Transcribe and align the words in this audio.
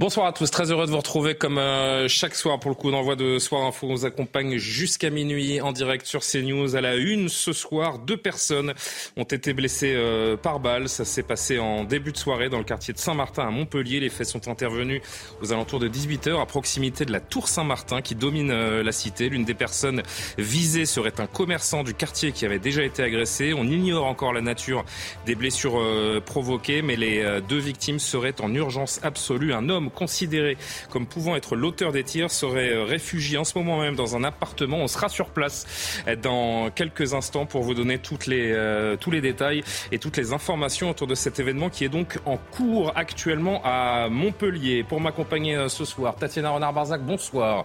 Bonsoir 0.00 0.26
à 0.26 0.32
tous, 0.32 0.48
très 0.48 0.70
heureux 0.70 0.86
de 0.86 0.92
vous 0.92 0.96
retrouver 0.96 1.34
comme 1.34 1.58
euh, 1.58 2.06
chaque 2.06 2.36
soir 2.36 2.60
pour 2.60 2.70
le 2.70 2.76
coup 2.76 2.92
d'envoi 2.92 3.16
de 3.16 3.40
Soir 3.40 3.64
Info. 3.64 3.88
On 3.88 3.94
vous 3.96 4.04
accompagne 4.04 4.56
jusqu'à 4.56 5.10
minuit 5.10 5.60
en 5.60 5.72
direct 5.72 6.06
sur 6.06 6.20
CNews. 6.20 6.76
À 6.76 6.80
la 6.80 6.94
une, 6.94 7.28
ce 7.28 7.52
soir, 7.52 7.98
deux 7.98 8.16
personnes 8.16 8.74
ont 9.16 9.24
été 9.24 9.52
blessées 9.52 9.94
euh, 9.96 10.36
par 10.36 10.60
balle. 10.60 10.88
Ça 10.88 11.04
s'est 11.04 11.24
passé 11.24 11.58
en 11.58 11.82
début 11.82 12.12
de 12.12 12.16
soirée 12.16 12.48
dans 12.48 12.58
le 12.58 12.64
quartier 12.64 12.94
de 12.94 12.98
Saint-Martin 13.00 13.48
à 13.48 13.50
Montpellier. 13.50 13.98
Les 13.98 14.08
faits 14.08 14.28
sont 14.28 14.46
intervenus 14.46 15.02
aux 15.42 15.52
alentours 15.52 15.80
de 15.80 15.88
18h 15.88 16.40
à 16.40 16.46
proximité 16.46 17.04
de 17.04 17.10
la 17.10 17.18
tour 17.18 17.48
Saint-Martin 17.48 18.00
qui 18.00 18.14
domine 18.14 18.52
euh, 18.52 18.84
la 18.84 18.92
cité. 18.92 19.28
L'une 19.28 19.44
des 19.44 19.54
personnes 19.54 20.04
visées 20.38 20.86
serait 20.86 21.20
un 21.20 21.26
commerçant 21.26 21.82
du 21.82 21.92
quartier 21.92 22.30
qui 22.30 22.46
avait 22.46 22.60
déjà 22.60 22.84
été 22.84 23.02
agressé. 23.02 23.52
On 23.52 23.64
ignore 23.64 24.06
encore 24.06 24.32
la 24.32 24.42
nature 24.42 24.84
des 25.26 25.34
blessures 25.34 25.82
provoquées, 26.24 26.82
mais 26.82 26.94
les 26.94 27.40
deux 27.48 27.58
victimes 27.58 27.98
seraient 27.98 28.40
en 28.40 28.54
urgence 28.54 29.00
absolue. 29.02 29.52
Un 29.52 29.68
homme 29.68 29.87
considéré 29.88 30.56
comme 30.90 31.06
pouvant 31.06 31.36
être 31.36 31.56
l'auteur 31.56 31.92
des 31.92 32.04
tirs 32.04 32.30
serait 32.30 32.72
euh, 32.72 32.84
réfugié 32.84 33.38
en 33.38 33.44
ce 33.44 33.56
moment 33.58 33.80
même 33.80 33.96
dans 33.96 34.16
un 34.16 34.24
appartement. 34.24 34.78
On 34.78 34.88
sera 34.88 35.08
sur 35.08 35.26
place 35.26 36.02
euh, 36.06 36.16
dans 36.16 36.70
quelques 36.70 37.14
instants 37.14 37.46
pour 37.46 37.62
vous 37.62 37.74
donner 37.74 37.98
toutes 37.98 38.26
les, 38.26 38.52
euh, 38.52 38.96
tous 38.96 39.10
les 39.10 39.20
détails 39.20 39.62
et 39.92 39.98
toutes 39.98 40.16
les 40.16 40.32
informations 40.32 40.90
autour 40.90 41.06
de 41.06 41.14
cet 41.14 41.40
événement 41.40 41.70
qui 41.70 41.84
est 41.84 41.88
donc 41.88 42.18
en 42.26 42.36
cours 42.36 42.92
actuellement 42.96 43.60
à 43.64 44.08
Montpellier. 44.08 44.84
Pour 44.84 45.00
m'accompagner 45.00 45.68
ce 45.68 45.84
soir, 45.84 46.16
Tatiana 46.16 46.50
Renard-Barzac, 46.50 47.02
bonsoir. 47.02 47.64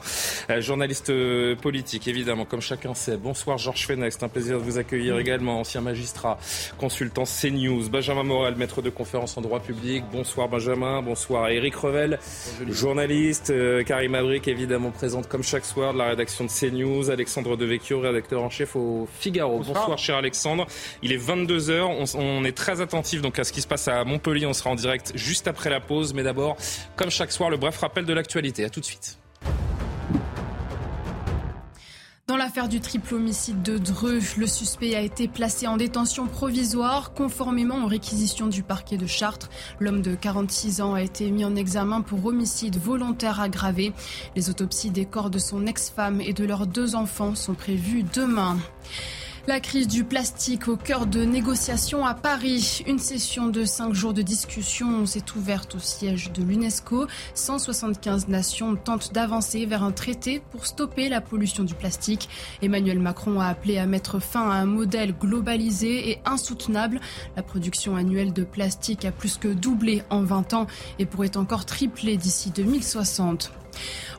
journaliste 0.59 1.11
politique, 1.55 2.07
évidemment, 2.07 2.45
comme 2.45 2.61
chacun 2.61 2.94
sait. 2.94 3.17
Bonsoir 3.17 3.57
Georges 3.57 3.85
Fenech, 3.88 4.13
c'est 4.13 4.23
un 4.23 4.29
plaisir 4.29 4.57
de 4.57 4.63
vous 4.63 4.77
accueillir 4.77 5.17
également. 5.17 5.59
Ancien 5.59 5.81
magistrat, 5.81 6.38
consultant 6.77 7.23
CNews. 7.23 7.89
Benjamin 7.89 8.23
Morel, 8.23 8.55
maître 8.55 8.81
de 8.81 8.89
conférence 8.89 9.38
en 9.38 9.41
droit 9.41 9.59
public. 9.59 10.03
Bonsoir 10.11 10.47
Benjamin, 10.47 11.01
bonsoir 11.01 11.49
Eric 11.49 11.75
Revel, 11.75 12.12
journaliste. 12.69 13.50
Euh, 13.50 13.83
Karim 13.83 14.16
Abric, 14.16 14.47
évidemment, 14.47 14.92
présente 14.92 15.28
comme 15.28 15.44
chaque 15.44 15.66
soir 15.66 15.94
de 15.94 15.97
la 15.97 16.06
rédaction 16.06 16.45
de 16.45 16.50
CNews. 16.50 17.09
Alexandre 17.09 17.58
Devecchio, 17.58 18.00
rédacteur 18.00 18.44
en 18.44 18.50
chef 18.50 18.75
au 18.75 19.08
Figaro. 19.19 19.59
Bonsoir, 19.59 19.97
cher 19.97 20.17
Alexandre. 20.17 20.66
Il 21.02 21.11
est 21.11 21.17
22h. 21.17 22.16
On, 22.16 22.44
est 22.45 22.58
très 22.58 22.81
attentif 22.81 23.22
donc 23.22 23.39
à 23.39 23.44
ce 23.44 23.52
qui 23.52 23.61
se 23.61 23.67
passe 23.67 23.88
à 23.88 24.03
Montpellier. 24.03 24.45
On 24.45 24.53
sera 24.53 24.69
en 24.69 24.75
direct 24.75 25.14
juste 25.16 25.47
après 25.47 25.69
la 25.69 25.80
pause. 25.80 26.14
Mais 26.14 26.23
d'abord, 26.23 26.58
comme 26.95 27.09
chaque 27.09 27.31
soir, 27.31 27.50
le 27.50 27.58
bref 27.58 27.78
rappel 27.78 28.06
de 28.06 28.14
l'actualité. 28.14 28.64
À 28.66 28.69
tout 28.69 28.80
de 28.80 28.86
suite. 28.86 29.17
Dans 32.25 32.38
l'affaire 32.38 32.69
du 32.69 32.79
triple 32.79 33.16
homicide 33.16 33.61
de 33.63 33.77
Dreux, 33.77 34.21
le 34.38 34.47
suspect 34.47 34.95
a 34.95 35.02
été 35.02 35.27
placé 35.27 35.67
en 35.67 35.75
détention 35.75 36.25
provisoire 36.25 37.13
conformément 37.13 37.83
aux 37.83 37.88
réquisitions 37.88 38.47
du 38.47 38.63
parquet 38.63 38.95
de 38.95 39.05
Chartres. 39.05 39.49
L'homme 39.81 40.02
de 40.02 40.16
46 40.16 40.79
ans 40.79 40.94
a 40.94 41.01
été 41.01 41.29
mis 41.31 41.44
en 41.44 41.57
examen 41.57 41.99
pour 41.99 42.25
homicide 42.25 42.77
volontaire 42.77 43.41
aggravé. 43.41 43.91
Les 44.38 44.49
autopsies 44.49 44.89
des 44.89 45.03
corps 45.03 45.31
de 45.31 45.38
son 45.38 45.66
ex-femme 45.66 46.21
et 46.21 46.31
de 46.31 46.45
leurs 46.45 46.66
deux 46.66 46.95
enfants 46.95 47.35
sont 47.35 47.56
prévues 47.56 48.06
demain. 48.13 48.57
La 49.45 49.59
crise 49.59 49.89
du 49.89 50.05
plastique 50.05 50.69
au 50.69 50.77
cœur 50.77 51.05
de 51.05 51.25
négociations 51.25 52.05
à 52.05 52.13
Paris. 52.13 52.81
Une 52.87 52.97
session 52.97 53.49
de 53.49 53.65
cinq 53.65 53.93
jours 53.93 54.13
de 54.13 54.21
discussion 54.21 55.05
s'est 55.05 55.25
ouverte 55.35 55.75
au 55.75 55.79
siège 55.79 56.31
de 56.31 56.41
l'UNESCO. 56.41 57.07
175 57.33 58.29
nations 58.29 58.77
tentent 58.77 59.11
d'avancer 59.11 59.65
vers 59.65 59.83
un 59.83 59.91
traité 59.91 60.41
pour 60.51 60.65
stopper 60.65 61.09
la 61.09 61.19
pollution 61.19 61.65
du 61.65 61.73
plastique. 61.73 62.29
Emmanuel 62.61 62.99
Macron 62.99 63.41
a 63.41 63.47
appelé 63.47 63.77
à 63.77 63.85
mettre 63.85 64.21
fin 64.21 64.49
à 64.49 64.53
un 64.53 64.65
modèle 64.65 65.13
globalisé 65.13 66.11
et 66.11 66.21
insoutenable. 66.23 67.01
La 67.35 67.43
production 67.43 67.97
annuelle 67.97 68.31
de 68.31 68.45
plastique 68.45 69.03
a 69.03 69.11
plus 69.11 69.37
que 69.37 69.49
doublé 69.49 70.03
en 70.09 70.21
20 70.21 70.53
ans 70.53 70.67
et 70.99 71.05
pourrait 71.05 71.35
encore 71.35 71.65
tripler 71.65 72.15
d'ici 72.15 72.49
2060. 72.51 73.51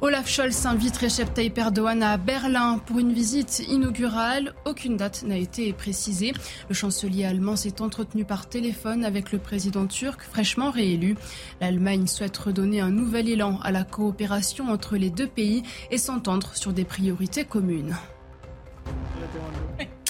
Olaf 0.00 0.28
Scholz 0.28 0.66
invite 0.66 0.97
Recep 0.98 1.32
Tayyip 1.32 1.56
Erdogan 1.56 2.03
à 2.03 2.16
Berlin 2.16 2.78
pour 2.84 2.98
une 2.98 3.12
visite 3.12 3.62
inaugurale. 3.69 4.54
Aucune 4.65 4.97
date 4.97 5.22
n'a 5.22 5.37
été 5.37 5.72
précisée. 5.72 6.32
Le 6.69 6.75
chancelier 6.75 7.25
allemand 7.25 7.56
s'est 7.56 7.81
entretenu 7.81 8.25
par 8.25 8.48
téléphone 8.48 9.04
avec 9.04 9.32
le 9.32 9.38
président 9.38 9.87
turc 9.87 10.22
fraîchement 10.22 10.70
réélu. 10.70 11.16
L'Allemagne 11.60 12.06
souhaite 12.06 12.37
redonner 12.37 12.81
un 12.81 12.91
nouvel 12.91 13.28
élan 13.28 13.59
à 13.62 13.70
la 13.70 13.84
coopération 13.84 14.69
entre 14.69 14.97
les 14.97 15.10
deux 15.10 15.28
pays 15.28 15.62
et 15.91 15.98
s'entendre 15.98 16.50
sur 16.54 16.72
des 16.72 16.84
priorités 16.84 17.44
communes. 17.44 17.97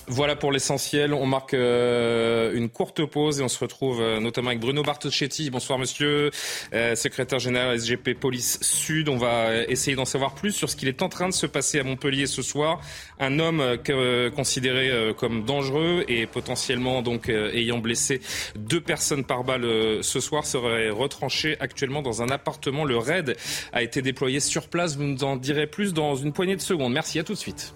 Voilà 0.06 0.36
pour 0.36 0.52
l'essentiel. 0.52 1.14
On 1.14 1.24
marque 1.24 1.54
euh, 1.54 2.54
une 2.54 2.68
courte 2.68 3.06
pause 3.06 3.40
et 3.40 3.42
on 3.42 3.48
se 3.48 3.58
retrouve 3.58 4.02
euh, 4.02 4.20
notamment 4.20 4.48
avec 4.48 4.60
Bruno 4.60 4.82
Bartoschetti. 4.82 5.48
Bonsoir 5.48 5.78
monsieur, 5.78 6.30
euh, 6.74 6.94
secrétaire 6.94 7.38
général 7.38 7.80
SGP 7.80 8.12
Police 8.12 8.58
Sud. 8.60 9.08
On 9.08 9.16
va 9.16 9.62
essayer 9.64 9.96
d'en 9.96 10.04
savoir 10.04 10.34
plus 10.34 10.52
sur 10.52 10.68
ce 10.68 10.76
qu'il 10.76 10.88
est 10.88 11.00
en 11.00 11.08
train 11.08 11.28
de 11.28 11.34
se 11.34 11.46
passer 11.46 11.80
à 11.80 11.84
Montpellier 11.84 12.26
ce 12.26 12.42
soir. 12.42 12.82
Un 13.18 13.38
homme 13.38 13.62
considéré 14.34 15.14
comme 15.16 15.44
dangereux 15.44 16.04
et 16.08 16.26
potentiellement 16.26 17.00
donc 17.00 17.28
ayant 17.28 17.78
blessé 17.78 18.20
deux 18.56 18.80
personnes 18.80 19.24
par 19.24 19.44
balle 19.44 19.64
ce 20.02 20.20
soir 20.20 20.44
serait 20.44 20.90
retranché 20.90 21.56
actuellement 21.60 22.02
dans 22.02 22.22
un 22.22 22.28
appartement. 22.28 22.84
Le 22.84 22.98
raid 22.98 23.36
a 23.72 23.82
été 23.82 24.02
déployé 24.02 24.40
sur 24.40 24.68
place. 24.68 24.96
Vous 24.96 25.04
nous 25.04 25.24
en 25.24 25.36
direz 25.36 25.66
plus 25.66 25.94
dans 25.94 26.16
une 26.16 26.32
poignée 26.32 26.56
de 26.56 26.60
secondes. 26.60 26.92
Merci, 26.92 27.18
à 27.18 27.24
tout 27.24 27.34
de 27.34 27.38
suite. 27.38 27.74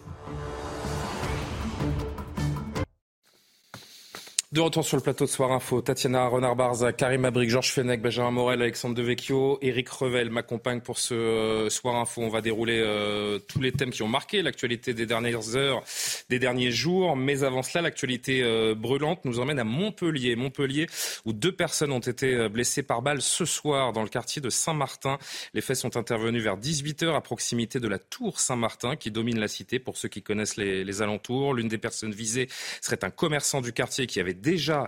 De 4.58 4.62
retour 4.62 4.84
sur 4.84 4.96
le 4.96 5.04
plateau 5.04 5.24
de 5.24 5.30
Soir 5.30 5.52
Info, 5.52 5.80
Tatiana 5.80 6.26
Renard-Barza, 6.26 6.92
Karim 6.92 7.24
Abric, 7.24 7.48
Georges 7.48 7.70
Fenech, 7.70 8.02
Benjamin 8.02 8.32
Morel, 8.32 8.60
Alexandre 8.60 8.96
Devecchio, 8.96 9.56
Eric 9.62 9.88
Revel 9.88 10.30
m'accompagnent 10.30 10.80
pour 10.80 10.98
ce 10.98 11.14
euh, 11.14 11.70
Soir 11.70 11.94
Info. 11.94 12.22
On 12.22 12.28
va 12.28 12.40
dérouler 12.40 12.80
euh, 12.84 13.38
tous 13.38 13.60
les 13.60 13.70
thèmes 13.70 13.90
qui 13.90 14.02
ont 14.02 14.08
marqué 14.08 14.42
l'actualité 14.42 14.94
des 14.94 15.06
dernières 15.06 15.54
heures, 15.54 15.84
des 16.28 16.40
derniers 16.40 16.72
jours. 16.72 17.14
Mais 17.14 17.44
avant 17.44 17.62
cela, 17.62 17.82
l'actualité 17.82 18.42
euh, 18.42 18.74
brûlante 18.74 19.24
nous 19.24 19.38
emmène 19.38 19.60
à 19.60 19.64
Montpellier. 19.64 20.34
Montpellier, 20.34 20.88
où 21.24 21.32
deux 21.32 21.52
personnes 21.52 21.92
ont 21.92 22.00
été 22.00 22.48
blessées 22.48 22.82
par 22.82 23.00
balle 23.00 23.22
ce 23.22 23.44
soir 23.44 23.92
dans 23.92 24.02
le 24.02 24.08
quartier 24.08 24.42
de 24.42 24.50
Saint-Martin. 24.50 25.18
Les 25.54 25.60
faits 25.60 25.76
sont 25.76 25.96
intervenus 25.96 26.42
vers 26.42 26.58
18h 26.58 27.14
à 27.14 27.20
proximité 27.20 27.78
de 27.78 27.86
la 27.86 28.00
tour 28.00 28.40
Saint-Martin 28.40 28.96
qui 28.96 29.12
domine 29.12 29.38
la 29.38 29.46
cité. 29.46 29.78
Pour 29.78 29.96
ceux 29.96 30.08
qui 30.08 30.20
connaissent 30.20 30.56
les 30.56 31.00
alentours, 31.00 31.54
l'une 31.54 31.68
des 31.68 31.78
personnes 31.78 32.10
visées 32.10 32.48
serait 32.80 33.04
un 33.04 33.10
commerçant 33.10 33.60
du 33.60 33.72
quartier 33.72 34.08
qui 34.08 34.18
avait 34.18 34.34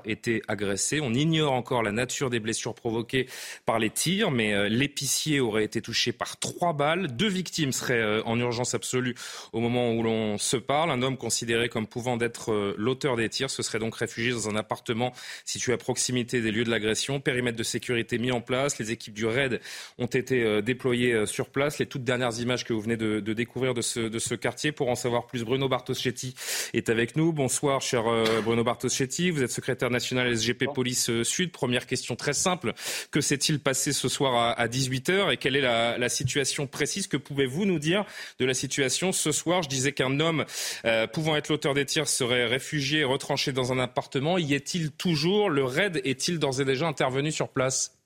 été 0.04 0.42
agressé. 0.48 1.00
On 1.00 1.12
ignore 1.12 1.52
encore 1.52 1.82
la 1.82 1.92
nature 1.92 2.30
des 2.30 2.40
blessures 2.40 2.74
provoquées 2.74 3.26
par 3.66 3.78
les 3.78 3.90
tirs, 3.90 4.30
mais 4.30 4.54
euh, 4.54 4.68
l'épicier 4.68 5.40
aurait 5.40 5.64
été 5.64 5.80
touché 5.80 6.12
par 6.12 6.38
trois 6.38 6.72
balles. 6.72 7.08
Deux 7.16 7.28
victimes 7.28 7.72
seraient 7.72 8.00
euh, 8.00 8.22
en 8.24 8.38
urgence 8.38 8.74
absolue 8.74 9.14
au 9.52 9.60
moment 9.60 9.92
où 9.92 10.02
l'on 10.02 10.38
se 10.38 10.56
parle. 10.56 10.90
Un 10.90 11.02
homme 11.02 11.16
considéré 11.16 11.68
comme 11.68 11.86
pouvant 11.86 12.16
d'être 12.16 12.52
euh, 12.52 12.74
l'auteur 12.78 13.16
des 13.16 13.28
tirs 13.28 13.50
se 13.50 13.62
serait 13.62 13.78
donc 13.78 13.96
réfugié 13.96 14.32
dans 14.32 14.48
un 14.48 14.56
appartement 14.56 15.12
situé 15.44 15.72
à 15.72 15.78
proximité 15.78 16.40
des 16.40 16.50
lieux 16.50 16.64
de 16.64 16.70
l'agression. 16.70 17.20
Périmètre 17.20 17.58
de 17.58 17.62
sécurité 17.62 18.18
mis 18.18 18.32
en 18.32 18.40
place. 18.40 18.78
Les 18.78 18.90
équipes 18.92 19.14
du 19.14 19.26
RAID 19.26 19.60
ont 19.98 20.06
été 20.06 20.62
déployées 20.62 21.26
sur 21.26 21.48
place. 21.50 21.78
Les 21.78 21.86
toutes 21.86 22.04
dernières 22.04 22.38
images 22.40 22.64
que 22.64 22.72
vous 22.72 22.80
venez 22.80 22.96
de, 22.96 23.20
découvrir 23.20 23.74
de 23.74 23.80
ce, 23.82 24.34
quartier. 24.34 24.72
Pour 24.72 24.88
en 24.88 24.94
savoir 24.94 25.26
plus, 25.26 25.44
Bruno 25.44 25.68
Bartoschetti 25.68 26.34
est 26.74 26.88
avec 26.88 27.16
nous. 27.16 27.32
Bonsoir, 27.32 27.80
cher 27.80 28.04
Bruno 28.44 28.64
Bartoschetti. 28.64 29.32
Êtes 29.42 29.50
secrétaire 29.50 29.90
national 29.90 30.36
SGP 30.36 30.66
Police 30.72 31.10
euh, 31.10 31.24
Sud. 31.24 31.52
Première 31.52 31.86
question 31.86 32.16
très 32.16 32.32
simple. 32.32 32.72
Que 33.10 33.20
s'est-il 33.20 33.60
passé 33.60 33.92
ce 33.92 34.08
soir 34.08 34.54
à 34.58 34.66
18h 34.68 35.32
et 35.32 35.36
quelle 35.36 35.56
est 35.56 35.60
la, 35.60 36.08
situation 36.08 36.66
précise 36.66 37.06
Que 37.06 37.16
pouvez-vous 37.16 37.66
nous 37.66 37.78
dire 37.78 38.04
de 38.38 38.44
la 38.44 38.54
situation 38.54 39.12
ce 39.12 39.32
soir? 39.32 39.62
Je 39.62 39.68
disais 39.68 39.92
qu'un 39.92 40.20
homme 40.20 40.44
euh, 40.84 41.06
pouvant 41.06 41.36
être 41.36 41.48
l'auteur 41.48 41.74
des 41.74 41.84
tirs 41.84 42.08
serait 42.08 42.46
réfugié 42.46 43.00
et 43.00 43.04
retranché 43.04 43.52
dans 43.52 43.72
un 43.72 43.78
appartement. 43.78 44.38
Y 44.38 44.54
est-il 44.54 44.90
toujours? 44.90 45.50
Le 45.50 45.64
raid 45.64 46.00
est-il 46.04 46.38
d'ores 46.38 46.60
et 46.60 46.64
déjà 46.64 46.86
intervenu 46.86 47.32
sur 47.32 47.48
place? 47.48 47.96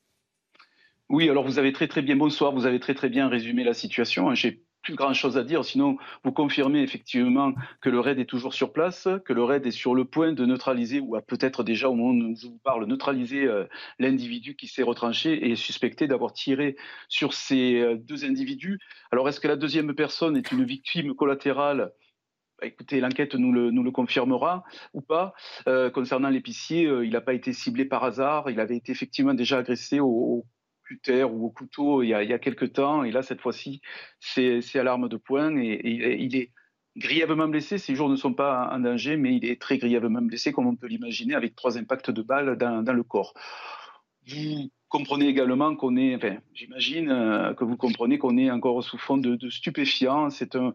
Oui, 1.09 1.29
alors 1.29 1.45
vous 1.45 1.59
avez 1.59 1.73
très 1.73 1.87
très 1.87 2.03
bien, 2.03 2.17
bonsoir, 2.17 2.53
vous 2.53 2.67
avez 2.67 2.81
très 2.81 2.95
très 2.95 3.09
bien 3.09 3.29
résumé 3.29 3.63
la 3.63 3.75
situation. 3.75 4.31
Hein. 4.31 4.35
J'ai 4.35 4.63
plus 4.85 4.95
grand 4.95 5.15
chose 5.15 5.37
à 5.37 5.43
dire, 5.43 5.65
sinon 5.65 5.97
vous 6.23 6.31
confirmez 6.31 6.83
effectivement 6.83 7.55
que 7.81 7.89
le 7.89 7.99
raid 7.99 8.19
est 8.19 8.27
toujours 8.27 8.55
sur 8.55 8.73
place, 8.73 9.09
que 9.25 9.33
le 9.33 9.43
raid 9.43 9.67
est 9.67 9.73
sur 9.73 9.95
le 9.95 10.05
point 10.05 10.33
de 10.33 10.47
neutraliser, 10.47 11.01
ou 11.01 11.17
a 11.17 11.23
peut-être 11.23 11.65
déjà 11.65 11.89
au 11.89 11.95
moment 11.95 12.27
où 12.27 12.37
je 12.37 12.47
vous 12.47 12.61
parle, 12.63 12.85
neutraliser 12.87 13.45
euh, 13.45 13.65
l'individu 13.99 14.55
qui 14.55 14.69
s'est 14.69 14.83
retranché 14.83 15.51
et 15.51 15.57
suspecté 15.57 16.07
d'avoir 16.07 16.33
tiré 16.33 16.77
sur 17.09 17.33
ces 17.33 17.81
euh, 17.81 17.97
deux 17.97 18.25
individus. 18.25 18.79
Alors 19.11 19.29
est-ce 19.29 19.41
que 19.41 19.49
la 19.49 19.57
deuxième 19.57 19.95
personne 19.95 20.37
est 20.37 20.53
une 20.53 20.65
victime 20.65 21.15
collatérale? 21.15 21.93
Bah, 22.61 22.67
Écoutez, 22.67 23.01
l'enquête 23.01 23.35
nous 23.35 23.53
le, 23.53 23.71
nous 23.71 23.83
le, 23.83 23.91
confirmera 23.91 24.65
ou 24.93 25.01
pas. 25.01 25.33
Euh, 25.67 25.91
concernant 25.91 26.29
l'épicier, 26.29 26.83
il 26.83 27.11
n'a 27.11 27.21
pas 27.23 27.35
été 27.35 27.53
ciblé 27.53 27.87
par 27.87 28.05
hasard. 28.05 28.51
Il 28.51 28.61
avait 28.61 28.77
été 28.77 28.93
effectivement 28.93 29.35
déjà 29.35 29.59
agressé 29.59 29.99
au, 29.99 30.45
ou 31.31 31.47
au 31.47 31.51
couteau 31.51 32.03
il 32.03 32.09
y 32.09 32.15
a, 32.15 32.23
il 32.23 32.39
quelques 32.39 32.73
temps. 32.73 33.05
Et 33.05 33.11
là, 33.11 33.23
cette 33.23 33.41
fois-ci, 33.41 33.81
c'est 34.21 34.61
à 34.75 34.83
l'arme 34.83 35.09
de 35.09 35.17
poing 35.17 35.57
et, 35.57 35.81
il 36.23 36.37
est 36.37 36.53
grièvement 36.97 37.49
blessé. 37.49 37.79
Ses 37.79 37.95
jours 37.95 38.09
ne 38.09 38.17
sont 38.17 38.35
pas 38.35 38.71
en 38.73 38.81
danger, 38.81 39.17
mais 39.17 39.35
il 39.35 39.45
est 39.45 39.61
très 39.61 39.79
grièvement 39.79 40.23
blessé, 40.23 40.53
comme 40.53 40.67
on 40.67 40.77
peut 40.77 40.87
l'imaginer, 40.87 41.35
avec 41.35 41.55
trois 41.57 41.79
impacts 41.79 42.11
de 42.11 42.23
balles 42.23 42.57
dans, 42.57 42.93
le 42.93 43.03
corps. 43.03 43.35
Comprenez 44.89 45.27
également 45.27 45.75
qu'on 45.75 45.97
est, 45.97 46.19
j'imagine 46.55 47.11
euh, 47.11 47.55
que 47.55 47.65
vous 47.65 47.77
comprenez 47.77 48.19
qu'on 48.19 48.37
est 48.37 48.51
encore 48.51 48.83
sous 48.83 48.99
fond 48.99 49.17
de, 49.17 49.51
stupéfiants. 49.51 50.31
C'est 50.31 50.55
un, 50.57 50.75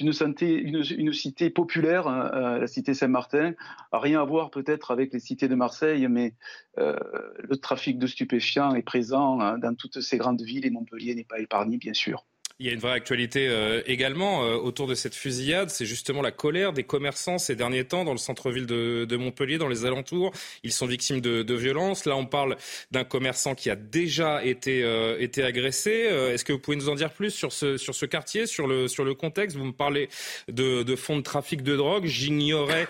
une, 0.00 0.12
une, 0.40 0.82
une, 0.98 1.12
cité 1.12 1.50
populaire, 1.50 2.08
hein, 2.08 2.30
euh, 2.34 2.58
la 2.58 2.66
cité 2.66 2.94
Saint-Martin. 2.94 3.54
Rien 3.92 4.20
à 4.20 4.24
voir 4.24 4.50
peut-être 4.50 4.90
avec 4.90 5.12
les 5.12 5.20
cités 5.20 5.48
de 5.48 5.54
Marseille, 5.54 6.06
mais 6.08 6.34
euh, 6.78 6.98
le 7.38 7.56
trafic 7.56 7.98
de 7.98 8.06
stupéfiants 8.06 8.74
est 8.74 8.82
présent 8.82 9.40
hein, 9.40 9.58
dans 9.58 9.74
toutes 9.74 10.00
ces 10.00 10.18
grandes 10.18 10.42
villes 10.42 10.66
et 10.66 10.70
Montpellier 10.70 11.14
n'est 11.14 11.24
pas 11.24 11.38
épargné, 11.38 11.76
bien 11.76 11.94
sûr. 11.94 12.24
Il 12.60 12.66
y 12.66 12.68
a 12.68 12.72
une 12.74 12.80
vraie 12.80 12.92
actualité 12.92 13.48
euh, 13.48 13.80
également 13.86 14.44
euh, 14.44 14.56
autour 14.56 14.86
de 14.86 14.94
cette 14.94 15.14
fusillade, 15.14 15.70
c'est 15.70 15.86
justement 15.86 16.20
la 16.20 16.30
colère 16.30 16.74
des 16.74 16.84
commerçants 16.84 17.38
ces 17.38 17.56
derniers 17.56 17.84
temps 17.84 18.04
dans 18.04 18.12
le 18.12 18.18
centre-ville 18.18 18.66
de, 18.66 19.16
Montpellier, 19.16 19.56
dans 19.56 19.66
les 19.66 19.86
alentours. 19.86 20.30
Ils 20.62 20.72
sont 20.72 20.84
victimes 20.84 21.22
de, 21.22 21.54
violences. 21.54 22.04
Là, 22.04 22.16
on 22.16 22.26
parle 22.26 22.58
d'un 22.90 23.04
commerçant 23.04 23.54
qui 23.54 23.70
a 23.70 23.76
déjà 23.76 24.44
été, 24.44 24.82
euh, 24.84 25.26
agressé. 25.38 25.90
Est-ce 25.90 26.44
que 26.44 26.52
vous 26.52 26.58
pouvez 26.58 26.76
nous 26.76 26.90
en 26.90 26.94
dire 26.96 27.12
plus 27.12 27.30
sur 27.30 27.50
ce, 27.50 28.04
quartier, 28.04 28.44
sur 28.44 28.66
le, 28.66 28.88
sur 28.88 29.04
le 29.04 29.14
contexte? 29.14 29.56
Vous 29.56 29.64
me 29.64 29.72
parlez 29.72 30.10
de, 30.48 30.96
fonds 30.96 31.16
de 31.16 31.22
trafic 31.22 31.62
de 31.62 31.76
drogue. 31.76 32.04
J'ignorais 32.04 32.86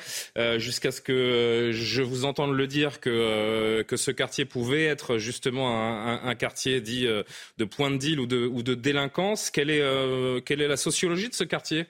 jusqu'à 0.59 0.91
ce 0.91 1.01
que 1.01 1.71
je 1.73 2.03
vous 2.03 2.25
entende 2.25 2.57
le 2.57 2.67
dire 2.67 2.99
que, 2.99 3.85
ce 3.95 4.11
quartier 4.11 4.47
pouvait 4.47 4.87
être 4.87 5.19
justement 5.19 6.25
un 6.25 6.35
quartier 6.35 6.81
dit 6.81 7.07
de 7.07 7.65
point 7.65 7.93
de 7.93 7.99
deal 7.99 8.19
ou 8.19 8.27
de, 8.27 8.47
ou 8.47 8.65
de 8.65 8.75
délinquance. 8.75 9.51
Quelle 9.61 9.69
est, 9.69 9.83
euh, 9.83 10.41
quelle 10.41 10.63
est 10.63 10.69
la 10.69 10.79
sociologie 10.79 11.29
de 11.29 11.35
ce 11.35 11.45
quartier? 11.45 11.85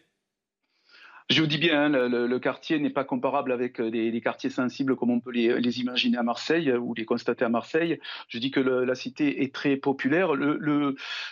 Je 1.29 1.41
vous 1.41 1.47
dis 1.47 1.59
bien, 1.59 1.85
hein, 1.85 2.09
le, 2.09 2.39
quartier 2.41 2.81
n'est 2.81 2.91
pas 2.91 3.05
comparable 3.05 3.53
avec 3.53 3.81
euh, 3.81 3.93
des, 3.93 4.21
quartiers 4.21 4.51
sensibles 4.51 4.97
comme 4.97 5.11
on 5.11 5.21
peut 5.21 5.31
les, 5.31 5.79
imaginer 5.79 6.17
à 6.17 6.25
Marseille 6.25 6.73
ou 6.73 6.95
les 6.95 7.05
constater 7.05 7.45
à 7.45 7.49
Marseille. 7.49 8.01
Je 8.27 8.39
dis 8.39 8.51
que 8.51 8.59
la 8.59 8.95
cité 8.97 9.45
est 9.45 9.55
très 9.55 9.77
populaire. 9.77 10.33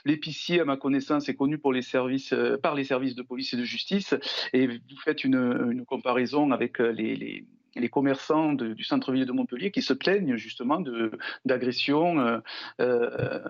L'épicier, 0.05 0.61
à 0.61 0.65
ma 0.65 0.77
connaissance, 0.77 1.29
est 1.29 1.35
connu 1.35 1.59
pour 1.59 1.73
les 1.73 1.83
services, 1.83 2.33
euh, 2.33 2.57
par 2.57 2.77
les 2.77 2.85
services 2.85 3.17
de 3.17 3.23
police 3.23 3.55
et 3.55 3.57
de 3.57 3.65
justice. 3.65 4.15
Et 4.53 4.69
vous 4.69 5.01
faites 5.05 5.25
une, 5.25 5.85
comparaison 5.89 6.53
avec 6.53 6.79
les 6.79 7.45
les 7.79 7.89
commerçants 7.89 8.53
du 8.53 8.85
centre-ville 8.85 9.27
de 9.27 9.33
Montpellier 9.33 9.71
qui 9.71 9.83
se 9.83 9.93
plaignent 9.93 10.37
justement 10.37 10.83
d'agressions 11.45 12.19
euh, 12.21 12.39
euh, 12.81 13.41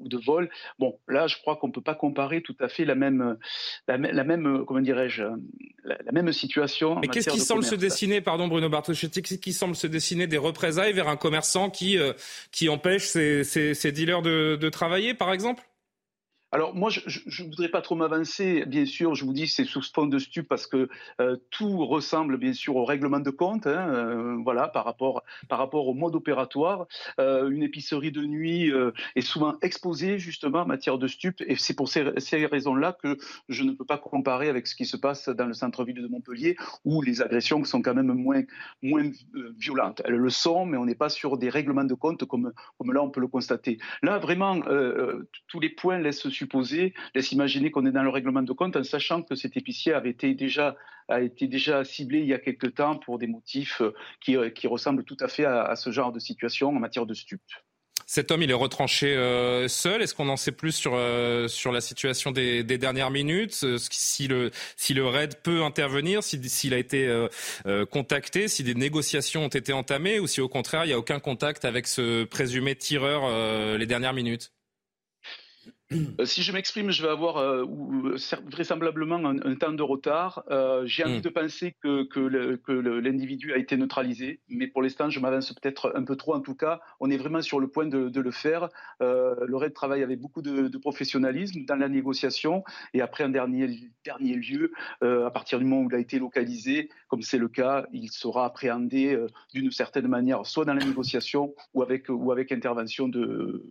ou 0.00 0.08
de 0.08 0.18
vols. 0.18 0.50
Bon, 0.78 0.98
là, 1.08 1.26
je 1.26 1.36
crois 1.36 1.56
qu'on 1.56 1.68
ne 1.68 1.72
peut 1.72 1.80
pas 1.80 1.94
comparer 1.94 2.42
tout 2.42 2.56
à 2.60 2.68
fait 2.68 2.84
la 2.84 2.94
même, 2.94 3.36
la, 3.88 3.98
même 3.98 4.64
comment 4.66 4.80
dirais-je, 4.80 5.24
la, 5.84 6.12
même 6.12 6.32
situation. 6.32 6.98
Mais 7.00 7.08
qu'est-ce 7.08 7.30
qui 7.30 7.40
semble 7.40 7.64
se 7.64 7.74
dessiner, 7.74 8.20
pardon 8.20 8.48
Bruno 8.48 8.68
Bartoschetti, 8.68 9.22
qui 9.22 9.52
semble 9.52 9.76
se 9.76 9.86
dessiner 9.86 10.26
des 10.26 10.38
représailles 10.38 10.92
vers 10.92 11.08
un 11.08 11.16
commerçant 11.16 11.70
qui, 11.70 11.98
euh, 11.98 12.12
qui 12.50 12.68
empêche 12.68 13.06
ses, 13.06 13.44
ses, 13.44 13.92
dealers 13.92 14.22
de, 14.22 14.56
de 14.56 14.68
travailler, 14.68 15.14
par 15.14 15.32
exemple? 15.32 15.62
Alors 16.54 16.72
moi, 16.72 16.88
je 16.88 17.42
ne 17.42 17.48
voudrais 17.48 17.68
pas 17.68 17.82
trop 17.82 17.96
m'avancer. 17.96 18.64
Bien 18.64 18.86
sûr, 18.86 19.16
je 19.16 19.24
vous 19.24 19.32
dis 19.32 19.48
c'est 19.48 19.64
sous 19.64 19.80
de 19.80 20.18
stup 20.20 20.46
parce 20.46 20.68
que 20.68 20.88
euh, 21.20 21.36
tout 21.50 21.84
ressemble 21.84 22.36
bien 22.38 22.52
sûr 22.52 22.76
au 22.76 22.84
règlement 22.84 23.18
de 23.18 23.30
compte. 23.30 23.66
Hein, 23.66 23.88
euh, 23.92 24.36
voilà, 24.44 24.68
par 24.68 24.84
rapport 24.84 25.24
par 25.48 25.58
rapport 25.58 25.88
au 25.88 25.94
mode 25.94 26.14
opératoire. 26.14 26.86
Euh, 27.18 27.48
une 27.50 27.64
épicerie 27.64 28.12
de 28.12 28.24
nuit 28.24 28.70
est 29.16 29.20
souvent 29.20 29.56
exposée 29.62 30.18
justement 30.20 30.60
en 30.60 30.66
matière 30.66 30.96
de 30.96 31.08
stup, 31.08 31.40
et 31.40 31.56
c'est 31.56 31.74
pour 31.74 31.88
ces, 31.88 32.04
ces 32.18 32.46
raisons-là 32.46 32.96
que 33.02 33.18
je 33.48 33.64
ne 33.64 33.72
peux 33.72 33.84
pas 33.84 33.98
comparer 33.98 34.48
avec 34.48 34.68
ce 34.68 34.76
qui 34.76 34.84
se 34.84 34.96
passe 34.96 35.28
dans 35.28 35.46
le 35.46 35.54
centre-ville 35.54 36.00
de 36.00 36.06
Montpellier, 36.06 36.56
où 36.84 37.02
les 37.02 37.20
agressions 37.20 37.64
sont 37.64 37.82
quand 37.82 37.94
même 37.94 38.12
moins 38.12 38.42
moins 38.80 39.10
violentes. 39.58 40.02
Elles 40.04 40.14
le 40.14 40.30
sont, 40.30 40.66
mais 40.66 40.76
on 40.76 40.84
n'est 40.84 40.94
pas 40.94 41.08
sur 41.08 41.36
des 41.36 41.48
règlements 41.48 41.82
de 41.82 41.94
compte 41.94 42.24
comme 42.26 42.52
comme 42.78 42.92
là 42.92 43.02
on 43.02 43.10
peut 43.10 43.20
le 43.20 43.28
constater. 43.28 43.78
Là, 44.02 44.18
vraiment, 44.18 44.60
tous 45.48 45.58
les 45.58 45.70
points 45.70 45.98
laissent 45.98 46.20
supposer, 46.44 46.92
laisse 47.14 47.32
imaginer 47.32 47.70
qu'on 47.70 47.86
est 47.86 47.92
dans 47.92 48.02
le 48.02 48.10
règlement 48.10 48.42
de 48.42 48.52
compte 48.52 48.76
en 48.76 48.84
sachant 48.84 49.22
que 49.22 49.34
cet 49.34 49.56
épicier 49.56 49.92
avait 49.94 50.12
déjà, 50.12 50.76
a 51.08 51.20
été 51.20 51.46
déjà 51.46 51.84
ciblé 51.84 52.20
il 52.20 52.26
y 52.26 52.34
a 52.34 52.38
quelque 52.38 52.66
temps 52.66 52.96
pour 52.96 53.18
des 53.18 53.26
motifs 53.26 53.80
euh, 53.80 53.92
qui, 54.20 54.36
euh, 54.36 54.50
qui 54.50 54.66
ressemblent 54.66 55.04
tout 55.04 55.16
à 55.20 55.28
fait 55.28 55.44
à, 55.44 55.74
ce 55.76 55.90
genre 55.90 56.12
de 56.12 56.18
situation 56.20 56.68
en 56.68 56.72
matière 56.72 57.06
de 57.06 57.14
stup. 57.14 57.40
Cet 58.06 58.30
homme, 58.30 58.42
il 58.42 58.50
est 58.50 58.60
retranché 58.66 59.16
euh, 59.16 59.66
seul. 59.66 60.02
Est-ce 60.02 60.14
qu'on 60.14 60.28
en 60.28 60.36
sait 60.36 60.52
plus 60.52 60.72
sur, 60.72 60.92
la 60.94 61.80
situation 61.80 62.32
des, 62.32 62.62
dernières 62.62 63.10
minutes? 63.10 63.64
Si 63.78 64.28
le, 64.28 64.50
RAID 65.06 65.36
peut 65.42 65.62
intervenir, 65.62 66.22
s'il 66.22 66.46
si, 66.50 66.74
a 66.74 66.76
été 66.76 67.08
contacté, 67.90 68.48
si 68.48 68.62
des 68.62 68.74
négociations 68.74 69.46
ont 69.46 69.48
été 69.48 69.72
entamées 69.72 70.20
ou 70.20 70.26
si 70.26 70.42
au 70.42 70.50
contraire, 70.50 70.84
il 70.84 70.88
n'y 70.88 70.92
a 70.92 70.98
aucun 70.98 71.18
contact 71.18 71.64
avec 71.64 71.86
ce 71.86 72.24
présumé 72.24 72.76
tireur 72.76 73.78
les 73.78 73.86
dernières 73.86 74.12
minutes? 74.12 74.52
Euh, 76.20 76.24
si 76.24 76.42
je 76.42 76.52
m'exprime, 76.52 76.90
je 76.90 77.02
vais 77.02 77.08
avoir 77.08 77.36
euh, 77.36 77.64
vraisemblablement 78.50 79.16
un, 79.16 79.54
temps 79.54 79.72
de 79.72 79.82
retard. 79.82 80.44
Euh, 80.50 80.82
j'ai 80.86 81.04
envie 81.04 81.18
hmm. 81.18 81.22
de 81.22 81.28
penser 81.28 81.74
que, 81.82 82.04
que 82.04 82.72
l'individu 82.72 83.52
a 83.52 83.58
été 83.58 83.76
neutralisé, 83.76 84.40
mais 84.48 84.66
pour 84.66 84.82
l'instant, 84.82 85.10
je 85.10 85.20
m'avance 85.20 85.52
peut-être 85.52 85.92
un 85.94 86.04
peu 86.04 86.16
trop. 86.16 86.34
En 86.34 86.40
tout 86.40 86.54
cas, 86.54 86.80
on 87.00 87.10
est 87.10 87.16
vraiment 87.16 87.42
sur 87.42 87.60
le 87.60 87.68
point 87.68 87.86
de, 87.86 88.08
de 88.08 88.20
le 88.20 88.30
faire. 88.30 88.68
le 89.00 89.56
RAID 89.56 89.72
travaille 89.74 90.02
avec 90.02 90.20
beaucoup 90.20 90.42
de, 90.42 90.68
de, 90.68 90.78
professionnalisme 90.78 91.64
dans 91.64 91.76
la 91.76 91.88
négociation, 91.88 92.64
et 92.92 93.00
après, 93.00 93.24
en 93.24 93.28
dernier, 93.28 93.90
dernier 94.04 94.34
lieu, 94.34 94.72
à 95.00 95.30
partir 95.30 95.58
du 95.58 95.64
moment 95.64 95.82
où 95.82 95.88
il 95.90 95.94
a 95.94 95.98
été 95.98 96.18
localisé, 96.18 96.88
comme 97.08 97.22
c'est 97.22 97.38
le 97.38 97.48
cas, 97.48 97.86
il 97.92 98.10
sera 98.10 98.46
appréhendé 98.46 99.18
d'une 99.52 99.70
certaine 99.70 100.08
manière, 100.08 100.44
soit 100.46 100.64
dans 100.64 100.74
la 100.74 100.84
négociation 100.84 101.54
ou 101.72 101.82
avec, 101.82 102.06
ou 102.08 102.32
avec 102.32 102.52
intervention 102.52 103.08
de 103.08 103.64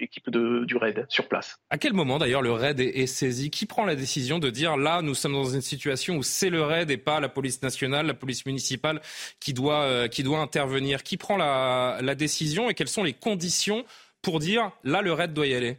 l'équipe 0.00 0.30
du 0.30 0.76
RAID 0.76 1.06
sur 1.08 1.28
place. 1.28 1.58
À 1.70 1.78
quel 1.78 1.92
moment 1.92 2.18
d'ailleurs 2.18 2.42
le 2.42 2.52
RAID 2.52 2.80
est, 2.80 3.06
saisi? 3.06 3.50
Qui 3.50 3.66
prend 3.66 3.84
la 3.84 3.96
décision 3.96 4.38
de 4.38 4.50
dire 4.50 4.76
là, 4.76 5.02
nous 5.02 5.14
sommes 5.14 5.32
dans 5.32 5.44
une 5.44 5.60
situation 5.60 6.16
où 6.16 6.22
c'est 6.22 6.50
le 6.50 6.62
RAID 6.62 6.90
et 6.90 6.96
pas 6.96 7.20
la 7.20 7.28
police 7.28 7.62
nationale, 7.62 8.06
la 8.06 8.14
police 8.14 8.46
municipale 8.46 9.00
qui 9.40 9.52
doit, 9.52 9.82
euh, 9.82 10.08
intervenir? 10.40 11.02
Qui 11.02 11.16
prend 11.16 11.36
la 11.36 12.14
décision 12.14 12.68
et 12.70 12.74
quelles 12.74 12.88
sont 12.88 13.04
les 13.04 13.12
conditions 13.12 13.84
pour 14.22 14.38
dire 14.40 14.70
là, 14.84 15.02
le 15.02 15.12
RAID 15.12 15.32
doit 15.32 15.46
y 15.46 15.54
aller? 15.54 15.78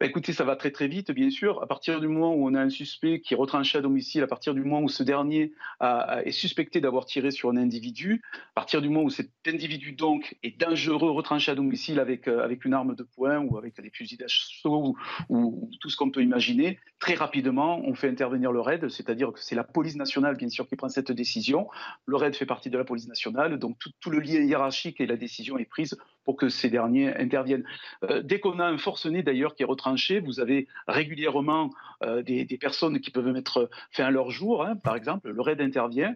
Bah, 0.00 0.06
écoutez, 0.06 0.32
ça 0.32 0.44
va 0.44 0.56
très 0.56 0.70
très 0.70 0.88
vite, 0.88 1.12
bien 1.12 1.30
sûr. 1.30 1.62
À 1.62 1.66
partir 1.66 2.00
du 2.00 2.08
moment 2.08 2.34
où 2.34 2.48
on 2.48 2.54
a 2.54 2.60
un 2.60 2.70
suspect 2.70 3.20
qui 3.20 3.34
est 3.34 3.36
retranché 3.36 3.78
à 3.78 3.80
domicile, 3.80 4.22
à 4.22 4.26
partir 4.26 4.52
du 4.52 4.62
moment 4.62 4.82
où 4.82 4.88
ce 4.88 5.02
dernier 5.02 5.52
est 5.80 6.32
suspecté 6.32 6.80
d'avoir 6.80 7.06
tiré 7.06 7.30
sur 7.30 7.50
un 7.50 7.56
individu, 7.56 8.20
à 8.50 8.54
partir 8.54 8.82
du 8.82 8.88
moment 8.88 9.04
où 9.04 9.10
cet 9.10 9.30
individu 9.46 9.92
donc 9.92 10.36
est 10.42 10.58
dangereux, 10.58 11.10
retranché 11.10 11.52
à 11.52 11.54
domicile 11.54 12.00
avec, 12.00 12.28
euh, 12.28 12.42
avec 12.42 12.64
une 12.64 12.74
arme 12.74 12.94
de 12.94 13.02
poing 13.02 13.38
ou 13.38 13.56
avec 13.56 13.80
des 13.80 13.90
fusils 13.90 14.18
d'assaut 14.18 14.96
ou, 15.28 15.70
tout 15.80 15.90
ce 15.90 15.96
qu'on 15.96 16.10
peut 16.10 16.22
imaginer, 16.22 16.78
très 16.98 17.14
rapidement, 17.14 17.80
on 17.84 17.94
fait 17.94 18.08
intervenir 18.08 18.52
le 18.52 18.60
RAID, 18.60 18.88
c'est-à-dire 18.88 19.32
que 19.32 19.40
c'est 19.40 19.54
la 19.54 19.64
police 19.64 19.96
nationale, 19.96 20.36
bien 20.36 20.48
sûr, 20.48 20.66
qui 20.66 20.76
prend 20.76 20.88
cette 20.88 21.12
décision. 21.12 21.68
Le 22.06 22.16
RAID 22.16 22.34
fait 22.34 22.46
partie 22.46 22.70
de 22.70 22.78
la 22.78 22.84
police 22.84 23.08
nationale, 23.08 23.58
donc 23.58 23.78
tout, 23.78 23.90
tout 24.00 24.10
le 24.10 24.20
lien 24.20 24.40
hiérarchique 24.40 25.00
et 25.00 25.06
la 25.06 25.16
décision 25.16 25.58
est 25.58 25.64
prise 25.64 25.96
pour 26.24 26.36
que 26.36 26.48
ces 26.48 26.70
derniers 26.70 27.14
interviennent. 27.16 27.64
Euh, 28.04 28.22
dès 28.22 28.40
qu'on 28.40 28.58
a 28.58 28.64
un 28.64 28.78
forcené 28.78 29.22
d'ailleurs 29.22 29.54
qui 29.54 29.62
est 29.62 29.66
retranché, 29.66 30.20
vous 30.20 30.40
avez 30.40 30.66
régulièrement 30.88 31.70
euh, 32.02 32.22
des, 32.22 32.46
personnes 32.58 33.00
qui 33.00 33.10
peuvent 33.10 33.28
mettre 33.28 33.68
fin 33.90 34.04
à 34.06 34.10
leur 34.10 34.30
jour. 34.30 34.64
Hein, 34.64 34.76
par 34.76 34.96
exemple, 34.96 35.30
le 35.30 35.40
raid 35.40 35.60
intervient. 35.60 36.14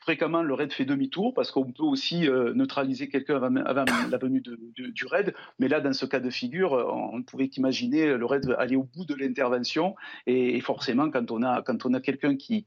Fréquemment, 0.00 0.42
le 0.42 0.54
raid 0.54 0.72
fait 0.72 0.84
demi-tour 0.84 1.34
parce 1.34 1.50
qu'on 1.50 1.72
peut 1.72 1.82
aussi 1.82 2.28
euh, 2.28 2.54
neutraliser 2.54 3.08
quelqu'un 3.08 3.42
avant, 3.64 3.84
la 4.08 4.18
venue 4.18 4.40
du 4.40 5.06
raid. 5.06 5.34
Mais 5.58 5.66
là, 5.66 5.80
dans 5.80 5.92
ce 5.92 6.06
cas 6.06 6.20
de 6.20 6.30
figure, 6.30 6.72
on 6.72 7.18
ne 7.18 7.22
pouvait 7.24 7.48
qu'imaginer 7.48 8.16
le 8.16 8.24
raid 8.24 8.54
aller 8.58 8.76
au 8.76 8.84
bout 8.84 9.04
de 9.04 9.14
l'intervention. 9.14 9.96
Et, 10.26 10.60
forcément, 10.60 11.10
quand 11.10 11.32
on 11.32 11.42
a, 11.42 11.62
quand 11.62 11.86
on 11.86 11.92
a 11.92 12.00
quelqu'un 12.00 12.36
qui, 12.36 12.66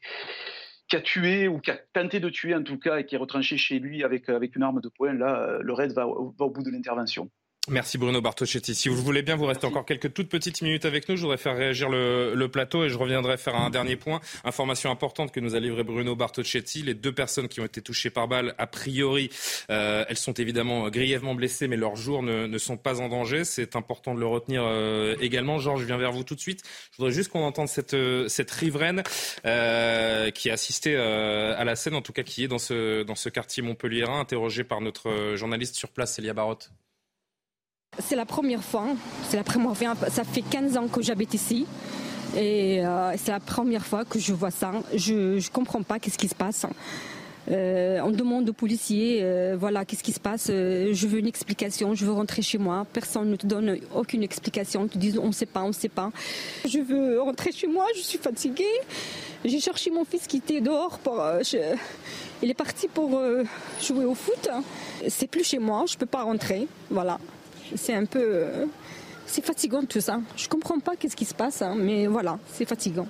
qui 0.89 0.95
a 0.95 1.01
tué 1.01 1.47
ou 1.47 1.59
qui 1.59 1.71
a 1.71 1.77
tenté 1.93 2.19
de 2.19 2.29
tuer 2.29 2.55
en 2.55 2.63
tout 2.63 2.77
cas 2.77 2.97
et 2.99 3.05
qui 3.05 3.15
est 3.15 3.17
retranché 3.17 3.57
chez 3.57 3.79
lui 3.79 4.03
avec, 4.03 4.27
avec 4.29 4.55
une 4.55 4.63
arme 4.63 4.81
de 4.81 4.89
poing, 4.89 5.13
là, 5.13 5.59
le 5.61 5.73
raid 5.73 5.93
va, 5.93 6.05
va 6.05 6.45
au 6.45 6.49
bout 6.49 6.63
de 6.63 6.71
l'intervention. 6.71 7.29
Merci 7.69 7.99
Bruno 7.99 8.19
Bartoschetti. 8.19 8.73
Si 8.73 8.89
vous 8.89 8.95
voulez 8.95 9.21
bien, 9.21 9.35
vous 9.35 9.45
restez 9.45 9.67
encore 9.67 9.85
quelques 9.85 10.11
toutes 10.11 10.29
petites 10.29 10.63
minutes 10.63 10.85
avec 10.85 11.07
nous. 11.07 11.15
Je 11.15 11.21
voudrais 11.21 11.37
faire 11.37 11.55
réagir 11.55 11.87
le, 11.89 12.47
plateau 12.51 12.83
et 12.83 12.89
je 12.89 12.97
reviendrai 12.97 13.37
faire 13.37 13.55
un 13.55 13.69
dernier 13.69 13.95
point. 13.95 14.21
Information 14.43 14.89
importante 14.89 15.31
que 15.31 15.39
nous 15.39 15.53
a 15.53 15.59
livré 15.59 15.83
Bruno 15.83 16.15
Bartoschetti. 16.15 16.81
Les 16.81 16.95
deux 16.95 17.11
personnes 17.11 17.47
qui 17.47 17.61
ont 17.61 17.65
été 17.65 17.81
touchées 17.81 18.09
par 18.09 18.27
balle, 18.27 18.55
a 18.57 18.65
priori, 18.65 19.29
euh, 19.69 20.03
elles 20.09 20.17
sont 20.17 20.33
évidemment 20.33 20.89
grièvement 20.89 21.35
blessées, 21.35 21.67
mais 21.67 21.77
leurs 21.77 21.95
jours 21.95 22.23
ne, 22.23 22.57
sont 22.57 22.77
pas 22.77 23.01
en 23.01 23.07
danger. 23.07 23.43
C'est 23.43 23.75
important 23.75 24.15
de 24.15 24.19
le 24.19 24.25
retenir 24.25 24.63
euh, 24.65 25.15
également. 25.21 25.59
Georges, 25.59 25.81
je 25.81 25.85
viens 25.85 25.97
vers 25.97 26.11
vous 26.11 26.23
tout 26.23 26.35
de 26.35 26.39
suite. 26.39 26.63
Je 26.91 26.97
voudrais 26.97 27.13
juste 27.13 27.31
qu'on 27.31 27.43
entende 27.43 27.67
cette, 27.67 27.95
cette 28.27 28.51
riveraine 28.51 29.03
euh, 29.45 30.31
qui 30.31 30.49
a 30.49 30.53
assisté 30.53 30.95
à 30.95 31.63
la 31.63 31.75
scène, 31.75 31.93
en 31.93 32.01
tout 32.01 32.13
cas 32.13 32.23
qui 32.23 32.43
est 32.43 32.47
dans 32.47 32.57
ce, 32.57 33.03
dans 33.03 33.15
ce 33.15 33.29
quartier 33.29 33.61
montpelliérain, 33.61 34.19
interrogée 34.19 34.63
par 34.63 34.81
notre 34.81 35.35
journaliste 35.35 35.75
sur 35.75 35.89
place, 35.89 36.15
Célia 36.15 36.33
Barotte. 36.33 36.71
C'est 37.97 38.15
la 38.15 38.25
première 38.25 38.63
fois, 38.63 38.87
c'est 39.27 39.37
la 39.37 39.43
première 39.43 39.75
fois, 39.75 40.09
ça 40.09 40.23
fait 40.23 40.41
15 40.41 40.77
ans 40.77 40.87
que 40.87 41.01
j'habite 41.01 41.33
ici. 41.33 41.65
Et 42.37 42.85
euh, 42.85 43.13
c'est 43.17 43.31
la 43.31 43.39
première 43.39 43.85
fois 43.85 44.05
que 44.05 44.19
je 44.19 44.31
vois 44.31 44.51
ça. 44.51 44.71
Je 44.95 45.35
ne 45.35 45.49
comprends 45.51 45.81
pas 45.81 45.99
qu'est-ce 45.99 46.17
qui 46.17 46.27
se 46.27 46.35
passe. 46.35 46.65
Euh, 47.49 47.99
on 48.03 48.11
demande 48.11 48.47
aux 48.47 48.53
policiers, 48.53 49.19
euh, 49.23 49.57
voilà, 49.59 49.83
qu'est-ce 49.83 50.03
qui 50.03 50.13
se 50.13 50.19
passe 50.19 50.47
Je 50.47 51.07
veux 51.07 51.17
une 51.19 51.27
explication, 51.27 51.95
je 51.95 52.05
veux 52.05 52.11
rentrer 52.11 52.41
chez 52.41 52.57
moi. 52.59 52.85
Personne 52.93 53.31
ne 53.31 53.35
te 53.35 53.47
donne 53.47 53.77
aucune 53.93 54.23
explication. 54.23 54.85
Ils 54.85 54.89
te 54.89 54.97
disent 54.97 55.17
on 55.17 55.27
ne 55.27 55.33
sait 55.33 55.47
pas, 55.47 55.63
on 55.63 55.69
ne 55.69 55.73
sait 55.73 55.89
pas. 55.89 56.11
Je 56.65 56.79
veux 56.79 57.19
rentrer 57.19 57.51
chez 57.51 57.67
moi, 57.67 57.85
je 57.95 58.01
suis 58.01 58.19
fatiguée. 58.19 58.63
J'ai 59.43 59.59
cherché 59.59 59.89
mon 59.89 60.05
fils 60.05 60.27
qui 60.27 60.37
était 60.37 60.61
dehors. 60.61 60.99
Il 62.41 62.49
est 62.49 62.53
parti 62.53 62.87
pour 62.87 63.19
jouer 63.81 64.05
au 64.05 64.15
foot. 64.15 64.47
C'est 65.07 65.27
plus 65.27 65.43
chez 65.43 65.59
moi, 65.59 65.83
je 65.87 65.95
ne 65.95 65.99
peux 65.99 66.05
pas 66.05 66.23
rentrer. 66.23 66.67
Voilà 66.91 67.19
c'est 67.75 67.93
un 67.93 68.05
peu. 68.05 68.21
Euh, 68.21 68.65
c'est 69.25 69.45
fatigant 69.45 69.83
tout 69.85 70.01
ça. 70.01 70.21
Je 70.35 70.47
comprends 70.47 70.79
pas 70.79 70.95
qu'est-ce 70.95 71.15
qui 71.15 71.25
se 71.25 71.35
passe, 71.35 71.61
hein, 71.61 71.75
mais 71.77 72.07
voilà, 72.07 72.39
c'est 72.47 72.65
fatigant. 72.65 73.07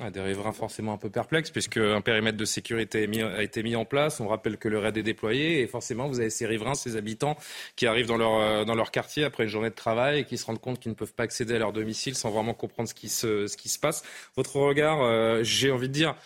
Ah, 0.00 0.10
des 0.10 0.22
riverains 0.22 0.52
forcément 0.52 0.94
un 0.94 0.96
peu 0.96 1.10
perplexes 1.10 1.50
puisque 1.50 1.76
un 1.76 2.00
périmètre 2.00 2.38
de 2.38 2.46
sécurité 2.46 3.06
a 3.22 3.42
été 3.42 3.62
mis 3.62 3.76
en 3.76 3.84
place. 3.84 4.20
On 4.20 4.26
rappelle 4.26 4.56
que 4.56 4.68
le 4.68 4.78
raid 4.78 4.96
est 4.96 5.02
déployé 5.02 5.60
et 5.60 5.66
forcément 5.66 6.08
vous 6.08 6.18
avez 6.18 6.30
ces 6.30 6.46
riverains, 6.46 6.74
ces 6.74 6.96
habitants 6.96 7.36
qui 7.76 7.86
arrivent 7.86 8.06
dans 8.06 8.16
leur, 8.16 8.40
euh, 8.40 8.64
dans 8.64 8.74
leur 8.74 8.90
quartier 8.90 9.22
après 9.22 9.44
une 9.44 9.50
journée 9.50 9.68
de 9.68 9.74
travail 9.74 10.20
et 10.20 10.24
qui 10.24 10.38
se 10.38 10.46
rendent 10.46 10.60
compte 10.60 10.80
qu'ils 10.80 10.92
ne 10.92 10.96
peuvent 10.96 11.12
pas 11.12 11.24
accéder 11.24 11.56
à 11.56 11.58
leur 11.58 11.74
domicile 11.74 12.14
sans 12.14 12.30
vraiment 12.30 12.54
comprendre 12.54 12.88
ce 12.88 12.94
qui 12.94 13.10
se, 13.10 13.46
ce 13.46 13.56
qui 13.58 13.68
se 13.68 13.78
passe. 13.78 14.02
Votre 14.34 14.56
regard, 14.56 15.02
euh, 15.02 15.40
j'ai 15.42 15.70
envie 15.70 15.88
de 15.88 15.92
dire, 15.92 16.16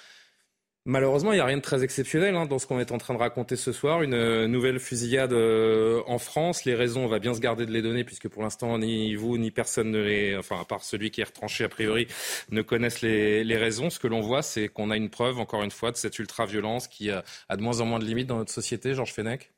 Malheureusement, 0.88 1.33
il 1.33 1.35
n'y 1.35 1.40
a 1.40 1.45
rien 1.45 1.57
de 1.57 1.62
très 1.62 1.83
exceptionnel 1.83 2.37
hein, 2.37 2.47
dans 2.47 2.61
ce 2.61 2.66
qu'on 2.69 2.78
est 2.78 2.93
en 2.93 2.99
train 2.99 3.12
de 3.12 3.19
raconter 3.19 3.57
ce 3.57 3.73
soir. 3.73 4.02
Une 4.02 4.14
euh, 4.14 4.47
nouvelle 4.47 4.78
fusillade 4.78 5.33
euh, 5.33 6.00
en 6.07 6.19
France. 6.19 6.64
Les 6.64 6.76
raisons, 6.76 7.05
on 7.05 7.09
va 7.09 7.19
bien 7.19 7.35
se 7.35 7.40
garder 7.40 7.66
de 7.66 7.73
les 7.73 7.83
donner 7.83 8.05
puisque 8.05 8.28
pour 8.28 8.45
l'instant, 8.45 8.78
ni 8.78 9.16
vous 9.16 9.37
ni 9.37 9.50
personne 9.50 9.90
ne 9.90 10.00
les, 10.00 10.37
enfin 10.37 10.61
à 10.61 10.64
part 10.64 10.85
celui 10.85 11.11
qui 11.11 11.23
est 11.23 11.25
retranché 11.25 11.64
a 11.64 11.69
priori, 11.69 12.07
ne 12.50 12.62
connaissent 12.62 13.00
les, 13.00 13.43
les 13.43 13.57
raisons. 13.57 13.90
Ce 13.90 13.99
que 13.99 14.07
l'on 14.07 14.21
voit, 14.21 14.43
c'est 14.43 14.69
qu'on 14.69 14.93
a 14.93 14.97
une 14.97 15.11
preuve, 15.11 15.40
encore 15.40 15.64
une 15.64 15.73
fois, 15.73 15.90
de 15.90 15.97
cette 15.97 16.21
ultra-violence 16.21 16.87
qui 16.87 17.11
a, 17.11 17.25
de 17.50 17.61
moins 17.61 17.81
en 17.81 17.85
moins 17.85 17.99
de 17.99 18.05
limites 18.05 18.28
dans 18.28 18.38
notre 18.38 18.52
société. 18.52 18.95
Georges 18.95 19.12
Fenech. 19.12 19.50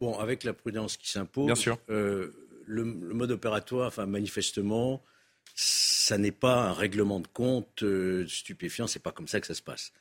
Bon, 0.00 0.16
avec 0.20 0.44
la 0.44 0.52
prudence 0.52 0.96
qui 0.96 1.10
s'impose. 1.10 1.46
Bien 1.46 1.56
sûr. 1.56 1.78
Euh, 1.90 2.30
le, 2.64 2.84
le, 2.84 3.14
mode 3.14 3.32
opératoire, 3.32 3.88
enfin 3.88 4.06
manifestement, 4.06 5.02
ça 5.56 6.16
n'est 6.16 6.30
pas 6.30 6.68
un 6.68 6.72
règlement 6.72 7.18
de 7.18 7.26
compte 7.26 7.82
stupéfiant. 8.28 8.86
C'est 8.86 9.02
pas 9.02 9.10
comme 9.10 9.26
ça 9.26 9.40
que 9.40 9.48
ça 9.48 9.54
se 9.54 9.62
passe. 9.62 9.92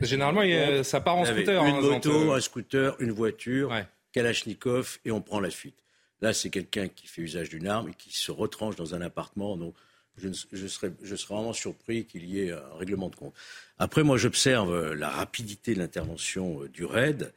Généralement, 0.00 0.42
ça 0.82 1.00
part 1.00 1.16
en 1.16 1.24
scooter. 1.24 1.64
Une 1.64 1.76
hein, 1.76 1.80
moto, 1.80 2.32
un 2.32 2.40
scooter, 2.40 2.96
une 3.00 3.12
voiture, 3.12 3.72
Kalachnikov, 4.12 4.98
et 5.04 5.10
on 5.10 5.20
prend 5.20 5.40
la 5.40 5.50
fuite. 5.50 5.76
Là, 6.20 6.32
c'est 6.32 6.50
quelqu'un 6.50 6.88
qui 6.88 7.06
fait 7.06 7.22
usage 7.22 7.50
d'une 7.50 7.66
arme 7.66 7.90
et 7.90 7.94
qui 7.94 8.16
se 8.16 8.30
retranche 8.30 8.76
dans 8.76 8.94
un 8.94 9.00
appartement. 9.00 9.56
Donc, 9.56 9.74
je, 10.16 10.28
je, 10.52 10.66
serais, 10.66 10.92
je 11.02 11.16
serais 11.16 11.34
vraiment 11.34 11.52
surpris 11.52 12.04
qu'il 12.04 12.24
y 12.24 12.40
ait 12.40 12.52
un 12.52 12.78
règlement 12.78 13.08
de 13.08 13.16
compte. 13.16 13.34
Après, 13.78 14.02
moi, 14.02 14.16
j'observe 14.16 14.72
euh, 14.72 14.94
la 14.94 15.10
rapidité 15.10 15.74
de 15.74 15.80
l'intervention 15.80 16.62
euh, 16.62 16.68
du 16.68 16.84
RAID. 16.84 17.32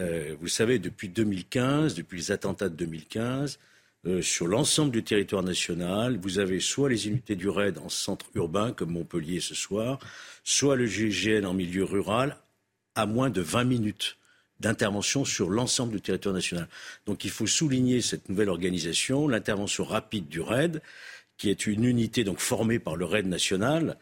Euh, 0.00 0.36
vous 0.40 0.48
savez, 0.48 0.78
depuis 0.78 1.08
2015, 1.08 1.94
depuis 1.94 2.18
les 2.18 2.32
attentats 2.32 2.68
de 2.68 2.74
2015, 2.74 3.58
euh, 4.06 4.22
sur 4.22 4.46
l'ensemble 4.46 4.92
du 4.92 5.02
territoire 5.02 5.42
national. 5.42 6.16
Vous 6.16 6.38
avez 6.38 6.60
soit 6.60 6.88
les 6.88 7.08
unités 7.08 7.34
du 7.34 7.48
RAID 7.48 7.78
en 7.78 7.88
centre 7.88 8.26
urbain, 8.34 8.72
comme 8.72 8.92
Montpellier 8.92 9.40
ce 9.40 9.54
soir, 9.54 9.98
soit 10.44 10.76
le 10.76 10.86
GIGN 10.86 11.44
en 11.44 11.54
milieu 11.54 11.82
rural, 11.82 12.36
à 12.94 13.06
moins 13.06 13.30
de 13.30 13.40
20 13.40 13.64
minutes 13.64 14.16
d'intervention 14.60 15.24
sur 15.24 15.50
l'ensemble 15.50 15.92
du 15.92 16.00
territoire 16.00 16.34
national. 16.34 16.68
Donc 17.04 17.24
il 17.24 17.30
faut 17.30 17.48
souligner 17.48 18.00
cette 18.00 18.28
nouvelle 18.28 18.48
organisation, 18.48 19.26
l'intervention 19.26 19.82
rapide 19.82 20.28
du 20.28 20.40
RAID, 20.40 20.82
qui 21.36 21.50
est 21.50 21.66
une 21.66 21.84
unité 21.84 22.22
donc 22.22 22.38
formée 22.38 22.78
par 22.78 22.94
le 22.94 23.06
RAID 23.06 23.26
national 23.26 23.96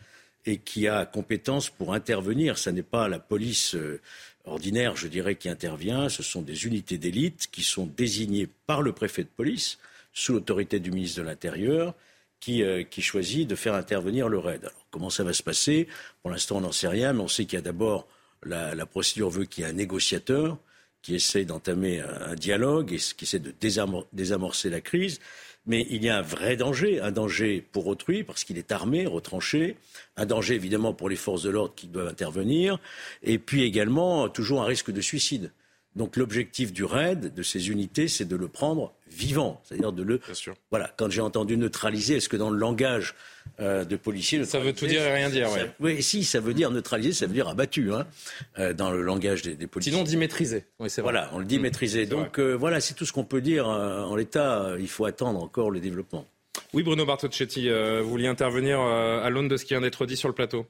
et 0.45 0.59
qui 0.59 0.87
a 0.87 1.07
compétence 1.07 1.71
pour 1.71 1.95
intervenir. 1.95 2.59
Ce 2.59 2.69
n'est 2.69 2.83
pas 2.83 3.09
la 3.09 3.19
police 3.19 3.75
euh, 3.75 4.03
ordinaire, 4.45 4.97
je 4.97 5.09
dirais, 5.09 5.37
qui 5.37 5.49
intervient, 5.49 6.11
ce 6.11 6.23
sont 6.23 6.43
des 6.43 6.67
unités 6.67 6.99
d'élite 6.99 7.49
qui 7.51 7.63
sont 7.63 7.87
désignées 7.87 8.49
par 8.67 8.83
le 8.83 8.93
préfet 8.93 9.23
de 9.23 9.29
police 9.29 9.79
sous 10.15 10.33
l'autorité 10.33 10.81
du 10.81 10.91
ministre 10.91 11.21
de 11.21 11.27
l'Intérieur, 11.27 11.95
qui, 12.41 12.63
euh, 12.63 12.83
qui, 12.85 13.03
choisit 13.03 13.49
de 13.49 13.55
faire 13.55 13.75
intervenir 13.75 14.29
le 14.29 14.39
RAID. 14.39 14.61
Alors, 14.65 14.87
comment 14.91 15.11
ça 15.11 15.25
va 15.25 15.33
se 15.33 15.43
passer? 15.43 15.89
Pour 16.23 16.31
l'instant, 16.31 16.57
on 16.59 16.61
n'en 16.61 16.73
sait 16.73 16.89
rien, 16.89 17.13
mais 17.13 17.21
on 17.21 17.29
sait 17.29 17.45
qu'il 17.45 17.57
y 17.57 17.59
a 17.59 17.63
d'abord, 17.63 18.07
la, 18.45 18.75
la, 18.75 18.87
procédure 18.87 19.31
veut 19.31 19.45
qu'il 19.45 19.65
y 19.65 19.67
ait 19.67 19.71
un 19.71 19.75
négociateur 19.75 20.59
qui 21.05 21.15
essaie 21.15 21.45
d'entamer 21.45 22.01
un, 22.01 22.35
dialogue 22.35 22.93
et 22.93 22.97
qui 22.97 23.25
essaie 23.25 23.39
de 23.39 23.53
désamorcer 24.13 24.71
la 24.71 24.81
crise. 24.81 25.21
Mais 25.67 25.87
il 25.91 26.03
y 26.03 26.09
a 26.09 26.19
un 26.19 26.23
vrai 26.23 26.57
danger, 26.57 27.01
un 27.01 27.11
danger 27.11 27.63
pour 27.73 27.87
autrui, 27.87 28.25
parce 28.25 28.45
qu'il 28.45 28.57
est 28.57 28.73
armé, 28.73 29.07
retranché, 29.07 29.77
un 30.17 30.25
danger 30.25 30.55
évidemment 30.55 30.95
pour 30.95 31.11
les 31.11 31.17
forces 31.17 31.43
de 31.43 31.51
l'ordre 31.51 31.75
qui 31.75 31.89
doivent 31.89 32.09
intervenir, 32.09 32.79
et 33.23 33.39
puis 33.39 33.65
également 33.65 34.29
toujours 34.29 34.63
un 34.63 34.67
risque 34.67 34.91
de 34.91 35.01
suicide. 35.01 35.53
Donc 35.97 36.17
l'objectif 36.17 36.73
du 36.73 36.85
raid, 36.85 37.33
de 37.35 37.43
ces 37.43 37.71
unités, 37.71 38.09
c'est 38.09 38.25
de 38.25 38.37
le 38.37 38.49
prendre 38.49 38.93
vivant, 39.15 39.61
c'est-à-dire 39.65 39.93
de 39.93 40.03
le. 40.03 40.19
Bien 40.19 40.35
sûr. 40.35 40.55
Voilà. 40.71 40.93
Quand 40.97 41.11
j'ai 41.11 41.21
entendu 41.21 41.57
neutraliser, 41.57 42.17
est-ce 42.17 42.29
que 42.29 42.37
dans 42.37 42.51
le 42.51 42.59
langage 42.59 43.15
euh, 43.61 43.85
de 43.85 43.97
policier, 43.97 44.45
ça 44.45 44.59
veut 44.59 44.73
tout 44.73 44.87
dire 44.87 45.03
et 45.03 45.13
rien 45.13 45.31
dire, 45.31 45.51
ouais. 45.53 45.71
oui, 45.81 46.03
si, 46.03 46.25
ça 46.25 46.41
veut 46.41 46.55
dire 46.55 46.71
neutraliser, 46.71 47.13
ça 47.13 47.27
veut 47.27 47.33
dire 47.33 47.49
abattu, 47.49 47.93
hein, 47.93 48.07
euh, 48.59 48.73
dans 48.73 48.91
le 48.91 49.03
langage 49.03 49.43
des, 49.43 49.55
des, 49.55 49.67
policiers. 49.67 49.93
Sinon, 49.93 50.05
dit 50.05 50.17
maîtriser. 50.17 50.65
Oui, 50.79 50.91
c'est 50.91 51.03
Voilà, 51.03 51.31
on 51.33 51.39
le 51.39 51.45
dit 51.45 51.59
mmh. 51.59 51.63
maîtriser. 51.63 52.07
Donc 52.07 52.39
euh, 52.39 52.55
voilà, 52.55 52.81
c'est 52.81 52.95
tout 52.95 53.05
ce 53.05 53.13
qu'on 53.13 53.25
peut 53.25 53.41
dire 53.41 53.69
en 53.69 54.15
l'état. 54.17 54.75
Il 54.79 54.89
faut 54.89 55.05
attendre 55.05 55.43
encore 55.43 55.71
le 55.71 55.81
développement. 55.81 56.27
Oui, 56.73 56.83
Bruno 56.83 57.05
Bartocchetti, 57.07 57.69
vous 57.69 58.09
vouliez 58.09 58.29
intervenir 58.29 58.81
à 58.81 59.29
l'aune 59.31 59.49
de 59.49 59.57
ce 59.57 59.65
qui 59.65 59.75
vient 59.75 59.81
d'être 59.81 60.07
dit 60.07 60.17
sur 60.17 60.29
le 60.29 60.35
plateau. 60.35 60.67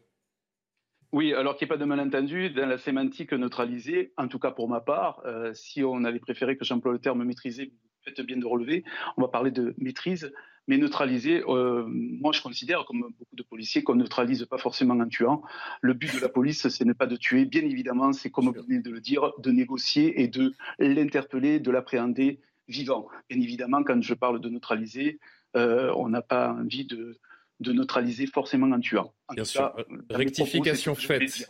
Oui, 1.14 1.32
alors 1.32 1.54
qu'il 1.54 1.68
n'y 1.68 1.72
ait 1.72 1.76
pas 1.76 1.80
de 1.80 1.84
malentendu, 1.84 2.50
dans 2.50 2.66
la 2.66 2.76
sémantique 2.76 3.32
neutralisée, 3.32 4.12
en 4.16 4.26
tout 4.26 4.40
cas 4.40 4.50
pour 4.50 4.68
ma 4.68 4.80
part, 4.80 5.22
euh, 5.24 5.54
si 5.54 5.84
on 5.84 6.02
avait 6.02 6.18
préféré 6.18 6.56
que 6.56 6.64
j'emploie 6.64 6.92
le 6.92 6.98
terme 6.98 7.22
maîtriser, 7.22 7.70
faites 8.04 8.20
bien 8.20 8.36
de 8.36 8.46
relever, 8.46 8.84
on 9.16 9.22
va 9.22 9.28
parler 9.28 9.50
de 9.50 9.74
maîtrise, 9.78 10.32
mais 10.66 10.78
neutraliser, 10.78 11.42
euh, 11.46 11.84
moi 11.86 12.32
je 12.32 12.40
considère, 12.40 12.84
comme 12.86 13.00
beaucoup 13.00 13.36
de 13.36 13.42
policiers, 13.42 13.82
qu'on 13.82 13.94
ne 13.94 14.02
neutralise 14.02 14.44
pas 14.46 14.58
forcément 14.58 14.94
en 14.94 15.08
tuant. 15.08 15.42
Le 15.80 15.92
but 15.92 16.14
de 16.14 16.20
la 16.20 16.28
police, 16.28 16.68
ce 16.68 16.84
n'est 16.84 16.94
pas 16.94 17.06
de 17.06 17.16
tuer, 17.16 17.44
bien 17.44 17.62
évidemment, 17.62 18.12
c'est 18.12 18.30
comme 18.30 18.46
vous 18.46 18.62
venez 18.62 18.80
de 18.80 18.90
le 18.90 19.00
dire, 19.00 19.32
de 19.38 19.50
négocier 19.50 20.22
et 20.22 20.28
de 20.28 20.54
l'interpeller, 20.78 21.60
de 21.60 21.70
l'appréhender 21.70 22.40
vivant. 22.68 23.08
Bien 23.28 23.40
évidemment, 23.40 23.82
quand 23.82 24.00
je 24.00 24.14
parle 24.14 24.40
de 24.40 24.48
neutraliser, 24.48 25.18
euh, 25.56 25.92
on 25.96 26.08
n'a 26.08 26.22
pas 26.22 26.52
envie 26.52 26.84
de 26.84 27.18
de 27.60 27.72
neutraliser 27.72 28.26
forcément 28.26 28.70
un 28.72 28.80
tueur. 28.80 29.12
Bien 29.32 29.44
sûr. 29.44 29.72
Euh, 29.78 29.84
Rectification 30.10 30.94
faite. 30.94 31.48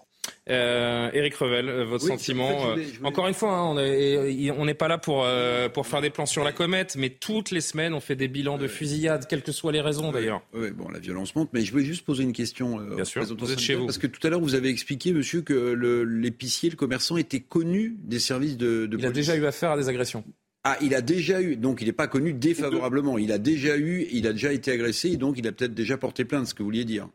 Euh, 0.51 1.11
Éric 1.13 1.35
Revel, 1.37 1.69
euh, 1.69 1.85
votre 1.85 2.07
sentiment. 2.07 2.77
Euh, 2.77 2.85
encore 3.03 3.29
une 3.29 3.35
fois, 3.35 3.53
hein, 3.53 3.75
on 3.75 4.65
n'est 4.65 4.75
pas 4.75 4.89
là 4.89 4.99
pour, 4.99 5.27
pour 5.73 5.87
faire 5.87 6.01
des 6.01 6.11
plans 6.11 6.27
sur 6.27 6.45
la 6.45 6.53
comète, 6.53 6.97
mais 6.97 7.11
toutes 7.11 7.51
les 7.51 7.61
semaines, 7.61 7.95
on 7.95 8.01
fait 8.01 8.17
des 8.17 8.29
bilans 8.29 8.59
de 8.59 8.69
fusillades, 8.69 9.27
quelles 9.27 9.43
que 9.43 9.53
soient 9.53 9.73
les 9.73 9.81
raisons 9.81 10.13
d'ailleurs. 10.13 10.43
Oui, 10.53 10.71
bon, 10.71 10.89
la 10.91 10.99
violence 10.99 11.35
monte, 11.35 11.51
mais 11.53 11.63
je 11.63 11.73
voulais 11.73 11.85
juste 11.85 12.05
poser 12.05 12.23
une 12.25 12.33
question. 12.33 12.77
Bien 12.79 13.05
sûr, 13.05 13.25
vous 13.25 13.53
êtes 13.53 13.61
chez 13.61 13.75
vous. 13.75 13.87
Parce 13.87 13.99
que 13.99 14.07
tout 14.07 14.25
à 14.27 14.31
l'heure, 14.31 14.41
vous 14.41 14.55
avez 14.55 14.69
expliqué, 14.69 15.13
monsieur, 15.13 15.43
que 15.43 15.73
l'épicier, 16.07 16.71
le, 16.71 16.77
commerçant 16.77 17.17
était 17.17 17.41
connu 17.41 17.97
des 18.03 18.19
services 18.19 18.57
de, 18.57 18.87
de 18.87 18.99
Il 18.99 19.07
a 19.07 19.11
déjà 19.11 19.37
eu 19.37 19.47
affaire 19.47 19.71
à 19.71 19.77
des 19.77 19.89
agressions. 19.89 20.25
Ah, 20.67 20.79
il 20.81 20.95
a 20.95 21.03
déjà 21.03 21.43
eu, 21.43 21.57
donc 21.57 21.83
il 21.83 21.87
n'est 21.87 21.93
pas 21.93 22.07
connu 22.07 22.33
défavorablement. 22.33 23.19
Il 23.19 23.33
a 23.33 23.39
déjà 23.39 23.77
eu, 23.77 24.07
il 24.11 24.27
a 24.27 24.33
déjà 24.33 24.51
été 24.53 24.73
agressé, 24.73 25.11
et 25.11 25.17
donc 25.19 25.37
il 25.39 25.47
a 25.47 25.53
peut-être 25.53 25.75
déjà 25.75 25.99
porté 25.99 26.25
plainte, 26.25 26.47
ce 26.47 26.55
que 26.55 26.63
vous 26.63 26.69
vouliez 26.69 26.87
dire. 26.87 27.09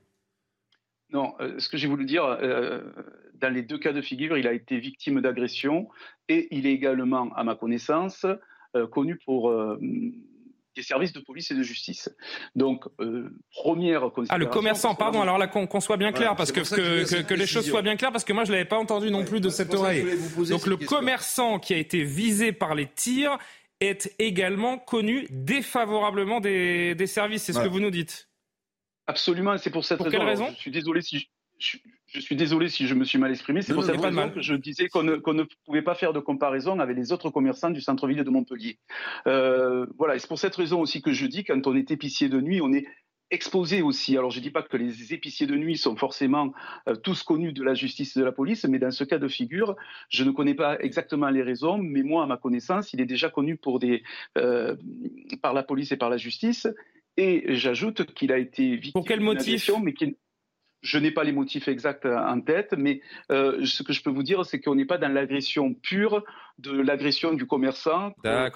Non, 1.11 1.33
euh, 1.39 1.57
ce 1.59 1.69
que 1.69 1.77
j'ai 1.77 1.87
voulu 1.87 2.05
dire, 2.05 2.23
euh, 2.23 2.81
dans 3.35 3.53
les 3.53 3.63
deux 3.63 3.77
cas 3.77 3.93
de 3.93 4.01
figure, 4.01 4.37
il 4.37 4.47
a 4.47 4.53
été 4.53 4.77
victime 4.77 5.21
d'agression 5.21 5.89
et 6.27 6.47
il 6.51 6.67
est 6.67 6.73
également, 6.73 7.33
à 7.33 7.43
ma 7.43 7.55
connaissance, 7.55 8.25
euh, 8.75 8.87
connu 8.87 9.15
pour 9.17 9.51
des 10.79 10.83
services 10.83 11.13
de 11.13 11.19
police 11.19 11.51
et 11.51 11.55
de 11.55 11.63
justice. 11.63 12.09
Donc, 12.55 12.85
euh, 12.99 13.29
première 13.51 14.09
Ah, 14.29 14.37
le 14.37 14.45
commerçant, 14.45 14.95
pardon, 14.95 15.21
alors 15.21 15.37
là, 15.37 15.47
qu'on 15.47 15.79
soit 15.81 15.97
bien 15.97 16.11
clair, 16.11 16.35
parce 16.35 16.51
que, 16.51 16.61
que, 16.61 17.21
que, 17.21 17.33
les 17.33 17.47
choses 17.47 17.67
soient 17.67 17.81
bien 17.81 17.95
claires, 17.95 18.11
parce 18.11 18.23
que 18.23 18.33
moi, 18.33 18.43
je 18.45 18.51
ne 18.51 18.55
l'avais 18.55 18.67
pas 18.67 18.77
entendu 18.77 19.11
non 19.11 19.25
plus 19.25 19.41
de 19.41 19.49
cette 19.49 19.73
oreille. 19.73 20.05
Donc, 20.49 20.65
le 20.65 20.77
commerçant 20.77 21.59
qui 21.59 21.73
a 21.73 21.77
été 21.77 22.03
visé 22.03 22.51
par 22.51 22.75
les 22.75 22.87
tirs 22.87 23.37
est 23.81 24.13
également 24.19 24.77
connu 24.77 25.25
défavorablement 25.29 26.39
des, 26.39 26.95
services. 27.07 27.43
C'est 27.43 27.53
ce 27.53 27.59
que 27.59 27.67
vous 27.67 27.79
nous 27.79 27.91
dites. 27.91 28.28
Absolument, 29.09 29.57
c'est 29.57 29.71
pour 29.71 29.85
cette 29.85 29.97
pour 29.97 30.05
raison. 30.05 30.19
Quelle 30.19 30.27
raison 30.27 30.47
je 30.55 30.59
suis 30.59 30.69
désolé 30.69 31.01
si 31.01 31.27
je, 31.57 31.77
je, 32.05 32.19
suis 32.19 32.35
désolé 32.35 32.69
si 32.69 32.85
je 32.85 32.93
me 32.93 33.03
suis 33.03 33.17
mal 33.17 33.31
exprimé. 33.31 33.63
C'est 33.63 33.73
pour 33.73 33.83
cette 33.83 33.99
raison 33.99 34.29
que 34.29 34.39
je 34.39 34.53
disais 34.53 34.87
qu'on 34.87 35.01
ne, 35.01 35.15
ne, 35.15 35.43
pouvait 35.65 35.81
pas 35.81 35.95
faire 35.95 36.13
de 36.13 36.19
comparaison 36.19 36.79
avec 36.79 36.95
les 36.95 37.11
autres 37.11 37.31
commerçants 37.31 37.71
du 37.71 37.81
centre-ville 37.81 38.23
de 38.23 38.29
Montpellier. 38.29 38.77
Euh, 39.25 39.87
voilà, 39.97 40.15
et 40.15 40.19
c'est 40.19 40.27
pour 40.27 40.37
cette 40.37 40.55
raison 40.55 40.79
aussi 40.79 41.01
que 41.01 41.11
je 41.11 41.25
dis 41.25 41.43
quand 41.43 41.65
on 41.65 41.75
est 41.75 41.89
épicier 41.89 42.29
de 42.29 42.39
nuit, 42.39 42.61
on 42.61 42.71
est 42.71 42.85
exposé 43.31 43.81
aussi. 43.81 44.15
Alors 44.15 44.29
je 44.29 44.37
ne 44.37 44.43
dis 44.43 44.51
pas 44.51 44.61
que 44.61 44.77
les 44.77 45.11
épiciers 45.11 45.47
de 45.47 45.55
nuit 45.55 45.77
sont 45.77 45.95
forcément 45.95 46.53
euh, 46.87 46.95
tous 46.95 47.23
connus 47.23 47.53
de 47.53 47.63
la 47.63 47.73
justice 47.73 48.15
et 48.15 48.19
de 48.19 48.25
la 48.25 48.31
police, 48.31 48.63
mais 48.65 48.77
dans 48.77 48.91
ce 48.91 49.03
cas 49.03 49.17
de 49.17 49.27
figure, 49.27 49.75
je 50.09 50.23
ne 50.23 50.29
connais 50.31 50.55
pas 50.55 50.79
exactement 50.79 51.29
les 51.29 51.41
raisons, 51.41 51.79
mais 51.79 52.03
moi, 52.03 52.23
à 52.23 52.27
ma 52.27 52.37
connaissance, 52.37 52.93
il 52.93 53.01
est 53.01 53.05
déjà 53.05 53.29
connu 53.29 53.57
pour 53.57 53.79
des, 53.79 54.03
euh, 54.37 54.75
par 55.41 55.53
la 55.53 55.63
police 55.63 55.91
et 55.91 55.97
par 55.97 56.11
la 56.11 56.17
justice. 56.17 56.67
Et 57.19 57.55
j'ajoute 57.55 58.13
qu'il 58.13 58.31
a 58.31 58.37
été 58.37 58.75
victime. 58.75 58.93
Pour 58.93 59.05
quel 59.05 59.19
motif 59.19 59.69
mais 59.83 59.93
je 60.81 60.97
n'ai 60.97 61.11
pas 61.11 61.25
les 61.25 61.33
motifs 61.33 61.67
exacts 61.67 62.05
en 62.05 62.39
tête, 62.39 62.73
mais 62.77 63.01
euh, 63.31 63.65
ce 63.65 63.83
que 63.83 63.91
je 63.91 64.01
peux 64.01 64.09
vous 64.09 64.23
dire, 64.23 64.45
c'est 64.45 64.61
qu'on 64.61 64.75
n'est 64.75 64.85
pas 64.85 64.97
dans 64.97 65.11
l'agression 65.11 65.73
pure 65.73 66.23
de 66.57 66.71
l'agression 66.71 67.33
du 67.33 67.45
commerçant 67.45 68.13
euh, 68.25 68.49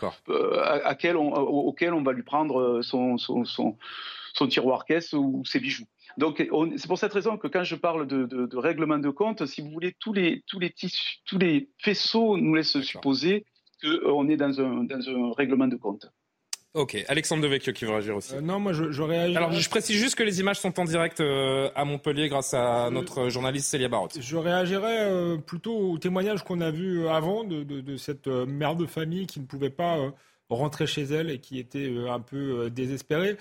à, 0.63 0.96
on, 1.15 1.34
auquel 1.34 1.93
on 1.93 2.01
va 2.01 2.13
lui 2.13 2.24
prendre 2.24 2.82
son, 2.82 3.17
son, 3.17 3.43
son, 3.43 3.77
son 4.34 4.48
tiroir 4.48 4.86
caisse 4.86 5.12
ou 5.12 5.43
ses 5.46 5.60
bijoux. 5.60 5.86
Donc 6.17 6.38
c'est 6.77 6.88
pour 6.88 6.98
cette 6.98 7.13
raison 7.13 7.38
que 7.38 7.48
quand 7.48 7.63
je 7.63 7.75
parle 7.75 8.08
de, 8.08 8.25
de, 8.25 8.46
de, 8.46 8.58
règlement 8.58 9.00
de 9.00 9.10
compte, 9.10 9.46
si 9.46 9.62
vous 9.62 9.72
voulez, 9.72 9.93
tous 10.00 10.13
les, 10.13 10.43
tous 10.48 10.60
les, 10.60 10.70
tissus, 10.70 11.17
tous 11.25 11.38
les 11.38 11.70
faisceaux 11.79 12.38
nous 12.38 12.55
laissent 12.55 12.79
supposer 12.82 13.46
qu'on 13.82 14.29
est 14.29 14.38
dans 14.38 14.62
un, 14.62 14.84
dans 14.84 15.10
un 15.10 15.34
règlement 15.34 15.67
de 15.67 15.75
compte. 15.75 16.05
Ok, 16.74 16.98
Alexandre 17.08 17.44
Devecchio 17.44 17.72
qui 17.72 17.86
veut 17.86 17.92
réagir 17.92 18.15
aussi. 18.15 18.34
Euh, 18.34 18.42
non, 18.42 18.60
moi 18.60 18.74
je, 18.74 18.92
je 18.92 19.03
réagis. 19.03 19.38
Alors 19.38 19.51
je 19.51 19.70
précise 19.70 19.96
juste 19.96 20.15
que 20.15 20.24
les 20.24 20.39
images 20.39 20.60
sont 20.60 20.80
en 20.80 20.86
direct 20.86 21.20
euh, 21.20 21.70
à 21.75 21.86
Montpellier 21.86 22.30
grâce 22.30 22.56
à 22.56 22.89
notre 22.89 23.30
journaliste 23.30 23.70
Célia 23.70 23.89
Barotte. 23.89 24.18
Je 24.20 24.38
réagirais 24.38 25.01
euh, 25.01 25.38
plutôt 25.38 25.75
au 25.92 25.98
témoignage 26.00 26.44
qu'on 26.44 26.62
a 26.62 26.72
vu 26.72 27.08
avant 27.08 27.44
de, 27.44 27.63
de, 27.63 27.80
de 27.82 27.98
cette 27.98 28.25
mère 28.25 28.75
de 28.75 28.88
famille 28.88 29.27
qui 29.27 29.39
ne 29.39 29.46
pouvait 29.46 29.70
pas 29.70 30.00
rentrer 30.50 30.88
chez 30.88 31.03
elle 31.03 31.30
et 31.30 31.39
qui 31.39 31.60
était 31.60 31.92
un 32.10 32.20
peu 32.20 32.70
désespérée. 32.70 33.38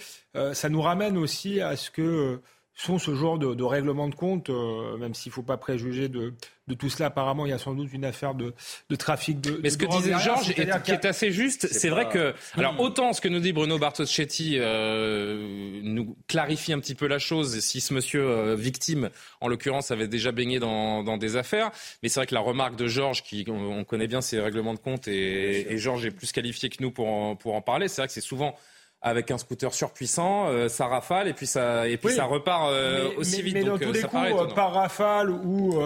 ça 0.53 0.69
nous 0.71 0.81
ramène 0.81 1.17
aussi 1.19 1.61
à 1.61 1.77
ce 1.77 1.91
que 1.91 2.41
sont 2.75 2.99
ce 2.99 3.15
genre 3.15 3.39
de, 3.39 3.55
de 3.55 3.63
règlement 3.65 4.09
de 4.09 4.15
compte, 4.15 4.51
même 4.99 5.15
s'il 5.15 5.31
ne 5.31 5.35
faut 5.35 5.43
pas 5.43 5.57
préjuger 5.57 6.09
de, 6.09 6.35
de 6.69 6.75
tout 6.75 6.89
cela. 6.89 7.07
Apparemment, 7.07 7.47
il 7.47 7.51
y 7.51 7.53
a 7.53 7.59
sans 7.59 7.75
doute 7.75 7.93
une 7.93 8.05
affaire 8.05 8.35
de, 8.35 8.55
de 8.89 8.97
trafic 8.97 9.41
de. 9.41 9.61
Mais 9.63 9.71
ce 9.71 9.79
que 9.79 9.87
disait 9.87 10.19
Georges, 10.19 10.51
est, 10.51 10.83
qui 10.83 10.91
est 10.93 11.05
assez 11.05 11.33
juste, 11.33 11.67
c'est 11.71 11.89
vrai 11.89 12.09
que. 12.09 12.35
Alors, 12.57 12.79
autant 12.81 13.13
ce 13.13 13.21
que 13.21 13.29
nous 13.29 13.41
dit 13.41 13.53
Bruno 13.53 13.79
Bartoschetti 13.79 14.57
euh, 14.59 15.81
nous 15.83 16.17
clarifie 16.29 16.73
un 16.73 16.79
petit 16.79 16.95
peu 16.95 17.07
la 17.07 17.19
chose, 17.19 17.61
si 17.61 17.81
ce 17.81 17.93
monsieur 17.93 18.23
euh, 18.23 18.57
victime, 18.57 19.11
en 19.41 19.49
l'occurrence, 19.49 19.91
avait 19.91 20.09
déjà 20.09 20.33
baigné 20.33 20.59
dans, 20.59 21.03
dans 21.03 21.19
des 21.19 21.37
affaires. 21.37 21.71
Mais 22.03 22.09
c'est 22.09 22.21
vrai 22.21 22.27
que 22.27 22.35
la 22.35 22.41
remarque 22.41 22.77
de 22.77 22.87
Georges, 22.87 23.23
qui 23.23 23.45
on, 23.49 23.85
connaît 23.85 24.07
bien 24.07 24.21
ses 24.21 24.41
règlements 24.41 24.75
de 24.75 24.79
compte, 24.79 25.09
et, 25.09 25.73
et 25.73 25.79
Georges 25.79 26.07
est 26.07 26.11
plus 26.11 26.33
qualifié 26.33 26.69
que 26.69 26.83
nous 26.83 26.91
pour 26.91 27.09
en, 27.09 27.37
pour 27.37 27.55
en 27.55 27.61
parler. 27.61 27.89
C'est 27.89 28.01
vrai 28.01 28.07
que 28.07 28.15
c'est 28.15 28.21
souvent 28.21 28.57
avec 29.03 29.31
un 29.31 29.39
scooter 29.39 29.75
surpuissant, 29.75 30.47
euh, 30.49 30.69
ça 30.69 30.87
rafale 30.87 31.29
et 31.29 31.33
puis 31.33 31.47
ça 31.47 31.89
et 31.89 31.97
puis 31.97 32.15
ça 32.15 32.25
repart 32.25 32.71
euh, 32.71 33.11
aussi 33.17 33.43
vite. 33.43 33.55
Mais 33.55 33.65
dans 33.65 33.79
tous 33.79 33.93
les 33.93 34.03
coups, 34.03 34.55
par 34.55 34.73
rafale 34.73 35.31
ou 35.31 35.81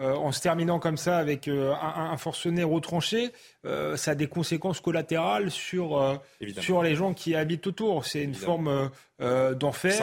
euh, 0.00 0.14
en 0.14 0.30
se 0.30 0.40
terminant 0.40 0.78
comme 0.78 0.96
ça 0.96 1.18
avec 1.18 1.48
euh, 1.48 1.74
un, 1.74 2.12
un, 2.12 2.16
forcené 2.16 2.62
retranché, 2.62 3.32
euh, 3.64 3.96
ça 3.96 4.12
a 4.12 4.14
des 4.14 4.28
conséquences 4.28 4.80
collatérales 4.80 5.50
sur, 5.50 6.20
sur 6.60 6.84
les 6.84 6.94
gens 6.94 7.14
qui 7.14 7.34
habitent 7.34 7.66
autour. 7.66 8.04
C'est 8.04 8.22
une 8.22 8.34
forme 8.34 8.90
euh, 9.20 9.52
d'enfer. 9.52 9.96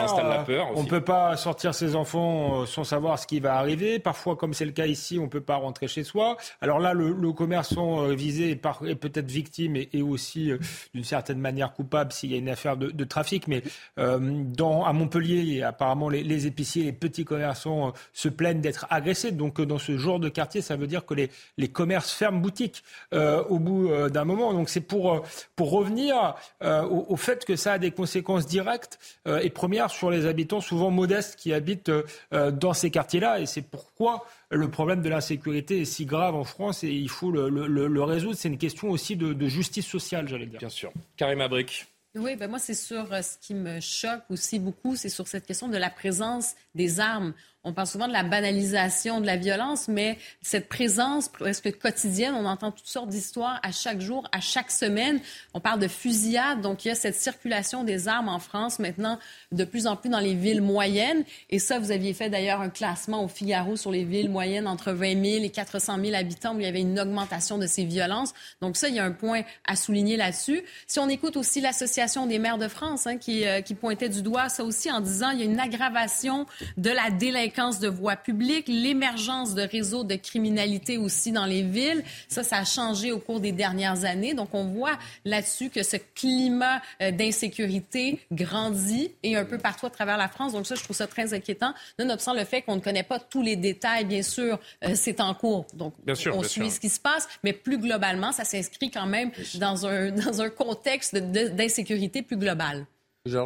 On 0.74 0.82
ne 0.82 0.88
peut 0.88 1.00
pas 1.00 1.36
sortir 1.38 1.74
ses 1.74 1.94
enfants 1.94 2.62
euh, 2.62 2.66
sans 2.66 2.84
savoir 2.84 3.18
ce 3.18 3.26
qui 3.26 3.40
va 3.40 3.54
arriver. 3.56 3.98
Parfois, 3.98 4.36
comme 4.36 4.52
c'est 4.52 4.66
le 4.66 4.72
cas 4.72 4.84
ici, 4.84 5.18
on 5.18 5.22
ne 5.22 5.28
peut 5.28 5.40
pas 5.40 5.56
rentrer 5.56 5.88
chez 5.88 6.04
soi. 6.04 6.36
Alors 6.60 6.80
là, 6.80 6.92
le, 6.92 7.12
le 7.12 7.32
commerçant 7.32 8.02
euh, 8.02 8.12
visé 8.14 8.50
est, 8.50 8.66
est 8.86 8.94
peut-être 8.94 9.30
victime 9.30 9.76
et, 9.76 9.88
et 9.94 10.02
aussi, 10.02 10.50
d'une 10.92 11.04
certaine 11.04 11.38
manière, 11.38 11.72
coupable 11.72 12.12
s'il 12.12 12.30
y 12.30 12.34
a 12.34 12.38
une 12.38 12.50
affaire 12.50 12.76
de, 12.76 12.90
de 12.90 13.04
trafic. 13.04 13.48
Mais 13.48 13.62
dans, 13.96 14.84
à 14.84 14.92
Montpellier, 14.92 15.62
apparemment, 15.62 16.10
les, 16.10 16.22
les, 16.22 16.46
épiciers, 16.46 16.84
les 16.84 16.92
petits 16.92 17.24
commerçants 17.24 17.94
se 18.12 18.28
plaignent 18.28 18.60
d'être 18.60 18.86
agressés. 18.90 19.32
Donc, 19.32 19.60
dans 19.60 19.78
ce 19.78 19.96
genre 19.96 20.20
de 20.20 20.28
quartier, 20.28 20.60
ça 20.60 20.76
veut 20.76 20.86
dire 20.86 21.06
que 21.06 21.14
les, 21.14 21.30
les 21.56 21.68
commerces 21.68 22.12
ferment 22.12 22.40
boutique 22.40 22.84
au 23.12 23.58
bout 23.58 23.88
d'un 24.10 24.24
moment. 24.24 24.52
Donc, 24.52 24.68
c'est 24.68 24.80
pour, 24.80 25.22
pour 25.54 25.70
revenir 25.70 26.34
au, 26.62 27.06
au 27.08 27.16
fait 27.16 27.44
que 27.44 27.56
ça 27.56 27.72
a 27.72 27.78
des 27.78 27.90
conséquences 27.90 28.46
directes 28.46 28.98
euh, 29.26 29.40
et 29.40 29.50
première 29.50 29.90
sur 29.90 30.10
les 30.10 30.26
habitants 30.26 30.60
souvent 30.60 30.90
modestes 30.90 31.36
qui 31.36 31.52
habitent 31.52 31.90
euh, 31.90 32.50
dans 32.50 32.72
ces 32.72 32.90
quartiers-là. 32.90 33.40
Et 33.40 33.46
c'est 33.46 33.62
pourquoi 33.62 34.26
le 34.50 34.70
problème 34.70 35.02
de 35.02 35.08
l'insécurité 35.08 35.80
est 35.80 35.84
si 35.84 36.06
grave 36.06 36.34
en 36.34 36.44
France 36.44 36.84
et 36.84 36.90
il 36.90 37.08
faut 37.08 37.30
le, 37.30 38.02
résoudre. 38.02 38.36
C'est 38.36 38.48
une 38.48 38.58
question 38.58 38.90
aussi 38.90 39.16
de, 39.16 39.46
justice 39.48 39.86
sociale, 39.86 40.28
j'allais 40.28 40.46
dire. 40.46 40.58
Bien 40.58 40.68
sûr. 40.68 40.92
Karim 41.16 41.40
Abric. 41.40 41.86
Oui, 42.14 42.34
ben 42.36 42.48
moi, 42.48 42.58
c'est 42.58 42.74
sur 42.74 43.12
euh, 43.12 43.20
ce 43.20 43.36
qui 43.38 43.52
me 43.52 43.78
choque 43.80 44.22
aussi 44.30 44.58
beaucoup, 44.58 44.96
c'est 44.96 45.10
sur 45.10 45.28
cette 45.28 45.44
question 45.44 45.68
de 45.68 45.76
la 45.76 45.90
présence 45.90 46.54
des 46.74 46.98
armes. 46.98 47.34
On 47.68 47.72
parle 47.72 47.88
souvent 47.88 48.06
de 48.06 48.12
la 48.12 48.22
banalisation 48.22 49.20
de 49.20 49.26
la 49.26 49.36
violence, 49.36 49.88
mais 49.88 50.18
cette 50.40 50.68
présence 50.68 51.28
presque 51.28 51.76
quotidienne, 51.80 52.32
on 52.36 52.46
entend 52.46 52.70
toutes 52.70 52.86
sortes 52.86 53.08
d'histoires 53.08 53.58
à 53.64 53.72
chaque 53.72 54.00
jour, 54.00 54.28
à 54.30 54.38
chaque 54.38 54.70
semaine. 54.70 55.18
On 55.52 55.58
parle 55.58 55.80
de 55.80 55.88
fusillade, 55.88 56.60
donc 56.60 56.84
il 56.84 56.88
y 56.88 56.90
a 56.92 56.94
cette 56.94 57.16
circulation 57.16 57.82
des 57.82 58.06
armes 58.06 58.28
en 58.28 58.38
France 58.38 58.78
maintenant 58.78 59.18
de 59.50 59.64
plus 59.64 59.88
en 59.88 59.96
plus 59.96 60.10
dans 60.10 60.20
les 60.20 60.34
villes 60.34 60.62
moyennes. 60.62 61.24
Et 61.50 61.58
ça, 61.58 61.80
vous 61.80 61.90
aviez 61.90 62.14
fait 62.14 62.30
d'ailleurs 62.30 62.60
un 62.60 62.68
classement 62.68 63.24
au 63.24 63.26
Figaro 63.26 63.74
sur 63.74 63.90
les 63.90 64.04
villes 64.04 64.30
moyennes 64.30 64.68
entre 64.68 64.92
20 64.92 65.24
000 65.24 65.44
et 65.44 65.50
400 65.50 65.98
000 66.00 66.14
habitants 66.14 66.54
où 66.54 66.60
il 66.60 66.66
y 66.66 66.68
avait 66.68 66.82
une 66.82 67.00
augmentation 67.00 67.58
de 67.58 67.66
ces 67.66 67.84
violences. 67.84 68.32
Donc 68.60 68.76
ça, 68.76 68.88
il 68.88 68.94
y 68.94 69.00
a 69.00 69.04
un 69.04 69.10
point 69.10 69.42
à 69.66 69.74
souligner 69.74 70.16
là-dessus. 70.16 70.62
Si 70.86 71.00
on 71.00 71.08
écoute 71.08 71.36
aussi 71.36 71.60
l'Association 71.60 72.26
des 72.26 72.38
maires 72.38 72.58
de 72.58 72.68
France 72.68 73.08
hein, 73.08 73.16
qui, 73.18 73.44
euh, 73.44 73.60
qui 73.60 73.74
pointait 73.74 74.08
du 74.08 74.22
doigt 74.22 74.48
ça 74.50 74.62
aussi 74.62 74.88
en 74.88 75.00
disant 75.00 75.30
il 75.30 75.40
y 75.40 75.42
a 75.42 75.46
une 75.46 75.58
aggravation 75.58 76.46
de 76.76 76.90
la 76.90 77.10
délinquance 77.10 77.55
de 77.56 77.88
voies 77.88 78.16
publiques, 78.16 78.68
l'émergence 78.68 79.54
de 79.54 79.62
réseaux 79.62 80.04
de 80.04 80.14
criminalité 80.16 80.98
aussi 80.98 81.32
dans 81.32 81.46
les 81.46 81.62
villes. 81.62 82.04
Ça, 82.28 82.42
ça 82.42 82.58
a 82.58 82.64
changé 82.64 83.12
au 83.12 83.18
cours 83.18 83.40
des 83.40 83.52
dernières 83.52 84.04
années. 84.04 84.34
Donc, 84.34 84.50
on 84.52 84.66
voit 84.66 84.98
là-dessus 85.24 85.70
que 85.70 85.82
ce 85.82 85.96
climat 86.14 86.82
euh, 87.00 87.10
d'insécurité 87.10 88.20
grandit 88.30 89.10
et 89.22 89.36
un 89.36 89.46
peu 89.46 89.56
partout 89.56 89.86
à 89.86 89.90
travers 89.90 90.18
la 90.18 90.28
France. 90.28 90.52
Donc, 90.52 90.66
ça, 90.66 90.74
je 90.74 90.84
trouve 90.84 90.96
ça 90.96 91.06
très 91.06 91.32
inquiétant, 91.32 91.72
nonobstant 91.98 92.34
le 92.34 92.44
fait 92.44 92.60
qu'on 92.60 92.76
ne 92.76 92.80
connaît 92.80 93.02
pas 93.02 93.18
tous 93.18 93.42
les 93.42 93.56
détails. 93.56 94.04
Bien 94.04 94.22
sûr, 94.22 94.58
euh, 94.84 94.92
c'est 94.94 95.20
en 95.20 95.32
cours. 95.32 95.66
Donc, 95.72 95.94
on 96.32 96.42
suit 96.42 96.70
ce 96.70 96.78
qui 96.78 96.90
se 96.90 97.00
passe, 97.00 97.26
mais 97.42 97.54
plus 97.54 97.78
globalement, 97.78 98.32
ça 98.32 98.44
s'inscrit 98.44 98.90
quand 98.90 99.06
même 99.06 99.30
dans 99.54 99.86
un, 99.86 100.10
dans 100.10 100.42
un 100.42 100.50
contexte 100.50 101.16
d'insécurité 101.16 102.20
plus 102.20 102.36
global. 102.36 102.86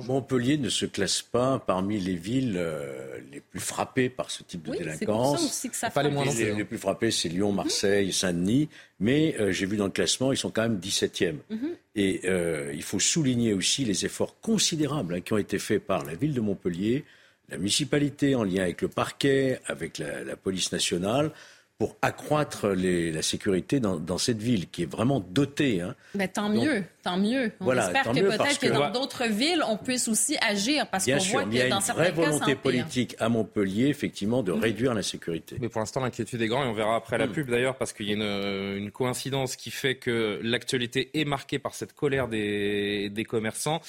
Montpellier 0.06 0.58
ne 0.58 0.68
se 0.68 0.86
classe 0.86 1.22
pas 1.22 1.58
parmi 1.58 1.98
les 1.98 2.14
villes 2.14 2.56
euh, 2.56 3.18
les 3.32 3.40
plus 3.40 3.60
frappées 3.60 4.08
par 4.08 4.30
ce 4.30 4.42
type 4.42 4.62
de 4.68 4.76
délinquance. 4.76 5.44
Aussi 5.44 5.70
que 5.70 5.76
ça 5.76 5.90
pas 5.90 6.02
les, 6.02 6.10
moins 6.10 6.24
les, 6.24 6.54
les, 6.54 6.64
plus 6.64 6.78
frappées, 6.78 7.10
c'est 7.10 7.28
Lyon, 7.28 7.52
Marseille, 7.52 8.12
Saint-Denis. 8.12 8.68
Mais 8.98 9.36
euh, 9.40 9.52
j'ai 9.52 9.66
vu 9.66 9.76
dans 9.76 9.86
le 9.86 9.90
classement, 9.90 10.32
ils 10.32 10.36
sont 10.36 10.50
quand 10.50 10.62
même 10.62 10.78
17e. 10.78 11.36
Mhm. 11.48 11.70
Et 11.96 12.20
euh, 12.24 12.72
il 12.74 12.82
faut 12.82 13.00
souligner 13.00 13.52
aussi 13.52 13.84
les 13.84 14.04
efforts 14.04 14.40
considérables 14.40 15.14
hein, 15.14 15.20
qui 15.20 15.32
ont 15.32 15.38
été 15.38 15.58
faits 15.58 15.84
par 15.84 16.04
la 16.04 16.14
ville 16.14 16.34
de 16.34 16.40
Montpellier, 16.40 17.04
la 17.48 17.56
municipalité 17.56 18.34
en 18.34 18.44
lien 18.44 18.62
avec 18.62 18.82
le 18.82 18.88
parquet, 18.88 19.60
avec 19.66 19.98
la, 19.98 20.24
la 20.24 20.36
police 20.36 20.72
nationale 20.72 21.32
pour 21.80 21.96
accroître 22.02 22.68
les, 22.68 23.10
la 23.10 23.22
sécurité 23.22 23.80
dans, 23.80 23.96
dans, 23.96 24.18
cette 24.18 24.36
ville 24.36 24.68
qui 24.68 24.82
est 24.82 24.90
vraiment 24.92 25.18
dotée. 25.18 25.80
Hein. 25.80 25.94
Mais 26.14 26.28
tant 26.28 26.50
mieux, 26.50 26.84
tant 27.02 27.16
mieux. 27.16 27.52
On 27.58 27.72
espère 27.72 28.04
que 28.04 28.20
peut-être 28.20 28.58
que, 28.58 28.66
dans 28.66 28.90
d'autres 28.90 29.24
villes, 29.24 29.62
on 29.66 29.78
puisse 29.78 30.06
aussi 30.06 30.36
agir 30.46 30.86
parce 30.88 31.06
qu'on 31.06 31.16
voit 31.16 31.44
il 31.50 31.54
y 31.56 31.62
a 31.62 31.70
dans 31.70 31.80
une 31.80 31.94
vraie 31.94 32.10
volonté 32.10 32.54
politique 32.54 33.16
à 33.18 33.30
Montpellier, 33.30 33.86
effectivement, 33.86 34.42
de 34.42 34.52
réduire 34.52 34.92
l'insécurité. 34.92 35.56
Mais 35.58 35.70
pour 35.70 35.80
l'instant, 35.80 36.02
l'inquiétude 36.02 36.42
est 36.42 36.48
grande 36.48 36.66
et 36.66 36.68
on 36.68 36.74
verra 36.74 36.96
après 36.96 37.16
la 37.16 37.26
mm. 37.26 37.32
pub 37.32 37.48
d'ailleurs 37.48 37.76
parce 37.76 37.94
qu'il 37.94 38.08
y 38.08 38.10
a 38.10 38.14
une, 38.14 38.76
une, 38.76 38.90
coïncidence 38.90 39.56
qui 39.56 39.70
fait 39.70 39.94
que 39.94 40.38
l'actualité 40.42 41.08
est 41.14 41.24
marquée 41.24 41.58
par 41.58 41.74
cette 41.74 41.94
colère 41.94 42.28
des, 42.28 43.08
des 43.08 43.24
commerçants 43.24 43.80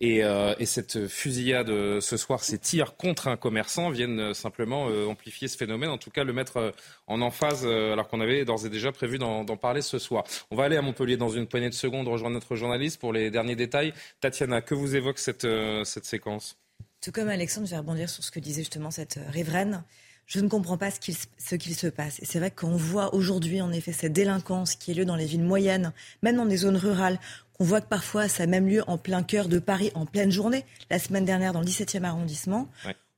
et, 0.00 0.22
euh, 0.22 0.54
et, 0.58 0.66
cette 0.66 1.08
fusillade 1.08 1.70
euh, 1.70 2.00
ce 2.00 2.16
soir, 2.16 2.44
ces 2.44 2.58
tirs 2.58 2.96
contre 2.96 3.26
un 3.26 3.36
commerçant 3.36 3.90
viennent 3.90 4.20
euh, 4.20 4.34
simplement 4.34 4.84
amplifier 5.08 5.48
ce 5.48 5.56
phénomène, 5.56 5.90
en 5.90 5.98
tout 5.98 6.10
cas 6.10 6.24
le 6.24 6.32
mettre 6.32 6.72
en 7.06 7.20
emphase, 7.20 7.66
alors 7.66 8.08
qu'on 8.08 8.20
avait 8.20 8.44
d'ores 8.44 8.66
et 8.66 8.70
déjà 8.70 8.92
prévu 8.92 9.18
d'en 9.18 9.44
parler 9.56 9.82
ce 9.82 9.98
soir. 9.98 10.24
On 10.50 10.56
va 10.56 10.64
aller 10.64 10.76
à 10.76 10.82
Montpellier 10.82 11.16
dans 11.16 11.28
une 11.28 11.46
poignée 11.46 11.68
de 11.68 11.74
secondes, 11.74 12.06
rejoindre 12.06 12.34
notre 12.34 12.54
journaliste 12.56 13.00
pour 13.00 13.12
les 13.12 13.30
derniers 13.30 13.56
détails. 13.56 13.92
Tatiana, 14.20 14.60
que 14.60 14.74
vous 14.74 14.94
évoque 14.94 15.18
cette, 15.18 15.46
cette 15.84 16.04
séquence? 16.04 16.56
Tout 17.00 17.12
comme 17.12 17.28
Alexandre, 17.28 17.66
je 17.66 17.72
vais 17.72 17.78
rebondir 17.78 18.08
sur 18.08 18.22
ce 18.22 18.30
que 18.30 18.40
disait 18.40 18.62
justement 18.62 18.90
cette 18.90 19.18
riveraine 19.30 19.84
je 20.28 20.40
ne 20.40 20.48
comprends 20.48 20.76
pas 20.76 20.90
ce 20.90 21.00
qu'il, 21.00 21.16
ce 21.38 21.54
qu'il 21.56 21.74
se 21.74 21.86
passe. 21.86 22.20
Et 22.20 22.26
c'est 22.26 22.38
vrai 22.38 22.50
qu'on 22.50 22.76
voit 22.76 23.14
aujourd'hui, 23.14 23.62
en 23.62 23.72
effet, 23.72 23.92
cette 23.92 24.12
délinquance 24.12 24.74
qui 24.74 24.90
est 24.90 24.94
lieu 24.94 25.06
dans 25.06 25.16
les 25.16 25.24
villes 25.24 25.42
moyennes, 25.42 25.92
même 26.22 26.36
dans 26.36 26.44
des 26.44 26.58
zones 26.58 26.76
rurales, 26.76 27.18
qu'on 27.58 27.64
voit 27.64 27.80
que 27.80 27.88
parfois 27.88 28.28
ça 28.28 28.44
a 28.44 28.46
même 28.46 28.68
lieu 28.68 28.82
en 28.86 28.98
plein 28.98 29.22
cœur 29.22 29.48
de 29.48 29.58
Paris, 29.58 29.90
en 29.94 30.06
pleine 30.06 30.30
journée. 30.30 30.64
La 30.90 30.98
semaine 30.98 31.24
dernière, 31.24 31.52
dans 31.52 31.60
le 31.60 31.66
17e 31.66 32.04
arrondissement, 32.04 32.68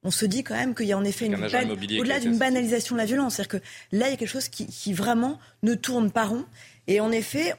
on 0.03 0.11
se 0.11 0.25
dit 0.25 0.43
quand 0.43 0.55
même 0.55 0.75
qu'il 0.75 0.87
y 0.87 0.93
a 0.93 0.99
en 0.99 1.05
effet 1.05 1.27
une 1.27 1.35
au-delà 1.35 2.21
d'une 2.21 2.39
banalisation 2.39 2.95
de 2.95 3.01
la 3.01 3.07
violence. 3.07 3.35
C'est-à-dire 3.35 3.61
que 3.61 3.67
là, 3.93 4.09
il 4.09 4.11
y 4.11 4.15
a 4.15 4.17
quelque 4.17 4.29
chose 4.29 4.49
qui, 4.49 4.67
qui, 4.67 4.93
vraiment 4.95 5.39
ne 5.63 5.75
tourne 5.75 6.11
pas 6.11 6.25
rond. 6.25 6.45
Et 6.87 7.01
en 7.01 7.13
effet, 7.13 7.55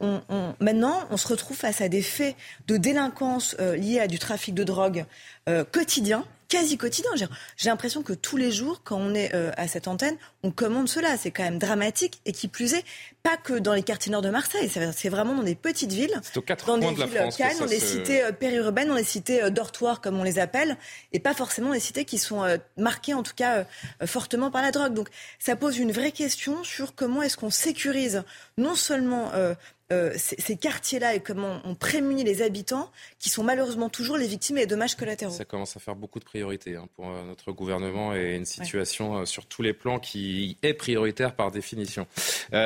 on, 0.00 0.20
maintenant, 0.60 1.02
on 1.10 1.16
se 1.16 1.26
retrouve 1.26 1.56
face 1.56 1.80
à 1.80 1.88
des 1.88 2.02
faits 2.02 2.36
de 2.66 2.76
délinquance 2.76 3.56
euh, 3.58 3.74
liés 3.74 3.98
à 3.98 4.06
du 4.06 4.18
trafic 4.18 4.54
de 4.54 4.64
drogue 4.64 5.06
euh, 5.48 5.64
quotidien 5.64 6.24
quasi 6.48 6.78
quotidien. 6.78 7.10
J'ai 7.56 7.68
l'impression 7.68 8.02
que 8.02 8.12
tous 8.12 8.36
les 8.36 8.50
jours, 8.50 8.80
quand 8.82 8.96
on 8.96 9.14
est 9.14 9.34
euh, 9.34 9.50
à 9.56 9.68
cette 9.68 9.86
antenne, 9.86 10.16
on 10.42 10.50
commande 10.50 10.88
cela. 10.88 11.16
C'est 11.16 11.30
quand 11.30 11.42
même 11.42 11.58
dramatique 11.58 12.20
et 12.24 12.32
qui 12.32 12.48
plus 12.48 12.74
est, 12.74 12.84
pas 13.22 13.36
que 13.36 13.54
dans 13.54 13.74
les 13.74 13.82
quartiers 13.82 14.10
nord 14.10 14.22
de 14.22 14.30
Marseille. 14.30 14.70
C'est 14.94 15.08
vraiment 15.08 15.34
dans 15.34 15.42
des 15.42 15.54
petites 15.54 15.92
villes, 15.92 16.20
dans 16.66 16.78
des 16.78 16.94
villes 16.94 17.28
calmes, 17.36 17.58
dans 17.58 17.66
des 17.66 17.80
cités 17.80 18.22
euh, 18.22 18.32
périurbaines, 18.32 18.88
dans 18.88 18.96
des 18.96 19.04
cités 19.04 19.42
euh, 19.42 19.50
dortoirs 19.50 20.00
comme 20.00 20.18
on 20.18 20.24
les 20.24 20.38
appelle, 20.38 20.76
et 21.12 21.20
pas 21.20 21.34
forcément 21.34 21.72
des 21.72 21.80
cités 21.80 22.04
qui 22.04 22.18
sont 22.18 22.58
marquées 22.76 23.14
en 23.14 23.22
tout 23.22 23.34
cas 23.36 23.64
fortement 24.06 24.50
par 24.50 24.62
la 24.62 24.70
drogue. 24.70 24.94
Donc 24.94 25.08
ça 25.38 25.56
pose 25.56 25.78
une 25.78 25.92
vraie 25.92 26.12
question 26.12 26.64
sur 26.64 26.94
comment 26.94 27.22
est-ce 27.22 27.36
qu'on 27.36 27.50
sécurise 27.50 28.22
non 28.56 28.74
seulement 28.74 29.30
euh, 29.90 30.12
ces, 30.16 30.58
quartiers-là 30.58 31.14
et 31.14 31.20
comment 31.20 31.62
on 31.64 31.74
prémunit 31.74 32.22
les 32.22 32.42
habitants 32.42 32.90
qui 33.18 33.30
sont 33.30 33.42
malheureusement 33.42 33.88
toujours 33.88 34.18
les 34.18 34.26
victimes 34.26 34.58
et 34.58 34.60
les 34.60 34.66
dommages 34.66 34.96
collatéraux. 34.96 35.32
Ça 35.32 35.46
commence 35.46 35.78
à 35.78 35.80
faire 35.80 35.96
beaucoup 35.96 36.18
de 36.18 36.26
priorités 36.26 36.76
hein, 36.76 36.86
pour 36.94 37.08
euh, 37.08 37.24
notre 37.26 37.52
gouvernement 37.52 38.14
et 38.14 38.36
une 38.36 38.44
situation 38.44 39.16
euh, 39.16 39.24
sur 39.24 39.46
tous 39.46 39.62
les 39.62 39.72
plans 39.72 39.98
qui 39.98 40.58
est 40.62 40.74
prioritaire 40.74 41.34
par 41.34 41.50
définition. 41.50 42.06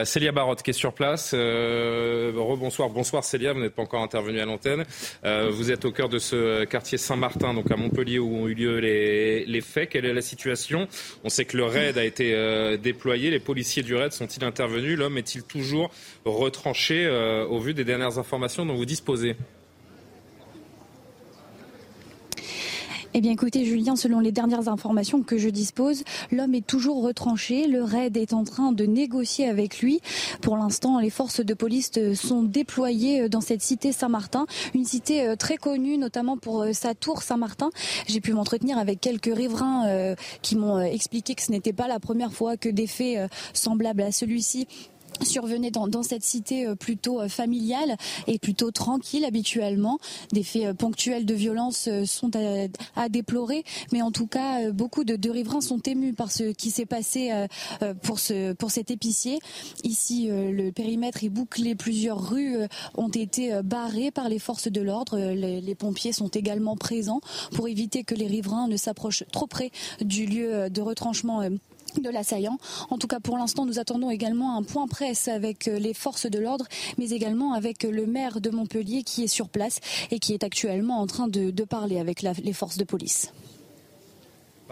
Célia 0.05 0.33
Barotte 0.33 0.63
qui 0.63 0.71
est 0.71 0.73
sur 0.73 0.95
place. 0.95 1.33
Rebonsoir, 1.33 2.91
bonsoir 2.91 3.23
Célia, 3.23 3.53
vous 3.53 3.61
n'êtes 3.61 3.75
pas 3.75 3.83
encore 3.83 4.03
intervenue 4.03 4.41
à 4.41 4.45
l'antenne. 4.45 4.85
vous 5.23 5.71
êtes 5.71 5.85
au 5.85 5.93
cœur 5.93 6.09
de 6.09 6.19
ce 6.19 6.65
quartier 6.65 6.99
Saint-Martin, 6.99 7.55
donc 7.55 7.71
à 7.71 7.77
Montpellier 7.77 8.19
où 8.19 8.35
ont 8.37 8.49
eu 8.49 8.55
lieu 8.55 8.79
les, 8.79 9.45
les, 9.45 9.61
faits. 9.61 9.91
Quelle 9.91 10.07
est 10.07 10.15
la 10.15 10.23
situation? 10.23 10.89
On 11.25 11.29
sait 11.29 11.45
que 11.45 11.57
le 11.57 11.65
raid 11.65 11.99
a 11.99 12.05
été 12.05 12.79
déployé. 12.79 13.31
Les 13.31 13.41
policiers 13.41 13.83
du 13.83 13.95
raid 13.95 14.13
sont-ils 14.13 14.45
intervenus? 14.45 14.99
L'homme 14.99 15.19
est-il 15.19 15.43
toujours 15.43 15.91
retranché? 16.25 17.12
Euh, 17.13 17.47
au 17.47 17.59
vu 17.59 17.75
des 17.75 17.85
dernières 17.85 18.19
informations 18.19 18.67
dont 18.67 18.75
vous 18.75 18.87
disposez 18.87 19.37
Eh 23.15 23.21
bien 23.21 23.33
écoutez 23.33 23.67
Julien, 23.67 23.95
selon 23.95 24.21
les 24.21 24.33
dernières 24.33 24.69
informations 24.69 25.23
que 25.23 25.37
je 25.37 25.51
dispose, 25.51 26.03
l'homme 26.31 26.55
est 26.55 26.67
toujours 26.67 27.03
retranché. 27.03 27.67
Le 27.67 27.83
raid 27.83 28.17
est 28.17 28.33
en 28.33 28.43
train 28.43 28.73
de 28.73 28.87
négocier 28.87 29.47
avec 29.47 29.81
lui. 29.81 30.01
Pour 30.41 30.57
l'instant, 30.57 30.99
les 30.99 31.11
forces 31.11 31.45
de 31.45 31.53
police 31.53 31.91
sont 32.15 32.43
déployées 32.43 33.29
dans 33.29 33.43
cette 33.43 33.61
cité 33.61 33.93
Saint-Martin, 33.93 34.47
une 34.75 34.87
cité 34.87 35.27
euh, 35.27 35.37
très 35.37 35.59
connue 35.59 35.99
notamment 35.99 36.39
pour 36.39 36.63
euh, 36.63 36.73
sa 36.73 36.95
tour 36.95 37.23
Saint-Martin. 37.23 37.69
J'ai 38.07 38.23
pu 38.23 38.33
m'entretenir 38.33 38.79
avec 38.79 38.99
quelques 38.99 39.35
riverains 39.35 40.15
qui 40.41 40.57
m'ont 40.57 40.81
expliqué 40.81 41.35
que 41.35 41.43
ce 41.43 41.51
n'était 41.51 41.73
pas 41.73 41.89
la 41.89 42.01
première 42.01 42.33
fois 42.33 42.57
que 42.57 42.69
des 42.71 42.87
faits 42.87 43.31
semblables 43.53 44.03
à 44.03 44.11
celui-ci 44.13 44.67
survenait 45.21 45.71
dans, 45.71 46.03
cette 46.03 46.25
cité 46.25 46.67
euh, 46.67 46.75
plutôt 46.75 47.21
euh, 47.21 47.29
familiale 47.29 47.97
et 48.27 48.39
plutôt 48.39 48.71
tranquille 48.71 49.25
habituellement. 49.25 49.99
Des 50.33 50.43
faits 50.43 50.67
euh, 50.67 50.75
ponctuels 50.75 51.27
de 51.27 51.35
violence 51.35 51.89
sont 52.05 52.31
à, 52.97 53.09
déplorer, 53.09 53.65
mais 53.93 54.03
en 54.03 54.11
tout 54.11 54.27
cas, 54.27 54.71
beaucoup 54.71 55.05
de, 55.05 55.17
de, 55.17 55.31
riverains 55.31 55.61
sont 55.61 55.79
émus 55.79 56.13
par 56.13 56.31
ce 56.31 56.53
qui 56.53 56.71
s'est 56.71 56.87
passé 56.87 57.31
pour, 58.03 58.19
ce, 58.19 58.53
pour 58.53 58.71
cet 58.71 58.91
épicier. 58.91 59.39
Ici, 59.85 60.29
le 60.31 60.71
périmètre 60.71 61.25
est 61.25 61.29
bouclé, 61.29 61.75
plusieurs 61.75 62.31
rues 62.31 62.57
ont 62.95 63.09
été 63.09 63.61
barrées 63.63 64.11
par 64.11 64.29
les 64.29 64.39
forces 64.39 64.69
de 64.69 64.81
l'ordre. 64.81 65.19
Les, 65.19 65.61
les 65.61 65.75
pompiers 65.75 66.13
sont 66.13 66.29
également 66.29 66.77
présents 66.77 67.21
pour 67.55 67.69
éviter 67.69 68.05
que 68.05 68.15
les 68.15 68.27
riverains 68.27 68.69
ne 68.69 68.77
s'approchent 68.77 69.25
trop 69.33 69.47
près 69.47 69.71
du 70.01 70.27
lieu 70.27 70.71
de 70.71 70.81
retranchement 70.81 71.43
de 72.01 72.11
l'assaillant. 72.11 72.59
En 72.91 72.99
tout 72.99 73.07
cas, 73.07 73.21
pour 73.21 73.37
l'instant, 73.37 73.67
nous 73.67 73.79
attendons 73.79 74.11
également 74.11 74.57
un 74.57 74.63
point 74.63 74.87
presse 74.87 75.29
avec 75.29 75.69
euh, 75.69 75.79
les 75.79 75.95
forces 75.95 76.27
de 76.27 76.39
l'ordre, 76.39 76.67
mais 76.99 77.11
également 77.11 77.53
avec 77.53 77.83
le 77.83 78.07
maire 78.07 78.41
de 78.41 78.51
Montpellier 78.51 79.03
qui 79.03 79.25
est 79.25 79.29
sur 79.29 79.49
place 79.49 79.81
et 80.11 80.19
qui 80.19 80.35
est 80.35 80.45
actuellement 80.45 81.01
en 81.01 81.07
train 81.07 81.29
de, 81.29 81.51
parler 81.65 82.01
avec 82.01 82.23
les 82.23 82.53
forces 82.53 82.77
de 82.77 82.85
police. 82.85 83.33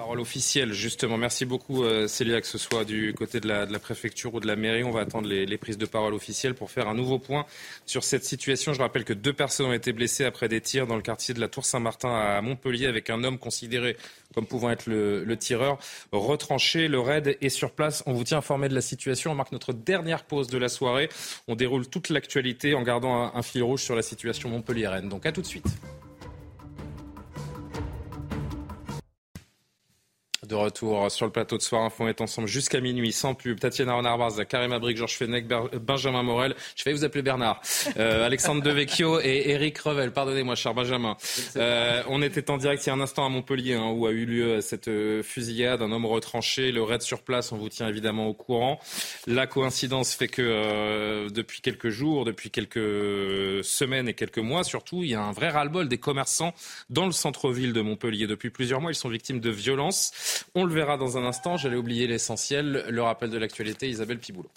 Parole 0.00 0.20
officielle, 0.20 0.72
justement. 0.72 1.18
Merci 1.18 1.44
beaucoup, 1.44 1.84
euh, 1.84 2.08
Célia, 2.08 2.40
que 2.40 2.46
ce 2.46 2.56
soit 2.56 2.86
du 2.86 3.12
côté 3.12 3.38
de 3.38 3.46
la, 3.46 3.66
préfecture 3.78 4.32
ou 4.32 4.40
de 4.40 4.46
la 4.46 4.56
mairie. 4.56 4.82
On 4.82 4.92
va 4.92 5.02
attendre 5.02 5.28
les, 5.28 5.58
prises 5.58 5.76
de 5.76 5.84
parole 5.84 6.14
officielles 6.14 6.54
pour 6.54 6.70
faire 6.70 6.88
un 6.88 6.94
nouveau 6.94 7.18
point 7.18 7.44
sur 7.84 8.02
cette 8.02 8.24
situation. 8.24 8.72
Je 8.72 8.80
rappelle 8.80 9.04
que 9.04 9.12
deux 9.12 9.34
personnes 9.34 9.66
ont 9.66 9.74
été 9.74 9.92
blessées 9.92 10.24
après 10.24 10.48
des 10.48 10.62
tirs 10.62 10.86
dans 10.86 10.96
le 10.96 11.02
quartier 11.02 11.34
de 11.34 11.40
la 11.40 11.48
Tour 11.48 11.66
Saint-Martin 11.66 12.08
à 12.08 12.40
Montpellier 12.40 12.86
avec 12.86 13.10
un 13.10 13.22
homme 13.24 13.36
considéré 13.36 13.94
comme 14.34 14.46
pouvant 14.46 14.70
être 14.70 14.86
le, 14.86 15.36
tireur 15.36 15.78
retranché. 16.12 16.88
Le 16.88 16.98
raid 16.98 17.36
est 17.38 17.48
sur 17.50 17.70
place. 17.70 18.02
On 18.06 18.14
vous 18.14 18.24
tient 18.24 18.38
informé 18.38 18.70
de 18.70 18.74
la 18.74 18.80
situation. 18.80 19.32
On 19.32 19.34
marque 19.34 19.52
notre 19.52 19.74
dernière 19.74 20.24
pause 20.24 20.46
de 20.46 20.56
la 20.56 20.70
soirée. 20.70 21.10
On 21.46 21.56
déroule 21.56 21.86
toute 21.86 22.08
l'actualité 22.08 22.72
en 22.72 22.82
gardant 22.84 23.34
un, 23.34 23.42
fil 23.42 23.62
rouge 23.62 23.82
sur 23.82 23.96
la 23.96 24.02
situation 24.02 24.48
montpelliéraine. 24.48 25.10
Donc 25.10 25.26
à 25.26 25.32
tout 25.32 25.42
de 25.42 25.46
suite. 25.46 25.66
De 30.46 30.54
retour 30.54 31.10
sur 31.10 31.26
le 31.26 31.32
plateau 31.32 31.56
de 31.56 31.62
Soir. 31.62 31.90
On 31.98 32.08
est 32.08 32.20
ensemble 32.20 32.48
jusqu'à 32.48 32.80
minuit, 32.80 33.12
sans 33.12 33.34
pub. 33.34 33.60
Tatiana 33.60 33.94
Renard-Barz, 33.94 34.42
Karim 34.48 34.72
Abrik, 34.72 34.96
Georges 34.96 35.16
Fenech, 35.16 35.46
Benjamin 35.46 36.22
Morel. 36.22 36.54
Je 36.76 36.84
vais 36.84 36.92
vous 36.92 37.04
appeler 37.04 37.22
Bernard. 37.22 37.60
Euh, 37.98 38.24
Alexandre 38.24 38.62
Devecchio 38.62 39.20
et 39.20 39.50
Eric 39.50 39.78
Revel. 39.78 40.12
Pardonnez-moi, 40.12 40.54
cher 40.54 40.74
Benjamin. 40.74 41.16
Euh, 41.56 42.02
on 42.08 42.22
était 42.22 42.50
en 42.50 42.56
direct 42.56 42.84
il 42.86 42.88
y 42.88 42.90
a 42.90 42.94
un 42.94 43.00
instant 43.00 43.26
à 43.26 43.28
Montpellier, 43.28 43.74
hein, 43.74 43.90
où 43.94 44.06
a 44.06 44.12
eu 44.12 44.24
lieu 44.24 44.60
cette 44.60 44.88
euh, 44.88 45.22
fusillade. 45.22 45.82
Un 45.82 45.92
homme 45.92 46.06
retranché, 46.06 46.72
le 46.72 46.82
raid 46.82 47.02
sur 47.02 47.22
place. 47.22 47.52
On 47.52 47.56
vous 47.56 47.68
tient 47.68 47.88
évidemment 47.88 48.26
au 48.26 48.34
courant. 48.34 48.80
La 49.26 49.46
coïncidence 49.46 50.14
fait 50.14 50.28
que 50.28 50.42
euh, 50.42 51.28
depuis 51.28 51.60
quelques 51.60 51.90
jours, 51.90 52.24
depuis 52.24 52.50
quelques 52.50 53.64
semaines 53.64 54.08
et 54.08 54.14
quelques 54.14 54.38
mois 54.38 54.64
surtout, 54.64 55.02
il 55.02 55.10
y 55.10 55.14
a 55.14 55.22
un 55.22 55.32
vrai 55.32 55.50
ras-le-bol 55.50 55.88
des 55.88 55.98
commerçants 55.98 56.54
dans 56.88 57.06
le 57.06 57.12
centre-ville 57.12 57.72
de 57.72 57.80
Montpellier. 57.80 58.26
Depuis 58.26 58.50
plusieurs 58.50 58.80
mois, 58.80 58.90
ils 58.90 58.96
sont 58.96 59.08
victimes 59.08 59.40
de 59.40 59.50
violences. 59.50 60.12
On 60.54 60.64
le 60.64 60.74
verra 60.74 60.96
dans 60.96 61.16
un 61.16 61.24
instant. 61.24 61.56
J'allais 61.56 61.76
oublier 61.76 62.06
l'essentiel, 62.06 62.84
le 62.88 63.02
rappel 63.02 63.30
de 63.30 63.38
l'actualité, 63.38 63.88
Isabelle 63.88 64.18
Piboulot. 64.18 64.50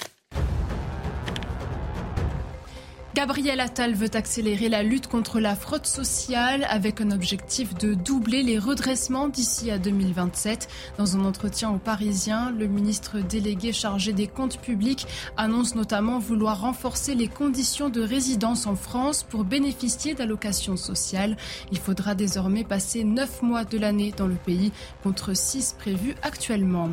Gabriel 3.16 3.60
Attal 3.60 3.94
veut 3.94 4.10
accélérer 4.16 4.70
la 4.70 4.82
lutte 4.82 5.06
contre 5.06 5.40
la 5.40 5.56
fraude 5.56 5.86
sociale 5.86 6.66
avec 6.68 7.00
un 7.00 7.12
objectif 7.12 7.76
de 7.76 7.94
doubler 7.94 8.42
les 8.42 8.58
redressements 8.58 9.28
d'ici 9.28 9.70
à 9.70 9.78
2027. 9.78 10.68
Dans 10.98 11.16
un 11.16 11.24
entretien 11.24 11.70
aux 11.70 11.78
Parisiens, 11.78 12.52
le 12.58 12.66
ministre 12.66 13.20
délégué 13.20 13.72
chargé 13.72 14.14
des 14.14 14.26
comptes 14.26 14.60
publics 14.60 15.06
annonce 15.38 15.76
notamment 15.76 16.18
vouloir 16.18 16.62
renforcer 16.62 17.14
les 17.14 17.28
conditions 17.28 17.90
de 17.90 18.02
résidence 18.02 18.66
en 18.66 18.76
France 18.76 19.22
pour 19.22 19.44
bénéficier 19.44 20.16
d'allocations 20.16 20.76
sociales. 20.76 21.38
Il 21.72 21.78
faudra 21.78 22.16
désormais 22.16 22.64
passer 22.64 23.04
neuf 23.04 23.44
mois 23.44 23.64
de 23.64 23.78
l'année 23.78 24.12
dans 24.18 24.28
le 24.28 24.34
pays 24.34 24.72
contre 25.04 25.36
six 25.36 25.76
prévus 25.78 26.16
actuellement. 26.24 26.90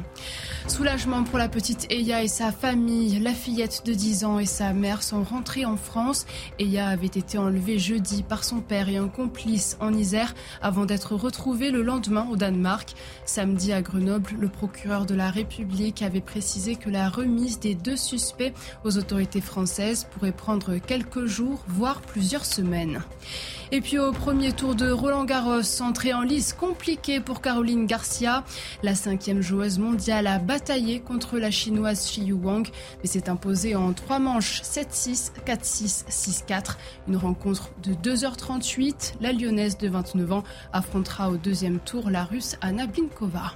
Soulagement 0.66 1.24
pour 1.24 1.38
la 1.38 1.48
petite 1.48 1.90
Eya 1.90 2.22
et 2.22 2.28
sa 2.28 2.52
famille. 2.52 3.20
La 3.20 3.33
fillette 3.33 3.87
de 3.87 3.94
10 3.94 4.24
ans 4.26 4.38
et 4.38 4.44
sa 4.44 4.74
mère 4.74 5.02
sont 5.02 5.22
rentrées 5.22 5.64
en 5.64 5.78
France 5.78 6.10
Eya 6.59 6.88
avait 6.88 7.07
été 7.07 7.38
enlevée 7.38 7.79
jeudi 7.79 8.23
par 8.23 8.44
son 8.44 8.61
père 8.61 8.88
et 8.88 8.96
un 8.96 9.09
complice 9.09 9.77
en 9.81 9.92
Isère 9.92 10.35
avant 10.62 10.87
d'être 10.87 11.14
retrouvée 11.14 11.70
le 11.70 11.83
lendemain 11.83 12.27
au 12.31 12.37
Danemark. 12.37 12.94
Samedi 13.25 13.73
à 13.73 13.83
Grenoble, 13.83 14.37
le 14.38 14.49
procureur 14.49 15.07
de 15.07 15.14
la 15.14 15.31
République 15.31 16.03
avait 16.03 16.20
précisé 16.20 16.77
que 16.77 16.90
la 16.90 17.09
remise 17.09 17.61
des 17.61 17.75
deux 17.75 17.96
suspects 17.96 18.53
aux 18.85 18.99
autorités 18.99 19.40
françaises 19.40 20.07
pourrait 20.11 20.33
prendre 20.33 20.77
quelques 20.79 21.27
jours, 21.27 21.64
voire 21.68 22.01
plusieurs 22.01 22.44
semaines. 22.44 23.03
Et 23.73 23.81
puis 23.81 23.99
au 23.99 24.11
premier 24.11 24.53
tour 24.53 24.75
de 24.75 24.90
Roland 24.90 25.25
Garros, 25.25 25.81
entrée 25.81 26.12
en 26.12 26.23
lice 26.23 26.53
compliquée 26.53 27.20
pour 27.20 27.40
Caroline 27.40 27.87
Garcia. 27.87 28.44
La 28.83 28.96
cinquième 28.96 29.42
joueuse 29.42 29.79
mondiale 29.79 30.27
a 30.27 30.38
bataillé 30.38 30.99
contre 30.99 31.38
la 31.38 31.53
chinoise 31.53 32.05
Xi 32.05 32.33
Wang, 32.33 32.68
mais 33.01 33.09
s'est 33.09 33.29
imposée 33.29 33.77
en 33.77 33.92
trois 33.92 34.18
manches 34.18 34.62
7-6, 34.62 35.31
4-6, 35.46 35.99
6-4. 36.08 36.76
Une 37.08 37.16
rencontre 37.16 37.70
de 37.82 37.94
2h38. 37.94 39.14
La 39.20 39.32
lyonnaise 39.32 39.78
de 39.78 39.88
29 39.88 40.32
ans 40.32 40.44
affrontera 40.72 41.30
au 41.30 41.36
deuxième 41.36 41.78
tour 41.80 42.10
la 42.10 42.24
russe 42.24 42.56
Anna 42.60 42.86
Blinkova. 42.86 43.54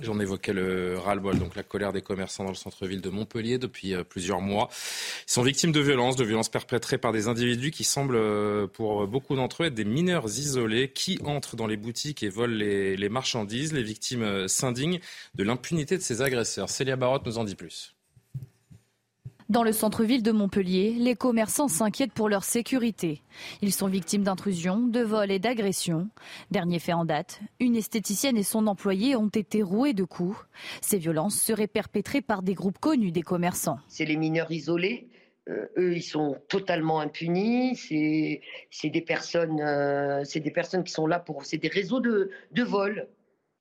J'en 0.00 0.20
évoquais 0.20 0.52
le 0.52 0.98
ras-le-bol, 0.98 1.38
donc 1.38 1.56
la 1.56 1.62
colère 1.62 1.92
des 1.92 2.02
commerçants 2.02 2.44
dans 2.44 2.50
le 2.50 2.56
centre-ville 2.56 3.00
de 3.00 3.10
Montpellier 3.10 3.58
depuis 3.58 3.94
euh, 3.94 4.04
plusieurs 4.04 4.40
mois. 4.40 4.68
Ils 5.26 5.32
sont 5.32 5.42
victimes 5.42 5.72
de 5.72 5.80
violences, 5.80 6.16
de 6.16 6.24
violences 6.24 6.48
perpétrées 6.48 6.98
par 6.98 7.12
des 7.12 7.26
individus 7.26 7.70
qui 7.70 7.84
semblent, 7.84 8.16
euh, 8.16 8.66
pour 8.66 9.06
beaucoup 9.08 9.34
d'entre 9.34 9.62
eux, 9.62 9.66
être 9.66 9.74
des 9.74 9.84
mineurs 9.84 10.26
isolés 10.26 10.90
qui 10.92 11.18
entrent 11.24 11.56
dans 11.56 11.66
les 11.66 11.76
boutiques 11.76 12.22
et 12.22 12.28
volent 12.28 12.54
les, 12.54 13.08
marchandises. 13.08 13.72
Les 13.72 13.82
victimes 13.82 14.22
euh, 14.22 14.48
s'indignent 14.48 15.00
de 15.34 15.42
l'impunité 15.42 15.96
de 15.96 16.02
ces 16.02 16.22
agresseurs. 16.22 16.70
Célia 16.70 16.96
Barotte 16.96 17.26
nous 17.26 17.38
en 17.38 17.44
dit 17.44 17.56
plus. 17.56 17.97
Dans 19.48 19.62
le 19.62 19.72
centre-ville 19.72 20.22
de 20.22 20.30
Montpellier, 20.30 20.94
les 20.98 21.14
commerçants 21.14 21.68
s'inquiètent 21.68 22.12
pour 22.12 22.28
leur 22.28 22.44
sécurité. 22.44 23.22
Ils 23.62 23.72
sont 23.72 23.86
victimes 23.86 24.22
d'intrusions, 24.22 24.80
de 24.80 25.00
vols 25.00 25.30
et 25.30 25.38
d'agressions. 25.38 26.10
Dernier 26.50 26.78
fait 26.78 26.92
en 26.92 27.06
date, 27.06 27.40
une 27.58 27.74
esthéticienne 27.74 28.36
et 28.36 28.42
son 28.42 28.66
employé 28.66 29.16
ont 29.16 29.28
été 29.28 29.62
roués 29.62 29.94
de 29.94 30.04
coups. 30.04 30.36
Ces 30.82 30.98
violences 30.98 31.40
seraient 31.40 31.66
perpétrées 31.66 32.20
par 32.20 32.42
des 32.42 32.52
groupes 32.52 32.78
connus 32.78 33.10
des 33.10 33.22
commerçants. 33.22 33.78
C'est 33.88 34.04
les 34.04 34.18
mineurs 34.18 34.52
isolés. 34.52 35.08
Euh, 35.48 35.66
eux, 35.78 35.96
ils 35.96 36.02
sont 36.02 36.36
totalement 36.48 37.00
impunis. 37.00 37.74
C'est 37.74 38.90
des 38.90 39.00
personnes, 39.00 39.62
euh, 39.62 40.24
des 40.24 40.52
qui 40.84 40.92
sont 40.92 41.06
là 41.06 41.20
pour, 41.20 41.46
c'est 41.46 41.56
des 41.56 41.68
réseaux 41.68 42.00
de, 42.00 42.30
de 42.52 42.62
vol. 42.62 43.08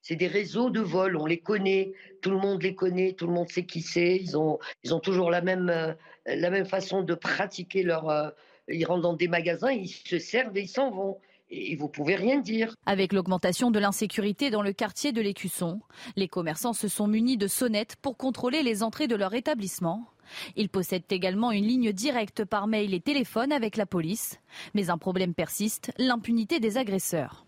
C'est 0.02 0.16
des 0.16 0.28
réseaux 0.28 0.70
de 0.70 0.80
vol, 0.80 1.18
on 1.18 1.26
les 1.26 1.40
connaît, 1.40 1.94
tout 2.22 2.32
le 2.32 2.38
monde 2.38 2.64
les 2.64 2.76
connaît, 2.76 3.14
tout 3.14 3.28
le 3.28 3.34
monde 3.34 3.50
sait 3.50 3.66
qui 3.66 3.82
c'est. 3.82 4.16
Ils 4.16 4.38
ont, 4.38 4.60
ils 4.84 4.94
ont 4.94 5.00
toujours 5.00 5.32
la 5.32 5.42
même, 5.42 5.70
euh, 5.70 6.66
façon 6.66 7.04
de 7.04 7.14
pratiquer 7.14 7.84
leur. 7.84 8.10
Euh, 8.10 8.30
ils 8.70 8.86
rentrent 8.86 9.02
dans 9.02 9.14
des 9.14 9.28
magasins, 9.28 9.72
ils 9.72 9.88
se 9.88 10.20
servent 10.20 10.56
et 10.58 10.62
ils 10.62 10.68
s'en 10.68 10.92
vont. 10.92 11.18
Et 11.50 11.78
vous 11.78 11.88
pouvez 11.88 12.16
rien 12.16 12.40
dire. 12.40 12.74
Avec 12.86 13.14
l'augmentation 13.14 13.72
de 13.72 13.80
l'insécurité 13.80 14.50
dans 14.50 14.62
le 14.62 14.74
quartier 14.74 15.14
de 15.14 15.22
l'Écusson, 15.22 15.80
les 16.18 16.28
commerçants 16.28 16.74
se 16.74 16.90
sont 16.90 17.08
munis 17.08 17.38
de 17.38 17.48
sonnettes 17.48 17.96
pour 18.02 18.18
contrôler 18.18 18.64
les 18.64 18.84
entrées 18.84 19.08
de 19.08 19.16
leur 19.16 19.34
établissement. 19.34 20.10
Ils 20.58 20.68
possèdent 20.68 21.10
également 21.10 21.54
une 21.54 21.66
ligne 21.66 21.94
directe 21.94 22.44
par 22.44 22.68
mail 22.68 22.94
et 22.94 23.00
téléphone 23.00 23.54
avec 23.54 23.78
la 23.78 23.86
police. 23.86 24.40
Mais 24.74 24.90
un 24.90 24.98
problème 24.98 25.34
persiste, 25.34 25.94
l'impunité 25.98 26.60
des 26.60 26.78
agresseurs 26.78 27.47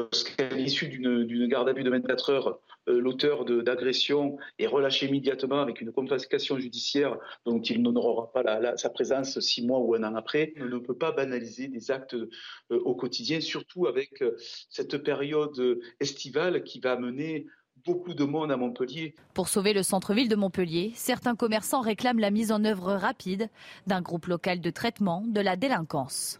lorsqu'à 0.00 0.48
l'issue 0.50 0.88
d'une 0.88 1.46
garde 1.46 1.68
à 1.68 1.72
vue 1.72 1.82
de 1.82 1.90
24 1.90 2.30
heures, 2.30 2.60
euh, 2.88 3.00
l'auteur 3.00 3.44
d'agression 3.44 4.36
est 4.58 4.66
relâché 4.66 5.06
immédiatement 5.06 5.60
avec 5.60 5.80
une 5.80 5.92
confiscation 5.92 6.58
judiciaire 6.58 7.18
dont 7.44 7.60
il 7.60 7.82
n'honorera 7.82 8.32
pas 8.32 8.76
sa 8.76 8.90
présence 8.90 9.38
six 9.40 9.66
mois 9.66 9.78
ou 9.78 9.94
un 9.94 10.02
an 10.02 10.14
après, 10.14 10.54
on 10.60 10.66
ne 10.66 10.78
peut 10.78 10.96
pas 10.96 11.12
banaliser 11.12 11.68
des 11.68 11.90
actes 11.90 12.14
euh, 12.14 12.28
au 12.70 12.94
quotidien, 12.94 13.40
surtout 13.40 13.86
avec 13.86 14.22
euh, 14.22 14.36
cette 14.70 14.98
période 14.98 15.80
estivale 16.00 16.62
qui 16.64 16.80
va 16.80 16.92
amener 16.92 17.46
beaucoup 17.84 18.14
de 18.14 18.24
monde 18.24 18.52
à 18.52 18.56
Montpellier. 18.56 19.14
Pour 19.34 19.48
sauver 19.48 19.72
le 19.72 19.82
centre-ville 19.82 20.28
de 20.28 20.36
Montpellier, 20.36 20.92
certains 20.94 21.36
commerçants 21.36 21.80
réclament 21.80 22.18
la 22.18 22.30
mise 22.30 22.52
en 22.52 22.64
œuvre 22.64 22.92
rapide 22.92 23.48
d'un 23.86 24.02
groupe 24.02 24.26
local 24.26 24.60
de 24.60 24.70
traitement 24.70 25.24
de 25.26 25.40
la 25.40 25.56
délinquance. 25.56 26.39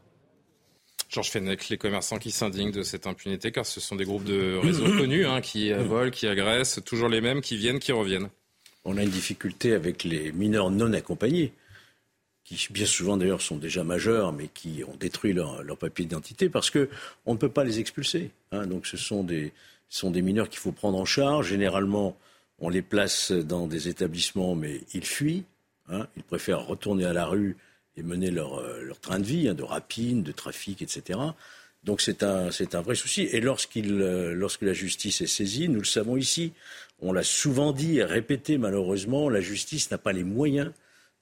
Georges 1.10 1.30
Fenech, 1.30 1.68
les 1.68 1.76
commerçants 1.76 2.18
qui 2.18 2.30
s'indignent 2.30 2.70
de 2.70 2.84
cette 2.84 3.08
impunité, 3.08 3.50
car 3.50 3.66
ce 3.66 3.80
sont 3.80 3.96
des 3.96 4.04
groupes 4.04 4.24
de 4.24 4.56
réseaux 4.62 4.84
connus 4.84 5.26
hein, 5.26 5.40
qui 5.40 5.72
euh, 5.72 5.82
volent, 5.82 6.10
qui 6.10 6.28
agressent, 6.28 6.80
toujours 6.84 7.08
les 7.08 7.20
mêmes, 7.20 7.40
qui 7.40 7.56
viennent, 7.56 7.80
qui 7.80 7.90
reviennent. 7.90 8.28
On 8.84 8.96
a 8.96 9.02
une 9.02 9.10
difficulté 9.10 9.74
avec 9.74 10.04
les 10.04 10.30
mineurs 10.30 10.70
non 10.70 10.92
accompagnés, 10.92 11.52
qui 12.44 12.68
bien 12.70 12.86
souvent 12.86 13.16
d'ailleurs 13.16 13.42
sont 13.42 13.56
déjà 13.56 13.82
majeurs, 13.82 14.32
mais 14.32 14.48
qui 14.54 14.84
ont 14.86 14.96
détruit 14.96 15.32
leur, 15.32 15.76
papier 15.76 16.04
d'identité, 16.04 16.48
parce 16.48 16.70
qu'on 16.70 17.32
ne 17.32 17.36
peut 17.36 17.48
pas 17.48 17.64
les 17.64 17.80
expulser. 17.80 18.30
Hein. 18.52 18.68
Donc 18.68 18.86
ce 18.86 18.96
sont 18.96 19.24
des, 19.24 19.52
sont 19.88 20.12
des 20.12 20.22
mineurs 20.22 20.48
qu'il 20.48 20.60
faut 20.60 20.72
prendre 20.72 20.98
en 20.98 21.04
charge. 21.04 21.48
Généralement, 21.48 22.16
on 22.60 22.68
les 22.68 22.82
place 22.82 23.32
dans 23.32 23.66
des 23.66 23.88
établissements, 23.88 24.54
mais 24.54 24.80
ils 24.94 25.04
fuient. 25.04 25.42
Hein. 25.88 26.06
Ils 26.16 26.22
préfèrent 26.22 26.64
retourner 26.64 27.04
à 27.04 27.12
la 27.12 27.26
rue 27.26 27.56
et 28.00 28.02
mener 28.02 28.30
leur, 28.30 28.58
euh, 28.58 28.82
leur 28.82 28.98
train 28.98 29.18
de 29.18 29.24
vie, 29.24 29.48
hein, 29.48 29.54
de 29.54 29.62
rapine, 29.62 30.22
de 30.22 30.32
trafic, 30.32 30.82
etc. 30.82 31.18
Donc 31.84 32.00
c'est 32.00 32.22
un, 32.22 32.50
c'est 32.50 32.74
un 32.74 32.82
vrai 32.82 32.94
souci. 32.94 33.22
Et 33.32 33.40
lorsqu'il, 33.40 34.00
euh, 34.02 34.34
lorsque 34.34 34.62
la 34.62 34.72
justice 34.72 35.20
est 35.20 35.26
saisie, 35.26 35.68
nous 35.68 35.80
le 35.80 35.86
savons 35.86 36.16
ici, 36.16 36.52
on 37.00 37.12
l'a 37.12 37.22
souvent 37.22 37.72
dit 37.72 37.98
et 37.98 38.04
répété 38.04 38.58
malheureusement, 38.58 39.28
la 39.28 39.40
justice 39.40 39.90
n'a 39.90 39.98
pas 39.98 40.12
les 40.12 40.24
moyens 40.24 40.72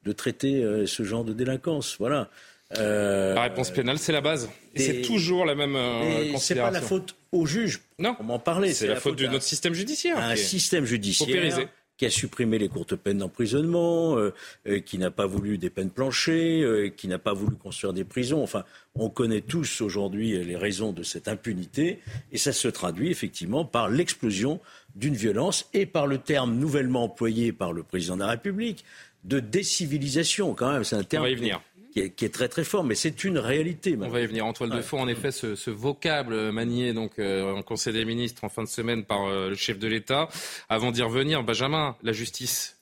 de 0.05 0.13
traiter 0.13 0.63
euh, 0.63 0.87
ce 0.87 1.05
genre 1.05 1.25
de 1.25 1.33
délinquance. 1.33 1.97
Voilà. 1.99 2.31
la 2.71 3.43
réponse 3.43 3.71
pénale, 3.71 3.99
c'est 3.99 4.13
la 4.13 4.21
base. 4.21 4.49
Et, 4.75 4.81
c'est 4.81 5.03
toujours 5.03 5.45
la 5.45 5.55
même 5.55 5.77
euh, 5.77 6.37
C'est 6.39 6.57
pas 6.57 6.71
la 6.71 6.81
faute 6.81 7.15
au 7.31 7.47
juge. 7.47 7.81
Non. 7.99 8.17
On 8.19 8.25
m'en 8.25 8.39
parlait. 8.39 8.73
C'est 8.73 8.89
la, 8.89 8.97
faute, 8.97 9.17
de 9.17 9.27
notre 9.27 9.45
système 9.45 9.75
judiciaire. 9.75 10.19
Un 10.19 10.37
système 10.37 10.85
judiciaire 10.85 11.69
qui 11.99 12.07
a 12.07 12.11
supprimé 12.11 12.59
les 12.59 12.69
courtes 12.69 12.95
peines 12.95 13.19
d'emprisonnement, 13.19 14.17
euh, 14.17 14.33
euh, 14.69 14.79
qui 14.79 14.99
n'a 14.99 15.11
pas 15.11 15.27
voulu 15.27 15.59
des 15.59 15.69
peines 15.69 15.91
planchées, 15.91 16.63
euh, 16.63 16.89
qui 16.89 17.09
n'a 17.09 17.19
pas 17.19 17.33
voulu 17.35 17.57
construire 17.57 17.93
des 17.93 18.05
prisons. 18.05 18.43
Enfin, 18.43 18.65
on 18.95 19.11
connaît 19.11 19.41
tous 19.41 19.81
aujourd'hui 19.81 20.43
les 20.43 20.57
raisons 20.57 20.93
de 20.93 21.03
cette 21.03 21.29
impunité, 21.29 21.99
et 22.33 22.39
ça 22.39 22.53
se 22.53 22.69
traduit 22.69 23.11
effectivement 23.11 23.65
par 23.65 23.91
l'explosion 23.91 24.61
d'une 24.95 25.15
violence 25.15 25.69
et 25.75 25.87
par 25.87 26.07
le 26.07 26.19
terme 26.19 26.55
nouvellement 26.55 27.05
employé 27.05 27.53
par 27.53 27.73
le 27.73 27.83
président 27.83 28.15
de 28.15 28.21
la 28.21 28.29
République 28.29 28.85
de 29.25 29.41
décivilisation. 29.41 30.55
Quand 30.55 30.73
même, 30.73 30.85
c'est 30.85 30.97
un 30.97 31.03
terme. 31.03 31.25
On 31.25 31.27
va 31.27 31.33
y 31.33 31.35
venir 31.35 31.61
qui 31.93 32.01
est, 32.01 32.33
très 32.33 32.49
très 32.49 32.65
fort, 32.65 32.85
mais 32.85 32.95
c'est 32.95 33.25
une 33.25 33.39
réalité. 33.39 33.97
On 34.01 34.09
va 34.09 34.21
y 34.21 34.27
venir. 34.27 34.47
En 34.47 34.53
toile 34.53 34.71
de 34.71 34.81
fond, 34.81 35.01
en 35.01 35.09
effet, 35.09 35.31
ce, 35.31 35.71
vocable 35.71 36.53
manié 36.53 36.93
donc 36.93 37.19
euh, 37.19 37.53
en 37.53 37.63
Conseil 37.63 37.93
des 37.93 38.05
ministres 38.05 38.45
en 38.45 38.49
fin 38.49 38.63
de 38.63 38.69
semaine 38.69 39.05
par 39.05 39.27
euh, 39.27 39.51
le 39.51 39.57
chef 39.57 39.79
de 39.79 39.89
l'État. 39.89 40.29
Avant 40.69 40.91
d'y 40.91 41.03
revenir, 41.03 41.43
Benjamin, 41.43 41.97
la 42.03 42.13
justice. 42.13 42.77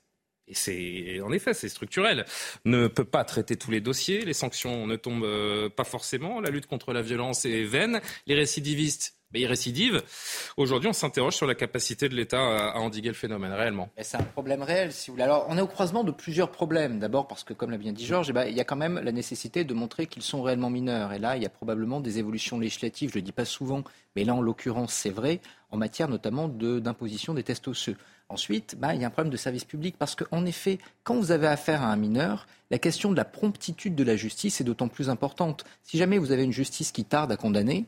Et 0.48 0.54
c'est 0.54 1.20
en 1.22 1.32
effet 1.32 1.54
c'est 1.54 1.68
structurel. 1.68 2.24
Ne 2.64 2.86
peut 2.86 3.04
pas 3.04 3.24
traiter 3.24 3.56
tous 3.56 3.72
les 3.72 3.80
dossiers. 3.80 4.24
Les 4.24 4.32
sanctions 4.32 4.86
ne 4.86 4.96
tombent 4.96 5.24
euh, 5.24 5.68
pas 5.68 5.84
forcément. 5.84 6.40
La 6.40 6.50
lutte 6.50 6.66
contre 6.66 6.92
la 6.92 7.02
violence 7.02 7.44
est 7.44 7.64
vaine. 7.64 8.00
Les 8.26 8.34
récidivistes 8.34 9.15
mais 9.32 9.40
il 9.40 9.46
récidive. 9.46 10.02
Aujourd'hui, 10.56 10.88
on 10.88 10.92
s'interroge 10.92 11.34
sur 11.34 11.46
la 11.46 11.54
capacité 11.54 12.08
de 12.08 12.14
l'État 12.14 12.38
à, 12.38 12.78
endiguer 12.78 13.08
le 13.08 13.14
phénomène 13.14 13.52
réellement. 13.52 13.88
C'est 14.00 14.16
un 14.16 14.22
problème 14.22 14.62
réel, 14.62 14.92
si 14.92 15.10
vous 15.10 15.14
voulez. 15.14 15.24
Alors, 15.24 15.46
on 15.48 15.58
est 15.58 15.60
au 15.60 15.66
croisement 15.66 16.04
de 16.04 16.12
plusieurs 16.12 16.50
problèmes. 16.50 16.98
D'abord 16.98 17.26
parce 17.26 17.44
que, 17.44 17.52
comme 17.52 17.70
l'a 17.70 17.78
bien 17.78 17.92
dit 17.92 18.06
Georges, 18.06 18.30
eh 18.30 18.32
ben, 18.32 18.44
il 18.44 18.56
y 18.56 18.60
a 18.60 18.64
quand 18.64 18.76
même 18.76 19.00
la 19.02 19.12
nécessité 19.12 19.64
de 19.64 19.74
montrer 19.74 20.06
qu'ils 20.06 20.22
sont 20.22 20.42
réellement 20.42 20.70
mineurs. 20.70 21.12
Et 21.12 21.18
là, 21.18 21.36
il 21.36 21.42
y 21.42 21.46
a 21.46 21.50
probablement 21.50 22.00
des 22.00 22.18
évolutions 22.18 22.58
législatives, 22.58 23.10
je 23.10 23.16
ne 23.16 23.20
le 23.20 23.26
dis 23.26 23.32
pas 23.32 23.44
souvent, 23.44 23.82
mais 24.14 24.24
là, 24.24 24.34
en 24.34 24.40
l'occurrence, 24.40 24.92
c'est 24.92 25.10
vrai, 25.10 25.40
en 25.70 25.76
matière 25.76 26.08
notamment 26.08 26.48
d'imposition 26.48 27.34
des 27.34 27.42
tests 27.42 27.68
osseux. 27.68 27.96
Ensuite, 28.28 28.76
bah, 28.78 28.94
il 28.94 29.00
y 29.00 29.04
a 29.04 29.06
un 29.06 29.10
problème 29.10 29.32
de 29.32 29.36
service 29.36 29.64
public 29.64 29.94
parce 29.98 30.16
qu'en 30.16 30.44
effet, 30.46 30.78
quand 31.04 31.14
vous 31.14 31.30
avez 31.30 31.46
affaire 31.46 31.82
à 31.82 31.86
un 31.86 31.96
mineur, 31.96 32.46
la 32.70 32.78
question 32.78 33.12
de 33.12 33.16
la 33.16 33.24
promptitude 33.24 33.94
de 33.94 34.02
la 34.02 34.16
justice 34.16 34.60
est 34.60 34.64
d'autant 34.64 34.88
plus 34.88 35.08
importante. 35.10 35.64
Si 35.84 35.96
jamais 35.96 36.18
vous 36.18 36.32
avez 36.32 36.42
une 36.42 36.52
justice 36.52 36.90
qui 36.90 37.04
tarde 37.04 37.30
à 37.30 37.36
condamner, 37.36 37.84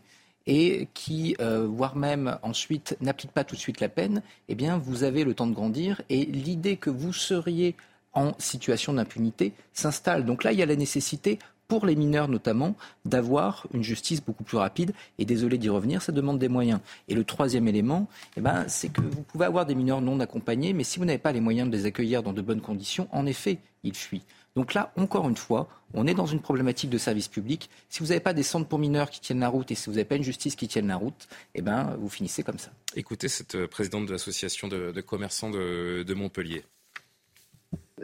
et 0.49 0.89
qui, 0.95 1.37
euh, 1.41 1.69
voire 1.71 1.95
même 1.95 2.39
ensuite, 2.43 2.97
n'applique 3.01 3.31
pas 3.31 3.45
tout 3.45 3.55
de 3.55 3.61
suite 3.61 3.81
la 3.81 3.91
peine, 3.91 4.23
eh 4.49 4.55
bien, 4.55 4.79
vous 4.79 5.05
avez 5.05 5.23
le 5.23 5.35
temps 5.35 5.47
de 5.47 5.55
grandir 5.55 6.03
et 6.09 6.25
l'idée 6.25 6.77
que 6.77 6.91
vous 6.91 7.13
seriez 7.13 7.77
en 8.15 8.33
situation 8.39 8.95
d'impunité 8.95 9.53
s'installe. 9.75 10.25
Donc 10.25 10.43
là, 10.43 10.53
il 10.53 10.59
y 10.59 10.63
a 10.63 10.67
la 10.67 10.75
nécessité 10.75 11.39
pour 11.69 11.85
les 11.85 11.97
mineurs 11.97 12.29
notamment, 12.29 12.75
d'avoir 13.05 13.67
une 13.75 13.83
justice 13.83 14.25
beaucoup 14.25 14.43
plus 14.43 14.57
rapide. 14.57 14.95
Et 15.19 15.27
désolé 15.27 15.59
d'y 15.59 15.69
revenir, 15.69 16.01
ça 16.01 16.13
demande 16.13 16.39
des 16.39 16.49
moyens. 16.49 16.81
Et 17.09 17.15
le 17.15 17.25
troisième 17.25 17.69
élément, 17.69 18.09
eh 18.39 18.41
ben, 18.41 18.65
c'est 18.69 18.89
que 18.89 19.03
vous 19.03 19.23
pouvez 19.23 19.45
avoir 19.45 19.67
des 19.67 19.75
mineurs 19.75 20.01
non 20.01 20.19
accompagnés, 20.19 20.73
mais 20.73 20.83
si 20.83 20.99
vous 20.99 21.05
n'avez 21.05 21.19
pas 21.19 21.31
les 21.31 21.41
moyens 21.41 21.71
de 21.71 21.77
les 21.77 21.85
accueillir 21.85 22.23
dans 22.23 22.33
de 22.33 22.41
bonnes 22.41 22.63
conditions, 22.63 23.07
en 23.13 23.27
effet, 23.27 23.59
ils 23.85 23.95
fuient. 23.95 24.23
Donc 24.59 24.75
là, 24.75 24.93
encore 24.97 25.29
une 25.29 25.37
fois, 25.37 25.69
on 25.95 26.09
est 26.09 26.15
dans 26.15 26.27
une 26.27 26.41
problématique 26.41 26.91
de 26.91 26.99
service 26.99 27.29
public. 27.29 27.71
Si 27.89 28.01
vous 28.01 28.07
n'avez 28.07 28.19
pas 28.19 28.33
des 28.33 28.43
centres 28.43 28.67
pour 28.67 28.81
mineurs 28.81 29.09
qui 29.09 29.21
tiennent 29.21 29.39
la 29.39 29.49
route 29.49 29.71
et 29.71 29.77
si 29.77 29.87
vous 29.87 29.93
n'avez 29.93 30.05
pas 30.05 30.17
une 30.17 30.25
justice 30.25 30.57
qui 30.57 30.67
tienne 30.67 30.89
la 30.89 30.97
route, 30.97 31.29
eh 31.55 31.63
ben, 31.63 31.97
vous 32.01 32.09
finissez 32.09 32.43
comme 32.43 32.59
ça. 32.59 32.73
Écoutez 32.97 33.29
cette 33.29 33.55
euh, 33.55 33.69
présidente 33.69 34.07
de 34.07 34.11
l'association 34.11 34.67
de, 34.67 35.01
commerçants 35.01 35.51
de 35.51 36.13
Montpellier. 36.13 36.65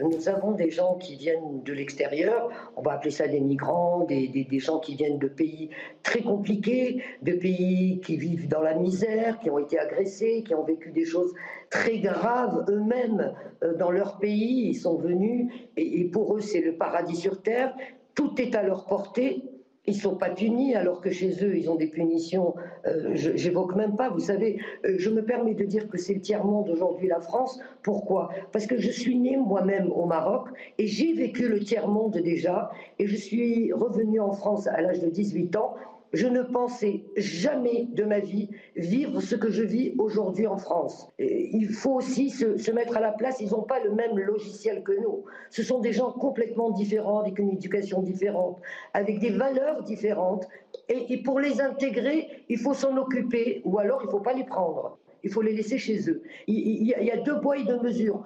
Nous 0.02 0.28
avons 0.28 0.52
des 0.52 0.70
gens 0.70 0.96
qui 0.96 1.16
viennent 1.16 1.62
de 1.62 1.72
l'extérieur, 1.72 2.48
on 2.76 2.82
va 2.82 2.92
appeler 2.92 3.10
ça 3.10 3.28
des 3.28 3.40
migrants, 3.40 4.04
des, 4.04 4.46
gens 4.58 4.78
qui 4.78 4.94
viennent 4.94 5.18
de 5.18 5.28
pays 5.28 5.70
très 6.02 6.22
compliqués, 6.22 7.02
de 7.22 7.32
pays 7.32 8.00
qui 8.00 8.16
vivent 8.16 8.48
dans 8.48 8.62
la 8.62 8.74
misère, 8.74 9.38
qui 9.40 9.50
ont 9.50 9.58
été 9.58 9.78
agressés, 9.78 10.42
qui 10.46 10.54
ont 10.54 10.64
vécu 10.64 10.90
des 10.90 11.04
choses 11.04 11.32
très 11.70 11.98
graves 11.98 12.64
eux-mêmes 12.68 13.34
euh, 13.62 13.74
dans 13.76 13.90
leur 13.90 14.18
pays. 14.18 14.68
Ils 14.68 14.74
sont 14.74 14.96
venus 14.96 15.52
et 15.76 16.04
pour 16.04 16.36
eux 16.36 16.40
c'est 16.40 16.60
le 16.60 16.76
paradis 16.76 17.16
sur 17.16 17.42
terre. 17.42 17.74
Tout 18.14 18.40
est 18.40 18.54
à 18.54 18.62
leur 18.62 18.84
portée 18.86 19.42
ils 19.86 19.96
sont 19.96 20.16
pas 20.16 20.30
punis 20.30 20.74
alors 20.74 21.00
que 21.00 21.10
chez 21.10 21.44
eux, 21.44 21.56
ils 21.56 21.70
ont 21.70 21.74
des 21.74 21.86
punitions. 21.86 22.54
Euh, 22.86 23.10
j'évoque 23.14 23.74
même 23.76 23.96
pas, 23.96 24.08
vous 24.08 24.20
savez, 24.20 24.58
euh, 24.84 24.94
je 24.98 25.10
me 25.10 25.22
permets 25.22 25.54
de 25.54 25.64
dire 25.64 25.88
que 25.88 25.98
c'est 25.98 26.14
le 26.14 26.20
tiers-monde 26.20 26.70
aujourd'hui, 26.70 27.08
la 27.08 27.20
France. 27.20 27.60
Pourquoi? 27.82 28.30
Parce 28.52 28.66
que 28.66 28.78
je 28.78 28.90
suis 28.90 29.16
née 29.16 29.36
moi-même 29.36 29.90
au 29.92 30.06
Maroc 30.06 30.48
et 30.78 30.86
j'ai 30.86 31.12
vécu 31.12 31.48
le 31.48 31.60
tiers-monde 31.60 32.16
déjà. 32.18 32.70
Et 32.98 33.06
je 33.06 33.16
suis 33.16 33.72
revenue 33.72 34.20
en 34.20 34.32
France 34.32 34.66
à 34.66 34.80
l'âge 34.80 35.00
de 35.00 35.08
18 35.08 35.56
ans 35.56 35.74
je 36.12 36.26
ne 36.26 36.42
pensais 36.42 37.04
jamais 37.16 37.86
de 37.92 38.04
ma 38.04 38.20
vie 38.20 38.48
vivre 38.76 39.20
ce 39.20 39.34
que 39.34 39.50
je 39.50 39.62
vis 39.62 39.94
aujourd'hui 39.98 40.46
en 40.46 40.58
France. 40.58 41.08
il 41.18 41.68
faut 41.70 41.94
aussi 41.94 42.30
se, 42.30 42.70
mettre 42.70 42.96
à 42.96 43.00
la 43.00 43.12
place, 43.12 43.40
ils 43.40 43.50
n'ont 43.50 43.62
pas 43.62 43.82
le 43.82 43.92
même 43.92 44.16
logiciel 44.18 44.82
que 44.82 44.92
nous. 44.92 45.24
Ce 45.50 45.62
sont 45.62 45.80
des 45.80 45.92
gens 45.92 46.12
complètement 46.12 46.70
différents, 46.70 47.20
avec 47.20 47.38
une 47.38 47.50
éducation 47.50 48.02
différente, 48.02 48.60
avec 48.92 49.18
des 49.18 49.30
valeurs 49.30 49.82
différentes. 49.82 50.46
Et, 50.88 51.22
pour 51.22 51.40
les 51.40 51.60
intégrer, 51.60 52.44
il 52.48 52.58
faut 52.58 52.74
s'en 52.74 52.96
occuper, 52.96 53.62
ou 53.64 53.78
alors 53.78 54.00
il 54.02 54.06
ne 54.06 54.10
faut 54.10 54.20
pas 54.20 54.34
les 54.34 54.44
prendre 54.44 54.98
il 55.24 55.30
faut 55.30 55.42
les 55.42 55.54
laisser 55.54 55.78
chez 55.78 56.08
eux. 56.08 56.22
Il, 56.46 56.86
y, 56.86 57.10
a, 57.10 57.16
deux 57.16 57.40
poids 57.40 57.56
et 57.56 57.64
deux 57.64 57.80
mesures. 57.80 58.22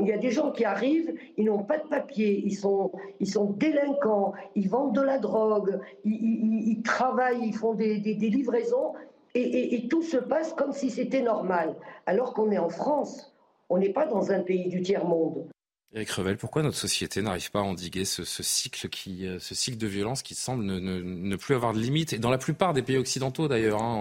il 0.00 0.06
y 0.08 0.12
a 0.12 0.18
des 0.18 0.32
gens 0.32 0.50
qui 0.50 0.64
arrivent, 0.64 1.14
ils 1.36 1.44
n'ont 1.46 1.62
pas 1.62 1.78
de 1.78 1.86
papier, 1.88 2.42
ils 2.44 2.56
sont, 2.56 2.90
ils 3.20 3.30
sont 3.30 3.52
délinquants, 3.52 4.32
ils 4.56 4.68
vendent 4.68 4.94
de 4.94 5.00
la 5.00 5.18
drogue, 5.18 5.78
ils, 6.04 6.82
travaillent, 6.82 7.46
ils 7.46 7.54
font 7.54 7.74
des, 7.74 7.98
livraisons, 7.98 8.92
et, 9.34 9.86
tout 9.88 10.02
se 10.02 10.16
passe 10.16 10.52
comme 10.52 10.72
si 10.72 10.90
c'était 10.90 11.22
normal. 11.22 11.76
Alors 12.06 12.34
qu'on 12.34 12.50
est 12.50 12.58
en 12.58 12.70
France, 12.70 13.32
on 13.70 13.78
n'est 13.78 13.92
pas 13.92 14.06
dans 14.06 14.32
un 14.32 14.40
pays 14.40 14.68
du 14.68 14.82
tiers-monde. 14.82 15.46
Eric 15.94 16.10
Revel, 16.10 16.36
pourquoi 16.36 16.62
notre 16.62 16.76
société 16.76 17.22
n'arrive 17.22 17.50
pas 17.50 17.60
à 17.60 17.62
endiguer 17.62 18.04
ce, 18.04 18.22
cycle 18.24 18.88
qui, 18.88 19.26
euh, 19.26 19.38
ce 19.38 19.54
cycle 19.54 19.78
de 19.78 19.86
violence 19.86 20.22
qui 20.22 20.34
semble 20.34 20.64
ne, 20.64 21.36
plus 21.36 21.54
avoir 21.54 21.72
de 21.72 21.78
limite 21.78 22.12
Et 22.12 22.18
dans 22.18 22.30
la 22.30 22.38
plupart 22.38 22.74
des 22.74 22.82
pays 22.82 22.98
occidentaux 22.98 23.48
d'ailleurs, 23.48 23.80
hein, 23.80 23.96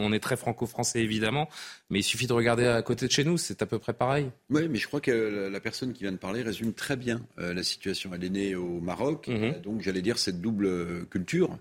on, 0.00 0.12
est 0.12 0.18
très 0.18 0.36
franco-français 0.36 1.00
évidemment, 1.00 1.48
mais 1.90 2.00
il 2.00 2.02
suffit 2.02 2.26
de 2.26 2.32
regarder 2.32 2.66
à 2.66 2.82
côté 2.82 3.06
de 3.06 3.12
chez 3.12 3.22
nous, 3.22 3.36
c'est 3.36 3.62
à 3.62 3.66
peu 3.66 3.78
près 3.78 3.92
pareil. 3.92 4.30
Oui, 4.50 4.66
mais 4.68 4.78
je 4.78 4.86
crois 4.86 5.00
que 5.00 5.48
la 5.52 5.60
personne 5.60 5.92
qui 5.92 6.02
vient 6.02 6.12
de 6.12 6.16
parler 6.16 6.42
résume 6.42 6.72
très 6.72 6.96
bien 6.96 7.20
euh, 7.38 7.54
la 7.54 7.62
situation. 7.62 8.10
Elle 8.14 8.24
est 8.24 8.30
née 8.30 8.54
au 8.54 8.80
Maroc, 8.80 9.28
mhm. 9.28 9.60
donc 9.62 9.82
j'allais 9.82 10.02
dire 10.02 10.18
cette 10.18 10.40
double 10.40 11.06
culture, 11.06 11.58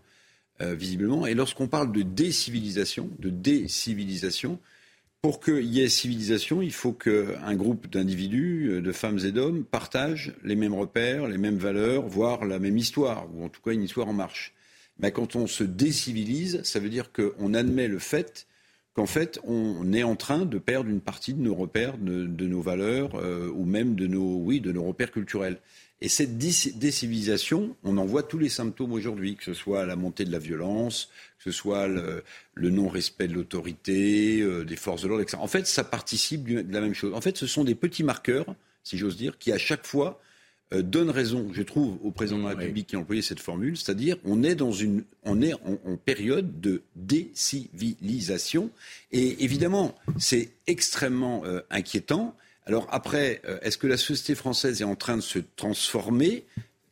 euh, 0.61 0.73
visiblement. 0.73 1.27
Et 1.27 1.33
lorsqu'on 1.33 1.67
parle 1.67 1.91
de 1.91 2.01
décivilisation, 2.01 3.09
de 3.19 3.29
décivilisation, 3.29 4.57
pour 5.25 5.39
qu'il 5.39 5.73
y 5.73 5.81
ait 5.81 5.89
civilisation, 5.89 6.61
il 6.61 6.71
faut 6.71 6.93
qu'un 6.93 7.55
groupe 7.55 7.89
d'individus, 7.89 8.67
euh, 8.69 8.79
de 8.79 8.91
femmes 8.91 9.17
et 9.25 9.31
d'hommes, 9.31 9.63
partagent 9.63 10.35
les 10.43 10.55
mêmes 10.55 10.75
repères, 10.75 11.27
les 11.27 11.39
mêmes 11.39 11.57
valeurs, 11.57 12.05
voire 12.05 12.45
la 12.45 12.59
même 12.59 12.77
histoire, 12.77 13.25
ou 13.33 13.43
en 13.43 13.49
tout 13.49 13.59
cas 13.59 13.71
une 13.71 13.81
histoire 13.81 14.07
en 14.07 14.13
marche. 14.13 14.53
Mais 14.99 15.11
quand 15.11 15.35
on 15.35 15.47
se 15.47 15.63
décivilise, 15.63 16.61
ça 16.61 16.79
veut 16.79 16.89
dire 16.89 17.11
qu'on 17.11 17.55
admet 17.55 17.87
le 17.87 17.97
fait 17.97 18.45
qu'en 18.93 19.07
fait, 19.07 19.39
on 19.45 19.93
est 19.93 20.03
en 20.03 20.15
train 20.15 20.45
de 20.45 20.59
perdre 20.59 20.91
une 20.91 21.01
partie 21.01 21.33
de 21.33 21.41
nos 21.41 21.55
repères, 21.55 21.97
de, 21.97 22.45
nos 22.45 22.61
valeurs, 22.61 23.15
euh, 23.15 23.49
ou 23.51 23.65
même 23.65 23.95
de 23.95 24.05
nos, 24.05 24.37
oui, 24.37 24.61
de 24.61 24.71
nos 24.71 24.83
repères 24.83 25.11
culturels. 25.11 25.57
Et 26.01 26.09
cette 26.09 26.37
décivilisation, 26.37 27.75
on 27.83 27.97
en 27.97 28.05
voit 28.05 28.23
tous 28.23 28.37
les 28.37 28.49
symptômes 28.49 28.91
aujourd'hui, 28.91 29.35
que 29.37 29.45
ce 29.45 29.53
soit 29.53 29.85
la 29.85 29.95
montée 29.95 30.25
de 30.25 30.31
la 30.31 30.39
violence, 30.39 31.09
que 31.37 31.45
ce 31.45 31.51
soit 31.51 31.87
le, 31.87 32.23
non-respect 32.55 33.27
de 33.27 33.33
l'autorité, 33.33 34.41
euh, 34.41 34.65
des 34.65 34.75
forces 34.75 35.03
de 35.03 35.07
l'ordre, 35.07 35.23
etc. 35.23 35.37
En 35.39 35.47
fait, 35.47 35.67
ça 35.67 35.85
participe 35.85 36.43
de 36.47 36.73
la 36.73 36.81
même 36.81 36.93
chose. 36.93 37.13
En 37.13 37.21
fait, 37.21 37.37
ce 37.37 37.47
sont 37.47 37.63
des 37.63 37.75
petits 37.75 38.03
marqueurs, 38.03 38.55
si 38.83 38.97
j'ose 38.97 39.15
dire, 39.15 39.37
qui 39.37 39.53
à 39.53 39.57
chaque 39.57 39.85
fois 39.85 40.21
euh, 40.73 40.81
donnent 40.81 41.11
raison, 41.11 41.49
je 41.53 41.61
trouve, 41.61 41.97
au 42.03 42.11
président 42.11 42.39
de 42.39 42.43
la 42.43 42.49
République 42.49 42.87
qui 42.87 42.95
a 42.97 42.99
employé 42.99 43.21
cette 43.21 43.39
formule, 43.39 43.77
c'est-à-dire 43.77 44.17
on 44.25 44.43
est 44.43 44.55
dans 44.55 44.71
une, 44.71 45.03
on 45.23 45.41
est 45.41 45.53
en 45.53 45.95
période 45.95 46.59
de 46.59 46.81
décivilisation. 46.95 48.69
Et 49.11 49.43
évidemment, 49.45 49.95
c'est 50.17 50.51
extrêmement 50.67 51.43
euh, 51.45 51.61
inquiétant. 51.69 52.35
Alors 52.65 52.87
après, 52.91 53.41
euh, 53.45 53.59
est-ce 53.61 53.77
que 53.77 53.87
la 53.87 53.97
société 53.97 54.35
française 54.35 54.81
est 54.81 54.85
en 54.85 54.95
train 54.95 55.17
de 55.17 55.21
se 55.21 55.39
transformer? 55.55 56.45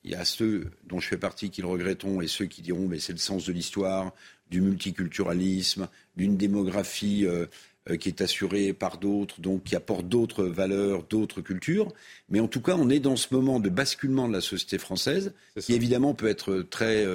Il 0.04 0.12
y 0.12 0.16
a 0.16 0.26
ceux 0.26 0.70
dont 0.88 1.00
je 1.00 1.08
fais 1.08 1.18
partie 1.18 1.50
qui 1.50 1.62
le 1.62 1.68
regretteront 1.68 2.22
et 2.22 2.28
ceux 2.28 2.46
qui 2.46 2.62
diront 2.62 2.88
mais 2.88 3.00
c'est 3.00 3.14
le 3.14 3.20
sens 3.20 3.46
de 3.46 3.54
l'histoire, 3.54 4.14
du 4.52 4.62
multiculturalisme, 4.62 5.88
d'une 6.16 6.38
démographie 6.38 7.26
euh, 7.26 7.48
euh, 7.90 7.98
qui 7.98 8.10
est 8.10 8.22
assurée 8.22 8.74
par 8.74 9.00
d'autres, 9.00 9.42
donc 9.42 9.64
qui 9.64 9.76
apporte 9.76 10.08
d'autres 10.08 10.44
valeurs, 10.44 11.04
d'autres 11.10 11.42
cultures. 11.42 11.92
Mais 12.30 12.40
en 12.40 12.48
tout 12.48 12.62
cas, 12.62 12.76
on 12.78 12.90
est 12.90 13.00
dans 13.00 13.16
ce 13.16 13.34
moment 13.34 13.60
de 13.60 13.70
basculement 13.70 14.28
de 14.28 14.34
la 14.34 14.42
société 14.42 14.78
française, 14.78 15.34
qui 15.60 15.74
évidemment 15.74 16.14
peut 16.14 16.28
être 16.28 16.60
très 16.70 17.06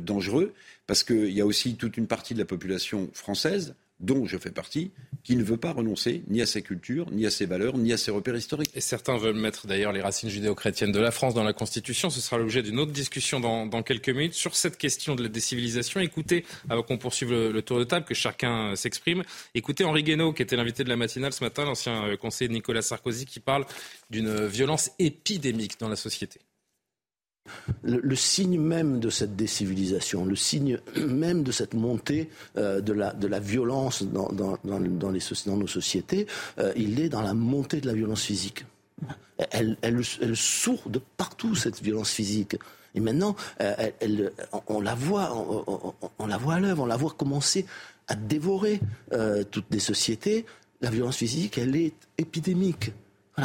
dangereux, 0.00 0.52
parce 0.86 1.04
qu'il 1.04 1.30
y 1.30 1.40
a 1.40 1.46
aussi 1.46 1.76
toute 1.76 1.96
une 1.96 2.06
partie 2.06 2.34
de 2.34 2.38
la 2.38 2.44
population 2.44 3.08
française 3.12 3.74
dont 4.00 4.26
je 4.26 4.38
fais 4.38 4.50
partie, 4.50 4.90
qui 5.22 5.36
ne 5.36 5.44
veut 5.44 5.56
pas 5.56 5.72
renoncer 5.72 6.22
ni 6.28 6.40
à 6.40 6.46
sa 6.46 6.60
culture, 6.60 7.10
ni 7.10 7.26
à 7.26 7.30
ses 7.30 7.46
valeurs, 7.46 7.76
ni 7.76 7.92
à 7.92 7.96
ses 7.96 8.10
repères 8.10 8.36
historiques. 8.36 8.70
Et 8.74 8.80
certains 8.80 9.16
veulent 9.16 9.36
mettre 9.36 9.66
d'ailleurs 9.66 9.92
les 9.92 10.00
racines 10.00 10.30
judéo-chrétiennes 10.30 10.92
de 10.92 10.98
la 10.98 11.10
France 11.10 11.34
dans 11.34 11.44
la 11.44 11.52
Constitution. 11.52 12.08
Ce 12.10 12.20
sera 12.20 12.38
l'objet 12.38 12.62
d'une 12.62 12.78
autre 12.78 12.92
discussion 12.92 13.40
dans, 13.40 13.82
quelques 13.82 14.08
minutes 14.08 14.34
sur 14.34 14.56
cette 14.56 14.78
question 14.78 15.14
de 15.14 15.22
la 15.22 15.28
décivilisation. 15.28 16.00
Écoutez, 16.00 16.44
avant 16.68 16.82
qu'on 16.82 16.98
poursuive 16.98 17.32
le, 17.32 17.62
tour 17.62 17.78
de 17.78 17.84
table, 17.84 18.06
que 18.06 18.14
chacun 18.14 18.74
s'exprime, 18.76 19.22
écoutez 19.54 19.84
Henri 19.84 20.02
Guénaud, 20.02 20.32
qui 20.32 20.42
était 20.42 20.56
l'invité 20.56 20.84
de 20.84 20.88
la 20.88 20.96
matinale 20.96 21.32
ce 21.32 21.44
matin, 21.44 21.64
l'ancien 21.64 22.06
euh, 22.06 22.16
conseiller 22.16 22.48
de 22.48 22.54
Nicolas 22.54 22.82
Sarkozy, 22.82 23.26
qui 23.26 23.40
parle 23.40 23.66
d'une 24.08 24.46
violence 24.46 24.90
épidémique 24.98 25.78
dans 25.78 25.88
la 25.88 25.96
société. 25.96 26.40
Le, 27.82 28.14
signe 28.14 28.60
même 28.60 29.00
de 29.00 29.10
cette 29.10 29.36
décivilisation, 29.36 30.24
le 30.24 30.36
signe 30.36 30.78
même 30.96 31.42
de 31.42 31.52
cette 31.52 31.74
montée 31.74 32.28
euh, 32.56 32.80
de, 32.80 32.92
la, 32.92 33.12
de, 33.12 33.26
la, 33.26 33.40
violence 33.40 34.02
dans, 34.02 34.28
dans, 34.28 34.58
dans, 34.64 35.10
nos 35.10 35.66
sociétés, 35.66 36.26
euh, 36.58 36.72
il 36.76 37.00
est 37.00 37.08
dans 37.08 37.22
la 37.22 37.34
montée 37.34 37.80
de 37.80 37.86
la 37.86 37.94
violence 37.94 38.22
physique. 38.22 38.66
Elle, 39.50 39.78
elle, 39.80 40.04
sourd 40.34 40.90
de 40.90 41.00
partout, 41.16 41.54
cette 41.54 41.82
violence 41.82 42.10
physique. 42.10 42.56
Et 42.94 43.00
maintenant, 43.00 43.34
euh, 43.62 43.90
on, 44.66 44.80
la 44.80 44.94
voit, 44.94 45.34
on, 45.34 45.94
on, 46.18 46.26
la 46.26 46.36
voit 46.36 46.54
à 46.54 46.60
l'œuvre, 46.60 46.82
on 46.82 46.86
la 46.86 46.96
voit 46.98 47.14
commencer 47.16 47.64
à 48.08 48.14
dévorer 48.14 48.80
toutes 49.50 49.70
les 49.70 49.80
sociétés. 49.80 50.44
La 50.82 50.90
violence 50.90 51.16
physique, 51.16 51.56
elle 51.56 51.76
est 51.76 51.94
épidémique 52.18 52.92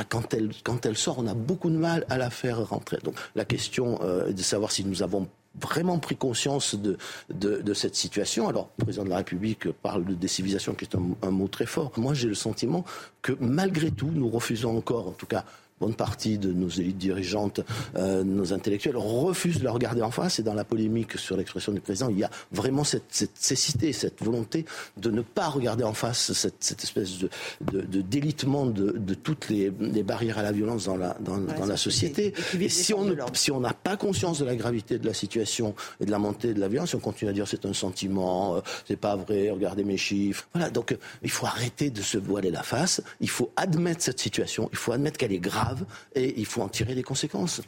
quand 0.03 0.33
elle, 0.33 0.51
quand 0.63 0.85
elle 0.85 0.97
sort, 0.97 1.19
on 1.19 1.27
a 1.27 1.33
beaucoup 1.33 1.69
de 1.69 1.77
mal 1.77 2.05
à 2.09 2.17
la 2.17 2.29
faire 2.29 2.67
rentrer. 2.67 2.97
Donc 3.03 3.15
la 3.35 3.45
question 3.45 3.99
euh, 4.01 4.27
est 4.27 4.33
de 4.33 4.41
savoir 4.41 4.71
si 4.71 4.83
nous 4.83 5.03
avons 5.03 5.27
vraiment 5.59 5.99
pris 5.99 6.15
conscience 6.17 6.75
de, 6.75 6.97
de, 7.29 7.73
cette 7.73 7.95
situation. 7.95 8.49
Alors, 8.49 8.69
le 8.77 8.83
président 8.83 9.05
de 9.05 9.09
la 9.09 9.17
République 9.17 9.71
parle 9.71 10.03
de 10.03 10.13
décivilisation, 10.13 10.73
qui 10.73 10.85
est 10.85 10.97
un 11.21 11.31
mot 11.31 11.47
très 11.47 11.65
fort. 11.65 11.91
Moi, 11.95 12.13
j'ai 12.13 12.27
le 12.27 12.35
sentiment 12.35 12.83
que 13.21 13.31
malgré 13.39 13.89
tout, 13.89 14.09
nous 14.11 14.29
refusons 14.29 14.77
encore, 14.77 15.07
en 15.07 15.13
tout 15.13 15.25
cas 15.25 15.45
bonne 15.79 15.95
partie 15.95 16.37
de 16.37 16.53
nos 16.53 16.69
élites 16.69 16.97
dirigeantes, 16.97 17.59
euh, 17.97 18.23
nos 18.23 18.53
intellectuels 18.53 18.95
refusent 18.95 19.59
de 19.59 19.65
la 19.65 19.71
regarder 19.71 20.01
en 20.01 20.11
face. 20.11 20.39
Et 20.39 20.43
dans 20.43 20.53
la 20.53 20.63
polémique 20.63 21.17
sur 21.17 21.35
l'expression 21.35 21.73
du 21.73 21.81
président, 21.81 22.09
il 22.09 22.19
y 22.19 22.23
a 22.23 22.29
vraiment 22.51 22.83
cette, 22.83 23.05
cette 23.09 23.37
cécité, 23.37 23.91
cette 23.91 24.23
volonté 24.23 24.65
de 24.97 25.11
ne 25.11 25.21
pas 25.21 25.47
regarder 25.47 25.83
en 25.83 25.93
face 25.93 26.31
cette, 26.31 26.63
cette 26.63 26.83
espèce 26.83 27.17
de, 27.17 27.29
de, 27.61 27.81
de 27.81 28.01
délitement 28.01 28.65
de, 28.65 28.91
de, 28.91 29.13
toutes 29.13 29.49
les, 29.49 29.71
les, 29.79 30.03
barrières 30.03 30.37
à 30.37 30.43
la 30.43 30.53
violence 30.53 30.85
dans 30.85 30.95
la, 30.95 31.17
dans, 31.19 31.37
dans 31.37 31.65
la 31.65 31.77
société. 31.77 32.33
Et, 32.59 32.69
si 32.69 32.93
on 32.93 33.05
si 33.33 33.51
on 33.51 33.59
n'a 33.59 33.73
pas 33.73 33.97
conscience 33.97 34.39
de 34.39 34.45
la 34.45 34.55
gravité 34.55 34.97
de 34.97 35.05
la 35.05 35.13
situation 35.13 35.75
et 35.99 36.05
de 36.05 36.11
la 36.11 36.19
montée 36.19 36.53
de 36.53 36.59
la 36.59 36.69
violence, 36.69 36.93
on 36.93 36.99
continue 36.99 37.29
à 37.29 37.33
dire 37.33 37.47
c'est 37.47 37.65
un 37.65 37.73
sentiment, 37.73 38.55
euh, 38.55 38.61
c'est 38.87 38.95
pas 38.95 39.15
vrai, 39.15 39.49
regardez 39.49 39.83
mes 39.83 39.97
chiffres. 39.97 40.47
Voilà, 40.53 40.69
donc 40.69 40.93
euh, 40.93 40.97
il 41.21 41.31
faut 41.31 41.45
arrêter 41.45 41.89
de 41.89 42.01
se 42.01 42.17
voiler 42.17 42.51
la 42.51 42.63
face. 42.63 43.01
Il 43.19 43.29
faut 43.29 43.51
admettre 43.57 44.01
cette 44.01 44.19
situation. 44.19 44.69
Il 44.71 44.77
faut 44.77 44.93
admettre 44.93 45.17
qu'elle 45.17 45.33
est 45.33 45.39
grave 45.39 45.64
et 46.13 46.33
il 46.37 46.45
faut 46.45 46.61
en 46.61 46.69
tirer 46.69 46.95
les 46.95 47.03
conséquences. 47.03 47.61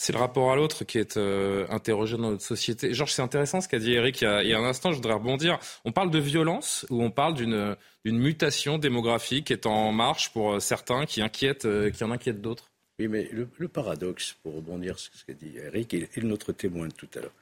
C'est 0.00 0.12
le 0.12 0.20
rapport 0.20 0.52
à 0.52 0.54
l'autre 0.54 0.84
qui 0.84 0.96
est 0.98 1.16
euh, 1.16 1.66
interrogé 1.70 2.16
dans 2.16 2.30
notre 2.30 2.44
société. 2.44 2.94
Georges, 2.94 3.12
c'est 3.12 3.22
intéressant 3.22 3.60
ce 3.60 3.66
qu'a 3.66 3.80
dit 3.80 3.94
Eric 3.94 4.20
il 4.20 4.48
y, 4.48 4.52
a, 4.52 4.58
un 4.58 4.64
instant, 4.64 4.92
je 4.92 4.96
voudrais 4.96 5.14
rebondir. 5.14 5.58
On 5.84 5.90
parle 5.90 6.12
de 6.12 6.20
violence 6.20 6.86
ou 6.88 7.02
on 7.02 7.10
parle 7.10 7.34
d'une 7.34 7.76
mutation 8.04 8.78
démographique 8.78 9.48
qui 9.48 9.52
est 9.54 9.66
en 9.66 9.90
marche 9.90 10.32
pour 10.32 10.52
euh, 10.52 10.60
certains, 10.60 11.04
qui, 11.04 11.20
inquiète, 11.20 11.64
euh, 11.64 11.90
qui 11.90 12.04
en 12.04 12.12
inquiète 12.12 12.40
d'autres? 12.40 12.70
Oui, 13.00 13.08
mais 13.08 13.28
le, 13.32 13.46
paradoxe, 13.66 14.36
pour 14.44 14.54
rebondir 14.54 15.00
sur 15.00 15.12
ce 15.14 15.24
qu'a 15.24 15.32
dit 15.32 15.54
Eric 15.56 15.92
et, 15.92 16.08
notre 16.22 16.52
témoin 16.52 16.86
de 16.86 16.92
tout 16.92 17.08
à 17.16 17.20
l'heure, 17.20 17.34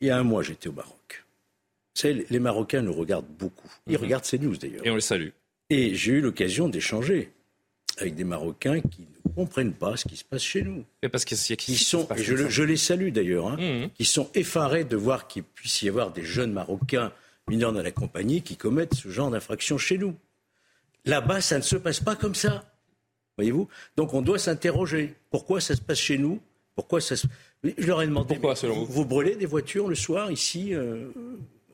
il 0.00 0.08
y 0.08 0.10
a 0.10 0.18
un 0.18 0.24
mois, 0.24 0.42
j'étais 0.42 0.68
au 0.68 0.72
Maroc. 0.72 1.24
Vous 1.94 2.00
savez, 2.00 2.26
les 2.28 2.40
Marocains 2.40 2.82
nous 2.82 2.92
regardent 2.92 3.30
beaucoup. 3.38 3.70
Ils 3.86 3.92
mhm. 3.92 4.02
regardent 4.02 4.24
ces 4.24 4.40
news 4.40 4.56
d'ailleurs. 4.56 4.84
Et 4.84 4.90
on 4.90 4.96
les 4.96 5.00
salue. 5.00 5.28
Et 5.70 5.94
j'ai 5.94 6.14
eu 6.14 6.20
l'occasion 6.20 6.68
d'échanger 6.68 7.30
avec 7.98 8.14
des 8.14 8.24
Marocains 8.24 8.80
qui 8.80 9.06
ne 9.24 9.32
comprennent 9.32 9.74
pas 9.74 9.96
ce 9.96 10.08
qui 10.08 10.16
se 10.16 10.24
passe 10.24 10.42
chez 10.42 10.62
nous. 10.62 10.84
Mais 11.02 11.08
parce 11.08 11.24
qu'ils 11.24 11.78
sont, 11.78 12.08
et 12.16 12.22
je, 12.22 12.62
les 12.62 12.76
salue 12.76 13.10
d'ailleurs, 13.10 13.48
hein, 13.48 13.56
mmh. 13.56 13.90
qui 13.94 14.04
sont 14.04 14.30
effarés 14.34 14.84
de 14.84 14.96
voir 14.96 15.28
qu'il 15.28 15.42
puisse 15.42 15.82
y 15.82 15.88
avoir 15.88 16.12
des 16.12 16.24
jeunes 16.24 16.52
Marocains 16.52 17.12
mineurs 17.48 17.72
dans 17.72 17.82
la 17.82 17.90
compagnie 17.90 18.42
qui 18.42 18.56
commettent 18.56 18.94
ce 18.94 19.08
genre 19.08 19.30
d'infraction 19.30 19.78
chez 19.78 19.98
nous. 19.98 20.14
Là-bas, 21.04 21.40
ça 21.40 21.58
ne 21.58 21.62
se 21.62 21.76
passe 21.76 22.00
pas 22.00 22.16
comme 22.16 22.34
ça. 22.34 22.64
Voyez-vous? 23.36 23.68
Donc 23.96 24.14
on 24.14 24.22
doit 24.22 24.38
s'interroger. 24.38 25.14
Pourquoi 25.30 25.60
ça 25.60 25.74
se 25.74 25.80
passe 25.80 25.98
chez 25.98 26.18
nous? 26.18 26.40
Pourquoi 26.74 27.00
ça 27.00 27.16
se... 27.16 27.26
Je 27.64 27.86
leur 27.86 28.02
ai 28.02 28.06
demandé. 28.06 28.34
Pourquoi, 28.34 28.54
vous, 28.54 28.86
vous 28.86 29.04
brûlez 29.04 29.36
des 29.36 29.46
voitures 29.46 29.88
le 29.88 29.94
soir 29.94 30.30
ici 30.30 30.74
euh, 30.74 31.08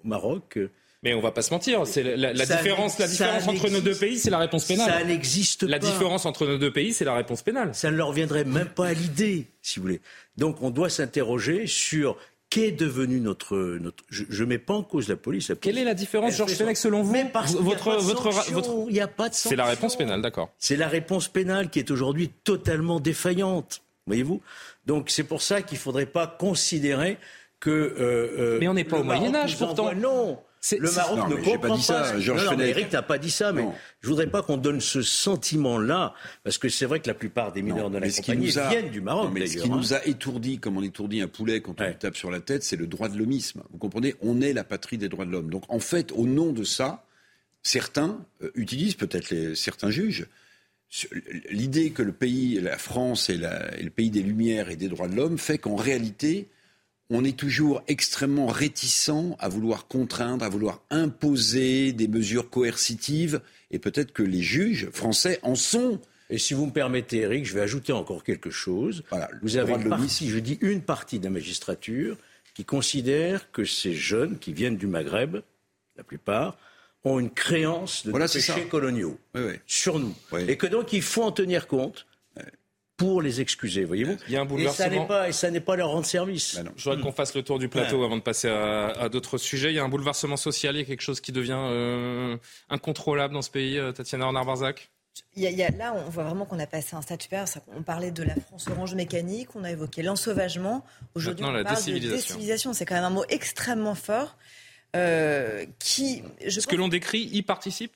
au 0.02 0.08
Maroc 0.08 0.56
euh, 0.56 0.70
mais 1.02 1.14
on 1.14 1.20
va 1.20 1.30
pas 1.30 1.42
se 1.42 1.52
mentir, 1.52 1.86
c'est 1.86 2.02
la, 2.02 2.32
différence, 2.32 2.98
la 2.98 3.06
différence 3.06 3.46
entre 3.46 3.68
nos 3.70 3.80
deux 3.80 3.94
pays, 3.94 4.18
c'est 4.18 4.30
la 4.30 4.38
réponse 4.38 4.64
pénale. 4.64 4.90
Ça 4.90 5.04
n'existe 5.04 5.64
pas. 5.64 5.70
La 5.70 5.78
différence 5.78 6.26
entre 6.26 6.46
nos 6.46 6.58
deux 6.58 6.72
pays, 6.72 6.92
c'est 6.92 7.04
la 7.04 7.14
réponse 7.14 7.42
pénale. 7.42 7.70
Ça 7.72 7.90
ne 7.90 7.96
leur 7.96 8.12
viendrait 8.12 8.44
même 8.44 8.68
pas 8.68 8.88
à 8.88 8.92
l'idée, 8.94 9.46
si 9.62 9.78
vous 9.78 9.84
voulez. 9.84 10.00
Donc 10.36 10.60
on 10.60 10.70
doit 10.70 10.90
s'interroger 10.90 11.68
sur 11.68 12.16
qu'est 12.50 12.72
devenu 12.72 13.20
notre, 13.20 13.56
notre 13.80 14.02
je 14.10 14.42
ne 14.42 14.48
mets 14.48 14.58
pas 14.58 14.74
en 14.74 14.82
cause 14.82 15.08
la 15.08 15.16
police. 15.16 15.52
Quelle 15.60 15.78
est 15.78 15.84
la 15.84 15.94
différence, 15.94 16.34
Georges 16.34 16.54
Fenech, 16.54 16.76
selon 16.76 17.02
vous 17.02 17.14
votre, 17.60 17.96
votre, 17.98 18.86
Il 18.88 18.94
n'y 18.94 19.00
a 19.00 19.06
pas 19.08 19.28
de 19.28 19.34
C'est 19.34 19.54
la 19.54 19.66
réponse 19.66 19.96
pénale, 19.96 20.20
d'accord. 20.20 20.50
C'est 20.58 20.76
la 20.76 20.88
réponse 20.88 21.28
pénale 21.28 21.70
qui 21.70 21.78
est 21.78 21.90
aujourd'hui 21.92 22.30
totalement 22.42 22.98
défaillante, 22.98 23.82
voyez-vous. 24.06 24.40
Donc 24.86 25.10
c'est 25.10 25.24
pour 25.24 25.42
ça 25.42 25.62
qu'il 25.62 25.76
ne 25.76 25.82
faudrait 25.82 26.06
pas 26.06 26.26
considérer 26.26 27.18
que. 27.60 27.70
Euh, 27.70 28.56
euh, 28.56 28.58
mais 28.58 28.66
on 28.66 28.74
n'est 28.74 28.84
pas 28.84 28.98
au 28.98 29.04
Moyen 29.04 29.34
Âge, 29.34 29.56
pourtant. 29.56 29.94
non. 29.94 30.38
Le 30.76 30.90
Maroc 30.90 31.30
ne 31.30 31.36
comprend 31.36 31.58
pas. 31.58 31.76
Dit 31.76 31.82
ça, 31.82 32.18
Georges 32.20 32.44
non, 32.44 32.52
non, 32.52 32.60
Eric 32.60 32.92
n'a 32.92 33.02
pas 33.02 33.18
dit 33.18 33.30
ça, 33.30 33.52
mais 33.52 33.64
je 34.00 34.08
voudrais 34.08 34.26
pas 34.26 34.42
qu'on 34.42 34.56
donne 34.56 34.80
ce 34.80 35.02
sentiment-là, 35.02 36.14
parce 36.44 36.58
que 36.58 36.68
c'est 36.68 36.86
vrai 36.86 37.00
que 37.00 37.08
la 37.08 37.14
plupart 37.14 37.52
des 37.52 37.62
mineurs 37.62 37.90
de 37.90 37.98
la 37.98 38.10
compagnie 38.10 38.48
viennent 38.48 38.90
du 38.90 39.00
Maroc. 39.00 39.30
mais 39.32 39.46
ce 39.46 39.58
qui 39.58 39.70
nous 39.70 39.94
hein. 39.94 39.98
a 40.02 40.06
étourdi, 40.06 40.58
comme 40.58 40.76
on 40.76 40.82
étourdit 40.82 41.20
un 41.20 41.28
poulet 41.28 41.60
quand 41.60 41.80
on 41.80 41.92
tape 41.92 42.16
sur 42.16 42.30
la 42.30 42.40
tête, 42.40 42.62
c'est 42.62 42.76
le 42.76 42.86
droit 42.86 43.08
de 43.08 43.18
l'homisme. 43.18 43.62
Vous 43.70 43.78
comprenez 43.78 44.14
On 44.20 44.40
est 44.40 44.52
la 44.52 44.64
patrie 44.64 44.98
des 44.98 45.08
droits 45.08 45.24
de 45.24 45.30
l'homme. 45.30 45.50
Donc 45.50 45.64
en 45.68 45.80
fait, 45.80 46.12
au 46.12 46.26
nom 46.26 46.52
de 46.52 46.64
ça, 46.64 47.04
certains 47.62 48.20
euh, 48.42 48.50
utilisent, 48.54 48.94
peut-être 48.94 49.54
certains 49.54 49.90
juges, 49.90 50.26
l'idée 51.50 51.90
que 51.90 52.02
le 52.02 52.12
pays, 52.12 52.60
la 52.60 52.78
France 52.78 53.28
est, 53.28 53.42
est 53.42 53.82
le 53.82 53.90
pays 53.90 54.10
des 54.10 54.22
Lumières 54.22 54.70
et 54.70 54.76
des 54.76 54.88
droits 54.88 55.08
de 55.08 55.14
l'homme, 55.14 55.36
fait 55.38 55.58
qu'en 55.58 55.76
réalité, 55.76 56.48
on 57.10 57.24
est 57.24 57.36
toujours 57.36 57.82
extrêmement 57.88 58.46
réticent 58.46 59.34
à 59.38 59.48
vouloir 59.48 59.86
contraindre, 59.86 60.44
à 60.44 60.48
vouloir 60.48 60.82
imposer 60.90 61.92
des 61.92 62.08
mesures 62.08 62.50
coercitives, 62.50 63.40
et 63.70 63.78
peut-être 63.78 64.12
que 64.12 64.22
les 64.22 64.42
juges 64.42 64.90
français 64.90 65.38
en 65.42 65.54
sont. 65.54 66.00
Et 66.30 66.38
si 66.38 66.52
vous 66.52 66.66
me 66.66 66.72
permettez, 66.72 67.18
Eric, 67.18 67.46
je 67.46 67.54
vais 67.54 67.62
ajouter 67.62 67.92
encore 67.92 68.24
quelque 68.24 68.50
chose. 68.50 69.02
vous 69.42 69.56
avez 69.56 69.72
une 69.74 69.88
partie, 69.88 70.28
je 70.28 70.38
dis 70.38 70.58
une 70.60 70.82
partie 70.82 71.18
de 71.18 71.24
la 71.24 71.30
magistrature 71.30 72.16
qui 72.54 72.64
considère 72.64 73.50
que 73.52 73.64
ces 73.64 73.94
jeunes 73.94 74.38
qui 74.38 74.52
viennent 74.52 74.76
du 74.76 74.86
Maghreb, 74.86 75.38
la 75.96 76.04
plupart, 76.04 76.58
ont 77.04 77.18
une 77.18 77.30
créance 77.30 78.04
de 78.04 78.12
péchés 78.12 78.66
coloniaux 78.68 79.18
sur 79.66 79.98
nous. 79.98 80.14
Et 80.46 80.56
que 80.56 80.66
donc 80.66 80.92
il 80.92 81.02
faut 81.02 81.22
en 81.22 81.32
tenir 81.32 81.66
compte 81.66 82.06
pour 82.98 83.22
les 83.22 83.40
excuser, 83.40 83.84
voyez-vous. 83.84 84.16
Il 84.26 84.34
y 84.34 84.36
a 84.36 84.40
un 84.40 84.44
bouleversement. 84.44 85.24
Et 85.24 85.32
ça 85.32 85.50
n'est 85.50 85.60
pas, 85.60 85.76
leur 85.76 85.90
rendre 85.90 86.04
service. 86.04 86.56
Ben 86.56 86.70
Je 86.76 86.84
voudrais 86.84 87.00
qu'on 87.00 87.12
fasse 87.12 87.32
le 87.34 87.42
tour 87.42 87.58
du 87.58 87.68
plateau 87.68 88.04
avant 88.04 88.16
de 88.16 88.22
passer 88.22 88.48
à, 88.48 89.08
d'autres 89.08 89.38
sujets. 89.38 89.70
Il 89.70 89.76
y 89.76 89.78
a 89.78 89.84
un 89.84 89.88
bouleversement 89.88 90.36
social, 90.36 90.74
il 90.74 90.80
y 90.80 90.82
a 90.82 90.84
quelque 90.84 91.00
chose 91.00 91.20
qui 91.20 91.32
devient 91.32 91.56
euh, 91.56 92.36
incontrôlable 92.68 93.32
dans 93.32 93.42
ce 93.42 93.50
pays, 93.50 93.78
euh, 93.78 93.92
Tatiana 93.92 94.26
Renard-Barzac 94.26 94.90
il 95.34 95.42
y 95.42 95.62
a, 95.62 95.70
là, 95.70 95.94
on 95.94 96.10
voit 96.10 96.24
vraiment 96.24 96.44
qu'on 96.44 96.58
a 96.58 96.66
passé 96.66 96.94
un 96.94 97.02
stade 97.02 97.20
supérieur. 97.20 97.48
On 97.76 97.82
parlait 97.82 98.10
de 98.10 98.22
la 98.22 98.34
France 98.36 98.68
orange 98.68 98.94
mécanique, 98.94 99.54
on 99.56 99.64
a 99.64 99.70
évoqué 99.70 100.02
l'ensauvagement. 100.02 100.84
Aujourd'hui, 101.14 101.44
on 101.44 101.52
parle 101.52 101.84
de 101.84 102.10
décivilisation. 102.10 102.72
C'est 102.72 102.84
quand 102.84 102.94
même 102.94 103.04
un 103.04 103.10
mot 103.10 103.24
extrêmement 103.28 103.94
fort. 103.94 104.36
Euh, 104.96 105.66
qui, 105.78 106.22
je 106.44 106.60
ce 106.60 106.66
que 106.66 106.76
l'on 106.76 106.88
décrit 106.88 107.28
y 107.32 107.42
participe? 107.42 107.92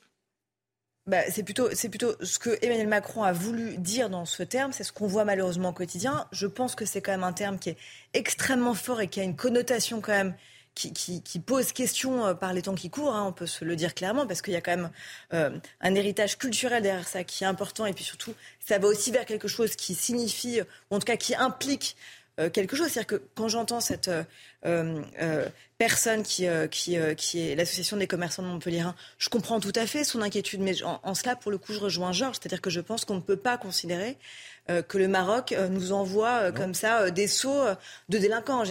Bah, 1.05 1.19
c'est 1.29 1.43
plutôt, 1.43 1.69
c'est 1.73 1.89
plutôt 1.89 2.13
ce 2.21 2.39
que 2.39 2.57
Emmanuel 2.61 2.87
Macron 2.87 3.23
a 3.23 3.33
voulu 3.33 3.77
dire 3.77 4.09
dans 4.09 4.25
ce 4.25 4.41
terme. 4.43 4.71
C'est 4.71 4.83
ce 4.83 4.93
qu'on 4.93 5.07
voit 5.07 5.25
malheureusement 5.25 5.69
au 5.69 5.73
quotidien. 5.73 6.27
Je 6.31 6.47
pense 6.47 6.75
que 6.75 6.85
c'est 6.85 7.01
quand 7.01 7.11
même 7.11 7.25
un 7.25 7.33
terme 7.33 7.59
qui 7.59 7.69
est 7.69 7.77
extrêmement 8.13 8.73
fort 8.73 9.01
et 9.01 9.07
qui 9.07 9.19
a 9.19 9.23
une 9.23 9.35
connotation 9.35 9.99
quand 9.99 10.13
même 10.13 10.33
qui, 10.75 11.39
pose 11.45 11.71
question 11.71 12.25
euh, 12.25 12.33
par 12.33 12.53
les 12.53 12.63
temps 12.63 12.75
qui 12.75 12.89
courent, 12.89 13.13
hein, 13.13 13.25
on 13.27 13.31
peut 13.31 13.45
se 13.45 13.63
le 13.63 13.75
dire 13.75 13.93
clairement, 13.93 14.25
parce 14.25 14.41
qu'il 14.41 14.53
y 14.53 14.57
a 14.57 14.61
quand 14.61 14.75
même 14.75 14.89
euh, 15.33 15.51
un 15.81 15.95
héritage 15.95 16.37
culturel 16.37 16.81
derrière 16.81 17.07
ça 17.07 17.23
qui 17.23 17.43
est 17.43 17.47
important, 17.47 17.85
et 17.85 17.93
puis 17.93 18.03
surtout, 18.03 18.33
ça 18.59 18.79
va 18.79 18.87
aussi 18.87 19.11
vers 19.11 19.25
quelque 19.25 19.47
chose 19.47 19.75
qui 19.75 19.93
signifie, 19.93 20.61
ou 20.89 20.95
en 20.95 20.99
tout 20.99 21.05
cas 21.05 21.17
qui 21.17 21.35
implique 21.35 21.95
euh, 22.39 22.49
quelque 22.49 22.75
chose. 22.75 22.87
C'est-à-dire 22.87 23.19
que 23.19 23.23
quand 23.35 23.47
j'entends 23.47 23.81
cette 23.81 24.09
personne 25.77 26.23
qui, 26.23 26.47
qui, 26.71 26.97
qui 27.17 27.49
est 27.49 27.55
l'association 27.55 27.97
des 27.97 28.07
commerçants 28.07 28.43
de 28.43 28.47
Montpellier, 28.47 28.83
je 29.17 29.29
comprends 29.29 29.59
tout 29.59 29.73
à 29.75 29.85
fait 29.85 30.03
son 30.03 30.21
inquiétude, 30.21 30.61
mais 30.61 30.81
en, 30.83 31.13
cela, 31.13 31.35
pour 31.35 31.51
le 31.51 31.57
coup, 31.57 31.73
je 31.73 31.79
rejoins 31.79 32.11
Georges. 32.11 32.37
C'est-à-dire 32.41 32.61
que 32.61 32.69
je 32.69 32.79
pense 32.79 33.03
qu'on 33.05 33.15
ne 33.15 33.21
peut 33.21 33.35
pas 33.35 33.57
considérer 33.57 34.17
que 34.87 34.97
le 34.97 35.09
Maroc 35.09 35.53
nous 35.71 35.91
envoie 35.91 36.53
comme 36.53 36.73
ça 36.73 37.11
des 37.11 37.27
sauts 37.27 37.65
de 38.07 38.17
délinquants. 38.17 38.63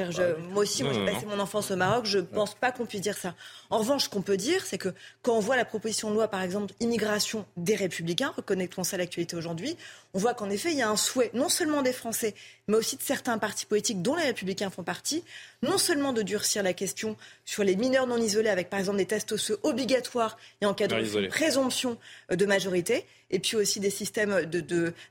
moi 0.50 0.62
aussi, 0.62 0.84
moi, 0.84 0.94
j'ai 0.94 1.04
passé 1.04 1.26
mon 1.26 1.38
enfance 1.38 1.70
au 1.70 1.76
Maroc, 1.76 2.06
je 2.06 2.18
ne 2.18 2.22
pense 2.22 2.54
pas 2.54 2.72
qu'on 2.72 2.86
puisse 2.86 3.02
dire 3.02 3.18
ça. 3.18 3.34
En 3.68 3.78
revanche, 3.78 4.04
ce 4.04 4.08
qu'on 4.08 4.22
peut 4.22 4.38
dire, 4.38 4.64
c'est 4.64 4.78
que 4.78 4.88
quand 5.22 5.34
on 5.34 5.40
voit 5.40 5.56
la 5.56 5.64
proposition 5.64 6.10
de 6.10 6.14
loi, 6.14 6.28
par 6.28 6.42
exemple, 6.42 6.72
immigration 6.80 7.46
des 7.56 7.74
républicains, 7.74 8.32
reconnaîtrons 8.36 8.84
ça 8.84 8.96
à 8.96 8.98
l'actualité 8.98 9.36
aujourd'hui, 9.36 9.76
on 10.14 10.18
voit 10.18 10.34
qu'en 10.34 10.50
effet, 10.50 10.72
il 10.72 10.78
y 10.78 10.82
a 10.82 10.88
un 10.88 10.96
souhait 10.96 11.30
non 11.34 11.48
seulement 11.48 11.82
des 11.82 11.92
Français, 11.92 12.34
mais 12.68 12.76
aussi 12.76 12.96
de 12.96 13.02
certains 13.02 13.38
partis 13.38 13.66
politiques 13.66 14.02
dont 14.02 14.14
les 14.14 14.24
républicains 14.24 14.70
font 14.70 14.82
partie, 14.82 15.24
non 15.62 15.78
seulement 15.82 16.12
de 16.12 16.22
durcir 16.22 16.62
la 16.62 16.72
question 16.72 17.16
sur 17.44 17.64
les 17.64 17.76
mineurs 17.76 18.06
non 18.06 18.16
isolés 18.16 18.48
avec 18.48 18.70
par 18.70 18.78
exemple 18.78 18.98
des 18.98 19.06
tests 19.06 19.32
osseux 19.32 19.58
obligatoires 19.64 20.38
et 20.60 20.66
en 20.66 20.74
cas 20.74 20.86
de 20.86 21.26
présomption 21.28 21.98
euh, 22.30 22.36
de 22.36 22.46
majorité, 22.46 23.04
et 23.32 23.38
puis 23.38 23.56
aussi 23.56 23.80
des 23.80 23.90
systèmes 23.90 24.48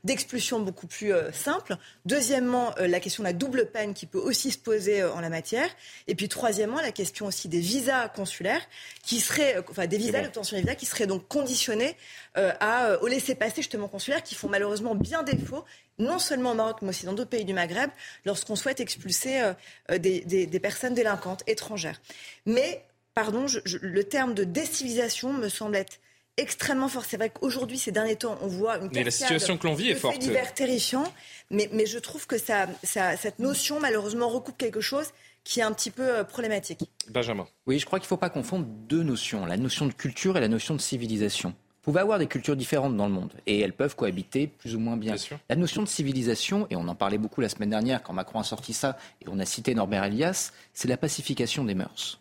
d'expulsion 0.04 0.60
de, 0.60 0.64
beaucoup 0.64 0.86
plus 0.86 1.12
euh, 1.12 1.30
simples. 1.32 1.76
Deuxièmement, 2.06 2.74
euh, 2.78 2.86
la 2.86 3.00
question 3.00 3.22
de 3.22 3.28
la 3.28 3.32
double 3.32 3.66
peine 3.66 3.92
qui 3.92 4.06
peut 4.06 4.18
aussi 4.18 4.50
se 4.50 4.58
poser 4.58 5.04
en 5.04 5.20
la 5.20 5.28
matière. 5.28 5.68
Et 6.06 6.14
puis 6.14 6.28
troisièmement, 6.28 6.80
la 6.80 6.92
question 6.92 7.26
aussi 7.26 7.48
des 7.48 7.60
visas 7.60 8.08
consulaires 8.08 8.62
qui 9.02 9.20
seraient, 9.20 9.62
enfin 9.68 9.86
des 9.86 9.98
visas, 9.98 10.22
d'obtention 10.22 10.56
des 10.56 10.62
visas 10.62 10.76
qui 10.76 10.86
seraient 10.86 11.06
donc 11.06 11.28
conditionnés 11.28 11.96
à, 12.34 12.96
au 13.02 13.08
laisser-passer 13.08 13.56
justement 13.56 13.88
consulaire 13.88 14.22
qui 14.22 14.34
font 14.34 14.48
malheureusement 14.48 14.94
bien 14.94 15.22
défaut 15.22 15.64
non 15.98 16.18
seulement 16.18 16.52
au 16.52 16.54
Maroc, 16.54 16.78
mais 16.82 16.88
aussi 16.90 17.06
dans 17.06 17.12
d'autres 17.12 17.30
pays 17.30 17.44
du 17.44 17.54
Maghreb, 17.54 17.90
lorsqu'on 18.24 18.56
souhaite 18.56 18.80
expulser 18.80 19.40
euh, 19.40 19.52
euh, 19.90 19.98
des, 19.98 20.60
personnes 20.60 20.94
délinquantes 20.94 21.42
étrangères. 21.46 22.00
Mais, 22.46 22.84
pardon, 23.14 23.46
le 23.80 24.04
terme 24.04 24.34
de 24.34 24.44
décivilisation 24.44 25.32
me 25.32 25.48
semble 25.48 25.76
être 25.76 25.98
extrêmement 26.36 26.88
fort. 26.88 27.04
C'est 27.04 27.16
vrai 27.16 27.30
qu'aujourd'hui, 27.30 27.78
ces 27.78 27.92
derniers 27.92 28.16
temps, 28.16 28.38
on 28.42 28.46
voit 28.46 28.78
une 28.78 28.90
mais 28.92 29.04
la 29.04 29.10
situation 29.10 29.56
que 29.58 29.66
l'on 29.66 29.74
vit 29.74 29.90
est 29.90 29.94
forte. 29.94 30.18
divers 30.18 30.54
terrifiant, 30.54 31.04
mais, 31.50 31.68
mais 31.72 31.86
je 31.86 31.98
trouve 31.98 32.26
que 32.26 32.38
ça, 32.38 32.66
cette 32.82 33.38
notion, 33.38 33.80
malheureusement, 33.80 34.28
recoupe 34.28 34.56
quelque 34.56 34.80
chose 34.80 35.06
qui 35.44 35.60
est 35.60 35.64
un 35.64 35.72
petit 35.72 35.90
peu 35.90 36.18
euh, 36.18 36.24
problématique. 36.24 36.88
Benjamin. 37.10 37.46
Oui, 37.66 37.78
je 37.80 37.86
crois 37.86 37.98
qu'il 37.98 38.06
ne 38.06 38.10
faut 38.10 38.16
pas 38.16 38.30
confondre 38.30 38.64
deux 38.64 39.02
notions, 39.02 39.44
la 39.44 39.56
notion 39.56 39.86
de 39.86 39.92
culture 39.92 40.36
et 40.36 40.40
la 40.40 40.48
notion 40.48 40.74
de 40.74 40.80
civilisation 40.80 41.54
pouvez 41.82 42.00
avoir 42.00 42.18
des 42.18 42.26
cultures 42.26 42.56
différentes 42.56 42.96
dans 42.96 43.06
le 43.06 43.12
monde 43.12 43.32
et 43.46 43.60
elles 43.60 43.72
peuvent 43.72 43.96
cohabiter 43.96 44.46
plus 44.46 44.74
ou 44.74 44.80
moins 44.80 44.96
bien. 44.96 45.16
la 45.48 45.56
notion 45.56 45.82
de 45.82 45.88
civilisation, 45.88 46.66
et 46.70 46.76
on 46.76 46.88
en 46.88 46.94
parlait 46.94 47.18
beaucoup 47.18 47.40
la 47.40 47.48
semaine 47.48 47.70
dernière 47.70 48.02
quand 48.02 48.12
Macron 48.12 48.38
a 48.38 48.44
sorti 48.44 48.72
ça 48.72 48.96
et 49.20 49.26
on 49.28 49.38
a 49.38 49.44
cité 49.44 49.74
Norbert 49.74 50.04
Elias, 50.04 50.52
c'est 50.72 50.88
la 50.88 50.96
pacification 50.96 51.64
des 51.64 51.74
mœurs. 51.74 52.20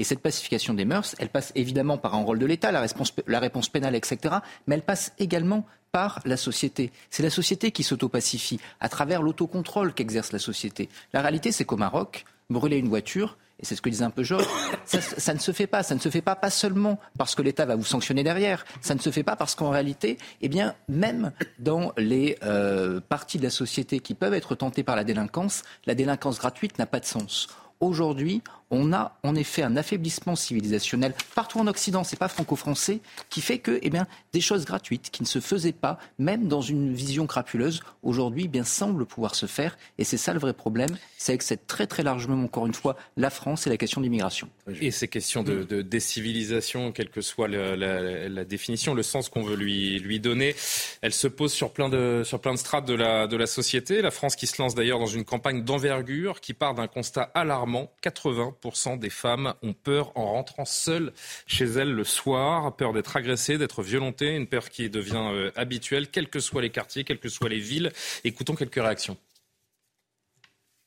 Et 0.00 0.04
cette 0.04 0.20
pacification 0.20 0.72
des 0.72 0.86
mœurs, 0.86 1.14
elle 1.18 1.28
passe 1.28 1.52
évidemment 1.54 1.98
par 1.98 2.14
un 2.14 2.22
rôle 2.22 2.38
de 2.38 2.46
l'État, 2.46 2.72
la 2.72 2.80
réponse, 2.80 3.12
la 3.26 3.38
réponse 3.38 3.68
pénale, 3.68 3.94
etc. 3.94 4.36
Mais 4.66 4.74
elle 4.76 4.82
passe 4.82 5.12
également 5.18 5.66
par 5.92 6.20
la 6.24 6.38
société. 6.38 6.90
C'est 7.10 7.22
la 7.22 7.28
société 7.28 7.70
qui 7.70 7.82
s'auto-pacifie 7.82 8.60
à 8.80 8.88
travers 8.88 9.20
l'autocontrôle 9.20 9.92
qu'exerce 9.92 10.32
la 10.32 10.38
société. 10.38 10.88
La 11.12 11.20
réalité, 11.20 11.52
c'est 11.52 11.66
qu'au 11.66 11.76
Maroc, 11.76 12.24
brûler 12.48 12.78
une 12.78 12.88
voiture, 12.88 13.36
et 13.58 13.66
c'est 13.66 13.76
ce 13.76 13.82
que 13.82 13.90
disait 13.90 14.04
un 14.04 14.10
peu 14.10 14.22
Georges, 14.22 14.48
ça, 14.86 15.34
ne 15.34 15.38
se 15.38 15.52
fait 15.52 15.66
pas. 15.66 15.82
Ça 15.82 15.94
ne 15.94 16.00
se 16.00 16.08
fait 16.08 16.22
pas 16.22 16.34
pas 16.34 16.48
seulement 16.48 16.98
parce 17.18 17.34
que 17.34 17.42
l'État 17.42 17.66
va 17.66 17.76
vous 17.76 17.84
sanctionner 17.84 18.24
derrière. 18.24 18.64
Ça 18.80 18.94
ne 18.94 19.00
se 19.00 19.10
fait 19.10 19.22
pas 19.22 19.36
parce 19.36 19.54
qu'en 19.54 19.68
réalité, 19.68 20.16
eh 20.40 20.48
bien, 20.48 20.74
même 20.88 21.32
dans 21.58 21.92
les 21.98 22.38
euh, 22.42 23.00
parties 23.06 23.36
de 23.36 23.42
la 23.42 23.50
société 23.50 24.00
qui 24.00 24.14
peuvent 24.14 24.32
être 24.32 24.54
tentées 24.54 24.82
par 24.82 24.96
la 24.96 25.04
délinquance, 25.04 25.62
la 25.84 25.94
délinquance 25.94 26.38
gratuite 26.38 26.78
n'a 26.78 26.86
pas 26.86 27.00
de 27.00 27.04
sens. 27.04 27.48
Aujourd'hui, 27.80 28.42
on 28.70 28.92
a 28.92 29.18
en 29.22 29.34
effet 29.34 29.62
un 29.62 29.76
affaiblissement 29.76 30.36
civilisationnel 30.36 31.14
partout 31.34 31.58
en 31.58 31.66
Occident, 31.66 32.04
c'est 32.04 32.18
pas 32.18 32.28
franco-français, 32.28 33.00
qui 33.28 33.40
fait 33.40 33.58
que 33.58 33.78
eh 33.82 33.90
bien, 33.90 34.06
des 34.32 34.40
choses 34.40 34.64
gratuites 34.64 35.10
qui 35.10 35.22
ne 35.22 35.28
se 35.28 35.40
faisaient 35.40 35.72
pas, 35.72 35.98
même 36.18 36.48
dans 36.48 36.60
une 36.60 36.94
vision 36.94 37.26
crapuleuse, 37.26 37.80
aujourd'hui 38.02 38.44
eh 38.44 38.48
bien 38.48 38.64
semblent 38.64 39.06
pouvoir 39.06 39.34
se 39.34 39.46
faire. 39.46 39.76
Et 39.98 40.04
c'est 40.04 40.16
ça 40.16 40.32
le 40.32 40.38
vrai 40.38 40.52
problème, 40.52 40.96
c'est 41.18 41.36
que 41.36 41.44
c'est 41.44 41.66
très 41.66 41.86
très 41.86 42.02
largement, 42.02 42.42
encore 42.42 42.66
une 42.66 42.74
fois, 42.74 42.96
la 43.16 43.30
France 43.30 43.66
et 43.66 43.70
la 43.70 43.76
question 43.76 44.00
de 44.00 44.06
l'immigration. 44.06 44.48
Et 44.80 44.90
ces 44.90 45.08
questions 45.08 45.42
de, 45.42 45.64
de 45.64 45.82
décivilisation, 45.82 46.92
quelle 46.92 47.10
que 47.10 47.20
soit 47.20 47.48
la, 47.48 48.44
définition, 48.44 48.94
le 48.94 49.02
sens 49.02 49.28
qu'on 49.28 49.42
veut 49.42 49.56
lui, 49.56 49.98
lui 49.98 50.20
donner, 50.20 50.54
elle 51.02 51.12
se 51.12 51.26
pose 51.26 51.52
sur 51.52 51.72
plein 51.72 51.88
de, 51.88 52.22
sur 52.24 52.40
plein 52.40 52.52
de 52.52 52.58
strates 52.58 52.86
de 52.86 52.94
la, 52.94 53.26
de 53.26 53.36
la 53.36 53.46
société. 53.46 54.02
La 54.02 54.10
France 54.10 54.36
qui 54.36 54.46
se 54.46 54.60
lance 54.60 54.74
d'ailleurs 54.74 54.98
dans 54.98 55.06
une 55.06 55.24
campagne 55.24 55.64
d'envergure 55.64 56.40
qui 56.40 56.54
part 56.54 56.74
d'un 56.74 56.86
constat 56.86 57.30
alarmant, 57.34 57.90
80 58.02 58.54
des 58.98 59.10
femmes 59.10 59.54
ont 59.62 59.72
peur 59.72 60.12
en 60.16 60.32
rentrant 60.32 60.64
seules 60.64 61.12
chez 61.46 61.64
elles 61.64 61.92
le 61.92 62.04
soir, 62.04 62.74
peur 62.76 62.92
d'être 62.92 63.16
agressées, 63.16 63.58
d'être 63.58 63.82
violentées, 63.82 64.34
une 64.36 64.46
peur 64.46 64.68
qui 64.68 64.90
devient 64.90 65.30
euh, 65.32 65.50
habituelle, 65.56 66.08
quels 66.08 66.28
que 66.28 66.40
soient 66.40 66.62
les 66.62 66.70
quartiers, 66.70 67.04
quelles 67.04 67.18
que 67.18 67.28
soient 67.28 67.48
les 67.48 67.58
villes. 67.58 67.92
Écoutons 68.24 68.54
quelques 68.54 68.74
réactions. 68.74 69.16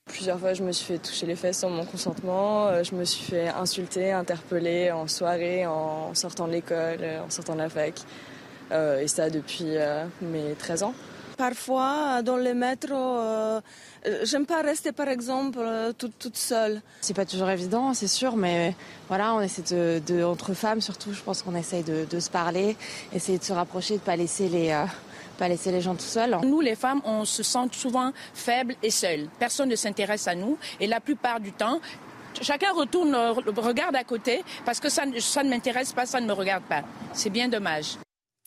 Plusieurs 0.05 0.39
fois, 0.39 0.53
je 0.53 0.63
me 0.63 0.71
suis 0.71 0.86
fait 0.86 0.99
toucher 0.99 1.26
les 1.26 1.36
fesses 1.36 1.59
sans 1.59 1.69
mon 1.69 1.86
consentement. 1.86 2.67
Euh, 2.67 2.84
je 2.84 2.93
me 2.93 3.05
suis 3.05 3.24
fait 3.24 3.47
insulter, 3.47 4.11
interpeller 4.11 4.91
en 4.91 5.07
soirée, 5.07 5.65
en 5.65 6.13
sortant 6.13 6.47
de 6.47 6.53
l'école, 6.53 6.99
en 7.26 7.30
sortant 7.30 7.53
de 7.53 7.59
la 7.59 7.69
fac. 7.69 7.95
Euh, 8.71 9.01
et 9.01 9.07
ça 9.07 9.30
depuis 9.30 9.78
mes 10.21 10.55
13 10.55 10.84
ans. 10.84 10.93
Parfois, 11.38 12.21
dans 12.21 12.38
le 12.38 12.53
métro, 12.53 12.95
euh, 12.95 13.61
j'aime 14.23 14.45
pas 14.45 14.61
rester, 14.61 14.91
par 14.91 15.07
exemple, 15.07 15.59
euh, 15.61 15.93
toute, 15.93 16.17
toute 16.19 16.38
seule. 16.38 16.81
C'est 17.01 17.15
pas 17.15 17.25
toujours 17.25 17.49
évident, 17.49 17.93
c'est 17.93 18.07
sûr, 18.07 18.36
mais 18.36 18.75
voilà, 19.07 19.34
on 19.34 19.41
essaie 19.41 19.63
de, 19.63 20.23
entre 20.23 20.53
femmes 20.53 20.81
surtout, 20.81 21.13
je 21.13 21.21
pense 21.21 21.41
qu'on 21.41 21.55
essaye 21.55 21.84
de, 21.84 22.19
se 22.19 22.29
parler, 22.29 22.75
essayer 23.13 23.38
de 23.38 23.43
se 23.43 23.53
rapprocher, 23.53 23.95
de 23.95 24.01
pas 24.01 24.15
laisser 24.15 24.49
les 24.49 24.71
euh, 24.71 24.86
pas 25.38 25.47
laisser 25.47 25.71
les 25.71 25.81
gens 25.81 25.95
tout 25.95 26.01
seuls. 26.03 26.38
Nous, 26.43 26.61
les 26.61 26.75
femmes, 26.75 27.01
on 27.05 27.25
se 27.25 27.41
sent 27.41 27.67
souvent 27.71 28.11
faibles 28.36 28.75
et 28.84 28.91
seules. 28.91 29.27
Personne 29.39 29.69
ne 29.69 29.75
s'intéresse 29.75 30.27
à 30.27 30.36
nous 30.36 30.57
et 30.79 30.86
la 30.86 30.99
plupart 30.99 31.39
du 31.39 31.51
temps, 31.51 31.79
chacun 32.41 32.71
retourne, 32.71 33.15
regarde 33.15 33.95
à 33.95 34.03
côté 34.03 34.43
parce 34.63 34.79
que 34.79 34.89
ça, 34.89 35.03
ça 35.19 35.43
ne 35.43 35.49
m'intéresse 35.49 35.91
pas, 35.91 36.05
ça 36.05 36.21
ne 36.21 36.27
me 36.27 36.34
regarde 36.34 36.63
pas. 36.63 36.84
C'est 37.13 37.31
bien 37.31 37.47
dommage. 37.47 37.97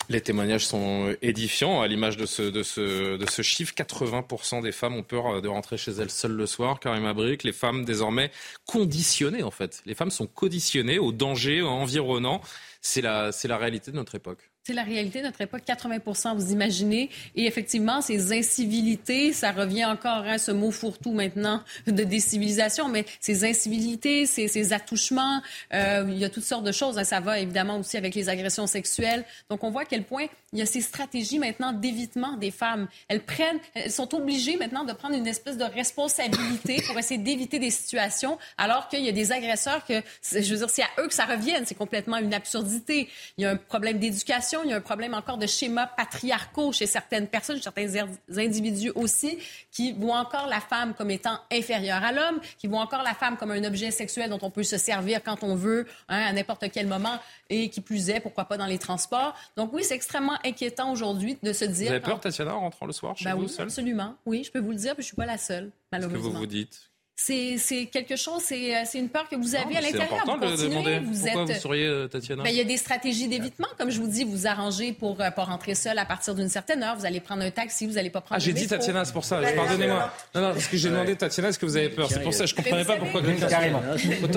Les 0.08 0.20
témoignages 0.20 0.66
sont 0.66 1.14
édifiants 1.20 1.80
à 1.80 1.88
l'image 1.88 2.16
de 2.16 2.26
ce, 2.26 2.42
de, 2.42 2.62
ce, 2.62 3.16
de 3.16 3.26
ce 3.28 3.42
chiffre. 3.42 3.74
80% 3.74 4.62
des 4.62 4.70
femmes 4.70 4.94
ont 4.94 5.02
peur 5.02 5.42
de 5.42 5.48
rentrer 5.48 5.76
chez 5.76 5.90
elles 5.92 6.10
seules 6.10 6.32
le 6.32 6.46
soir. 6.46 6.78
Karim 6.78 7.04
Abric, 7.06 7.42
les 7.42 7.52
femmes 7.52 7.84
désormais 7.84 8.30
conditionnées 8.66 9.42
en 9.42 9.50
fait. 9.50 9.82
Les 9.84 9.94
femmes 9.94 10.12
sont 10.12 10.28
conditionnées 10.28 11.00
au 11.00 11.10
danger 11.10 11.62
environnant. 11.62 12.40
C'est 12.80 13.00
la, 13.02 13.32
c'est 13.32 13.48
la 13.48 13.56
réalité 13.58 13.90
de 13.90 13.96
notre 13.96 14.14
époque. 14.14 14.50
C'est 14.66 14.72
la 14.72 14.82
réalité 14.82 15.22
notre 15.22 15.40
époque, 15.42 15.62
80% 15.64 16.34
vous 16.34 16.50
imaginez. 16.50 17.08
Et 17.36 17.46
effectivement, 17.46 18.00
ces 18.00 18.36
incivilités, 18.36 19.32
ça 19.32 19.52
revient 19.52 19.84
encore 19.84 20.24
à 20.24 20.30
hein, 20.30 20.38
ce 20.38 20.50
mot 20.50 20.72
fourre-tout 20.72 21.12
maintenant 21.12 21.62
de 21.86 22.02
décivilisation, 22.02 22.88
mais 22.88 23.04
ces 23.20 23.48
incivilités, 23.48 24.26
ces, 24.26 24.48
ces 24.48 24.72
attouchements, 24.72 25.40
euh, 25.72 26.04
il 26.08 26.18
y 26.18 26.24
a 26.24 26.30
toutes 26.30 26.42
sortes 26.42 26.64
de 26.64 26.72
choses. 26.72 26.98
Hein. 26.98 27.04
Ça 27.04 27.20
va 27.20 27.38
évidemment 27.38 27.78
aussi 27.78 27.96
avec 27.96 28.16
les 28.16 28.28
agressions 28.28 28.66
sexuelles. 28.66 29.24
Donc 29.50 29.62
on 29.62 29.70
voit 29.70 29.82
à 29.82 29.84
quel 29.84 30.02
point 30.02 30.26
il 30.52 30.58
y 30.58 30.62
a 30.62 30.66
ces 30.66 30.80
stratégies 30.80 31.38
maintenant 31.38 31.72
d'évitement 31.72 32.36
des 32.36 32.50
femmes. 32.50 32.88
Elles 33.08 33.24
prennent, 33.24 33.58
elles 33.74 33.90
sont 33.90 34.14
obligées 34.14 34.56
maintenant 34.56 34.84
de 34.84 34.92
prendre 34.92 35.14
une 35.14 35.26
espèce 35.26 35.56
de 35.56 35.64
responsabilité 35.64 36.82
pour 36.86 36.98
essayer 36.98 37.18
d'éviter 37.18 37.58
des 37.58 37.70
situations, 37.70 38.38
alors 38.58 38.88
qu'il 38.88 39.04
y 39.04 39.08
a 39.08 39.12
des 39.12 39.32
agresseurs 39.32 39.84
que, 39.84 40.02
je 40.30 40.38
veux 40.38 40.58
dire, 40.58 40.70
c'est 40.70 40.82
à 40.82 40.88
eux 40.98 41.08
que 41.08 41.14
ça 41.14 41.24
revienne. 41.24 41.64
C'est 41.66 41.74
complètement 41.74 42.18
une 42.18 42.34
absurdité. 42.34 43.08
Il 43.38 43.42
y 43.42 43.44
a 43.44 43.50
un 43.50 43.56
problème 43.56 43.98
d'éducation 43.98 44.26
il 44.64 44.70
y 44.70 44.72
a 44.72 44.76
un 44.76 44.80
problème 44.80 45.14
encore 45.14 45.38
de 45.38 45.46
schémas 45.46 45.86
patriarcaux 45.86 46.72
chez 46.72 46.86
certaines 46.86 47.26
personnes, 47.26 47.60
certains 47.60 47.88
er, 47.88 48.04
individus 48.36 48.90
aussi, 48.94 49.38
qui 49.70 49.92
voient 49.92 50.18
encore 50.18 50.46
la 50.46 50.60
femme 50.60 50.94
comme 50.94 51.10
étant 51.10 51.38
inférieure 51.52 52.02
à 52.02 52.12
l'homme, 52.12 52.40
qui 52.58 52.66
voient 52.66 52.80
encore 52.80 53.02
la 53.02 53.14
femme 53.14 53.36
comme 53.36 53.50
un 53.50 53.64
objet 53.64 53.90
sexuel 53.90 54.30
dont 54.30 54.38
on 54.42 54.50
peut 54.50 54.62
se 54.62 54.78
servir 54.78 55.22
quand 55.22 55.42
on 55.42 55.54
veut, 55.54 55.86
hein, 56.08 56.20
à 56.26 56.32
n'importe 56.32 56.70
quel 56.72 56.86
moment, 56.86 57.18
et 57.50 57.70
qui 57.70 57.80
plus 57.80 58.10
est, 58.10 58.20
pourquoi 58.20 58.46
pas 58.46 58.56
dans 58.56 58.66
les 58.66 58.78
transports. 58.78 59.34
Donc 59.56 59.72
oui, 59.72 59.84
c'est 59.84 59.94
extrêmement 59.94 60.38
inquiétant 60.46 60.92
aujourd'hui 60.92 61.38
de 61.42 61.52
se 61.52 61.64
dire... 61.64 61.88
Vous 61.88 61.92
avez 61.92 62.00
peur, 62.00 62.20
Tatiana, 62.20 62.54
en 62.54 62.60
rentrant 62.60 62.86
le 62.86 62.92
soir 62.92 63.16
chez 63.16 63.24
ben 63.24 63.34
vous, 63.34 63.46
oui, 63.46 63.56
Absolument. 63.58 64.14
Oui, 64.24 64.44
je 64.44 64.50
peux 64.50 64.60
vous 64.60 64.70
le 64.70 64.76
dire, 64.76 64.94
mais 64.96 65.02
je 65.02 65.08
suis 65.08 65.16
pas 65.16 65.26
la 65.26 65.38
seule, 65.38 65.70
malheureusement. 65.92 66.18
Qu'est-ce 66.18 66.28
que 66.28 66.32
vous 66.34 66.40
vous 66.40 66.46
dites? 66.46 66.90
C'est 67.18 67.86
quelque 67.90 68.14
chose, 68.16 68.42
c'est 68.42 68.98
une 68.98 69.08
peur 69.08 69.28
que 69.28 69.36
vous 69.36 69.54
avez 69.54 69.76
à 69.76 69.80
l'intérieur. 69.80 70.08
C'est 70.08 70.30
important 70.30 70.50
de 70.50 70.56
demander. 70.56 70.98
Vous 70.98 71.12
Pourquoi 71.22 71.42
êtes... 71.42 71.48
vous 71.56 71.60
seriez, 71.60 71.86
euh, 71.86 72.08
Tatiana? 72.08 72.42
Ben, 72.42 72.50
Il 72.50 72.56
y 72.56 72.60
a 72.60 72.64
des 72.64 72.76
stratégies 72.76 73.26
d'évitement. 73.26 73.68
Comme 73.78 73.90
je 73.90 74.00
vous 74.00 74.06
dis, 74.06 74.24
vous 74.24 74.46
arrangez 74.46 74.92
pour 74.92 75.18
ne 75.18 75.30
pas 75.30 75.44
rentrer 75.44 75.74
seul 75.74 75.98
à 75.98 76.04
partir 76.04 76.34
d'une 76.34 76.48
certaine 76.50 76.82
heure. 76.82 76.96
Vous 76.96 77.06
allez 77.06 77.20
prendre 77.20 77.42
un 77.42 77.50
taxi, 77.50 77.86
vous 77.86 77.94
n'allez 77.94 78.10
pas 78.10 78.20
prendre 78.20 78.40
Ah, 78.40 78.44
j'ai 78.44 78.52
dit 78.52 78.66
Tatiana, 78.66 79.04
c'est 79.04 79.12
pour 79.12 79.24
ça. 79.24 79.40
Pardonnez-moi. 79.40 80.12
Non, 80.34 80.40
non, 80.42 80.52
parce 80.52 80.68
que 80.68 80.76
j'ai 80.76 80.90
demandé 80.90 81.16
Tatiana, 81.16 81.48
est-ce 81.48 81.58
que 81.58 81.66
vous 81.66 81.76
avez 81.76 81.88
peur? 81.88 82.08
C'est 82.10 82.22
pour 82.22 82.34
ça, 82.34 82.44
je 82.46 82.52
ne 82.52 82.56
comprenais 82.56 82.84
pas 82.84 82.96
pourquoi. 82.96 83.22
Carrément. 83.48 83.82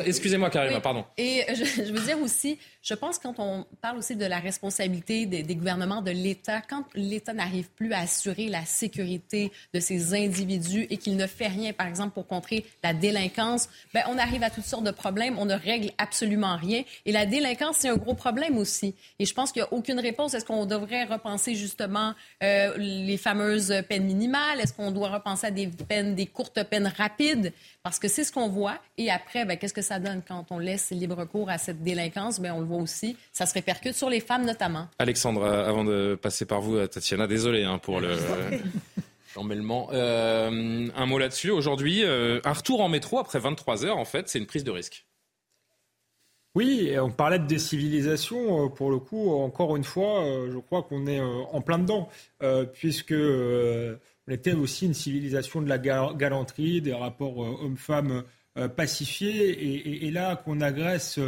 Excusez-moi, 0.06 0.50
Karima, 0.50 0.80
pardon. 0.80 1.06
Et 1.18 1.44
je, 1.54 1.66
je 1.66 1.92
veux 1.92 2.06
dire 2.06 2.20
aussi, 2.22 2.58
je 2.82 2.94
pense 2.94 3.20
quand 3.20 3.36
on 3.40 3.66
parle 3.82 3.98
aussi 3.98 4.16
de 4.16 4.26
la 4.26 4.40
responsabilité 4.40 5.26
des, 5.26 5.44
des 5.44 5.56
gouvernements, 5.56 6.02
de 6.02 6.12
l'État, 6.12 6.62
quand 6.62 6.86
l'État 6.96 7.34
n'arrive 7.34 7.70
plus 7.72 7.92
à 7.94 8.00
assurer 8.00 8.48
la 8.48 8.66
sécurité 8.66 9.52
de 9.74 9.80
ces 9.80 10.14
individus 10.14 10.88
et 10.90 10.98
qu'il 10.98 11.18
ne 11.18 11.28
fait 11.28 11.48
rien, 11.48 11.74
par 11.74 11.88
exemple, 11.88 12.14
pour 12.14 12.26
contrer 12.26 12.66
la 12.84 12.94
délinquance, 12.94 13.70
ben, 13.94 14.04
on 14.08 14.18
arrive 14.18 14.44
à 14.44 14.50
toutes 14.50 14.66
sortes 14.66 14.84
de 14.84 14.92
problèmes. 14.92 15.38
On 15.38 15.46
ne 15.46 15.56
règle 15.56 15.92
absolument 15.98 16.56
rien. 16.56 16.84
Et 17.06 17.12
la 17.12 17.26
délinquance, 17.26 17.78
c'est 17.80 17.90
un 17.90 17.96
gros 17.96 18.14
problème 18.14 18.58
aussi. 18.58 18.96
Et 19.20 19.26
je 19.26 19.34
pense 19.34 19.52
qu'il 19.52 19.62
n'y 19.62 19.68
a 19.68 19.74
aucune 19.74 20.00
réponse. 20.00 20.34
Est-ce 20.34 20.46
qu'on 20.46 20.66
devrait 20.66 21.06
repenser 21.06 21.56
justement 21.56 22.14
euh, 22.44 22.74
les 22.78 23.18
fameuses 23.18 23.74
peines 23.88 24.06
minimales? 24.06 24.60
Est-ce 24.60 24.74
qu'on 24.74 24.92
doit 24.92 25.10
repenser 25.10 25.48
à 25.48 25.52
des 25.52 25.68
peines, 25.68 26.16
des 26.16 26.26
courtes 26.26 26.64
peines 26.64 26.92
rapides? 26.98 27.54
Parce 27.84 28.00
que 28.00 28.08
c'est 28.08 28.24
ce 28.24 28.32
qu'on 28.32 28.50
voit. 28.50 28.78
Et 28.98 29.10
après, 29.10 29.46
ben, 29.46 29.58
qu'est-ce 29.58 29.74
que 29.74 29.82
ça 29.82 30.00
donne 30.00 30.22
quand 30.28 30.46
on 30.50 30.60
laisse 30.60 30.92
libre 30.92 31.26
cours 31.26 31.50
à 31.50 31.58
cette 31.58 31.84
délinquance? 31.84 32.40
Ben, 32.40 32.54
on 32.54 32.60
le 32.60 32.66
voit 32.66 32.82
aussi. 32.82 33.18
Ça 33.32 33.46
se 33.46 33.54
répercute 33.54 33.96
sur 33.96 34.10
les 34.10 34.20
femmes 34.20 34.46
notamment. 34.46 34.88
Alexandre, 35.00 35.46
avant 35.46 35.84
de 35.84 36.18
passer 36.22 36.46
par 36.46 36.62
vous, 36.62 36.86
Tatiana, 36.88 37.28
désolé 37.28 37.64
hein, 37.64 37.78
pour 37.78 38.00
le... 38.00 38.18
Euh, 39.38 40.88
un 40.96 41.06
mot 41.06 41.18
là-dessus. 41.18 41.52
Aujourd'hui, 41.52 42.04
euh, 42.04 42.40
un 42.44 42.54
retour 42.54 42.82
en 42.82 42.90
métro 42.90 43.20
après 43.20 43.40
23 43.40 43.86
heures, 43.86 43.98
en 43.98 44.06
fait, 44.06 44.28
c'est 44.28 44.40
une 44.40 44.46
prise 44.46 44.64
de 44.64 44.72
risque. 44.72 45.06
Oui, 46.56 46.92
on 47.00 47.12
parlait 47.12 47.40
de 47.40 47.46
décivilisation. 47.46 48.66
Euh, 48.66 48.70
pour 48.70 48.90
le 48.90 48.98
coup, 49.00 49.32
encore 49.32 49.76
une 49.76 49.84
fois, 49.84 50.24
je 50.52 50.58
crois 50.58 50.84
qu'on 50.84 51.06
est 51.08 51.22
en 51.22 51.62
plein 51.62 51.80
dedans, 51.80 52.10
puisque 52.74 53.14
on 53.14 54.32
était 54.32 54.54
aussi 54.54 54.86
une 54.86 54.94
civilisation 54.94 55.62
de 55.62 55.70
la 55.70 55.78
galanterie, 55.78 56.82
des 56.82 56.94
rapports 56.94 57.38
hommes-femmes 57.38 58.24
pacifiés, 58.76 60.06
et, 60.06 60.12
là 60.12 60.36
qu'on 60.36 60.62
agresse 60.62 61.20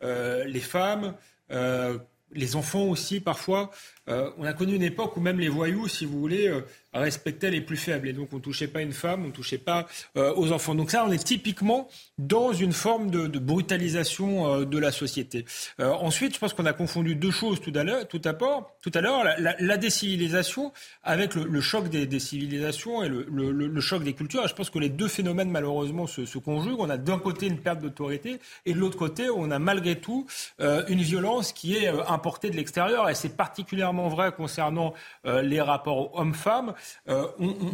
les 0.00 0.60
femmes, 0.60 1.14
les 1.50 2.56
enfants 2.56 2.84
aussi 2.84 3.20
parfois. 3.20 3.70
On 4.08 4.44
a 4.44 4.52
connu 4.52 4.74
une 4.74 4.82
époque 4.82 5.16
où 5.16 5.20
même 5.20 5.38
les 5.38 5.48
voyous, 5.48 5.88
si 5.88 6.06
vous 6.06 6.18
voulez, 6.18 6.50
respectait 6.94 7.50
les 7.50 7.60
plus 7.60 7.76
faibles. 7.76 8.08
Et 8.08 8.12
donc, 8.12 8.28
on 8.32 8.36
ne 8.36 8.40
touchait 8.40 8.68
pas 8.68 8.80
une 8.80 8.92
femme, 8.92 9.24
on 9.24 9.28
ne 9.28 9.32
touchait 9.32 9.58
pas 9.58 9.86
euh, 10.16 10.32
aux 10.36 10.52
enfants. 10.52 10.74
Donc 10.74 10.90
ça, 10.90 11.04
on 11.06 11.12
est 11.12 11.22
typiquement 11.22 11.88
dans 12.18 12.52
une 12.52 12.72
forme 12.72 13.10
de, 13.10 13.38
brutalisation 13.38 14.46
euh, 14.46 14.64
de 14.64 14.78
la 14.78 14.90
société. 14.90 15.44
Euh, 15.80 15.90
ensuite, 15.92 16.34
je 16.34 16.38
pense 16.38 16.54
qu'on 16.54 16.66
a 16.66 16.72
confondu 16.72 17.14
deux 17.14 17.30
choses 17.30 17.60
tout 17.60 17.72
à 17.74 17.84
l'heure. 17.84 18.06
Tout, 18.08 18.18
tout 18.18 18.92
à 18.94 19.00
l'heure, 19.00 19.24
la, 19.38 19.76
décivilisation 19.76 20.72
avec 21.04 21.34
le, 21.34 21.60
choc 21.60 21.88
des, 21.88 22.18
civilisations 22.18 23.04
et 23.04 23.08
le, 23.08 23.80
choc 23.80 24.02
des 24.02 24.14
cultures. 24.14 24.44
Et 24.44 24.48
je 24.48 24.54
pense 24.54 24.70
que 24.70 24.78
les 24.78 24.88
deux 24.88 25.08
phénomènes, 25.08 25.50
malheureusement, 25.50 26.06
se, 26.06 26.24
se 26.24 26.38
conjuguent. 26.38 26.80
On 26.80 26.90
a 26.90 26.96
d'un 26.96 27.18
côté 27.18 27.46
une 27.46 27.58
perte 27.58 27.80
d'autorité 27.80 28.40
et 28.66 28.72
de 28.72 28.78
l'autre 28.78 28.98
côté, 28.98 29.30
on 29.30 29.50
a 29.50 29.58
malgré 29.58 29.96
tout 29.96 30.26
une 30.58 31.00
violence 31.00 31.52
qui 31.52 31.76
est 31.76 31.88
importée 31.88 32.50
de 32.50 32.56
l'extérieur. 32.56 33.08
Et 33.08 33.14
c'est 33.14 33.36
particulièrement 33.36 33.97
vrai 34.06 34.30
concernant 34.30 34.94
les 35.24 35.60
rapports 35.60 36.18
hommes-femmes. 36.18 36.74
Euh, 37.08 37.26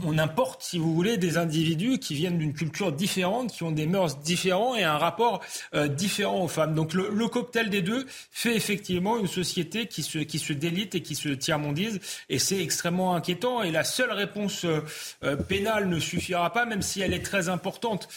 on, 0.05 0.19
importe, 0.19 0.63
si 0.63 0.79
vous 0.79 0.95
voulez, 0.95 1.17
des 1.17 1.39
individus 1.39 1.99
qui 1.99 2.15
viennent 2.15 2.39
d'une 2.39 2.53
culture 2.53 2.93
différente, 2.93 3.53
qui 3.53 3.63
ont 3.63 3.73
des 3.73 3.87
mœurs 3.87 4.21
différents 4.21 4.75
et 4.75 4.85
un 4.85 4.97
rapport 4.97 5.43
euh, 5.75 5.89
différent 5.89 6.43
aux 6.43 6.49
femmes. 6.49 6.75
Donc 6.75 6.95
le, 6.95 7.29
cocktail 7.29 7.71
des 7.71 7.83
deux 7.83 8.07
fait 8.31 8.55
effectivement 8.55 9.19
une 9.19 9.27
société 9.27 9.87
qui 9.87 10.03
se, 10.03 10.19
qui 10.19 10.39
se 10.39 10.53
délite 10.53 10.95
et 10.95 11.03
qui 11.03 11.15
se 11.15 11.31
tiers-mondise, 11.31 12.01
et 12.29 12.39
c'est 12.39 12.63
extrêmement 12.63 13.15
inquiétant. 13.15 13.63
Et 13.63 13.71
la 13.71 13.83
seule 13.83 14.13
réponse 14.13 14.65
euh, 14.65 15.37
pénale 15.37 15.89
ne 15.89 15.99
suffira 15.99 16.53
pas, 16.53 16.65
même 16.65 16.83
si 16.83 17.01
elle 17.01 17.15
est 17.15 17.25
très 17.25 17.49
importante, 17.49 18.09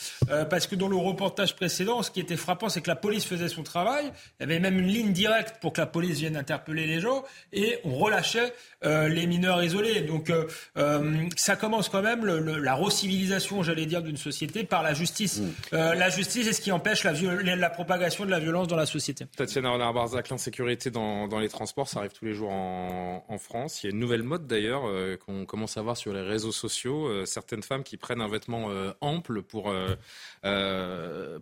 parce 0.50 0.68
que 0.68 0.76
dans 0.76 0.88
le 0.88 0.96
reportage 0.96 1.56
précédent, 1.56 2.04
ce 2.04 2.12
qui 2.12 2.20
était 2.20 2.38
frappant, 2.38 2.70
c'est 2.70 2.82
que 2.82 2.90
la 2.90 2.96
police 2.96 3.26
faisait 3.26 3.50
son 3.50 3.64
travail. 3.64 4.12
Il 4.40 4.44
y 4.44 4.44
avait 4.44 4.60
même 4.60 4.80
une 4.80 4.88
ligne 4.88 5.14
directe 5.14 5.56
pour 5.62 5.74
que 5.74 5.82
la 5.82 5.88
police 5.88 6.20
vienne 6.20 6.36
interpeller 6.36 6.86
les 6.86 7.00
gens, 7.00 7.24
et 7.54 7.80
on 7.84 7.97
relâchait 7.98 8.54
les 8.84 9.28
mineurs 9.28 9.64
isolés. 9.64 10.02
Donc 10.02 10.32
euh, 10.78 11.30
ça 11.36 11.56
commence 11.56 11.90
quand 11.90 12.02
même 12.02 12.26
la 12.26 12.74
recivilisation, 12.74 13.64
j'allais 13.64 13.86
dire, 13.86 14.02
d'une 14.02 14.18
société 14.18 14.64
par 14.64 14.84
la 14.84 14.94
justice. 14.94 15.40
Mm. 15.40 15.52
Euh, 15.74 15.96
la 15.96 16.10
justice 16.10 16.48
est 16.48 16.54
ce 16.54 16.62
qui 16.62 16.72
empêche 16.72 17.04
la, 17.04 17.14
la, 17.56 17.70
propagation 17.70 18.26
de 18.26 18.32
la 18.32 18.40
violence 18.40 18.68
dans 18.68 18.76
la 18.76 18.86
société. 18.86 19.26
Tatiana 19.36 19.72
Renard-Barzac, 19.72 20.30
l'insécurité 20.30 20.92
dans, 20.92 21.28
dans, 21.28 21.40
les 21.40 21.50
transports, 21.50 21.88
ça 21.88 22.00
arrive 22.00 22.14
tous 22.14 22.26
les 22.26 22.34
jours 22.34 22.52
en, 22.52 23.26
en 23.28 23.38
France. 23.38 23.84
Il 23.84 23.88
y 23.88 23.90
a 23.90 23.92
une 23.92 24.00
nouvelle 24.00 24.24
mode 24.24 24.48
d'ailleurs 24.48 24.84
euh, 24.86 25.18
qu'on 25.18 25.46
commence 25.46 25.78
à 25.78 25.82
voir 25.82 25.98
sur 25.98 26.14
les 26.14 26.22
réseaux 26.22 26.52
sociaux. 26.52 27.26
certaines 27.26 27.64
femmes 27.64 27.84
qui 27.84 27.98
prennent 27.98 28.22
un 28.22 28.28
vêtement 28.28 28.70
ample 29.02 29.42
pour, 29.42 29.74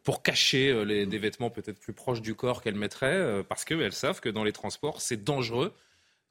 pour 0.03 0.23
cacher 0.23 0.85
les, 0.85 1.05
des 1.05 1.17
vêtements 1.17 1.49
peut-être 1.49 1.79
plus 1.79 1.93
proches 1.93 2.21
du 2.21 2.35
corps 2.35 2.61
qu'elles 2.61 2.75
mettraient 2.75 3.43
parce 3.47 3.65
qu'elles 3.65 3.93
savent 3.93 4.19
que 4.19 4.29
dans 4.29 4.43
les 4.43 4.51
transports, 4.51 5.01
c'est 5.01 5.23
dangereux 5.23 5.73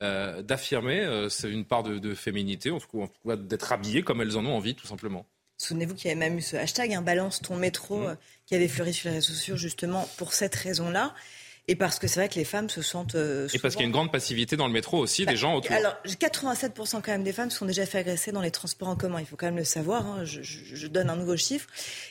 euh, 0.03 0.43
d'affirmer 0.43 1.01
euh, 1.01 1.29
une 1.45 1.65
part 1.65 1.85
de, 1.85 2.15
féminité, 2.15 2.71
en 2.73 2.81
tout 2.81 3.09
cas, 3.27 3.37
d'être 3.37 3.73
habillées 3.73 4.03
comme 4.03 4.21
elles 4.21 4.37
en 4.37 4.45
ont 4.45 4.57
envie, 4.57 4.75
tout 4.75 4.89
simplement. 4.89 5.25
Souvenez-vous 5.57 5.95
qu'il 5.95 6.09
y 6.09 6.11
avait 6.11 6.19
même 6.19 6.37
eu 6.37 6.43
ce 6.43 6.57
hashtag, 6.57 6.93
hein, 6.93 7.01
balance 7.01 7.41
ton 7.41 7.57
métro, 7.57 7.99
mmh. 7.99 8.07
euh, 8.07 8.15
qui 8.45 8.57
avait 8.57 8.67
fleuri 8.67 8.93
sur 8.93 9.09
les 9.09 9.17
réseaux 9.17 9.33
sociaux 9.33 9.57
justement 9.57 10.09
pour 10.17 10.33
cette 10.33 10.57
raison-là. 10.57 11.15
Et 11.67 11.77
parce 11.77 11.99
que 11.99 12.09
c'est 12.09 12.21
vrai 12.21 12.29
que 12.29 12.35
les 12.35 12.45
femmes 12.45 12.69
se 12.69 12.83
sentent. 12.83 13.15
et 13.15 13.59
parce 13.59 13.75
qu'il 13.75 13.83
y 13.83 13.85
a 13.85 13.87
une 13.87 13.93
grande 13.93 14.13
passivité 14.13 14.57
dans 14.57 14.67
le 14.67 14.73
métro 14.73 14.99
aussi, 14.99 15.23
des 15.23 15.33
bah, 15.33 15.35
gens 15.35 15.55
autour. 15.55 15.73
Alors, 15.75 15.97
87% 16.05 17.01
quand 17.01 17.07
même 17.07 17.23
des 17.23 17.33
femmes 17.33 17.49
se 17.49 17.57
sont 17.57 17.65
déjà 17.65 17.87
fait 17.87 17.99
agresser 17.99 18.33
dans 18.33 18.43
les 18.43 18.51
transports 18.51 18.89
en 18.89 18.97
commun. 18.97 19.19
Il 19.21 19.25
faut 19.25 19.37
quand 19.37 19.47
même 19.47 19.57
le 19.57 19.65
savoir. 19.65 20.05
Hein. 20.07 20.25
Je, 20.27 20.43
je, 20.43 20.87
donne 20.89 21.09
un 21.09 21.17
nouveau 21.17 21.39
chiffre. 21.39 21.67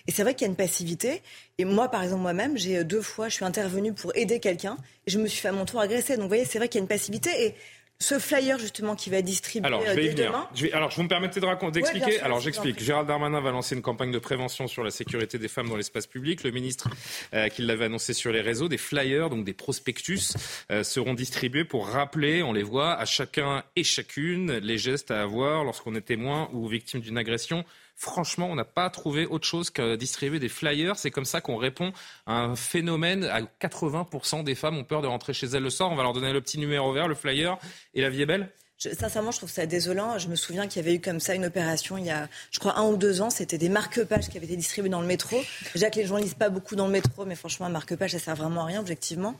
Et 0.07 0.11
c'est 0.11 0.23
vrai 0.23 0.33
qu'il 0.33 0.45
y 0.45 0.47
a 0.47 0.49
une 0.49 0.55
passivité. 0.55 1.21
Et 1.59 1.65
moi, 1.65 1.89
par 1.89 2.01
exemple, 2.01 2.23
moi-même, 2.23 2.57
j'ai 2.57 2.83
deux 2.83 3.03
fois, 3.03 3.29
je 3.29 3.35
suis 3.35 3.45
intervenue 3.45 3.93
pour 3.93 4.15
aider 4.15 4.39
quelqu'un. 4.39 4.75
Et 5.05 5.11
je 5.11 5.19
me 5.19 5.27
suis 5.27 5.39
fait 5.39 5.49
à 5.49 5.51
mon 5.51 5.65
tour 5.65 5.81
agresser. 5.81 6.15
Donc, 6.15 6.23
vous 6.23 6.29
voyez, 6.29 6.45
c'est 6.45 6.57
vrai 6.57 6.67
qu'il 6.67 6.79
y 6.79 6.81
a 6.81 6.85
une 6.85 6.87
passivité. 6.87 7.29
Et 7.45 7.55
ce 7.99 8.19
flyer 8.19 8.59
justement 8.59 8.95
qui 8.95 9.09
va 9.09 9.21
distribuer 9.21 9.65
alors, 9.65 9.81
je 9.85 9.91
vais 9.91 10.13
demain. 10.13 10.47
Je 10.53 10.63
vais, 10.63 10.73
alors, 10.73 10.91
vous 10.93 11.03
me 11.03 11.07
permettez 11.07 11.39
d'expliquer 11.39 12.19
Alors, 12.19 12.39
j'explique. 12.39 12.81
Gérald 12.81 13.07
Darmanin 13.07 13.39
va 13.39 13.51
lancer 13.51 13.75
une 13.75 13.81
campagne 13.81 14.11
de 14.11 14.19
prévention 14.19 14.67
sur 14.67 14.83
la 14.83 14.91
sécurité 14.91 15.37
des 15.37 15.47
femmes 15.47 15.69
dans 15.69 15.77
l'espace 15.77 16.05
public. 16.05 16.43
Le 16.43 16.51
ministre 16.51 16.89
euh, 17.33 17.47
qui 17.47 17.61
l'avait 17.61 17.85
annoncé 17.85 18.13
sur 18.13 18.31
les 18.31 18.41
réseaux, 18.41 18.67
des 18.67 18.77
flyers, 18.77 19.29
donc 19.29 19.45
des 19.45 19.53
prospectus, 19.53 20.33
euh, 20.71 20.83
seront 20.83 21.13
distribués 21.13 21.63
pour 21.63 21.87
rappeler, 21.87 22.43
on 22.43 22.51
les 22.51 22.63
voit, 22.63 22.93
à 22.93 23.05
chacun 23.05 23.63
et 23.75 23.83
chacune 23.83 24.51
les 24.57 24.77
gestes 24.77 25.11
à 25.11 25.21
avoir 25.21 25.63
lorsqu'on 25.63 25.95
est 25.95 26.01
témoin 26.01 26.49
ou 26.51 26.67
victime 26.67 26.99
d'une 26.99 27.17
agression 27.17 27.63
Franchement, 27.95 28.47
on 28.49 28.55
n'a 28.55 28.65
pas 28.65 28.89
trouvé 28.89 29.25
autre 29.25 29.45
chose 29.45 29.69
que 29.69 29.95
distribuer 29.95 30.39
des 30.39 30.49
flyers. 30.49 30.97
C'est 30.97 31.11
comme 31.11 31.25
ça 31.25 31.41
qu'on 31.41 31.57
répond 31.57 31.93
à 32.25 32.39
un 32.39 32.55
phénomène. 32.55 33.23
À 33.25 33.41
80% 33.41 34.43
des 34.43 34.55
femmes 34.55 34.77
ont 34.77 34.83
peur 34.83 35.01
de 35.01 35.07
rentrer 35.07 35.33
chez 35.33 35.47
elles 35.47 35.63
le 35.63 35.69
soir. 35.69 35.91
On 35.91 35.95
va 35.95 36.03
leur 36.03 36.13
donner 36.13 36.33
le 36.33 36.41
petit 36.41 36.57
numéro 36.57 36.91
vert, 36.91 37.07
le 37.07 37.15
flyer. 37.15 37.57
Et 37.93 38.01
la 38.01 38.09
vie 38.09 38.23
est 38.23 38.25
belle? 38.25 38.49
Sincèrement, 38.77 39.31
je 39.31 39.37
trouve 39.37 39.49
ça 39.49 39.65
désolant. 39.65 40.17
Je 40.17 40.27
me 40.27 40.35
souviens 40.35 40.67
qu'il 40.67 40.81
y 40.81 40.85
avait 40.85 40.95
eu 40.95 40.99
comme 40.99 41.19
ça 41.19 41.35
une 41.35 41.45
opération 41.45 41.97
il 41.97 42.05
y 42.05 42.09
a, 42.09 42.27
je 42.51 42.59
crois, 42.59 42.77
un 42.77 42.83
ou 42.83 42.97
deux 42.97 43.21
ans. 43.21 43.29
C'était 43.29 43.57
des 43.57 43.69
marque-pages 43.69 44.27
qui 44.27 44.37
avaient 44.37 44.47
été 44.47 44.57
distribués 44.57 44.89
dans 44.89 44.99
le 44.99 45.07
métro. 45.07 45.37
Déjà 45.73 45.89
que 45.89 45.97
les 45.99 46.05
gens 46.05 46.17
lisent 46.17 46.33
pas 46.33 46.49
beaucoup 46.49 46.75
dans 46.75 46.87
le 46.87 46.91
métro, 46.91 47.25
mais 47.25 47.35
franchement, 47.35 47.67
un 47.67 47.69
marque-page, 47.69 48.11
ça 48.11 48.19
sert 48.19 48.35
vraiment 48.35 48.63
à 48.63 48.65
rien, 48.65 48.81
objectivement. 48.81 49.39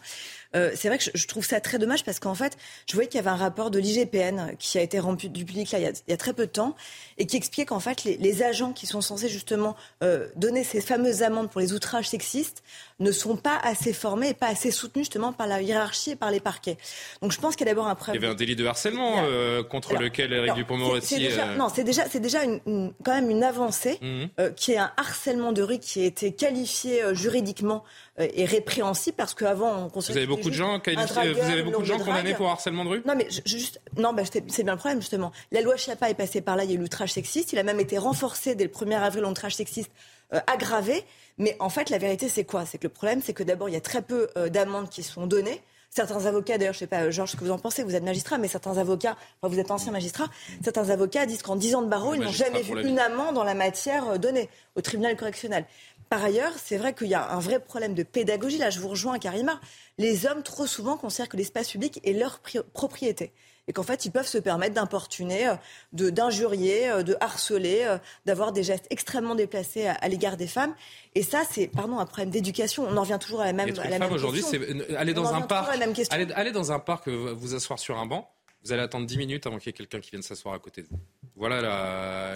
Euh, 0.55 0.71
c'est 0.75 0.87
vrai 0.87 0.97
que 0.97 1.05
je, 1.13 1.27
trouve 1.27 1.45
ça 1.45 1.59
très 1.59 1.79
dommage 1.79 2.03
parce 2.03 2.19
qu'en 2.19 2.35
fait, 2.35 2.57
je 2.87 2.93
voyais 2.93 3.09
qu'il 3.09 3.17
y 3.17 3.19
avait 3.19 3.31
un 3.31 3.35
rapport 3.35 3.71
de 3.71 3.79
l'IGPN 3.79 4.55
qui 4.59 4.77
a 4.77 4.81
été 4.81 4.99
rendu 4.99 5.29
du 5.29 5.45
public 5.45 5.71
là, 5.71 5.79
il, 5.79 5.93
y 6.07 6.13
a, 6.13 6.17
très 6.17 6.33
peu 6.33 6.45
de 6.45 6.51
temps 6.51 6.75
et 7.17 7.25
qui 7.25 7.37
expliquait 7.37 7.65
qu'en 7.65 7.79
fait, 7.79 8.03
les, 8.03 8.43
agents 8.43 8.73
qui 8.73 8.87
sont 8.87 9.01
censés 9.01 9.29
justement 9.29 9.75
euh, 10.03 10.27
donner 10.35 10.63
ces 10.63 10.81
fameuses 10.81 11.23
amendes 11.23 11.49
pour 11.49 11.61
les 11.61 11.73
outrages 11.73 12.09
sexistes 12.09 12.63
ne 12.99 13.11
sont 13.11 13.35
pas 13.35 13.57
assez 13.63 13.93
formés 13.93 14.29
et 14.29 14.33
pas 14.33 14.47
assez 14.47 14.71
soutenus 14.71 15.05
justement 15.05 15.33
par 15.33 15.47
la 15.47 15.61
hiérarchie 15.61 16.11
et 16.11 16.15
par 16.15 16.31
les 16.31 16.39
parquets. 16.39 16.77
Donc 17.21 17.31
je 17.31 17.39
pense 17.39 17.55
qu'il 17.55 17.65
y 17.65 17.69
a 17.69 17.73
d'abord 17.73 17.87
un 17.87 17.95
problème. 17.95 18.15
Il 18.15 18.23
y 18.23 18.25
avait 18.25 18.33
un 18.33 18.37
délit 18.37 18.55
de 18.55 18.65
harcèlement 18.65 19.23
euh, 19.23 19.63
contre 19.63 19.95
lequel 19.95 20.33
Eric 20.33 20.53
Dupond-Moretti. 20.53 21.29
Non, 21.57 21.69
c'est 21.73 21.83
déjà, 21.83 22.07
c'est 22.09 22.19
déjà 22.19 22.43
une, 22.43 22.93
quand 23.03 23.13
même 23.13 23.29
une 23.29 23.43
avancée 23.43 23.99
mhm. 24.01 24.53
qui 24.55 24.73
est 24.73 24.77
un 24.77 24.91
harcèlement 24.97 25.51
de 25.51 25.61
rue 25.61 25.79
qui 25.79 26.01
a 26.01 26.05
été 26.05 26.33
qualifié 26.33 27.03
juridiquement 27.13 27.83
et 28.19 28.45
répréhensible 28.45 29.15
parce 29.17 29.33
qu'avant 29.33 29.85
on 29.85 29.89
considérait 29.89 30.27
beaucoup 30.27 30.49
de 30.49 30.55
gens, 30.55 30.79
vous 30.79 31.51
avez 31.51 31.63
beaucoup 31.63 31.81
de 31.81 31.87
gens 31.87 31.99
condamnés 31.99 32.33
pour 32.35 32.49
harcèlement 32.49 32.85
de 32.85 32.89
rue 32.89 33.03
Non, 33.05 33.15
mais 33.15 33.27
juste, 33.45 33.81
non, 33.97 34.13
bah, 34.13 34.23
c'est 34.25 34.63
bien 34.63 34.73
le 34.73 34.79
problème 34.79 35.01
justement. 35.01 35.31
La 35.51 35.61
loi 35.61 35.77
Chiappa 35.77 36.09
est 36.09 36.13
passée 36.13 36.41
par 36.41 36.55
là, 36.55 36.63
il 36.63 36.71
y 36.71 36.73
a 36.73 36.75
eu 36.75 36.79
l'outrage 36.79 37.13
sexiste, 37.13 37.53
il 37.53 37.59
a 37.59 37.63
même 37.63 37.79
été 37.79 37.97
renforcé 37.97 38.55
dès 38.55 38.65
le 38.65 38.69
1er 38.69 38.99
avril, 38.99 39.23
l'outrage 39.23 39.55
sexiste 39.55 39.91
euh, 40.33 40.39
aggravé. 40.47 41.03
Mais 41.37 41.55
en 41.59 41.69
fait, 41.69 41.89
la 41.89 41.97
vérité, 41.97 42.29
c'est 42.29 42.43
quoi? 42.43 42.65
C'est 42.65 42.77
que 42.77 42.87
le 42.87 42.93
problème, 42.93 43.21
c'est 43.23 43.33
que 43.33 43.43
d'abord, 43.43 43.69
il 43.69 43.73
y 43.73 43.77
a 43.77 43.81
très 43.81 44.01
peu 44.01 44.29
euh, 44.37 44.49
d'amendes 44.49 44.89
qui 44.89 45.03
sont 45.03 45.27
données. 45.27 45.61
Certains 45.89 46.25
avocats, 46.25 46.57
d'ailleurs, 46.57 46.73
je 46.73 46.77
ne 46.77 46.79
sais 46.79 46.87
pas, 46.87 47.11
Georges, 47.11 47.31
ce 47.31 47.35
que 47.37 47.43
vous 47.43 47.51
en 47.51 47.59
pensez, 47.59 47.83
vous 47.83 47.95
êtes 47.95 48.03
magistrat, 48.03 48.39
mais 48.39 48.47
certains 48.47 48.77
avocats, 48.79 49.15
enfin, 49.41 49.53
vous 49.53 49.59
êtes 49.59 49.69
ancien 49.69 49.91
magistrat, 49.91 50.25
certains 50.63 50.89
avocats 50.89 51.27
disent 51.27 51.43
qu'en 51.43 51.55
10 51.55 51.75
ans 51.75 51.81
de 51.83 51.87
barreau, 51.87 52.15
ils 52.15 52.21
n'ont 52.21 52.31
jamais 52.31 52.63
vu 52.63 52.81
une 52.81 52.97
amende 52.97 53.37
en 53.37 53.43
la 53.43 53.53
matière 53.53 54.09
euh, 54.09 54.17
donnée 54.17 54.49
au 54.75 54.81
tribunal 54.81 55.15
correctionnel. 55.15 55.65
Par 56.09 56.23
ailleurs, 56.23 56.53
c'est 56.63 56.77
vrai 56.77 56.93
qu'il 56.93 57.07
y 57.07 57.15
a 57.15 57.31
un 57.31 57.39
vrai 57.39 57.59
problème 57.59 57.93
de 57.93 58.03
pédagogie. 58.03 58.57
Là, 58.57 58.69
je 58.69 58.79
vous 58.79 58.87
rejoins, 58.87 59.17
Karima. 59.19 59.59
Les 59.97 60.25
hommes, 60.25 60.43
trop 60.43 60.67
souvent, 60.67 60.97
considèrent 60.97 61.29
que 61.29 61.37
l'espace 61.37 61.69
public 61.71 61.99
est 62.03 62.13
leur 62.13 62.41
propriété 62.73 63.31
et 63.67 63.73
qu'en 63.73 63.83
fait, 63.83 64.05
ils 64.05 64.11
peuvent 64.11 64.27
se 64.27 64.37
permettre 64.37 64.75
d'importuner, 64.75 65.47
euh, 65.47 66.11
d'injurier, 66.11 66.89
euh, 66.89 67.03
de 67.03 67.15
harceler, 67.19 67.83
euh, 67.83 67.97
d'avoir 68.25 68.51
des 68.51 68.63
gestes 68.63 68.87
extrêmement 68.89 69.35
déplacés 69.35 69.87
à, 69.87 70.07
l'égard 70.09 70.37
des 70.37 70.47
femmes. 70.47 70.75
Et 71.15 71.23
ça, 71.23 71.43
c'est 71.49 71.67
pardon 71.67 71.99
un 71.99 72.05
problème 72.05 72.29
d'éducation. 72.29 72.85
On 72.87 72.97
en 72.97 73.01
revient 73.01 73.19
toujours 73.21 73.41
à 73.41 73.45
la 73.45 73.53
même, 73.53 73.73
à 73.79 73.89
la 73.89 73.99
même 73.99 74.11
aujourd'hui, 74.11 74.41
c'est 74.41 74.95
aller 74.95 75.13
dans 75.13 75.33
un 75.33 75.41
parc, 75.41 75.73
aller, 76.09 76.31
aller, 76.33 76.51
dans 76.51 76.71
un 76.71 76.79
parc, 76.79 77.07
vous 77.07 77.55
asseoir 77.55 77.79
sur 77.79 77.97
un 77.97 78.05
banc. 78.05 78.29
Vous 78.65 78.71
allez 78.71 78.81
attendre 78.81 79.05
10 79.05 79.17
minutes 79.17 79.45
avant 79.45 79.57
qu'il 79.57 79.67
y 79.67 79.69
ait 79.71 79.73
quelqu'un 79.73 79.99
qui 79.99 80.11
vienne 80.11 80.21
s'asseoir 80.21 80.55
à 80.55 80.59
côté 80.59 80.83
de 80.83 80.87
vous. 80.87 80.97
Voilà 81.35 81.61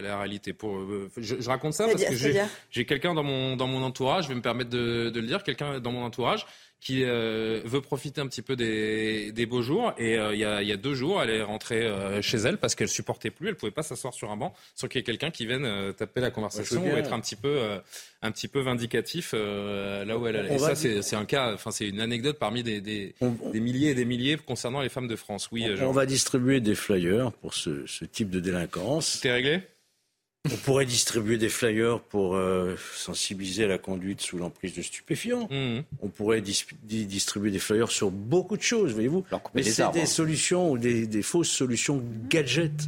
la, 0.01 0.17
réalité. 0.17 0.51
Pour, 0.51 0.77
je, 1.15 1.47
raconte 1.47 1.73
ça 1.73 1.87
parce 1.87 2.03
que 2.03 2.15
j'ai 2.69 2.85
quelqu'un 2.85 3.13
dans 3.13 3.23
mon, 3.23 3.55
dans 3.55 3.67
mon 3.67 3.81
entourage, 3.81 4.25
je 4.25 4.29
vais 4.29 4.35
me 4.35 4.41
permettre 4.41 4.69
de, 4.69 5.09
de 5.09 5.19
le 5.21 5.27
dire, 5.27 5.43
quelqu'un 5.43 5.79
dans 5.79 5.91
mon 5.91 6.03
entourage 6.03 6.45
qui 6.79 7.03
euh, 7.03 7.61
veut 7.65 7.81
profiter 7.81 8.21
un 8.21 8.27
petit 8.27 8.41
peu 8.41 8.55
des, 8.55 9.31
des 9.31 9.45
beaux 9.45 9.61
jours. 9.61 9.93
Et 9.97 10.17
euh, 10.17 10.33
il, 10.33 10.39
y 10.39 10.45
a, 10.45 10.61
y 10.61 10.71
a, 10.71 10.77
deux 10.77 10.93
jours, 10.93 11.21
elle 11.21 11.29
est 11.31 11.41
rentrée 11.41 11.81
euh, 11.81 12.21
chez 12.21 12.37
elle 12.37 12.57
parce 12.57 12.75
qu'elle 12.75 12.87
supportait 12.87 13.31
plus, 13.31 13.49
elle 13.49 13.55
pouvait 13.55 13.71
pas 13.71 13.83
s'asseoir 13.83 14.13
sur 14.13 14.31
un 14.31 14.37
banc 14.37 14.53
sans 14.75 14.87
qu'il 14.87 14.99
y 14.99 15.01
ait 15.01 15.03
quelqu'un 15.03 15.31
qui 15.31 15.45
vienne 15.45 15.67
taper 15.97 16.21
la 16.21 16.31
conversation 16.31 16.83
ou 16.83 16.89
être 16.89 17.13
un 17.13 17.19
petit 17.19 17.35
peu, 17.35 17.59
un 18.21 18.31
petit 18.31 18.47
peu 18.47 18.59
vindicatif 18.59 19.33
là 19.33 20.17
où 20.17 20.27
elle 20.27 20.35
est. 20.35 20.55
Et 20.55 20.59
ça, 20.59 20.75
c'est 20.75 21.15
un 21.15 21.25
cas, 21.25 21.53
enfin 21.53 21.71
c'est 21.71 21.87
une 21.87 21.99
anecdote 21.99 22.37
parmi 22.39 22.63
des, 22.63 22.79
des, 22.81 23.15
des, 23.51 23.59
milliers 23.59 23.89
et 23.89 23.95
des 23.95 24.05
milliers 24.05 24.37
concernant 24.37 24.81
les 24.81 24.89
femmes 24.89 25.07
de 25.07 25.15
France. 25.15 25.49
Oui, 25.51 25.65
on, 25.81 25.87
on 25.87 25.91
va 25.91 26.05
distribuer 26.05 26.59
des 26.59 26.75
flyers 26.75 27.31
pour 27.31 27.53
ce, 27.53 27.85
ce 27.85 28.05
type 28.05 28.29
de 28.29 28.39
délinquance. 28.39 29.07
C'était 29.07 29.31
réglé? 29.31 29.61
On 30.51 30.57
pourrait 30.57 30.85
distribuer 30.85 31.37
des 31.37 31.49
flyers 31.49 31.99
pour 31.99 32.35
euh, 32.35 32.75
sensibiliser 32.93 33.65
à 33.65 33.67
la 33.67 33.77
conduite 33.77 34.21
sous 34.21 34.37
l'emprise 34.37 34.73
de 34.73 34.81
stupéfiants. 34.81 35.47
Mmh. 35.49 35.79
On 36.01 36.09
pourrait 36.09 36.41
distribuer 36.41 37.51
des 37.51 37.59
flyers 37.59 37.91
sur 37.91 38.11
beaucoup 38.11 38.57
de 38.57 38.61
choses, 38.61 38.93
voyez-vous. 38.93 39.25
Mais 39.53 39.63
c'est 39.63 39.91
des 39.91 40.05
solutions 40.05 40.71
ou 40.71 40.77
des, 40.77 41.21
fausses 41.21 41.49
solutions 41.49 42.03
gadgets. 42.29 42.87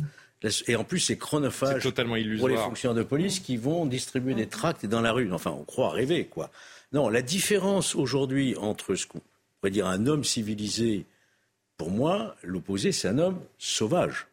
Et 0.67 0.75
en 0.75 0.85
plus, 0.85 0.99
c'est 0.99 1.17
chronophage 1.17 1.83
totalement 1.83 2.15
pour 2.37 2.47
les 2.47 2.55
fonctionnaires 2.55 2.95
de 2.95 3.03
police 3.03 3.39
qui 3.39 3.57
vont 3.57 3.85
distribuer 3.85 4.33
des 4.33 4.47
tracts 4.47 4.85
dans 4.85 5.01
la 5.01 5.11
rue. 5.11 5.31
Enfin, 5.33 5.51
on 5.51 5.63
croit 5.63 5.89
rêver, 5.89 6.25
quoi. 6.25 6.49
Non, 6.91 7.09
la 7.09 7.21
différence 7.21 7.93
aujourd'hui 7.93 8.55
entre 8.55 8.95
ce 8.95 9.05
qu'on 9.05 9.21
pourrait 9.59 9.71
dire 9.71 9.85
un 9.85 10.07
homme 10.07 10.23
civilisé, 10.23 11.05
pour 11.77 11.91
moi, 11.91 12.35
l'opposé, 12.41 12.91
c'est 12.91 13.07
un 13.07 13.19
homme 13.19 13.39
sauvage. 13.57 14.27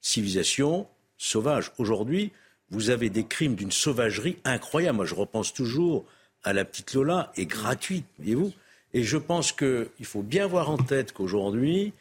Civilisation 0.00 0.88
sauvage. 1.18 1.70
Aujourd'hui, 1.78 2.32
vous 2.70 2.90
avez 2.90 3.10
des 3.10 3.24
crimes 3.24 3.54
d'une 3.54 3.72
sauvagerie 3.72 4.36
incroyable. 4.44 4.96
Moi, 4.96 5.06
je 5.06 5.14
repense 5.14 5.52
toujours 5.52 6.04
à 6.42 6.52
la 6.52 6.64
petite 6.64 6.94
Lola, 6.94 7.32
et 7.36 7.46
gratuite, 7.46 8.06
voyez-vous. 8.18 8.52
Et 8.92 9.02
je 9.02 9.16
pense 9.16 9.52
qu'il 9.52 10.04
faut 10.04 10.22
bien 10.22 10.44
avoir 10.44 10.70
en 10.70 10.76
tête 10.76 11.12
qu'aujourd'hui, 11.12 11.92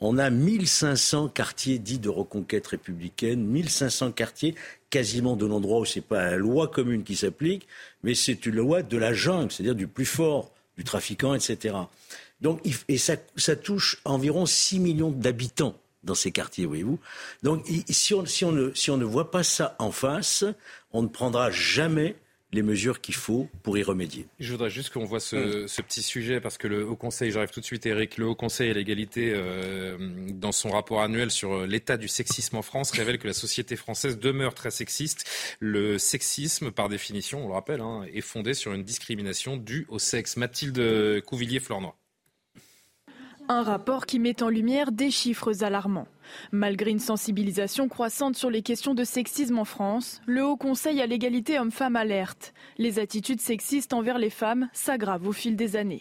on 0.00 0.18
a 0.18 0.30
1500 0.30 1.28
quartiers 1.28 1.78
dits 1.78 2.00
de 2.00 2.08
reconquête 2.08 2.66
républicaine, 2.66 3.44
1500 3.44 4.12
quartiers 4.12 4.56
quasiment 4.90 5.36
de 5.36 5.46
l'endroit 5.46 5.78
où 5.78 5.84
ce 5.84 5.98
n'est 5.98 6.04
pas 6.04 6.30
la 6.30 6.36
loi 6.36 6.68
commune 6.68 7.04
qui 7.04 7.16
s'applique, 7.16 7.68
mais 8.02 8.14
c'est 8.14 8.44
une 8.44 8.56
loi 8.56 8.82
de 8.82 8.98
la 8.98 9.12
jungle, 9.12 9.50
c'est-à-dire 9.50 9.76
du 9.76 9.86
plus 9.86 10.04
fort, 10.04 10.50
du 10.76 10.84
trafiquant, 10.84 11.34
etc. 11.34 11.76
Donc, 12.40 12.60
et 12.88 12.98
ça, 12.98 13.14
ça 13.36 13.54
touche 13.54 14.00
environ 14.04 14.44
6 14.44 14.80
millions 14.80 15.10
d'habitants 15.10 15.76
dans 16.04 16.14
ces 16.14 16.32
quartiers, 16.32 16.66
voyez-vous. 16.66 16.98
Donc, 17.42 17.66
si 17.88 18.14
on, 18.14 18.26
si, 18.26 18.44
on 18.44 18.52
ne, 18.52 18.72
si 18.74 18.90
on 18.90 18.96
ne 18.96 19.04
voit 19.04 19.30
pas 19.30 19.42
ça 19.42 19.76
en 19.78 19.92
face, 19.92 20.44
on 20.92 21.02
ne 21.02 21.08
prendra 21.08 21.50
jamais 21.50 22.16
les 22.52 22.62
mesures 22.62 23.00
qu'il 23.00 23.14
faut 23.14 23.48
pour 23.62 23.78
y 23.78 23.82
remédier. 23.82 24.26
Je 24.38 24.52
voudrais 24.52 24.68
juste 24.68 24.90
qu'on 24.90 25.04
voit 25.04 25.20
ce, 25.20 25.66
petit 25.80 26.02
sujet, 26.02 26.40
parce 26.40 26.58
que 26.58 26.68
le 26.68 26.86
Haut 26.86 26.96
Conseil, 26.96 27.30
j'arrive 27.30 27.50
tout 27.50 27.60
de 27.60 27.64
suite 27.64 27.86
Eric, 27.86 28.18
le 28.18 28.26
Haut 28.26 28.34
Conseil 28.34 28.70
à 28.70 28.74
l'égalité, 28.74 29.32
euh, 29.34 29.96
dans 30.32 30.52
son 30.52 30.70
rapport 30.70 31.00
annuel 31.00 31.30
sur 31.30 31.52
euh, 31.52 31.66
l'état 31.66 31.96
du 31.96 32.08
sexisme 32.08 32.56
en 32.56 32.62
France, 32.62 32.90
révèle 32.90 33.18
que 33.18 33.26
la 33.26 33.32
société 33.32 33.76
française 33.76 34.18
demeure 34.18 34.54
très 34.54 34.70
sexiste. 34.70 35.28
Le 35.60 35.96
sexisme, 35.96 36.70
par 36.70 36.90
définition, 36.90 37.44
on 37.44 37.48
le 37.48 37.54
rappelle, 37.54 37.80
hein, 37.80 38.04
est 38.12 38.20
fondé 38.20 38.52
sur 38.52 38.74
une 38.74 38.84
discrimination 38.84 39.56
due 39.56 39.86
au 39.88 39.98
sexe. 39.98 40.36
Mathilde 40.36 41.22
Couvillier-Flornois. 41.24 41.96
Un 43.52 43.64
rapport 43.64 44.06
qui 44.06 44.18
met 44.18 44.42
en 44.42 44.48
lumière 44.48 44.92
des 44.92 45.10
chiffres 45.10 45.62
alarmants. 45.62 46.08
Malgré 46.52 46.90
une 46.90 46.98
sensibilisation 46.98 47.86
croissante 47.86 48.34
sur 48.34 48.48
les 48.48 48.62
questions 48.62 48.94
de 48.94 49.04
sexisme 49.04 49.58
en 49.58 49.66
France, 49.66 50.22
le 50.24 50.42
Haut 50.42 50.56
Conseil 50.56 51.02
à 51.02 51.06
l'égalité 51.06 51.58
homme-femme 51.58 51.94
alerte. 51.94 52.54
Les 52.78 52.98
attitudes 52.98 53.42
sexistes 53.42 53.92
envers 53.92 54.16
les 54.16 54.30
femmes 54.30 54.70
s'aggravent 54.72 55.28
au 55.28 55.32
fil 55.32 55.54
des 55.54 55.76
années. 55.76 56.00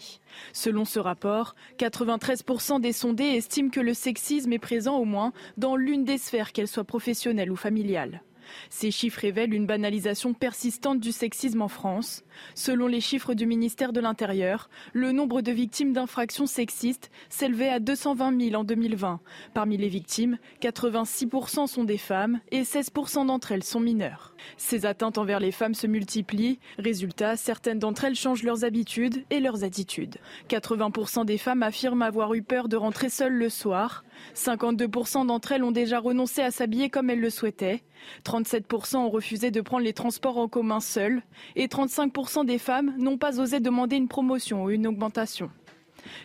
Selon 0.53 0.85
ce 0.85 0.99
rapport, 0.99 1.55
93% 1.77 2.79
des 2.79 2.93
sondés 2.93 3.35
estiment 3.35 3.69
que 3.69 3.81
le 3.81 3.93
sexisme 3.93 4.53
est 4.53 4.57
présent 4.57 4.95
au 4.95 5.03
moins 5.03 5.33
dans 5.57 5.75
l'une 5.75 6.05
des 6.05 6.19
sphères, 6.19 6.53
qu'elle 6.53 6.69
soit 6.69 6.85
professionnelle 6.85 7.51
ou 7.51 7.57
familiale. 7.57 8.21
Ces 8.69 8.91
chiffres 8.91 9.21
révèlent 9.21 9.53
une 9.53 9.65
banalisation 9.65 10.33
persistante 10.33 10.99
du 10.99 11.11
sexisme 11.11 11.61
en 11.61 11.67
France. 11.67 12.23
Selon 12.55 12.87
les 12.87 13.01
chiffres 13.01 13.33
du 13.33 13.45
ministère 13.45 13.93
de 13.93 13.99
l'Intérieur, 13.99 14.69
le 14.93 15.11
nombre 15.11 15.41
de 15.41 15.51
victimes 15.51 15.93
d'infractions 15.93 16.47
sexistes 16.47 17.11
s'élevait 17.29 17.69
à 17.69 17.79
220 17.79 18.39
000 18.49 18.55
en 18.55 18.63
2020. 18.63 19.19
Parmi 19.53 19.77
les 19.77 19.89
victimes, 19.89 20.37
86% 20.61 21.67
sont 21.67 21.83
des 21.83 21.97
femmes 21.97 22.39
et 22.51 22.63
16% 22.63 23.25
d'entre 23.27 23.51
elles 23.51 23.63
sont 23.63 23.79
mineures. 23.79 24.35
Ces 24.57 24.85
atteintes 24.85 25.17
envers 25.17 25.39
les 25.39 25.51
femmes 25.51 25.75
se 25.75 25.87
multiplient. 25.87 26.59
Résultat, 26.77 27.37
certaines 27.37 27.79
d'entre 27.79 28.05
elles 28.05 28.15
changent 28.15 28.43
leurs 28.43 28.63
habitudes 28.63 29.23
et 29.29 29.39
leurs 29.39 29.63
attitudes. 29.63 30.17
80% 30.49 31.25
des 31.25 31.37
femmes 31.37 31.63
affirment 31.63 32.01
avoir 32.01 32.33
eu 32.33 32.41
peur 32.41 32.67
de 32.67 32.77
rentrer 32.77 33.09
seules 33.09 33.33
le 33.33 33.49
soir. 33.49 34.03
52% 34.35 35.25
d'entre 35.25 35.51
elles 35.51 35.63
ont 35.63 35.71
déjà 35.71 35.99
renoncé 35.99 36.41
à 36.41 36.51
s'habiller 36.51 36.89
comme 36.89 37.09
elles 37.09 37.19
le 37.19 37.29
souhaitaient. 37.29 37.83
37% 38.25 38.97
ont 38.97 39.09
refusé 39.09 39.51
de 39.51 39.61
prendre 39.61 39.83
les 39.83 39.93
transports 39.93 40.37
en 40.37 40.47
commun 40.47 40.79
seuls. 40.79 41.21
Et 41.55 41.67
35% 41.67 42.45
des 42.45 42.57
femmes 42.57 42.93
n'ont 42.97 43.17
pas 43.17 43.39
osé 43.39 43.59
demander 43.59 43.95
une 43.95 44.07
promotion 44.07 44.63
ou 44.63 44.69
une 44.69 44.87
augmentation. 44.87 45.49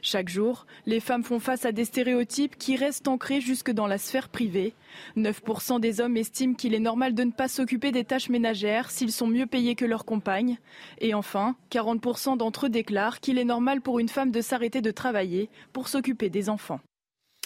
Chaque 0.02 0.28
jour, 0.28 0.66
les 0.86 1.00
femmes 1.00 1.24
font 1.24 1.38
face 1.38 1.64
à 1.64 1.72
des 1.72 1.84
stéréotypes 1.84 2.56
qui 2.56 2.76
restent 2.76 3.08
ancrés 3.08 3.40
jusque 3.40 3.70
dans 3.70 3.86
la 3.86 3.98
sphère 3.98 4.28
privée. 4.28 4.74
9% 5.16 5.80
des 5.80 6.00
hommes 6.00 6.16
estiment 6.16 6.54
qu'il 6.54 6.74
est 6.74 6.80
normal 6.80 7.14
de 7.14 7.24
ne 7.24 7.30
pas 7.30 7.48
s'occuper 7.48 7.92
des 7.92 8.04
tâches 8.04 8.28
ménagères 8.28 8.90
s'ils 8.90 9.12
sont 9.12 9.26
mieux 9.26 9.46
payés 9.46 9.74
que 9.74 9.84
leurs 9.84 10.04
compagnes. 10.04 10.58
Et 11.00 11.14
enfin, 11.14 11.56
40% 11.70 12.36
d'entre 12.36 12.66
eux 12.66 12.70
déclarent 12.70 13.20
qu'il 13.20 13.38
est 13.38 13.44
normal 13.44 13.80
pour 13.80 13.98
une 13.98 14.08
femme 14.08 14.30
de 14.30 14.40
s'arrêter 14.40 14.80
de 14.80 14.90
travailler 14.90 15.50
pour 15.72 15.88
s'occuper 15.88 16.30
des 16.30 16.48
enfants. 16.48 16.80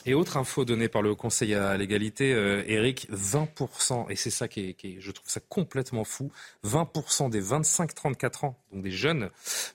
Et 0.07 0.15
autre 0.15 0.39
info 0.39 0.65
donnée 0.65 0.89
par 0.89 1.03
le 1.03 1.15
Conseil 1.15 1.55
à 1.55 1.77
l'égalité, 1.77 2.33
euh, 2.33 2.65
Eric, 2.67 3.07
20%, 3.11 4.11
et 4.11 4.17
c'est 4.17 4.31
ça 4.31 4.49
qui 4.49 4.77
est, 4.81 5.01
je 5.01 5.11
trouve 5.11 5.29
ça 5.29 5.41
complètement 5.49 6.05
fou, 6.05 6.33
20% 6.65 7.29
des 7.29 7.43
25-34 7.43 8.47
ans, 8.47 8.57
donc 8.73 8.83
des 8.83 8.91
jeunes, 8.91 9.31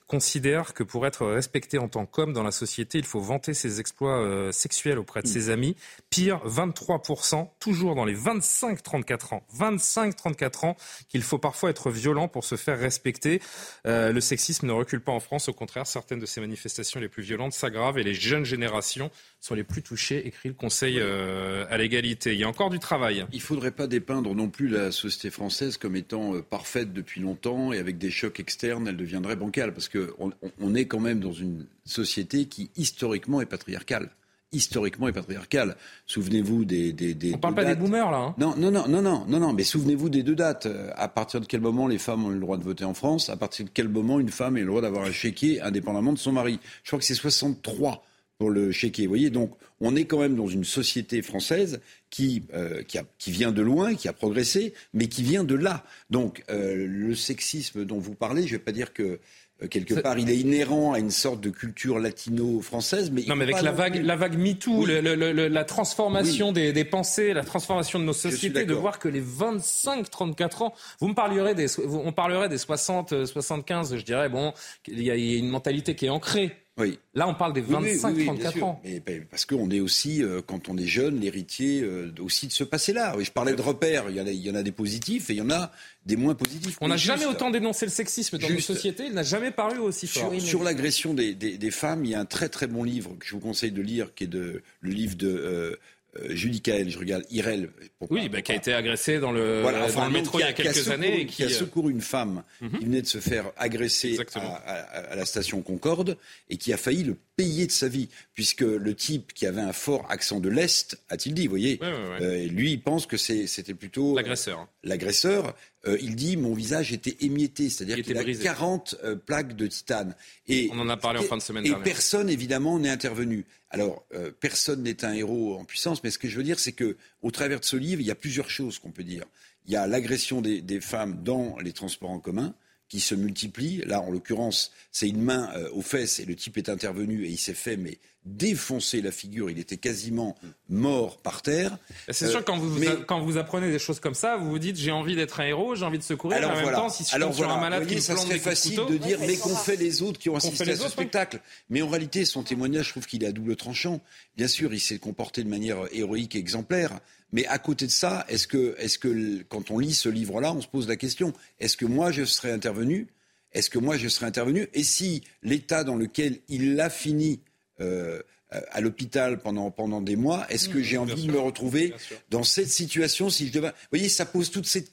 considèrent 0.07 0.73
que 0.73 0.83
pour 0.83 1.05
être 1.05 1.25
respecté 1.25 1.77
en 1.77 1.87
tant 1.87 2.05
qu'homme 2.05 2.33
dans 2.33 2.43
la 2.43 2.51
société, 2.51 2.97
il 2.97 3.05
faut 3.05 3.19
vanter 3.19 3.53
ses 3.53 3.79
exploits 3.79 4.19
euh, 4.19 4.51
sexuels 4.51 4.97
auprès 4.97 5.21
de 5.21 5.27
mm. 5.27 5.31
ses 5.31 5.49
amis. 5.49 5.75
Pire, 6.09 6.41
23%, 6.45 7.49
toujours 7.59 7.95
dans 7.95 8.05
les 8.05 8.15
25-34 8.15 9.35
ans, 9.35 9.43
25-34 9.57 10.65
ans, 10.65 10.77
qu'il 11.09 11.23
faut 11.23 11.37
parfois 11.37 11.69
être 11.69 11.89
violent 11.89 12.27
pour 12.27 12.43
se 12.43 12.55
faire 12.55 12.79
respecter. 12.79 13.41
Euh, 13.85 14.11
le 14.11 14.21
sexisme 14.21 14.67
ne 14.67 14.71
recule 14.71 15.01
pas 15.01 15.11
en 15.11 15.19
France, 15.19 15.49
au 15.49 15.53
contraire, 15.53 15.87
certaines 15.87 16.19
de 16.19 16.25
ces 16.25 16.39
manifestations 16.39 16.99
les 16.99 17.09
plus 17.09 17.23
violentes 17.23 17.53
s'aggravent 17.53 17.97
et 17.97 18.03
les 18.03 18.13
jeunes 18.13 18.45
générations 18.45 19.11
sont 19.41 19.55
les 19.55 19.63
plus 19.63 19.81
touchées, 19.81 20.25
écrit 20.27 20.49
le 20.49 20.55
Conseil 20.55 20.99
euh, 20.99 21.65
à 21.69 21.77
l'égalité. 21.77 22.33
Il 22.33 22.39
y 22.39 22.43
a 22.43 22.49
encore 22.49 22.69
du 22.69 22.79
travail. 22.79 23.25
Il 23.31 23.37
ne 23.37 23.41
faudrait 23.41 23.71
pas 23.71 23.87
dépeindre 23.87 24.33
non 24.33 24.49
plus 24.49 24.67
la 24.67 24.91
société 24.91 25.29
française 25.29 25.77
comme 25.77 25.95
étant 25.95 26.41
parfaite 26.41 26.93
depuis 26.93 27.21
longtemps 27.21 27.73
et 27.73 27.79
avec 27.79 27.97
des 27.97 28.11
chocs 28.11 28.39
externes, 28.39 28.84
elle 28.87 28.97
deviendrait 28.97 29.35
bancale. 29.35 29.73
Parce 29.73 29.89
qu'on 29.89 30.31
on 30.59 30.75
est 30.75 30.85
quand 30.85 30.99
même 30.99 31.19
dans 31.19 31.33
une 31.33 31.65
société 31.85 32.45
qui 32.45 32.71
historiquement 32.75 33.41
est 33.41 33.45
patriarcale 33.45 34.09
historiquement 34.55 35.07
est 35.07 35.11
patriarcale. 35.13 35.75
Souvenez-vous 36.05 36.65
des, 36.65 36.93
des, 36.93 37.13
des 37.13 37.33
On 37.35 37.37
parle 37.37 37.55
pas 37.55 37.65
des 37.65 37.75
boomers 37.75 38.09
là. 38.09 38.17
Hein 38.17 38.35
non, 38.37 38.55
non, 38.57 38.71
non, 38.71 38.87
non, 38.87 39.01
non, 39.01 39.25
non, 39.27 39.39
non. 39.39 39.53
Mais 39.53 39.63
souvenez-vous 39.63 40.09
des 40.09 40.23
deux 40.23 40.35
dates. 40.35 40.65
Euh, 40.65 40.91
à 40.95 41.07
partir 41.07 41.41
de 41.41 41.45
quel 41.45 41.61
moment 41.61 41.87
les 41.87 41.97
femmes 41.97 42.25
ont 42.25 42.29
le 42.29 42.39
droit 42.39 42.57
de 42.57 42.63
voter 42.63 42.85
en 42.85 42.93
France? 42.93 43.29
À 43.29 43.37
partir 43.37 43.65
de 43.65 43.71
quel 43.73 43.89
moment 43.89 44.19
une 44.19 44.29
femme 44.29 44.55
a 44.55 44.59
le 44.59 44.65
droit 44.65 44.81
d'avoir 44.81 45.05
un 45.05 45.11
chéquier 45.11 45.61
indépendamment 45.61 46.13
de 46.13 46.17
son 46.17 46.31
mari? 46.31 46.59
Je 46.83 46.89
crois 46.89 46.99
que 46.99 47.05
c'est 47.05 47.15
63 47.15 48.03
pour 48.37 48.49
le 48.49 48.71
chéquier. 48.71 49.05
Vous 49.05 49.11
voyez, 49.11 49.29
donc 49.29 49.51
on 49.79 49.95
est 49.95 50.05
quand 50.05 50.19
même 50.19 50.35
dans 50.35 50.47
une 50.47 50.63
société 50.63 51.21
française 51.21 51.79
qui, 52.09 52.43
euh, 52.53 52.83
qui, 52.83 52.97
a, 52.97 53.03
qui, 53.17 53.31
vient 53.31 53.51
de 53.51 53.61
loin, 53.61 53.95
qui 53.95 54.07
a 54.07 54.13
progressé, 54.13 54.73
mais 54.93 55.07
qui 55.07 55.23
vient 55.23 55.43
de 55.43 55.55
là. 55.55 55.83
Donc 56.09 56.43
euh, 56.49 56.85
le 56.87 57.15
sexisme 57.15 57.85
dont 57.85 57.99
vous 57.99 58.15
parlez, 58.15 58.43
je 58.43 58.53
ne 58.53 58.57
vais 58.57 58.63
pas 58.63 58.71
dire 58.71 58.93
que 58.93 59.19
euh, 59.63 59.67
quelque 59.67 59.93
part, 59.93 60.19
il 60.19 60.29
est 60.29 60.37
inhérent 60.37 60.93
à 60.93 60.99
une 60.99 61.11
sorte 61.11 61.39
de 61.39 61.49
culture 61.49 61.99
latino-française. 61.99 63.09
Mais 63.11 63.23
non, 63.25 63.37
mais 63.37 63.43
avec 63.43 63.61
la 63.61 63.71
vague, 63.71 64.03
la 64.03 64.17
vague 64.17 64.37
MeToo, 64.37 64.85
la 64.85 65.63
transformation 65.63 66.51
des, 66.51 66.73
des, 66.73 66.83
pensées, 66.83 67.33
la 67.33 67.43
transformation 67.43 67.99
de 67.99 68.03
nos 68.03 68.13
sociétés, 68.13 68.65
de 68.65 68.73
voir 68.73 68.99
que 68.99 69.07
les 69.07 69.21
25-34 69.21 70.63
ans, 70.63 70.73
vous 70.99 71.07
me 71.07 71.13
parlerez 71.13 71.55
des, 71.55 71.67
on 71.79 72.11
parlerait 72.11 72.49
des 72.49 72.57
60-75, 72.57 73.97
je 73.97 74.03
dirais, 74.03 74.27
bon, 74.27 74.53
il 74.87 75.03
y 75.03 75.11
a 75.11 75.15
une 75.15 75.49
mentalité 75.49 75.95
qui 75.95 76.07
est 76.07 76.09
ancrée. 76.09 76.64
Oui. 76.77 76.99
Là, 77.13 77.27
on 77.27 77.33
parle 77.33 77.53
des 77.53 77.61
25-34 77.61 78.63
ans. 78.63 78.81
Mais, 78.83 78.99
parce 79.29 79.45
qu'on 79.45 79.69
est 79.69 79.79
aussi, 79.79 80.21
euh, 80.21 80.41
quand 80.45 80.67
on 80.67 80.77
est 80.77 80.85
jeune, 80.85 81.21
l'héritier 81.21 81.81
euh, 81.81 82.11
aussi 82.19 82.47
de 82.47 82.51
ce 82.51 82.65
passé-là. 82.65 83.15
Oui, 83.17 83.23
je 83.23 83.31
parlais 83.31 83.53
de 83.53 83.61
repères. 83.61 84.05
Il 84.09 84.17
y, 84.17 84.21
en 84.21 84.27
a, 84.27 84.31
il 84.31 84.41
y 84.41 84.51
en 84.51 84.55
a 84.55 84.63
des 84.63 84.73
positifs 84.73 85.29
et 85.29 85.33
il 85.33 85.37
y 85.37 85.41
en 85.41 85.49
a 85.49 85.71
des 86.05 86.17
moins 86.17 86.35
positifs. 86.35 86.77
On 86.81 86.89
n'a 86.89 86.97
jamais 86.97 87.25
autant 87.25 87.49
dénoncé 87.49 87.85
le 87.85 87.91
sexisme 87.91 88.37
dans 88.37 88.49
nos 88.49 88.59
sociétés. 88.59 89.05
Il 89.05 89.13
n'a 89.13 89.23
jamais 89.23 89.51
paru 89.51 89.77
aussi 89.77 90.05
fort. 90.07 90.33
Sur, 90.39 90.63
l'agression 90.63 91.13
des, 91.13 91.33
des, 91.33 91.71
femmes, 91.71 92.03
il 92.03 92.11
y 92.11 92.15
a 92.15 92.19
un 92.19 92.25
très 92.25 92.49
très 92.49 92.67
bon 92.67 92.83
livre 92.83 93.15
que 93.19 93.25
je 93.25 93.31
vous 93.31 93.39
conseille 93.39 93.71
de 93.71 93.81
lire, 93.81 94.13
qui 94.13 94.25
est 94.25 94.27
de, 94.27 94.61
le 94.81 94.89
livre 94.91 95.15
de 95.15 95.29
euh, 95.29 95.75
euh, 96.19 96.35
Julie 96.35 96.61
Kael, 96.61 96.89
je 96.89 96.97
regarde 96.97 97.25
Irel. 97.29 97.69
oui, 98.09 98.29
bah, 98.29 98.41
qui 98.41 98.51
a 98.51 98.55
été 98.55 98.73
agressée 98.73 99.19
dans 99.19 99.31
le, 99.31 99.63
dans 99.63 100.05
le 100.05 100.11
métro 100.11 100.39
il 100.39 100.43
y 100.43 100.45
a 100.45 100.53
quelques 100.53 100.89
années. 100.89 101.21
Et 101.21 101.25
qui, 101.25 101.43
a 101.43 101.47
euh, 101.47 101.49
secouru 101.49 101.91
une 101.91 102.01
femme 102.01 102.43
mhm. 102.61 102.79
qui 102.79 102.85
venait 102.85 103.01
de 103.01 103.07
se 103.07 103.19
faire 103.19 103.51
agresser 103.57 104.17
à, 104.35 105.15
la 105.15 105.25
station 105.25 105.61
Concorde 105.61 106.17
et 106.49 106.57
qui 106.57 106.71
a 106.73 106.77
failli 106.77 107.03
le 107.03 107.17
payer 107.35 107.67
de 107.67 107.71
sa 107.71 107.87
vie, 107.87 108.09
puisque 108.33 108.61
le 108.61 108.93
type 108.95 109.33
qui 109.33 109.45
avait 109.45 109.61
un 109.61 109.73
fort 109.73 110.05
accent 110.09 110.39
de 110.39 110.49
l'Est, 110.49 110.97
a-t-il 111.09 111.33
dit, 111.33 111.47
vous 111.47 111.51
voyez, 111.51 111.79
euh, 111.81 112.45
lui, 112.47 112.73
il 112.73 112.81
pense 112.81 113.05
que 113.05 113.17
c'était 113.17 113.73
plutôt... 113.73 114.15
L'agresseur. 114.15 114.67
L'agresseur, 114.85 115.55
il 115.99 116.15
dit 116.15 116.37
mon 116.37 116.53
visage 116.53 116.93
était 116.93 117.17
émietté, 117.21 117.69
c'est-à-dire 117.69 118.03
qu'il 118.03 118.17
a 118.17 118.23
40 118.23 118.95
plaques 119.25 119.55
de 119.55 119.67
titane. 119.67 120.15
Et, 120.47 120.69
On 120.71 120.79
en 120.79 120.89
a 120.89 120.97
parlé 120.97 121.19
en 121.19 121.23
fin 121.23 121.37
de 121.37 121.41
semaine 121.41 121.65
Et 121.65 121.73
personne, 121.83 122.29
évidemment, 122.29 122.79
n'est 122.79 122.89
intervenu. 122.89 123.45
Alors, 123.75 124.05
euh, 124.13 124.31
personne 124.31 124.83
n'est 124.83 125.03
un 125.03 125.11
héros 125.11 125.57
en 125.57 125.65
puissance, 125.65 126.01
mais 126.01 126.09
ce 126.09 126.17
que 126.17 126.29
je 126.29 126.37
veux 126.37 126.43
dire, 126.43 126.59
c'est 126.59 126.71
que, 126.71 126.95
au 127.21 127.29
travers 127.29 127.59
de 127.59 127.65
ce 127.65 127.75
livre, 127.75 127.99
il 127.99 128.07
y 128.07 128.11
a 128.11 128.15
plusieurs 128.15 128.49
choses 128.49 128.79
qu'on 128.79 128.91
peut 128.91 129.03
dire. 129.03 129.25
Il 129.65 129.73
y 129.73 129.75
a 129.75 129.85
l'agression 129.85 130.41
des, 130.41 130.79
femmes 130.79 131.23
dans 131.23 131.57
les 131.59 131.73
transports 131.73 132.11
en 132.11 132.19
commun 132.19 132.53
qui 132.89 132.99
se 132.99 133.15
multiplient. 133.15 133.83
Là, 133.85 134.01
en 134.01 134.11
l'occurrence, 134.11 134.71
c'est 134.91 135.09
une 135.09 135.21
main 135.21 135.49
euh, 135.55 135.69
aux 135.71 135.81
fesses 135.81 136.19
et 136.19 136.25
le 136.25 136.35
type 136.35 136.57
est 136.57 136.69
intervenu 136.69 137.25
et 137.25 137.29
il 137.29 137.37
s'est 137.37 137.53
fait 137.53 137.77
mais 137.77 137.99
défoncer 138.25 139.01
la 139.01 139.11
figure. 139.11 139.49
Il 139.49 139.59
était 139.59 139.77
quasiment 139.77 140.35
mort 140.67 141.17
par 141.17 141.41
terre. 141.43 141.77
C'est 142.09 142.27
sûr, 142.27 142.39
euh, 142.39 142.43
quand 142.43 142.57
vous, 142.57 142.79
quand 143.07 143.19
vous 143.21 143.37
apprenez 143.37 143.71
des 143.71 143.79
choses 143.79 143.99
comme 143.99 144.15
ça, 144.15 144.37
vous 144.37 144.49
vous 144.49 144.59
dites 144.59 144.77
j'ai 144.77 144.91
envie 144.91 145.15
d'être 145.15 145.39
un 145.39 145.45
héros, 145.45 145.75
j'ai 145.75 145.85
envie 145.85 145.99
de 145.99 146.03
secourir. 146.03 146.37
Alors, 146.37 146.51
en 146.51 146.55
même 146.55 146.73
temps, 146.73 146.89
si 146.89 147.03
je 147.03 147.15
Alors, 147.15 147.33
sur 147.33 147.49
un 147.49 147.59
malade 147.59 147.83
voyez, 147.83 148.01
ça 148.01 148.17
serait 148.17 148.39
facile 148.39 148.81
de 148.89 148.97
dire 148.97 149.19
mais 149.19 149.37
qu'ont 149.37 149.55
fait 149.55 149.75
les 149.75 150.01
autres 150.01 150.19
qui 150.19 150.29
ont 150.29 150.35
assisté 150.35 150.71
à 150.71 150.75
ce 150.75 150.89
spectacle. 150.89 151.39
Mais 151.69 151.81
en 151.81 151.87
réalité, 151.87 152.25
son 152.25 152.43
témoignage, 152.43 152.87
je 152.87 152.91
trouve 152.91 153.05
qu'il 153.05 153.23
est 153.23 153.27
à 153.27 153.31
double 153.31 153.55
tranchant. 153.55 154.01
Bien 154.37 154.47
sûr, 154.47 154.73
il 154.73 154.79
s'est 154.79 154.99
comporté 154.99 155.43
de 155.43 155.49
manière 155.49 155.77
héroïque 155.91 156.35
et 156.35 156.39
exemplaire. 156.39 156.99
Mais 157.31 157.45
à 157.47 157.59
côté 157.59 157.85
de 157.85 157.91
ça, 157.91 158.25
est-ce 158.29 158.47
que, 158.47 158.75
est 158.77 158.97
que 158.97 159.43
quand 159.43 159.71
on 159.71 159.79
lit 159.79 159.93
ce 159.93 160.09
livre-là, 160.09 160.53
on 160.53 160.61
se 160.61 160.67
pose 160.67 160.87
la 160.87 160.95
question 160.95 161.33
est-ce 161.59 161.77
que 161.77 161.85
moi 161.85 162.11
je 162.11 162.23
serais 162.23 162.51
intervenu? 162.51 163.07
Est-ce 163.51 163.69
que 163.69 163.79
moi 163.79 163.97
je 163.97 164.07
serais 164.07 164.25
intervenu? 164.25 164.67
Et 164.73 164.83
si 164.83 165.23
l'état 165.41 165.83
dans 165.83 165.95
lequel 165.95 166.39
il 166.49 166.75
l'a 166.75 166.89
fini 166.89 167.39
euh, 167.79 168.21
à 168.49 168.81
l'hôpital 168.81 169.39
pendant, 169.39 169.71
pendant 169.71 170.01
des 170.01 170.15
mois, 170.15 170.45
est-ce 170.49 170.69
que 170.69 170.81
j'ai 170.81 170.97
envie 170.97 171.27
de 171.27 171.31
me 171.31 171.39
retrouver 171.39 171.93
dans 172.29 172.43
cette 172.43 172.69
situation 172.69 173.29
si 173.29 173.47
je 173.47 173.53
devais... 173.53 173.69
Vous 173.69 173.73
voyez, 173.91 174.09
ça 174.09 174.25
pose 174.25 174.51
toutes 174.51 174.67
ces, 174.67 174.85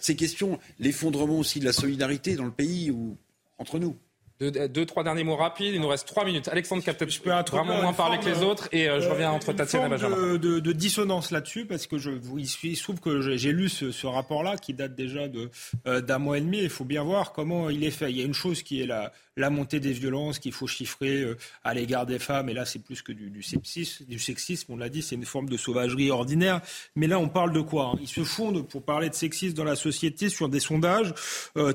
ces 0.00 0.16
questions, 0.16 0.58
l'effondrement 0.78 1.38
aussi 1.38 1.60
de 1.60 1.64
la 1.64 1.72
solidarité 1.72 2.34
dans 2.34 2.44
le 2.44 2.52
pays 2.52 2.90
ou 2.90 3.16
entre 3.58 3.78
nous. 3.78 3.96
Deux, 4.40 4.84
trois 4.84 5.04
derniers 5.04 5.22
mots 5.22 5.36
rapides. 5.36 5.74
Il 5.74 5.80
nous 5.80 5.88
reste 5.88 6.08
trois 6.08 6.24
minutes. 6.24 6.48
Alexandre 6.48 6.82
Capteur, 6.82 7.08
je 7.08 7.20
peux 7.20 7.30
vraiment 7.30 7.80
moins 7.80 7.92
parler 7.92 8.18
que 8.18 8.24
les 8.24 8.42
autres 8.42 8.68
et 8.72 8.88
euh, 8.88 9.00
je 9.00 9.08
reviens 9.08 9.30
entre 9.30 9.52
Tatiana 9.52 9.86
et 9.86 9.90
Benjamin. 9.90 10.34
De, 10.34 10.58
de, 10.58 10.72
dissonance 10.72 11.30
là-dessus 11.30 11.66
parce 11.66 11.86
que 11.86 11.98
je, 11.98 12.10
il 12.36 12.76
se 12.76 12.82
trouve 12.82 12.98
que 12.98 13.20
j'ai 13.36 13.52
lu 13.52 13.68
ce, 13.68 14.06
rapport-là 14.06 14.56
qui 14.56 14.74
date 14.74 14.96
déjà 14.96 15.28
de 15.28 15.50
euh, 15.86 16.00
d'un 16.00 16.18
mois 16.18 16.38
et 16.38 16.40
demi. 16.40 16.58
Il 16.58 16.68
faut 16.68 16.84
bien 16.84 17.04
voir 17.04 17.32
comment 17.32 17.70
il 17.70 17.84
est 17.84 17.92
fait. 17.92 18.10
Il 18.10 18.18
y 18.18 18.22
a 18.22 18.24
une 18.24 18.34
chose 18.34 18.62
qui 18.64 18.82
est 18.82 18.86
la, 18.86 19.12
la 19.36 19.50
montée 19.50 19.80
des 19.80 19.92
violences 19.92 20.38
qu'il 20.38 20.52
faut 20.52 20.66
chiffrer 20.66 21.22
euh, 21.22 21.36
à 21.64 21.74
l'égard 21.74 22.06
des 22.06 22.18
femmes. 22.18 22.48
Et 22.48 22.54
là, 22.54 22.64
c'est 22.64 22.78
plus 22.78 23.02
que 23.02 23.12
du, 23.12 23.30
du, 23.30 23.40
du 23.40 24.18
sexisme. 24.18 24.72
On 24.72 24.76
l'a 24.76 24.88
dit, 24.88 25.02
c'est 25.02 25.14
une 25.14 25.24
forme 25.24 25.48
de 25.48 25.56
sauvagerie 25.56 26.10
ordinaire. 26.10 26.60
Mais 26.96 27.06
là, 27.06 27.18
on 27.18 27.28
parle 27.28 27.52
de 27.52 27.60
quoi 27.60 27.92
hein? 27.94 27.98
Ils 28.00 28.08
se 28.08 28.24
fondent 28.24 28.66
pour 28.66 28.84
parler 28.84 29.10
de 29.10 29.14
sexisme 29.14 29.54
dans 29.54 29.64
la 29.64 29.76
société 29.76 30.28
sur 30.28 30.48
des 30.48 30.60
sondages. 30.60 31.14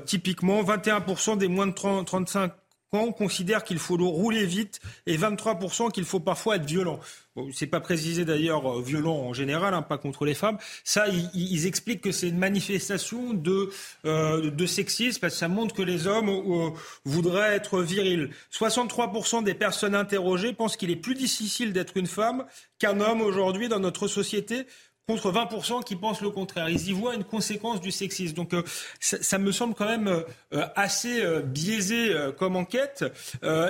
typiquement, 0.06 0.62
21% 0.62 1.38
des 1.38 1.48
moins 1.48 1.66
de 1.66 1.72
30, 1.72 2.06
35 2.06 2.52
on 2.98 3.12
considère 3.12 3.62
qu'il 3.62 3.78
faut 3.78 3.96
rouler 3.96 4.44
vite 4.44 4.80
et 5.06 5.16
23% 5.16 5.92
qu'il 5.92 6.04
faut 6.04 6.20
parfois 6.20 6.56
être 6.56 6.64
violent. 6.64 6.98
Bon, 7.36 7.48
c'est 7.52 7.68
pas 7.68 7.78
précisé 7.78 8.24
d'ailleurs 8.24 8.66
euh, 8.66 8.82
violent 8.82 9.14
en 9.14 9.32
général, 9.32 9.72
hein, 9.72 9.82
pas 9.82 9.98
contre 9.98 10.24
les 10.24 10.34
femmes. 10.34 10.58
Ça, 10.82 11.06
ils, 11.32 11.66
expliquent 11.66 12.00
que 12.00 12.10
c'est 12.10 12.28
une 12.28 12.38
manifestation 12.38 13.32
de, 13.32 13.70
euh, 14.04 14.50
de 14.50 14.66
sexisme 14.66 15.20
parce 15.20 15.34
que 15.34 15.38
ça 15.38 15.46
montre 15.46 15.74
que 15.74 15.82
les 15.82 16.08
hommes 16.08 16.28
euh, 16.28 16.70
voudraient 17.04 17.54
être 17.54 17.80
virils. 17.82 18.30
63% 18.52 19.44
des 19.44 19.54
personnes 19.54 19.94
interrogées 19.94 20.52
pensent 20.52 20.76
qu'il 20.76 20.90
est 20.90 20.96
plus 20.96 21.14
difficile 21.14 21.72
d'être 21.72 21.96
une 21.96 22.08
femme 22.08 22.44
qu'un 22.80 23.00
homme 23.00 23.20
aujourd'hui 23.20 23.68
dans 23.68 23.78
notre 23.78 24.08
société 24.08 24.66
contre 25.10 25.32
20% 25.32 25.82
qui 25.82 25.96
pensent 25.96 26.20
le 26.20 26.30
contraire. 26.30 26.68
Ils 26.68 26.88
y 26.88 26.92
voient 26.92 27.16
une 27.16 27.24
conséquence 27.24 27.80
du 27.80 27.90
sexisme. 27.90 28.34
Donc 28.34 28.54
euh, 28.54 28.62
ça, 29.00 29.38
me 29.38 29.50
semble 29.50 29.74
quand 29.74 29.86
même 29.86 30.06
euh, 30.06 30.66
assez 30.76 31.20
euh, 31.20 31.40
biaisé 31.40 32.14
comme 32.38 32.54
enquête. 32.54 33.04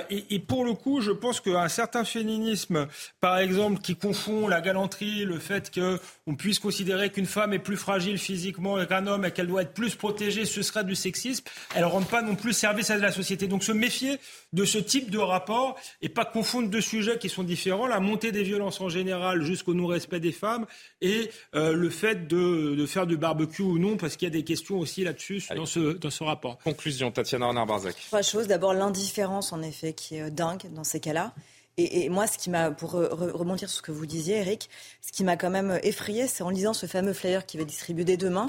Et, 0.09 0.35
et, 0.35 0.39
pour 0.39 0.65
le 0.65 0.73
coup, 0.73 1.01
je 1.01 1.11
pense 1.11 1.39
qu'un 1.39 1.67
certain 1.67 2.03
féminisme, 2.03 2.87
par 3.19 3.39
exemple, 3.39 3.81
qui 3.81 3.95
confond 3.95 4.47
la 4.47 4.61
galanterie, 4.61 5.25
le 5.25 5.39
fait 5.39 5.71
qu'on 5.73 6.35
puisse 6.35 6.59
considérer 6.59 7.09
qu'une 7.09 7.25
femme 7.25 7.53
est 7.53 7.59
plus 7.59 7.77
fragile 7.77 8.17
physiquement 8.17 8.83
qu'un 8.85 9.07
homme 9.07 9.25
et 9.25 9.31
qu'elle 9.31 9.47
doit 9.47 9.63
être 9.63 9.73
plus 9.73 9.95
protégée, 9.95 10.45
ce 10.45 10.61
serait 10.61 10.83
du 10.83 10.95
sexisme. 10.95 11.45
Elle 11.73 11.81
ne 11.81 11.87
rend 11.87 12.01
pas 12.01 12.21
non 12.21 12.35
plus 12.35 12.53
service 12.53 12.89
à 12.89 12.97
la 12.97 13.11
société. 13.11 13.47
Donc 13.47 13.63
se 13.63 13.71
méfier 13.71 14.19
de 14.53 14.65
ce 14.65 14.77
type 14.77 15.09
de 15.09 15.17
rapport 15.17 15.79
et 16.01 16.09
pas 16.09 16.25
confondre 16.25 16.69
deux 16.69 16.81
sujets 16.81 17.17
qui 17.17 17.29
sont 17.29 17.43
différents, 17.43 17.87
la 17.87 17.99
montée 17.99 18.31
des 18.31 18.43
violences 18.43 18.81
en 18.81 18.89
général 18.89 19.43
jusqu'au 19.43 19.73
non-respect 19.73 20.19
des 20.19 20.31
femmes 20.31 20.65
et 21.01 21.30
euh, 21.55 21.73
le 21.73 21.89
fait 21.89 22.27
de, 22.27 22.85
faire 22.85 23.07
du 23.07 23.17
barbecue 23.17 23.61
ou 23.61 23.77
non, 23.77 23.97
parce 23.97 24.15
qu'il 24.15 24.27
y 24.27 24.31
a 24.31 24.33
des 24.33 24.43
questions 24.43 24.79
aussi 24.79 25.03
là-dessus 25.03 25.43
dans 25.55 25.65
ce, 25.65 25.93
dans 25.93 26.09
ce 26.09 26.23
rapport. 26.23 26.57
Conclusion, 26.59 27.11
Tatiana 27.11 27.47
Renard-Barzac. 27.47 27.95
Trois 28.07 28.21
choses. 28.21 28.47
D'abord, 28.47 28.73
l'indifférence, 28.73 29.53
en 29.53 29.61
effet, 29.61 29.93
qui 29.93 30.15
est 30.15 30.23
euh, 30.23 30.29
dingue 30.29 30.71
dans 30.73 30.83
ces 30.83 30.99
cas-là. 30.99 31.33
Et, 31.77 32.09
moi, 32.09 32.27
ce 32.27 32.37
qui 32.37 32.49
m'a, 32.49 32.69
pour 32.69 32.91
rebondir 32.91 33.69
sur 33.69 33.77
ce 33.77 33.81
que 33.81 33.93
vous 33.93 34.05
disiez, 34.05 34.35
Eric, 34.39 34.69
ce 35.01 35.11
qui 35.11 35.23
m'a 35.23 35.37
quand 35.37 35.49
même 35.49 35.79
effrayé, 35.83 36.27
c'est 36.27 36.43
en 36.43 36.49
lisant 36.49 36.73
ce 36.73 36.85
fameux 36.85 37.13
flyer 37.13 37.45
qui 37.45 37.57
va 37.57 37.63
distribuer 37.63 38.03
dès 38.03 38.17
demain. 38.17 38.47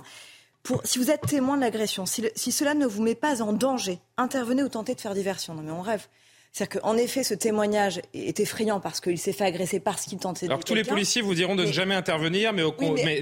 Pour, 0.63 0.81
si 0.85 0.99
vous 0.99 1.11
êtes 1.11 1.23
témoin 1.27 1.57
de 1.57 1.63
l'agression, 1.63 2.05
si, 2.05 2.25
si, 2.37 2.53
cela 2.53 2.75
ne 2.75 2.87
vous 2.87 3.03
met 3.03 3.15
pas 3.15 3.43
en 3.43 3.53
danger, 3.53 4.01
intervenez 4.17 4.63
ou 4.63 4.69
tentez 4.69 4.95
de 4.95 5.01
faire 5.01 5.15
diversion. 5.15 5.55
Non 5.55 5.63
mais 5.63 5.73
on 5.73 5.83
rêve. 5.83 6.07
C'est-à-dire 6.53 6.83
qu'en 6.83 6.99
effet, 6.99 7.25
ce 7.25 7.33
témoignage 7.33 8.03
est 8.13 8.39
effrayant 8.39 8.79
parce 8.79 9.01
qu'il 9.01 9.19
s'est 9.19 9.33
fait 9.33 9.45
agresser 9.47 9.81
parce 9.81 10.05
qu'il 10.05 10.19
tentait 10.19 10.47
de. 10.47 10.53
Alors 10.53 10.63
tous 10.63 10.75
les 10.75 10.85
policiers 10.85 11.23
vous 11.23 11.35
diront 11.35 11.57
de 11.57 11.65
ne 11.65 11.73
jamais 11.73 11.95
intervenir, 11.95 12.53
mais, 12.53 12.63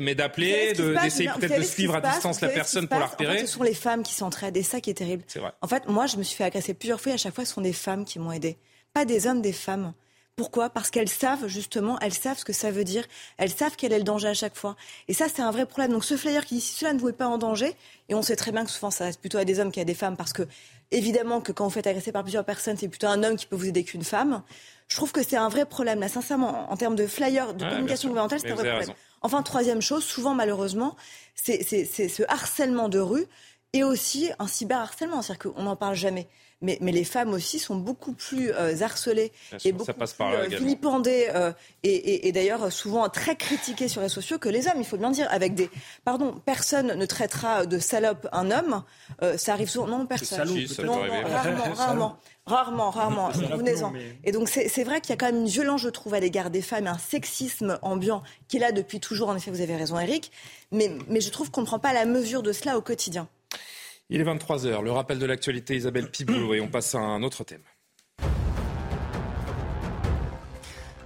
mais, 0.00 0.14
d'appeler, 0.16 0.72
d'essayer 0.72 1.30
peut-être 1.38 1.58
de 1.58 1.62
suivre 1.62 1.94
à 1.94 2.00
distance 2.00 2.40
la 2.40 2.48
personne 2.48 2.88
pour 2.88 2.98
la 2.98 3.06
repérer. 3.06 3.38
ce 3.38 3.46
sont 3.46 3.62
les 3.62 3.74
femmes 3.74 4.02
qui 4.02 4.14
s'entraident 4.14 4.56
et 4.56 4.64
ça 4.64 4.80
qui 4.80 4.90
est 4.90 4.94
terrible. 4.94 5.22
Vrai. 5.36 5.52
En 5.62 5.68
fait, 5.68 5.86
moi, 5.86 6.06
je 6.06 6.16
me 6.16 6.24
suis 6.24 6.36
fait 6.36 6.44
agresser 6.44 6.74
plusieurs 6.74 7.00
fois 7.00 7.12
et 7.12 7.14
à 7.14 7.18
chaque 7.18 7.34
fois, 7.34 7.44
ce 7.44 7.54
sont 7.54 7.60
des 7.60 7.72
femmes 7.72 8.04
qui 8.04 8.18
m'ont 8.18 8.32
aidé. 8.32 8.58
Pas 8.92 9.04
des 9.04 9.28
hommes, 9.28 9.42
des 9.42 9.52
femmes. 9.52 9.94
Pourquoi? 10.36 10.70
Parce 10.70 10.90
qu'elles 10.90 11.08
savent 11.08 11.46
justement, 11.48 11.98
elles 12.00 12.14
savent 12.14 12.38
ce 12.38 12.44
que 12.46 12.52
ça 12.54 12.70
veut 12.70 12.84
dire, 12.84 13.04
elles 13.36 13.50
savent 13.50 13.74
quel 13.76 13.92
est 13.92 13.98
le 13.98 14.04
danger 14.04 14.28
à 14.28 14.34
chaque 14.34 14.56
fois. 14.56 14.74
Et 15.06 15.12
ça, 15.12 15.26
c'est 15.28 15.42
un 15.42 15.50
vrai 15.50 15.66
problème. 15.66 15.92
Donc 15.92 16.04
ce 16.04 16.16
flyer 16.16 16.46
qui 16.46 16.54
dit 16.54 16.60
si 16.62 16.74
cela 16.74 16.94
ne 16.94 16.98
vous 16.98 17.10
est 17.10 17.14
pas 17.14 17.26
en 17.26 17.36
danger, 17.36 17.76
et 18.08 18.14
on 18.14 18.22
sait 18.22 18.36
très 18.36 18.50
bien 18.50 18.64
que 18.64 18.70
souvent 18.70 18.90
ça 18.90 19.04
reste 19.04 19.20
plutôt 19.20 19.38
à 19.38 19.44
des 19.44 19.60
hommes 19.60 19.70
qu'à 19.70 19.84
des 19.84 19.94
femmes, 19.94 20.16
parce 20.16 20.32
que 20.32 20.42
évidemment 20.92 21.40
que 21.40 21.52
quand 21.52 21.64
vous 21.64 21.70
faites 21.70 21.86
agresser 21.86 22.10
par 22.10 22.22
plusieurs 22.22 22.44
personnes, 22.44 22.76
c'est 22.78 22.88
plutôt 22.88 23.08
un 23.08 23.22
homme 23.22 23.36
qui 23.36 23.46
peut 23.46 23.56
vous 23.56 23.66
aider 23.66 23.84
qu'une 23.84 24.04
femme. 24.04 24.42
Je 24.88 24.96
trouve 24.96 25.12
que 25.12 25.22
c'est 25.22 25.36
un 25.36 25.48
vrai 25.48 25.66
problème. 25.66 26.00
Là, 26.00 26.08
sincèrement, 26.08 26.72
en 26.72 26.76
termes 26.76 26.96
de 26.96 27.06
flyer, 27.06 27.52
de 27.54 27.64
communication 27.64 28.08
gouvernementale, 28.08 28.40
c'est 28.40 28.50
un 28.50 28.54
vrai 28.54 28.68
problème. 28.70 28.96
Enfin, 29.22 29.42
troisième 29.42 29.82
chose, 29.82 30.02
souvent 30.02 30.34
malheureusement, 30.34 30.96
c'est 31.34 31.62
ce 31.62 32.22
harcèlement 32.28 32.88
de 32.88 32.98
rue 32.98 33.26
et 33.72 33.84
aussi 33.84 34.30
un 34.38 34.48
cyberharcèlement, 34.48 35.22
c'est-à-dire 35.22 35.52
qu'on 35.52 35.62
n'en 35.62 35.76
parle 35.76 35.94
jamais 35.94 36.26
mais, 36.62 36.78
mais 36.80 36.92
les 36.92 37.04
femmes 37.04 37.32
aussi 37.32 37.58
sont 37.58 37.76
beaucoup 37.76 38.12
plus 38.12 38.52
euh, 38.52 38.82
harcelées 38.82 39.32
et 39.64 39.72
beaucoup 39.72 39.92
plus 39.92 40.14
euh, 40.20 40.46
vilipendées 40.48 41.28
euh, 41.34 41.52
et, 41.82 42.28
et, 42.28 42.32
d'ailleurs 42.32 42.70
souvent 42.70 43.08
très 43.08 43.36
critiquées 43.36 43.88
sur 43.88 44.02
les 44.02 44.08
sociaux 44.08 44.38
que 44.38 44.48
les 44.48 44.66
hommes, 44.66 44.78
il 44.78 44.84
faut 44.84 44.98
bien 44.98 45.10
dire. 45.10 45.26
Avec 45.30 45.54
des, 45.54 45.70
pardon, 46.04 46.34
personne 46.44 46.94
ne 46.94 47.06
traitera 47.06 47.64
de 47.66 47.78
salope 47.78 48.28
un 48.32 48.50
homme. 48.50 48.82
ça 49.36 49.52
arrive 49.52 49.70
souvent. 49.70 49.86
Non, 49.86 50.06
personne. 50.06 50.48
non, 50.84 51.00
rarement, 51.24 51.74
rarement. 51.74 52.16
Rarement, 52.46 52.90
rarement. 52.90 53.28
Revenez-en. 53.28 53.92
Et 54.24 54.32
donc, 54.32 54.48
c'est 54.48 54.84
vrai 54.84 55.00
qu'il 55.00 55.10
y 55.10 55.12
a 55.12 55.16
quand 55.16 55.26
même 55.26 55.42
une 55.42 55.48
violence, 55.48 55.80
je 55.80 55.88
trouve, 55.88 56.14
à 56.14 56.20
l'égard 56.20 56.50
des 56.50 56.62
femmes, 56.62 56.86
un 56.86 56.98
sexisme 56.98 57.78
ambiant 57.82 58.22
qui 58.48 58.56
est 58.56 58.60
là 58.60 58.72
depuis 58.72 59.00
toujours. 59.00 59.28
En 59.28 59.36
effet, 59.36 59.50
vous 59.50 59.60
avez 59.60 59.76
raison, 59.76 59.98
Eric. 59.98 60.30
Mais, 60.72 60.90
mais 61.08 61.20
je 61.20 61.30
trouve 61.30 61.50
qu'on 61.50 61.62
ne 61.62 61.66
prend 61.66 61.78
pas 61.78 61.92
la 61.92 62.04
mesure 62.04 62.42
de 62.42 62.52
cela 62.52 62.76
au 62.76 62.82
quotidien. 62.82 63.28
Il 64.12 64.20
est 64.20 64.24
23h, 64.24 64.82
le 64.82 64.90
rappel 64.90 65.20
de 65.20 65.26
l'actualité 65.26 65.76
Isabelle 65.76 66.10
Piboulot 66.10 66.54
et 66.54 66.60
on 66.60 66.66
passe 66.66 66.96
à 66.96 66.98
un 66.98 67.22
autre 67.22 67.44
thème. 67.44 67.62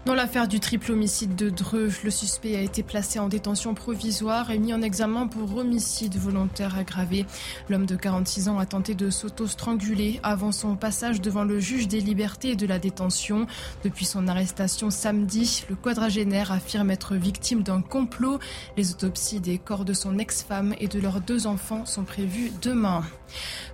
Dans 0.07 0.15
l'affaire 0.15 0.49
du 0.49 0.61
triple 0.61 0.93
homicide 0.93 1.35
de 1.35 1.49
Dreux, 1.49 1.89
le 2.05 2.11
suspect 2.11 2.57
a 2.57 2.61
été 2.61 2.83
placé 2.83 3.19
en 3.19 3.29
détention 3.29 3.73
provisoire 3.73 4.51
et 4.51 4.59
mis 4.59 4.75
en 4.75 4.83
examen 4.83 5.27
pour 5.27 5.57
homicide 5.57 6.17
volontaire 6.17 6.77
aggravé. 6.77 7.25
L'homme 7.71 7.87
de 7.87 7.97
46 7.97 8.51
ans 8.51 8.59
a 8.59 8.67
tenté 8.67 8.95
de 8.95 9.09
s'auto-stranguler 9.09 10.21
avant 10.23 10.53
son 10.53 10.77
passage 10.77 11.23
devant 11.23 11.45
le 11.45 11.59
juge 11.59 11.89
des 11.89 12.03
libertés 12.03 12.51
et 12.51 12.57
de 12.57 12.67
la 12.67 12.79
détention. 12.79 13.47
Depuis 13.83 14.05
son 14.05 14.29
arrestation 14.29 14.91
samedi, 14.91 15.65
le 15.71 15.75
quadragénaire 15.75 16.53
affirme 16.53 16.91
être 16.91 17.15
victime 17.15 17.63
d'un 17.63 17.81
complot. 17.81 18.39
Les 18.77 18.91
autopsies 18.91 19.41
des 19.41 19.57
corps 19.57 19.87
de 19.87 19.95
son 19.95 20.19
ex-femme 20.19 20.75
et 20.81 20.87
de 20.87 21.01
leurs 21.01 21.23
deux 21.23 21.47
enfants 21.47 21.87
sont 21.87 22.05
prévues 22.05 22.53
demain. 22.61 23.05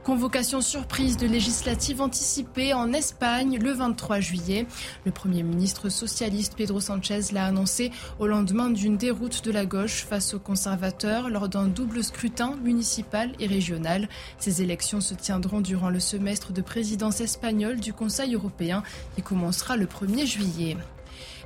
Convocation 0.02 0.60
surprise 0.60 1.16
de 1.18 1.26
législative 1.26 2.00
anticipée 2.00 2.72
en 2.72 2.92
Espagne 2.92 3.58
le 3.58 3.72
23 3.72 4.20
juillet. 4.20 4.66
Le 5.04 5.12
Premier 5.12 5.42
ministre 5.42 5.88
socialiste 5.88 6.54
Pedro 6.56 6.80
Sanchez 6.80 7.32
l'a 7.32 7.44
annoncé 7.44 7.92
au 8.18 8.26
lendemain 8.26 8.70
d'une 8.70 8.96
déroute 8.96 9.44
de 9.44 9.52
la 9.52 9.66
gauche 9.66 10.04
face 10.04 10.32
aux 10.32 10.38
conservateurs 10.38 11.28
lors 11.28 11.48
d'un 11.48 11.66
double 11.66 12.02
scrutin 12.02 12.56
municipal 12.62 13.32
et 13.40 13.46
régional. 13.46 14.08
Ces 14.38 14.62
élections 14.62 15.00
se 15.00 15.14
tiendront 15.14 15.60
durant 15.60 15.90
le 15.90 16.00
semestre 16.00 16.52
de 16.52 16.62
présidence 16.62 17.20
espagnole 17.20 17.78
du 17.78 17.92
Conseil 17.92 18.34
européen 18.34 18.82
qui 19.16 19.22
commencera 19.22 19.76
le 19.76 19.86
1er 19.86 20.26
juillet. 20.26 20.76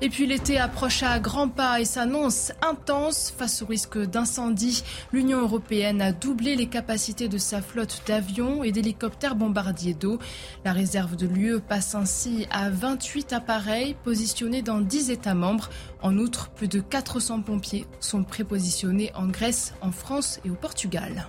Et 0.00 0.08
puis 0.08 0.26
l'été 0.26 0.58
approche 0.58 1.02
à 1.02 1.18
grands 1.18 1.48
pas 1.48 1.80
et 1.80 1.84
s'annonce 1.84 2.52
intense 2.62 3.32
face 3.36 3.62
au 3.62 3.66
risque 3.66 3.98
d'incendie. 3.98 4.82
L'Union 5.12 5.40
européenne 5.40 6.02
a 6.02 6.12
doublé 6.12 6.56
les 6.56 6.66
capacités 6.66 7.28
de 7.28 7.38
sa 7.38 7.62
flotte 7.62 8.02
d'avions 8.06 8.64
et 8.64 8.72
d'hélicoptères 8.72 9.36
bombardiers 9.36 9.94
d'eau. 9.94 10.18
La 10.64 10.72
réserve 10.72 11.16
de 11.16 11.26
l'UE 11.26 11.60
passe 11.60 11.94
ainsi 11.94 12.46
à 12.50 12.70
28 12.70 13.32
appareils 13.32 13.94
positionnés 14.04 14.62
dans 14.62 14.80
10 14.80 15.10
États 15.10 15.34
membres. 15.34 15.70
En 16.02 16.18
outre, 16.18 16.50
plus 16.50 16.68
de 16.68 16.80
400 16.80 17.42
pompiers 17.42 17.86
sont 18.00 18.24
prépositionnés 18.24 19.12
en 19.14 19.26
Grèce, 19.26 19.74
en 19.80 19.92
France 19.92 20.40
et 20.44 20.50
au 20.50 20.54
Portugal. 20.54 21.28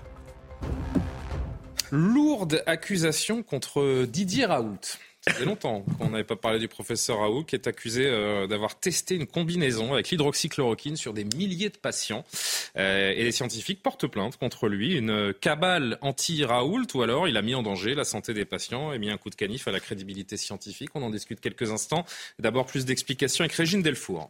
Lourde 1.92 2.64
accusation 2.66 3.44
contre 3.44 4.06
Didier 4.06 4.46
Raoult. 4.46 4.98
Ça 5.28 5.34
fait 5.34 5.46
longtemps 5.46 5.84
qu'on 5.98 6.12
n'avait 6.12 6.24
pas 6.24 6.36
parlé 6.36 6.60
du 6.60 6.68
professeur 6.68 7.18
Raoult 7.18 7.46
qui 7.46 7.56
est 7.56 7.66
accusé 7.66 8.06
euh, 8.06 8.46
d'avoir 8.46 8.80
testé 8.80 9.16
une 9.16 9.26
combinaison 9.26 9.94
avec 9.94 10.12
l'hydroxychloroquine 10.12 10.98
sur 10.98 11.14
des 11.14 11.24
milliers 11.24 11.70
de 11.70 11.78
patients. 11.78 12.24
Euh, 12.78 13.12
et 13.12 13.24
les 13.24 13.32
scientifiques 13.32 13.82
portent 13.82 14.06
plainte 14.06 14.38
contre 14.38 14.68
lui. 14.68 14.96
Une 14.96 15.34
cabale 15.34 15.98
anti-Raoult 16.02 16.86
ou 16.94 17.02
alors 17.02 17.28
il 17.28 17.38
a 17.38 17.42
mis 17.42 17.56
en 17.56 17.64
danger 17.64 17.96
la 17.96 18.04
santé 18.04 18.36
des 18.36 18.46
patients 18.46 18.94
et 18.94 19.00
mis 19.00 19.10
un 19.10 19.18
coup 19.18 19.32
de 19.32 19.36
canif 19.36 19.68
à 19.68 19.72
la 19.72 19.80
crédibilité 19.80 20.38
scientifique. 20.38 20.92
On 20.94 21.02
en 21.02 21.10
discute 21.10 21.40
quelques 21.40 21.72
instants. 21.72 22.06
D'abord 22.38 22.68
plus 22.68 22.86
d'explications 22.86 23.44
avec 23.46 23.54
Régine 23.54 23.82
Delfour. 23.82 24.30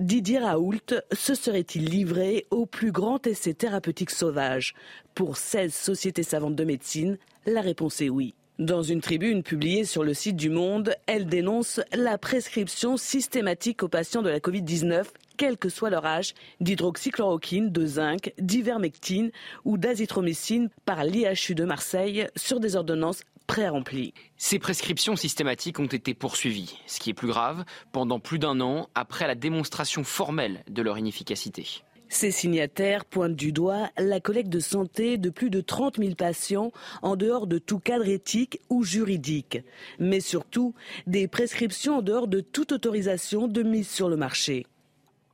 Didier 0.00 0.40
Raoult 0.40 0.80
se 1.12 1.36
serait-il 1.36 1.84
livré 1.84 2.46
au 2.50 2.66
plus 2.66 2.90
grand 2.90 3.24
essai 3.24 3.54
thérapeutique 3.54 4.10
sauvage? 4.10 4.74
Pour 5.14 5.36
16 5.36 5.72
sociétés 5.72 6.24
savantes 6.24 6.56
de 6.56 6.64
médecine, 6.64 7.18
la 7.46 7.60
réponse 7.60 8.00
est 8.00 8.08
oui. 8.08 8.34
Dans 8.58 8.82
une 8.82 9.00
tribune 9.00 9.42
publiée 9.42 9.86
sur 9.86 10.04
le 10.04 10.12
site 10.12 10.36
du 10.36 10.50
Monde, 10.50 10.94
elle 11.06 11.24
dénonce 11.26 11.80
la 11.94 12.18
prescription 12.18 12.98
systématique 12.98 13.82
aux 13.82 13.88
patients 13.88 14.20
de 14.20 14.28
la 14.28 14.40
Covid-19, 14.40 15.06
quel 15.38 15.56
que 15.56 15.70
soit 15.70 15.88
leur 15.88 16.04
âge, 16.04 16.34
d'hydroxychloroquine, 16.60 17.72
de 17.72 17.86
zinc, 17.86 18.34
d'ivermectine 18.38 19.30
ou 19.64 19.78
d'azithromycine 19.78 20.68
par 20.84 21.04
l'IHU 21.04 21.54
de 21.54 21.64
Marseille 21.64 22.26
sur 22.36 22.60
des 22.60 22.76
ordonnances 22.76 23.22
pré-remplies. 23.46 24.12
Ces 24.36 24.58
prescriptions 24.58 25.16
systématiques 25.16 25.80
ont 25.80 25.86
été 25.86 26.12
poursuivies, 26.12 26.78
ce 26.86 27.00
qui 27.00 27.08
est 27.08 27.14
plus 27.14 27.28
grave, 27.28 27.64
pendant 27.90 28.20
plus 28.20 28.38
d'un 28.38 28.60
an 28.60 28.90
après 28.94 29.26
la 29.26 29.34
démonstration 29.34 30.04
formelle 30.04 30.62
de 30.68 30.82
leur 30.82 30.98
inefficacité. 30.98 31.66
Ces 32.12 32.30
signataires 32.30 33.06
pointent 33.06 33.36
du 33.36 33.52
doigt 33.52 33.88
la 33.96 34.20
collecte 34.20 34.50
de 34.50 34.60
santé 34.60 35.16
de 35.16 35.30
plus 35.30 35.48
de 35.48 35.62
30 35.62 35.96
000 35.96 36.14
patients 36.14 36.70
en 37.00 37.16
dehors 37.16 37.46
de 37.46 37.56
tout 37.56 37.78
cadre 37.78 38.06
éthique 38.06 38.60
ou 38.68 38.84
juridique, 38.84 39.60
mais 39.98 40.20
surtout 40.20 40.74
des 41.06 41.26
prescriptions 41.26 41.96
en 41.96 42.02
dehors 42.02 42.28
de 42.28 42.40
toute 42.40 42.72
autorisation 42.72 43.48
de 43.48 43.62
mise 43.62 43.88
sur 43.88 44.10
le 44.10 44.18
marché. 44.18 44.66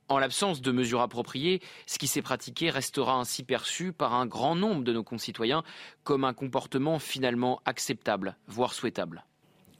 En 0.07 0.19
l'absence 0.19 0.61
de 0.61 0.71
mesures 0.71 1.01
appropriées, 1.01 1.61
ce 1.85 1.99
qui 1.99 2.07
s'est 2.07 2.21
pratiqué 2.21 2.69
restera 2.69 3.15
ainsi 3.15 3.43
perçu 3.43 3.91
par 3.91 4.13
un 4.13 4.25
grand 4.25 4.55
nombre 4.55 4.85
de 4.85 4.93
nos 4.93 5.03
concitoyens 5.03 5.63
comme 6.05 6.23
un 6.23 6.33
comportement 6.33 6.97
finalement 6.97 7.59
acceptable, 7.65 8.37
voire 8.47 8.73
souhaitable. 8.73 9.25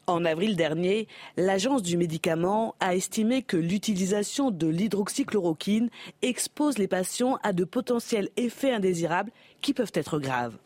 En 0.10 0.26
avril 0.26 0.56
dernier, 0.56 1.08
l'Agence 1.38 1.84
du 1.84 1.96
médicament 1.96 2.74
a 2.80 2.96
estimé 2.96 3.44
que 3.44 3.58
l'utilisation 3.58 4.50
de 4.50 4.66
l'hydroxychloroquine 4.66 5.92
expose 6.24 6.80
les 6.80 6.88
patients 6.88 7.38
à 7.44 7.54
de 7.54 7.64
potentiels 7.64 8.30
effets 8.36 8.74
indésirables 8.74 9.32
qui 9.62 9.76
peuvent 9.76 9.92
être 9.94 10.18
graves. 10.18 10.58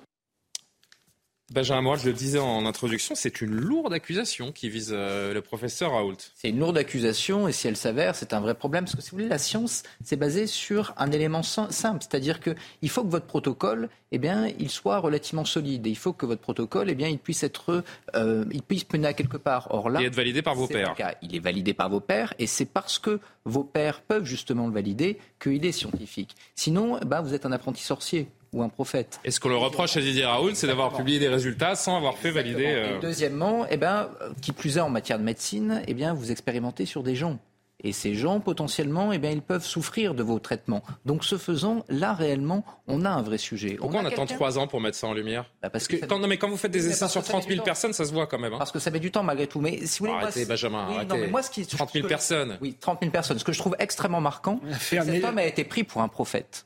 Benjamin 1.53 1.81
Moral, 1.81 1.99
je 1.99 2.07
le 2.07 2.13
disais 2.13 2.39
en 2.39 2.65
introduction, 2.65 3.13
c'est 3.13 3.39
une 3.39 3.51
lourde 3.51 3.93
accusation 3.93 4.51
qui 4.51 4.69
vise 4.69 4.89
euh, 4.91 5.35
le 5.35 5.41
professeur 5.41 5.91
Raoult. 5.91 6.17
C'est 6.33 6.49
une 6.49 6.57
lourde 6.57 6.79
accusation 6.79 7.47
et 7.47 7.51
si 7.51 7.67
elle 7.67 7.77
s'avère, 7.77 8.15
c'est 8.15 8.33
un 8.33 8.39
vrai 8.39 8.55
problème. 8.55 8.85
Parce 8.85 8.95
que 8.95 9.03
si 9.03 9.11
vous 9.11 9.17
voulez, 9.17 9.29
la 9.29 9.37
science, 9.37 9.83
c'est 10.03 10.15
basé 10.15 10.47
sur 10.47 10.95
un 10.97 11.11
élément 11.11 11.43
simple. 11.43 11.99
C'est-à-dire 12.01 12.39
qu'il 12.39 12.89
faut 12.89 13.03
que 13.03 13.09
votre 13.09 13.27
protocole, 13.27 13.89
eh 14.11 14.17
bien, 14.17 14.47
il 14.57 14.71
soit 14.71 14.97
relativement 14.97 15.45
solide. 15.45 15.85
Et 15.85 15.91
il 15.91 15.95
faut 15.95 16.11
que 16.11 16.25
votre 16.25 16.41
protocole, 16.41 16.89
eh 16.89 16.95
bien, 16.95 17.07
il 17.07 17.19
puisse 17.19 17.43
être, 17.43 17.83
euh, 18.15 18.45
il 18.51 18.63
puisse 18.63 18.91
mener 18.91 19.09
à 19.09 19.13
quelque 19.13 19.37
part. 19.37 19.67
Or 19.69 19.91
là, 19.91 20.01
et 20.01 20.05
être 20.05 20.15
validé 20.15 20.41
par 20.41 20.55
vos 20.55 20.65
pairs. 20.65 20.95
Il 21.21 21.35
est 21.35 21.39
validé 21.39 21.75
par 21.75 21.87
vos 21.87 21.99
pairs 21.99 22.33
et 22.39 22.47
c'est 22.47 22.65
parce 22.65 22.97
que 22.97 23.19
vos 23.45 23.63
pairs 23.63 24.01
peuvent 24.01 24.25
justement 24.25 24.65
le 24.65 24.73
valider 24.73 25.19
qu'il 25.39 25.63
est 25.63 25.71
scientifique. 25.71 26.35
Sinon, 26.55 26.99
bah, 27.05 27.21
vous 27.21 27.35
êtes 27.35 27.45
un 27.45 27.51
apprenti 27.51 27.83
sorcier 27.83 28.27
ou 28.53 28.63
un 28.63 28.69
prophète. 28.69 29.19
Et 29.25 29.31
ce 29.31 29.39
qu'on 29.39 29.49
le 29.49 29.57
reproche 29.57 29.97
à 29.97 30.01
Didier 30.01 30.25
Raoult, 30.25 30.55
c'est 30.55 30.67
d'avoir 30.67 30.93
publié 30.93 31.19
des 31.19 31.27
résultats 31.29 31.75
sans 31.75 31.97
avoir 31.97 32.17
fait 32.17 32.31
valider. 32.31 32.67
Euh, 32.67 32.97
Et 32.97 33.01
deuxièmement, 33.01 33.65
eh 33.69 33.77
ben, 33.77 34.09
qui 34.41 34.51
plus 34.51 34.77
est 34.77 34.81
en 34.81 34.89
matière 34.89 35.19
de 35.19 35.23
médecine, 35.23 35.81
eh 35.87 35.93
bien, 35.93 36.13
vous 36.13 36.31
expérimentez 36.31 36.85
sur 36.85 37.03
des 37.03 37.15
gens. 37.15 37.39
Et 37.85 37.91
ces 37.91 38.15
gens, 38.15 38.39
potentiellement, 38.39 39.11
eh 39.11 39.17
bien, 39.17 39.31
ils 39.31 39.41
peuvent 39.41 39.65
souffrir 39.65 40.13
de 40.13 40.23
vos 40.23 40.39
traitements. 40.39 40.83
Donc, 41.05 41.25
ce 41.25 41.37
faisant, 41.37 41.83
là, 41.89 42.13
réellement, 42.13 42.63
on 42.87 43.03
a 43.03 43.09
un 43.09 43.21
vrai 43.21 43.37
sujet. 43.37 43.73
Pourquoi 43.73 43.99
on, 43.99 44.05
attend 44.05 44.25
trois 44.25 44.57
ans 44.57 44.67
pour 44.67 44.79
mettre 44.79 44.97
ça 44.97 45.07
en 45.07 45.13
lumière 45.13 45.51
bah, 45.61 45.69
parce 45.69 45.87
que, 45.87 45.97
quand, 45.97 46.17
non, 46.19 46.29
mais 46.29 46.37
quand 46.37 46.49
vous 46.49 46.55
faites 46.55 46.71
des 46.71 46.87
essais 46.87 47.09
sur 47.09 47.21
30 47.21 47.45
000 47.45 47.61
personnes, 47.61 47.91
ça 47.91 48.05
se 48.05 48.13
voit 48.13 48.25
quand 48.25 48.39
même. 48.39 48.53
Hein. 48.53 48.57
Parce 48.57 48.71
que 48.71 48.79
ça 48.79 48.89
met 48.89 49.01
du 49.01 49.11
temps 49.11 49.23
malgré 49.23 49.47
tout. 49.47 49.59
Mais 49.59 49.85
si 49.85 49.99
vous 49.99 50.05
voulez, 50.05 50.17
arrêtez, 50.17 50.45
Benjamin, 50.45 50.87
arrêtez. 50.87 51.27
moi, 51.27 51.43
ce 51.43 51.49
qui, 51.49 51.65
30 51.65 51.91
000 51.91 52.07
personnes. 52.07 52.57
Oui, 52.61 52.77
30 52.79 52.99
000 53.01 53.11
personnes. 53.11 53.37
Ce 53.37 53.43
que 53.43 53.51
je 53.51 53.59
trouve 53.59 53.75
extrêmement 53.79 54.21
marquant, 54.21 54.61
cet 54.79 55.23
homme 55.23 55.37
a 55.37 55.45
été 55.45 55.65
pris 55.65 55.83
pour 55.83 56.01
un 56.01 56.07
prophète. 56.07 56.65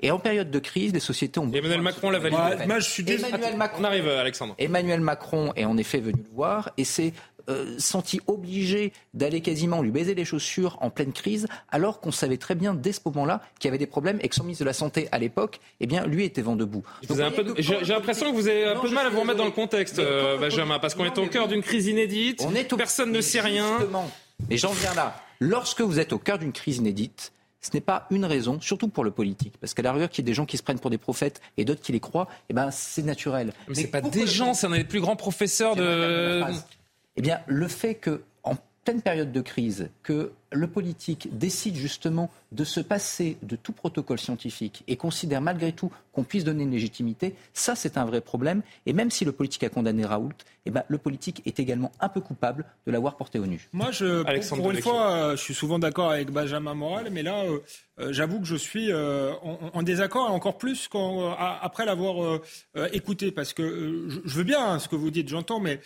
Et 0.00 0.10
en 0.10 0.18
période 0.18 0.50
de 0.50 0.58
crise, 0.58 0.92
les 0.92 1.00
sociétés 1.00 1.40
ont. 1.40 1.50
Emmanuel 1.50 1.80
Macron 1.80 2.10
l'a 2.10 2.18
validé. 2.18 2.66
moi, 2.66 2.78
je 2.78 2.88
suis 2.88 3.04
Emmanuel 3.10 3.56
Macron, 3.56 3.80
On 3.80 3.84
arrive, 3.84 4.08
Alexandre. 4.08 4.54
Emmanuel 4.58 5.00
Macron 5.00 5.52
est 5.56 5.64
en 5.64 5.76
effet 5.78 6.00
venu 6.00 6.22
le 6.22 6.34
voir 6.34 6.70
et 6.76 6.84
s'est 6.84 7.12
euh, 7.48 7.76
senti 7.78 8.20
obligé 8.26 8.92
d'aller 9.14 9.40
quasiment 9.40 9.80
lui 9.80 9.92
baiser 9.92 10.16
les 10.16 10.24
chaussures 10.24 10.78
en 10.80 10.90
pleine 10.90 11.12
crise, 11.12 11.46
alors 11.70 12.00
qu'on 12.00 12.10
savait 12.10 12.38
très 12.38 12.56
bien 12.56 12.74
dès 12.74 12.90
ce 12.90 12.98
moment-là 13.04 13.40
qu'il 13.60 13.68
y 13.68 13.70
avait 13.70 13.78
des 13.78 13.86
problèmes 13.86 14.18
et 14.20 14.28
que 14.28 14.34
son 14.34 14.42
ministre 14.42 14.64
de 14.64 14.66
la 14.66 14.72
Santé 14.72 15.08
à 15.12 15.18
l'époque, 15.18 15.60
eh 15.78 15.86
bien, 15.86 16.06
lui 16.06 16.24
était 16.24 16.42
vent 16.42 16.56
debout. 16.56 16.82
J'ai 17.08 17.92
l'impression 17.92 18.32
que 18.32 18.36
vous 18.36 18.48
avez 18.48 18.64
un 18.64 18.80
peu 18.80 18.88
de 18.88 18.94
mal 18.94 19.06
à 19.06 19.10
vous 19.10 19.20
remettre 19.20 19.38
dans 19.38 19.44
le 19.44 19.52
contexte, 19.52 20.00
euh, 20.00 20.36
Benjamin, 20.38 20.80
parce 20.80 20.96
qu'on 20.96 21.04
est 21.04 21.18
au 21.18 21.26
cœur 21.28 21.46
d'une 21.46 21.62
crise 21.62 21.86
inédite. 21.86 22.44
On 22.44 22.54
est 22.54 22.66
Personne 22.76 23.12
ne 23.12 23.20
sait 23.20 23.40
rien. 23.40 23.78
Mais 24.50 24.56
j'en 24.56 24.72
viens 24.72 24.94
là. 24.94 25.16
Lorsque 25.38 25.82
vous 25.82 26.00
êtes 26.00 26.12
au 26.12 26.18
cœur 26.18 26.38
d'une 26.38 26.52
crise 26.52 26.78
inédite, 26.78 27.32
ce 27.66 27.72
n'est 27.74 27.80
pas 27.80 28.06
une 28.10 28.24
raison, 28.24 28.60
surtout 28.60 28.86
pour 28.86 29.02
le 29.02 29.10
politique, 29.10 29.54
parce 29.60 29.74
qu'à 29.74 29.82
la 29.82 29.92
rigueur 29.92 30.08
qu'il 30.08 30.22
y 30.22 30.24
ait 30.24 30.30
des 30.30 30.34
gens 30.34 30.46
qui 30.46 30.56
se 30.56 30.62
prennent 30.62 30.78
pour 30.78 30.90
des 30.90 30.98
prophètes 30.98 31.40
et 31.56 31.64
d'autres 31.64 31.80
qui 31.80 31.90
les 31.90 32.00
croient, 32.00 32.28
eh 32.48 32.54
ben 32.54 32.70
c'est 32.70 33.02
naturel. 33.02 33.52
Mais, 33.68 33.74
c'est 33.74 33.88
pas 33.88 34.00
des 34.00 34.26
gens, 34.26 34.54
c'est 34.54 34.68
un 34.68 34.70
des 34.70 34.84
plus 34.84 35.00
grands 35.00 35.16
professeurs 35.16 35.74
de. 35.74 36.42
Eh 37.16 37.22
bien, 37.22 37.40
le 37.46 37.66
fait 37.66 37.94
que 37.94 38.22
en 38.44 38.56
pleine 38.84 39.02
période 39.02 39.32
de 39.32 39.40
crise, 39.40 39.88
que 40.02 40.32
le 40.52 40.66
politique 40.66 41.28
décide 41.32 41.76
justement 41.76 42.30
de 42.52 42.64
se 42.64 42.80
passer 42.80 43.36
de 43.42 43.56
tout 43.56 43.72
protocole 43.72 44.18
scientifique 44.18 44.84
et 44.88 44.96
considère 44.96 45.40
malgré 45.40 45.72
tout 45.72 45.90
qu'on 46.12 46.24
puisse 46.24 46.44
donner 46.44 46.64
une 46.64 46.70
légitimité, 46.70 47.34
ça 47.52 47.74
c'est 47.74 47.98
un 47.98 48.04
vrai 48.04 48.20
problème. 48.20 48.62
Et 48.86 48.92
même 48.92 49.10
si 49.10 49.24
le 49.24 49.32
politique 49.32 49.64
a 49.64 49.68
condamné 49.68 50.04
Raoult, 50.04 50.32
eh 50.66 50.70
ben, 50.70 50.82
le 50.88 50.98
politique 50.98 51.42
est 51.46 51.60
également 51.60 51.92
un 52.00 52.08
peu 52.08 52.20
coupable 52.20 52.64
de 52.86 52.92
l'avoir 52.92 53.16
porté 53.16 53.38
au 53.38 53.46
nu. 53.46 53.68
Moi, 53.72 53.92
je, 53.92 54.22
pour, 54.54 54.70
une 54.72 54.82
fois, 54.82 55.12
euh, 55.12 55.36
je 55.36 55.42
suis 55.42 55.54
souvent 55.54 55.78
d'accord 55.78 56.10
avec 56.10 56.32
Benjamin 56.32 56.74
Moral, 56.74 57.08
mais 57.12 57.22
là, 57.22 57.44
euh, 57.44 57.58
euh, 58.00 58.12
j'avoue 58.12 58.40
que 58.40 58.46
je 58.46 58.56
suis 58.56 58.92
en, 58.92 59.82
désaccord 59.82 60.30
encore 60.32 60.58
plus 60.58 60.88
après 61.38 61.84
l'avoir 61.86 62.40
écouté, 62.92 63.30
parce 63.30 63.52
que 63.52 64.08
je, 64.08 64.34
veux 64.34 64.42
bien 64.42 64.64
hein, 64.64 64.78
ce 64.80 64.88
que 64.88 64.96
vous 64.96 65.10
dites, 65.10 65.28
j'entends, 65.28 65.60
mais 65.60 65.80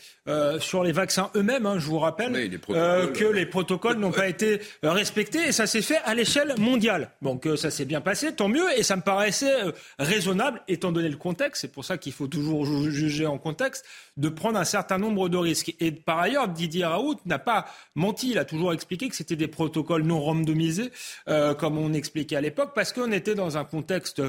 sur 0.60 0.82
les 0.82 0.92
vaccins 0.92 1.30
eux-mêmes, 1.36 1.66
hein, 1.66 1.78
je 1.78 1.86
vous 1.86 1.98
rappelle 1.98 2.32
que 2.58 3.24
les 3.24 3.46
protocoles 3.46 3.98
n'ont 3.98 4.12
pas 4.12 4.28
été 4.28 4.59
respecté 4.82 5.48
et 5.48 5.52
ça 5.52 5.66
s'est 5.66 5.82
fait 5.82 5.98
à 6.04 6.14
l'échelle 6.14 6.54
mondiale. 6.58 7.10
Donc 7.22 7.46
euh, 7.46 7.56
ça 7.56 7.70
s'est 7.70 7.84
bien 7.84 8.00
passé, 8.00 8.34
tant 8.34 8.48
mieux, 8.48 8.66
et 8.76 8.82
ça 8.82 8.96
me 8.96 9.02
paraissait 9.02 9.64
euh, 9.64 9.72
raisonnable 9.98 10.62
étant 10.68 10.92
donné 10.92 11.08
le 11.08 11.16
contexte, 11.16 11.62
c'est 11.62 11.72
pour 11.72 11.84
ça 11.84 11.98
qu'il 11.98 12.12
faut 12.12 12.26
toujours 12.26 12.64
juger 12.64 13.26
en 13.26 13.38
contexte, 13.38 13.84
de 14.16 14.28
prendre 14.28 14.58
un 14.58 14.64
certain 14.64 14.98
nombre 14.98 15.28
de 15.28 15.36
risques. 15.36 15.74
Et 15.80 15.92
par 15.92 16.18
ailleurs, 16.18 16.48
Didier 16.48 16.84
Raoult 16.84 17.16
n'a 17.26 17.38
pas 17.38 17.66
menti, 17.94 18.30
il 18.30 18.38
a 18.38 18.44
toujours 18.44 18.72
expliqué 18.72 19.08
que 19.08 19.16
c'était 19.16 19.36
des 19.36 19.48
protocoles 19.48 20.02
non 20.02 20.20
randomisés, 20.20 20.90
euh, 21.28 21.54
comme 21.54 21.78
on 21.78 21.92
expliquait 21.92 22.36
à 22.36 22.40
l'époque, 22.40 22.72
parce 22.74 22.92
qu'on 22.92 23.12
était 23.12 23.34
dans 23.34 23.56
un 23.56 23.64
contexte 23.64 24.22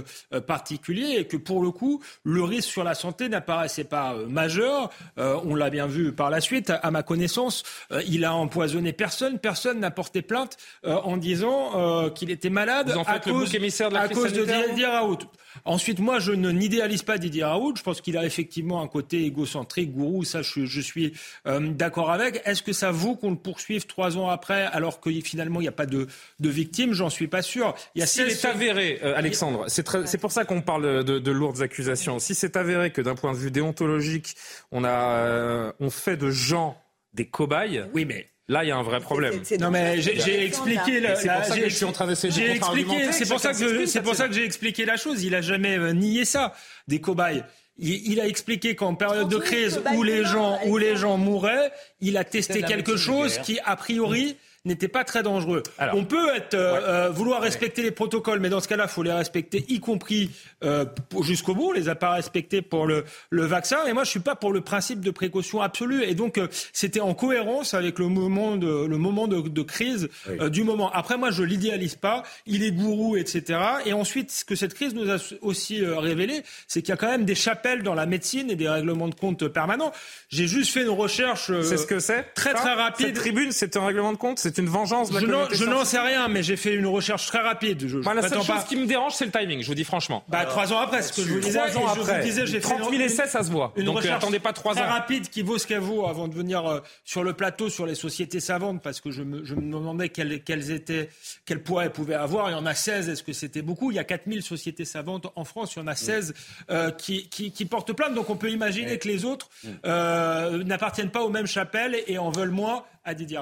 particulier 0.48 1.16
et 1.20 1.28
que 1.28 1.38
pour 1.38 1.62
le 1.62 1.72
coup, 1.72 2.02
le 2.24 2.44
risque 2.44 2.70
sur 2.70 2.84
la 2.84 2.94
santé 2.94 3.30
n'apparaissait 3.30 3.84
pas 3.84 4.16
majeur. 4.28 4.90
on 5.18 5.56
l'a 5.56 5.70
bien 5.70 5.88
vu 5.88 6.12
par 6.12 6.30
la 6.30 6.42
suite, 6.42 6.70
à 6.70 6.92
ma 6.92 7.04
connaissance, 7.04 7.64
il 8.08 8.26
a 8.26 8.34
empoisonné 8.34 8.94
personne, 8.94 9.40
personne 9.40 9.80
n'a 9.80 9.92
porté 9.92 10.11
plainte 10.20 10.58
euh, 10.86 10.96
en 10.96 11.16
disant 11.16 11.72
euh, 11.76 12.10
qu'il 12.10 12.30
était 12.32 12.50
malade 12.50 12.94
à, 13.08 13.20
cause, 13.20 13.52
de, 13.52 13.96
à 13.96 14.10
cause 14.10 14.34
de 14.34 14.44
Didier 14.44 14.86
Raoult. 14.86 15.20
Ensuite, 15.66 16.00
moi, 16.00 16.20
je 16.20 16.32
n'idéalise 16.32 17.04
pas 17.04 17.18
Didier 17.18 17.44
Raoult. 17.44 17.76
Je 17.78 17.84
pense 17.84 18.02
qu'il 18.02 18.18
a 18.18 18.26
effectivement 18.26 18.82
un 18.82 18.88
côté 18.88 19.26
égocentrique, 19.26 19.94
gourou. 19.94 20.24
Ça, 20.24 20.42
je, 20.42 20.82
suis 20.82 21.14
euh, 21.48 21.60
d'accord 21.60 22.12
avec. 22.12 22.42
Est-ce 22.46 22.64
que 22.64 22.74
ça 22.74 22.92
vaut 22.92 23.16
qu'on 23.16 23.32
le 23.32 23.38
poursuive 23.38 23.86
trois 23.86 24.18
ans 24.18 24.28
après, 24.28 24.64
alors 24.66 25.00
que 25.00 25.10
finalement 25.22 25.60
il 25.60 25.64
n'y 25.64 25.70
a 25.70 25.74
pas 25.74 25.86
de, 25.86 26.08
de 26.40 26.50
victimes? 26.50 26.94
J'en 26.94 27.10
suis 27.10 27.28
pas 27.28 27.42
sûr. 27.42 27.76
Il 27.96 28.06
si 28.08 28.30
c'est 28.32 28.48
avéré, 28.48 29.00
Alexandre, 29.02 29.66
c'est 29.68 30.18
pour 30.18 30.32
ça 30.32 30.46
qu'on 30.46 30.62
parle 30.62 31.04
de, 31.04 31.20
de, 31.20 31.32
lourdes 31.32 31.62
accusations. 31.62 32.20
Si 32.20 32.36
c'est 32.36 32.58
avéré 32.58 32.92
que 32.92 33.02
d'un 33.02 33.16
point 33.16 33.32
de 33.32 33.38
vue 33.38 33.52
déontologique, 33.52 34.36
on 34.72 34.84
a, 34.84 35.74
on 35.80 35.90
fait 35.90 36.18
de 36.18 36.30
gens 36.30 36.78
des 37.14 37.28
cobayes. 37.28 37.86
Oui, 37.94 38.06
mais 38.06 38.31
Là, 38.48 38.64
il 38.64 38.68
y 38.68 38.72
a 38.72 38.78
un 38.78 38.84
vrai 38.84 39.00
problème. 39.00 39.42
non, 39.60 39.72
mais 39.72 40.02
j'ai 40.02 40.46
expliqué. 40.46 41.02
C'est 41.16 41.30
pour 41.30 41.46
ça 41.46 41.58
que 41.58 41.70
je 41.70 41.76
suis 41.76 41.86
en 41.86 41.92
train 41.92 42.08
d'essayer 42.08 42.50
de 42.50 42.56
expliqué. 42.56 43.12
C'est 43.12 43.28
pour 43.28 43.40
ça 43.40 43.54
que 43.54 43.86
c'est 43.86 44.02
pour 44.02 44.16
ça 44.16 44.28
que 44.28 44.34
j'ai 44.34 44.46
expliqué 44.46 44.86
la 44.86 44.98
chose. 44.98 45.24
Il 45.24 45.36
a 45.36 45.42
jamais 45.42 45.78
euh, 45.78 45.94
nié 45.94 46.26
ça 46.26 46.54
des 46.88 47.00
cobayes. 47.00 47.44
Il, 47.78 48.20
a 48.20 48.28
expliqué 48.28 48.76
qu'en 48.76 48.94
période 48.94 49.30
de 49.30 49.38
crise 49.38 49.82
où 49.96 50.04
les 50.04 50.24
gens 50.24 50.60
où 50.66 50.78
les 50.78 50.96
gens 50.96 51.18
mouraient, 51.18 51.72
il 52.00 52.18
a 52.18 52.24
testé 52.24 52.62
quelque 52.62 52.98
chose 52.98 53.40
qui 53.40 53.60
a 53.66 53.76
priori 53.76 54.38
n'était 54.64 54.88
pas 54.88 55.04
très 55.04 55.24
dangereux. 55.24 55.64
on 55.94 56.06
peut 56.06 56.36
être, 56.36 56.54
euh, 56.54 57.08
euh, 57.08 57.10
vouloir 57.10 57.42
respecter 57.42 57.82
les 57.82 57.92
protocoles, 57.92 58.40
mais 58.40 58.50
dans 58.50 58.60
ce 58.60 58.68
cas-là, 58.68 58.86
il 58.88 58.92
faut 58.92 59.02
les 59.02 59.12
respecter, 59.12 59.66
y 59.70 59.80
compris 59.80 60.30
euh, 60.64 60.86
jusqu'au 61.22 61.56
bout. 61.56 61.70
On 61.70 61.72
les 61.72 61.90
a 61.90 61.96
pas 61.96 62.12
respectés 62.12 62.62
pour 62.62 62.86
le, 62.86 63.04
le, 63.32 63.46
vaccin. 63.46 63.78
Et 63.88 63.94
moi, 63.94 64.04
je 64.04 64.12
suis 64.12 64.20
pas 64.20 64.36
pour 64.36 64.54
le 64.54 64.62
principe 64.62 65.02
de 65.02 65.10
précaution 65.10 65.62
absolue. 65.62 66.04
Et 66.04 66.14
donc, 66.14 66.40
c'était 66.74 67.00
en 67.00 67.16
cohérence 67.16 67.74
avec 67.74 67.98
le 67.98 68.08
moment 68.08 68.56
de, 68.56 68.86
le 68.86 68.98
moment 68.98 69.28
de, 69.28 69.42
de 69.42 69.62
crise 69.64 70.10
du 70.52 70.64
moment. 70.64 70.92
Après, 70.92 71.18
moi, 71.18 71.32
je 71.32 71.44
l'idéalise 71.44 71.96
pas. 71.96 72.24
Il 72.46 72.64
est 72.64 72.72
gourou, 72.72 73.18
etc. 73.18 73.60
Et 73.86 73.94
ensuite, 73.94 74.32
ce 74.32 74.46
que 74.46 74.56
cette 74.56 74.76
crise 74.76 74.94
nous 74.94 75.10
a 75.10 75.18
aussi 75.42 75.84
révélé, 75.84 76.44
c'est 76.68 76.82
qu'il 76.82 76.90
y 76.90 76.94
a 76.94 76.98
quand 76.98 77.10
même 77.10 77.26
des 77.26 77.36
chapelles 77.36 77.82
dans 77.82 77.96
la 77.96 78.06
médecine 78.06 78.52
et 78.52 78.56
des 78.56 78.70
règlements 78.70 79.08
de 79.08 79.16
compte 79.16 79.48
permanents. 79.48 79.92
J'ai 80.30 80.48
juste 80.48 80.72
fait 80.72 80.84
une 80.84 80.90
recherche. 80.90 81.52
c'est 81.64 81.78
ce 81.78 81.88
que 81.88 82.00
c'est 82.00 82.34
Très, 82.36 82.54
très 82.54 82.74
rapide. 82.74 83.08
Cette 83.08 83.16
tribune, 83.16 83.52
c'est 83.52 83.76
un 83.76 83.86
règlement 83.86 84.14
de 84.14 84.18
compte? 84.18 84.51
C'est 84.54 84.62
une 84.62 84.68
vengeance 84.68 85.10
de 85.12 85.26
la 85.26 85.48
Je 85.52 85.66
n'en 85.66 85.86
sais 85.86 86.00
rien, 86.00 86.28
mais 86.28 86.44
j'ai 86.44 86.58
fait 86.58 86.74
une 86.74 86.88
recherche 86.88 87.26
très 87.28 87.40
rapide. 87.40 87.88
Je, 87.88 88.00
bah, 88.00 88.14
la 88.14 88.28
seule 88.28 88.44
chose 88.44 88.64
qui 88.68 88.76
me 88.76 88.86
dérange, 88.86 89.14
c'est 89.14 89.26
le 89.26 89.32
timing, 89.32 89.62
je 89.62 89.68
vous 89.68 89.76
dis 89.76 89.84
franchement. 89.84 90.24
Bah, 90.28 90.46
trois 90.46 90.74
ans 90.74 90.80
après, 90.80 91.02
ce 91.02 91.14
que 91.14 91.22
je 91.22 91.34
vous 91.34 91.40
disais. 91.40 91.60
Trois 91.70 91.84
ans 91.84 91.88
après. 91.88 92.46
j'ai 92.46 92.60
30 92.60 92.90
000 92.90 93.02
essais, 93.02 93.28
ça 93.28 93.44
se 93.44 93.52
voit. 93.52 93.74
Une 93.76 93.86
Donc, 93.86 93.98
recherche 93.98 94.18
attendez 94.18 94.40
pas 94.40 94.54
trois 94.54 94.74
ans. 94.74 94.76
Très 94.76 94.86
rapide 94.86 95.30
qui 95.30 95.42
vaut 95.42 95.58
ce 95.58 95.68
qu'elle 95.68 95.80
vaut 95.80 96.08
avant 96.08 96.28
de 96.28 96.36
venir 96.36 96.66
euh, 96.66 96.80
sur 97.04 97.24
le 97.24 97.34
plateau 97.34 97.70
sur 97.70 97.86
les 97.86 97.96
sociétés 97.96 98.40
savantes, 98.40 98.82
parce 98.82 99.02
que 99.02 99.12
je 99.12 99.24
me, 99.24 99.44
je 99.46 99.56
me 99.56 99.62
demandais 99.62 100.10
quelles, 100.10 100.44
quelles 100.44 100.72
étaient, 100.72 101.10
quel 101.46 101.64
poids 101.64 101.86
elles 101.86 101.92
pouvaient 101.92 102.16
avoir. 102.16 102.50
Il 102.50 102.54
y 102.54 102.56
en 102.56 102.66
a 102.66 102.76
16. 102.76 103.10
Est-ce 103.10 103.24
que 103.24 103.34
c'était 103.34 103.62
beaucoup? 103.62 103.92
Il 103.92 103.96
y 103.96 104.00
a 104.00 104.04
4000 104.04 104.42
sociétés 104.42 104.86
savantes 104.86 105.28
en 105.36 105.46
France. 105.46 105.76
Il 105.76 105.80
y 105.80 105.82
en 105.82 105.88
a 105.88 105.96
16 105.96 106.34
euh, 106.70 106.92
qui, 106.92 107.30
qui, 107.30 107.52
qui, 107.52 107.66
portent 107.66 107.94
plainte. 107.94 108.14
Donc 108.14 108.30
on 108.30 108.36
peut 108.36 108.52
imaginer 108.52 108.98
que 108.98 109.08
les 109.08 109.26
autres 109.26 109.50
euh, 109.86 110.64
n'appartiennent 110.64 111.12
pas 111.12 111.22
aux 111.22 111.30
mêmes 111.30 111.48
chapelles 111.48 111.98
et 112.08 112.18
en 112.18 112.30
veulent 112.30 112.52
moins 112.52 112.84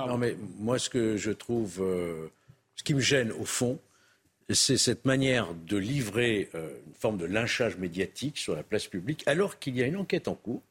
Non, 0.08 0.18
mais 0.18 0.36
moi, 0.58 0.80
ce 0.80 0.90
que 0.90 1.18
je 1.18 1.32
trouve, 1.32 1.82
euh, 1.82 2.28
ce 2.76 2.84
qui 2.84 2.94
me 2.94 3.00
gêne 3.00 3.32
au 3.32 3.46
fond, 3.46 3.80
c'est 4.50 4.78
cette 4.78 5.06
manière 5.06 5.54
de 5.54 5.78
livrer 5.78 6.50
euh, 6.56 6.70
une 6.88 6.94
forme 6.94 7.18
de 7.18 7.26
lynchage 7.26 7.78
médiatique 7.78 8.38
sur 8.38 8.56
la 8.56 8.64
place 8.64 8.88
publique, 8.88 9.24
alors 9.28 9.60
qu'il 9.60 9.76
y 9.78 9.84
a 9.84 9.86
une 9.86 9.98
enquête 9.98 10.28
en 10.28 10.36
cours. 10.36 10.64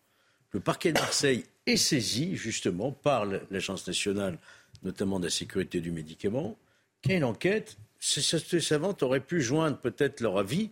Le 0.53 0.61
parquet 0.61 0.93
de 0.93 0.99
Marseille 0.99 1.45
est 1.66 1.76
saisi 1.76 2.36
justement 2.36 2.93
par 2.93 3.26
l'Agence 3.51 3.86
nationale, 3.86 4.39
notamment 4.82 5.20
de 5.20 5.24
la 5.24 5.30
sécurité 5.30 5.80
du 5.80 5.91
médicament, 5.91 6.57
qui 7.03 7.12
a 7.12 7.16
une 7.16 7.24
enquête. 7.24 7.76
Ces 8.01 8.61
savantes 8.61 9.03
auraient 9.03 9.20
pu 9.20 9.41
joindre 9.41 9.76
peut-être 9.76 10.20
leur 10.20 10.39
avis 10.39 10.70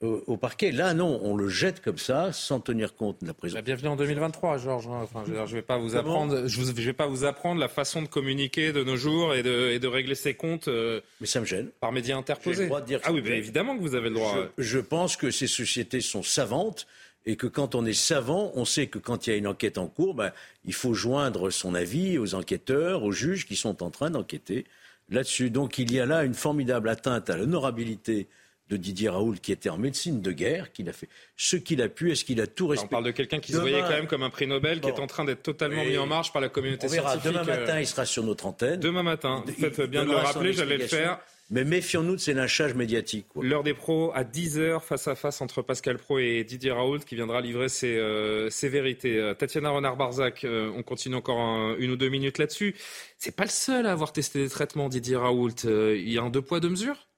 au, 0.00 0.36
parquet. 0.36 0.70
Là, 0.70 0.94
non, 0.94 1.18
on 1.22 1.36
le 1.36 1.48
jette 1.48 1.80
comme 1.80 1.98
ça, 1.98 2.32
sans 2.32 2.60
tenir 2.60 2.94
compte 2.94 3.20
de 3.20 3.26
la 3.26 3.34
prison. 3.34 3.58
Bienvenue 3.64 3.88
en 3.88 3.96
2023, 3.96 4.58
Georges. 4.58 4.86
Hein. 4.86 5.00
Enfin, 5.02 5.24
je 5.26 5.32
ne 5.32 5.46
vais 5.46 5.62
pas 5.62 5.78
vous 5.78 5.96
apprendre. 5.96 6.46
Je, 6.46 6.62
vais 6.62 6.92
pas 6.92 7.06
vous 7.06 7.24
apprendre 7.24 7.60
la 7.60 7.68
façon 7.68 8.02
de 8.02 8.06
communiquer 8.06 8.72
de 8.72 8.84
nos 8.84 8.96
jours 8.96 9.34
et 9.34 9.42
de, 9.42 9.70
et 9.70 9.78
de 9.78 9.88
régler 9.88 10.14
ses 10.14 10.34
comptes. 10.34 10.68
Euh, 10.68 11.00
Mais 11.20 11.26
ça 11.26 11.40
me 11.40 11.46
gêne. 11.46 11.70
Par 11.80 11.92
médias 11.92 12.16
interposés. 12.16 12.62
Le 12.62 12.68
droit 12.68 12.80
de 12.80 12.86
dire 12.86 13.00
ah 13.04 13.12
oui, 13.12 13.22
évidemment 13.26 13.76
que 13.76 13.82
vous 13.82 13.94
avez 13.94 14.08
le 14.08 14.14
droit. 14.14 14.34
Je, 14.56 14.78
pense 14.78 15.16
que 15.16 15.30
ces 15.30 15.48
sociétés 15.48 16.00
sont 16.00 16.22
savantes 16.22 16.86
et 17.26 17.36
que 17.36 17.46
quand 17.48 17.74
on 17.74 17.84
est 17.84 17.92
savant, 17.92 18.52
on 18.54 18.64
sait 18.64 18.86
que 18.86 18.98
quand 18.98 19.26
il 19.26 19.30
y 19.30 19.32
a 19.32 19.36
une 19.36 19.48
enquête 19.48 19.78
en 19.78 19.88
cours, 19.88 20.14
ben, 20.14 20.30
il 20.64 20.74
faut 20.74 20.94
joindre 20.94 21.50
son 21.50 21.74
avis 21.74 22.18
aux 22.18 22.34
enquêteurs, 22.34 23.02
aux 23.02 23.12
juges 23.12 23.46
qui 23.46 23.56
sont 23.56 23.82
en 23.82 23.90
train 23.90 24.10
d'enquêter 24.10 24.64
là-dessus. 25.10 25.50
Donc 25.50 25.78
il 25.78 25.92
y 25.92 25.98
a 25.98 26.06
là 26.06 26.22
une 26.22 26.34
formidable 26.34 26.88
atteinte 26.88 27.28
à 27.30 27.36
l'honorabilité 27.36 28.28
de 28.68 28.76
Didier 28.76 29.08
Raoult, 29.08 29.36
qui 29.40 29.52
était 29.52 29.70
en 29.70 29.78
médecine 29.78 30.20
de 30.20 30.32
guerre, 30.32 30.72
qu'il 30.72 30.88
a 30.88 30.92
fait 30.92 31.08
ce 31.36 31.56
qu'il 31.56 31.80
a 31.82 31.88
pu, 31.88 32.12
est-ce 32.12 32.24
qu'il 32.24 32.40
a 32.40 32.46
tout 32.46 32.68
respecté 32.68 32.94
On 32.94 32.96
parle 32.96 33.04
de 33.04 33.10
quelqu'un 33.10 33.40
qui 33.40 33.52
se 33.52 33.58
voyait 33.58 33.80
quand 33.80 33.90
même 33.90 34.06
comme 34.06 34.22
un 34.22 34.30
prix 34.30 34.46
Nobel, 34.46 34.80
qui 34.80 34.88
est 34.88 35.00
en 35.00 35.06
train 35.06 35.24
d'être 35.24 35.42
totalement 35.42 35.84
mis 35.84 35.98
en 35.98 36.06
marche 36.06 36.32
par 36.32 36.42
la 36.42 36.48
communauté 36.48 36.86
on 36.86 36.90
verra, 36.90 37.16
Demain 37.16 37.44
matin, 37.44 37.80
il 37.80 37.86
sera 37.86 38.04
sur 38.04 38.22
notre 38.22 38.46
antenne. 38.46 38.80
Demain 38.80 39.02
matin, 39.02 39.42
vous 39.46 39.52
faites 39.52 39.80
bien 39.82 40.04
de 40.04 40.10
le 40.10 40.16
rappeler, 40.16 40.52
j'allais 40.52 40.78
le 40.78 40.86
faire. 40.86 41.20
Mais 41.50 41.64
méfions-nous 41.64 42.16
de 42.16 42.20
ces 42.20 42.34
lynchages 42.34 42.74
médiatiques. 42.74 43.26
L'heure 43.40 43.62
des 43.62 43.72
pros 43.72 44.12
à 44.14 44.22
10h 44.22 44.82
face 44.82 45.08
à 45.08 45.14
face 45.14 45.40
entre 45.40 45.62
Pascal 45.62 45.96
Pro 45.96 46.18
et 46.18 46.44
Didier 46.44 46.72
Raoult 46.72 46.98
qui 46.98 47.14
viendra 47.14 47.40
livrer 47.40 47.70
ses, 47.70 47.96
euh, 47.96 48.50
vérités. 48.64 49.16
Euh, 49.16 49.32
Tatiana 49.32 49.70
Renard-Barzac, 49.70 50.44
euh, 50.44 50.70
on 50.76 50.82
continue 50.82 51.14
encore 51.14 51.74
une 51.78 51.90
ou 51.90 51.96
deux 51.96 52.10
minutes 52.10 52.36
là-dessus. 52.36 52.76
C'est 53.16 53.34
pas 53.34 53.44
le 53.44 53.50
seul 53.50 53.86
à 53.86 53.92
avoir 53.92 54.12
testé 54.12 54.40
des 54.40 54.50
traitements, 54.50 54.90
Didier 54.90 55.16
Raoult. 55.16 55.64
Il 55.64 56.10
y 56.10 56.18
a 56.18 56.22
un 56.22 56.28
deux 56.28 56.42
poids 56.42 56.60
deux 56.60 56.68
mesures? 56.68 57.08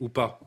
Ou 0.00 0.08
pas? 0.08 0.40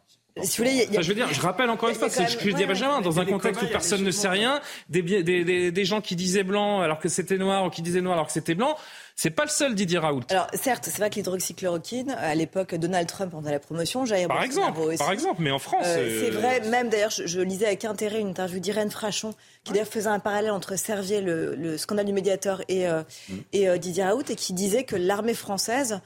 Si 0.43 0.57
vous 0.61 0.67
voulez, 0.67 0.87
je 1.01 1.07
veux 1.07 1.15
dire, 1.15 1.31
je 1.31 1.41
rappelle 1.41 1.69
encore 1.69 1.89
une 1.89 1.95
fois, 1.95 2.09
c'est 2.09 2.27
ce 2.27 2.37
que 2.37 2.49
je 2.49 2.55
dis 2.55 2.63
à 2.63 2.67
Benjamin, 2.67 3.01
dans 3.01 3.19
un 3.19 3.25
contexte 3.25 3.61
où 3.61 3.67
personne 3.67 4.03
ne 4.03 4.11
sait 4.11 4.29
rien, 4.29 4.59
des, 4.89 5.01
des, 5.01 5.71
des, 5.71 5.85
gens 5.85 6.01
qui 6.01 6.15
disaient 6.15 6.43
blanc 6.43 6.81
alors 6.81 6.99
que 6.99 7.09
c'était 7.09 7.37
noir 7.37 7.65
ou 7.65 7.69
qui 7.69 7.81
disaient 7.81 8.01
noir 8.01 8.13
alors 8.13 8.27
que 8.27 8.33
c'était 8.33 8.55
blanc, 8.55 8.75
c'est 9.21 9.31
pas 9.31 9.43
le 9.43 9.49
seul 9.49 9.75
Didier 9.75 9.97
Raoult. 9.97 10.21
Alors 10.29 10.47
certes, 10.53 10.85
c'est 10.85 10.97
vrai 10.97 11.09
que 11.09 11.15
l'hydroxychloroquine, 11.15 12.11
à 12.11 12.33
l'époque, 12.35 12.73
Donald 12.75 13.05
Trump 13.05 13.33
en 13.33 13.41
faisait 13.41 13.51
la 13.51 13.59
promotion, 13.59 14.05
Jair 14.05 14.29
par 14.29 14.43
exemple, 14.43 14.79
par 14.97 15.11
exemple, 15.11 15.41
mais 15.41 15.51
en 15.51 15.59
France, 15.59 15.83
euh, 15.87 16.21
c'est 16.21 16.29
vrai. 16.29 16.61
Même 16.69 16.87
d'ailleurs, 16.87 17.11
je, 17.11 17.41
lisais 17.41 17.65
avec 17.65 17.83
intérêt 17.83 18.21
une 18.21 18.29
interview 18.29 18.59
d'Irène 18.59 18.89
Frachon, 18.89 19.33
qui 19.65 19.73
d'ailleurs 19.73 19.89
faisait 19.89 20.07
un 20.07 20.19
parallèle 20.19 20.51
entre 20.51 20.77
Servier, 20.77 21.19
le, 21.19 21.77
scandale 21.77 22.05
du 22.05 22.13
médiateur, 22.13 22.61
et, 22.69 22.87
euh, 22.87 23.01
mm. 23.27 23.33
et 23.51 23.67
euh, 23.67 23.77
Didier 23.77 24.05
Raoult, 24.05 24.23
et 24.29 24.35
qui 24.35 24.53
disait 24.53 24.85
que 24.85 24.95
l'armée 24.95 25.33
française 25.33 25.99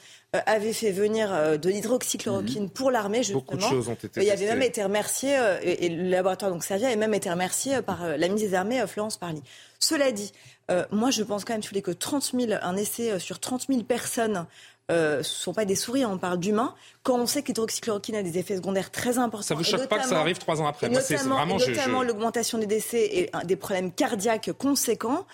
avait 0.48 0.74
fait 0.74 0.90
venir 0.90 1.60
de 1.60 1.70
l'hydroxychloroquine 1.70 2.66
mm. 2.66 2.70
pour 2.72 2.90
l'armée 2.90 3.20
justement. 3.20 3.42
Beaucoup 3.42 3.58
de 3.58 3.62
choses 3.62 3.90
ont 3.90 3.94
été. 3.94 4.24
Il 4.24 4.32
avait 4.32 4.48
même 4.48 4.64
été 4.64 4.82
remercié 4.82 5.38
et, 5.62 5.90
le 5.90 6.10
laboratoire 6.10 6.50
donc 6.50 6.64
Servier 6.64 6.88
avait 6.88 6.96
même 6.96 7.14
été 7.14 7.30
remercié 7.30 7.84
par 7.84 8.18
la 8.18 8.28
ministre 8.28 8.50
des 8.50 8.56
Armées 8.56 8.84
Florence 8.88 9.18
Parly. 9.18 9.44
Cela 9.78 10.12
dit, 10.12 10.32
euh, 10.72 10.86
moi, 10.92 11.12
je 11.12 11.24
pense 11.24 11.44
quand 11.46 11.54
même, 11.54 11.62
tu 11.62 11.80
que 11.82 11.92
30 11.92 12.32
000, 12.38 12.54
un 12.62 12.76
essai 12.76 13.12
euh, 13.12 13.20
sur 13.20 13.40
30 13.40 13.66
000 13.70 13.84
personnes 13.84 14.46
euh, 14.92 15.24
ce 15.24 15.30
ne 15.30 15.44
sont 15.44 15.54
pas 15.54 15.64
des 15.64 15.76
souris, 15.76 16.06
on 16.06 16.18
parle 16.18 16.40
d'humains. 16.40 16.76
Quand 17.04 17.18
on 17.18 17.26
sait 17.26 17.42
que 17.42 17.48
l'hydroxychloroquine 17.48 18.16
a 18.16 18.24
des 18.24 18.38
effets 18.38 18.58
secondaires 18.58 18.92
très 18.92 19.18
importants. 19.18 19.48
Ça 19.48 19.56
vous 19.56 19.64
choque 19.64 19.88
pas 19.88 20.00
que 20.00 20.08
ça 20.08 20.20
arrive 20.20 20.40
trois 20.40 20.62
ans 20.62 20.68
après 20.68 20.90
Notamment, 20.90 22.04
l'augmentation 22.04 22.58
des 22.58 22.66
décès 22.66 23.10
et 23.12 23.32
des 23.46 23.56
problèmes 23.56 23.94
cardiaques 23.94 24.52
conséquents. 24.52 25.26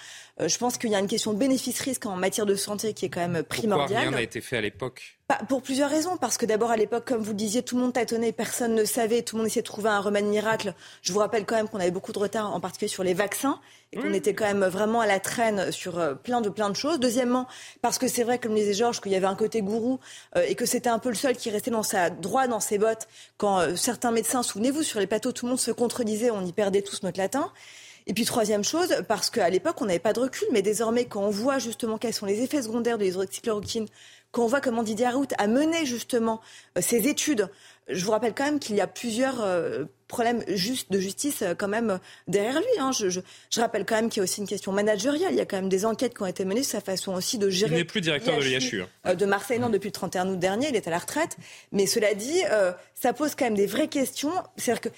Je 0.48 0.58
pense 0.58 0.78
qu'il 0.78 0.90
y 0.90 0.96
a 0.96 1.00
une 1.00 1.08
question 1.08 1.34
de 1.34 1.38
bénéfice-risque 1.38 2.06
en 2.06 2.16
matière 2.16 2.46
de 2.46 2.56
santé 2.56 2.94
qui 2.94 3.06
est 3.06 3.10
quand 3.10 3.28
même 3.28 3.44
primordiale. 3.44 3.88
Pourquoi 3.88 4.02
rien 4.02 4.12
n'a 4.12 4.22
été 4.22 4.42
fait 4.42 4.58
à 4.58 4.62
l'époque? 4.62 5.20
Pour 5.48 5.62
plusieurs 5.62 5.90
raisons. 5.90 6.18
Parce 6.18 6.38
que 6.38 6.46
d'abord, 6.46 6.72
à 6.72 6.78
l'époque, 6.78 7.06
comme 7.06 7.22
vous 7.22 7.32
le 7.32 7.38
disiez, 7.38 7.62
tout 7.62 7.76
le 7.76 7.82
monde 7.82 7.94
tâtonnait, 7.94 8.32
personne 8.32 8.74
ne 8.74 8.84
savait, 8.84 9.22
tout 9.22 9.36
le 9.36 9.42
monde 9.42 9.48
essayait 9.48 9.62
de 9.62 9.68
trouver 9.68 9.90
un 9.90 10.00
remède 10.00 10.26
miracle. 10.26 10.74
Je 11.02 11.14
vous 11.14 11.20
rappelle 11.20 11.46
quand 11.46 11.56
même 11.56 11.68
qu'on 11.68 11.80
avait 11.80 11.92
beaucoup 11.92 12.14
de 12.14 12.20
retard, 12.20 12.54
en 12.54 12.60
particulier 12.60 12.90
sur 12.90 13.04
les 13.04 13.14
vaccins, 13.14 13.60
et 13.92 13.98
qu'on 13.98 14.14
était 14.14 14.34
quand 14.34 14.46
même 14.46 14.66
vraiment 14.66 15.02
à 15.02 15.08
la 15.08 15.20
traîne 15.20 15.72
sur 15.72 16.00
euh, 16.00 16.14
plein 16.16 16.42
de 16.42 16.50
plein 16.50 16.70
de 16.70 16.76
choses. 16.76 17.00
Deuxièmement, 17.00 17.48
parce 17.82 17.98
que 17.98 18.08
c'est 18.08 18.24
vrai, 18.24 18.40
comme 18.40 18.54
le 18.54 18.60
disait 18.60 18.74
Georges, 18.74 19.02
qu'il 19.02 19.12
y 19.12 19.16
avait 19.16 19.28
un 19.28 19.36
côté 19.36 19.62
gourou 19.62 20.00
euh, 20.36 20.46
et 20.48 20.56
que 20.56 20.66
c'était 20.66 20.90
un 20.90 21.00
peu 21.00 21.10
le 21.10 21.16
seul 21.16 21.36
qui 21.36 21.50
restait 21.50 21.72
dans 21.72 21.84
sa 21.84 22.10
droit 22.10 22.48
dans 22.48 22.60
ses 22.60 22.78
bottes 22.80 23.08
quand 23.38 23.60
euh, 23.60 23.76
certains 23.76 24.12
médecins, 24.12 24.42
souvenez-vous, 24.42 24.84
sur 24.84 25.00
les 25.00 25.08
plateaux, 25.08 25.32
tout 25.32 25.46
le 25.46 25.52
monde 25.52 25.60
se 25.60 25.72
contredisait, 25.72 26.32
on 26.32 26.44
y 26.44 26.54
perdait 26.54 26.82
tous 26.82 27.04
notre 27.04 27.20
latin. 27.20 27.52
Et 28.10 28.14
puis 28.14 28.26
troisième 28.26 28.64
chose, 28.64 29.04
parce 29.08 29.30
qu'à 29.30 29.52
l'époque, 29.52 29.80
on 29.82 29.86
n'avait 29.86 30.00
pas 30.00 30.14
de 30.14 30.20
recul, 30.20 30.48
mais 30.52 30.64
désormais, 30.64 31.06
quand 31.06 31.22
on 31.22 31.30
voit 31.30 31.60
justement 31.60 32.00
quels 32.00 32.14
sont 32.14 32.26
les 32.26 32.42
effets 32.42 32.64
secondaires 32.64 32.98
de 32.98 33.04
l'hydroxychloroquine 33.04 33.86
quand 34.32 34.44
on 34.44 34.48
voit 34.48 34.62
comment 34.62 34.84
Didier 34.84 35.08
Raoult 35.08 35.28
a 35.38 35.48
mené 35.48 35.86
justement 35.86 36.42
euh, 36.78 36.82
ses 36.82 37.08
études, 37.08 37.50
je 37.88 38.04
vous 38.06 38.12
rappelle 38.12 38.34
quand 38.36 38.46
même 38.46 38.60
qu'il 38.60 38.76
y 38.76 38.82
a 38.82 38.88
plusieurs 38.88 39.42
euh, 39.42 39.86
problème 40.10 40.44
juste 40.48 40.92
de 40.92 41.00
justice 41.00 41.44
euh, 41.44 41.54
quand 41.58 41.70
même 41.70 42.00
derrière 42.28 42.60
lui. 42.60 42.80
Hein. 42.80 42.92
Je, 42.92 43.10
je, 43.10 43.22
je, 43.50 43.62
rappelle 43.62 43.86
quand 43.86 43.96
même 43.96 44.10
qu'il 44.10 44.20
y 44.20 44.22
a 44.22 44.24
aussi 44.24 44.42
une 44.42 44.48
question 44.48 44.74
managériale. 44.74 45.32
Il 45.32 45.38
y 45.38 45.42
a 45.42 45.46
quand 45.46 45.56
même 45.56 45.70
des 45.70 45.86
enquêtes 45.86 46.16
qui 46.16 46.24
ont 46.24 46.26
été 46.26 46.44
menées 46.44 46.64
sur 46.64 46.72
sa 46.72 46.82
façon 46.82 47.14
aussi 47.14 47.38
de 47.38 47.50
gérer. 47.50 47.76
Il 47.76 47.78
n'est 47.78 47.86
plus 47.86 48.02
directeur 48.02 48.36
de 48.38 48.44
l'IHU. 48.44 48.82
Hein. 48.82 48.88
Euh, 49.06 49.14
de 49.14 49.26
Marseille, 49.26 49.60
non, 49.60 49.70
depuis 49.70 49.88
le 49.88 49.94
31 49.94 50.28
août 50.30 50.40
dernier, 50.40 50.70
il 50.70 50.76
est 50.76 50.88
à 50.88 50.92
la 50.92 50.98
retraite. 50.98 51.38
Mais 51.72 51.86
cela 51.86 52.14
dit, 52.16 52.42
euh, 52.52 52.72
ça 52.96 53.14
pose 53.14 53.36
quand 53.36 53.46
même 53.46 53.56
des 53.56 53.68
vraies 53.68 53.88
questions. 53.88 54.34
C'est-à-dire 54.58 54.82
que 54.82 54.90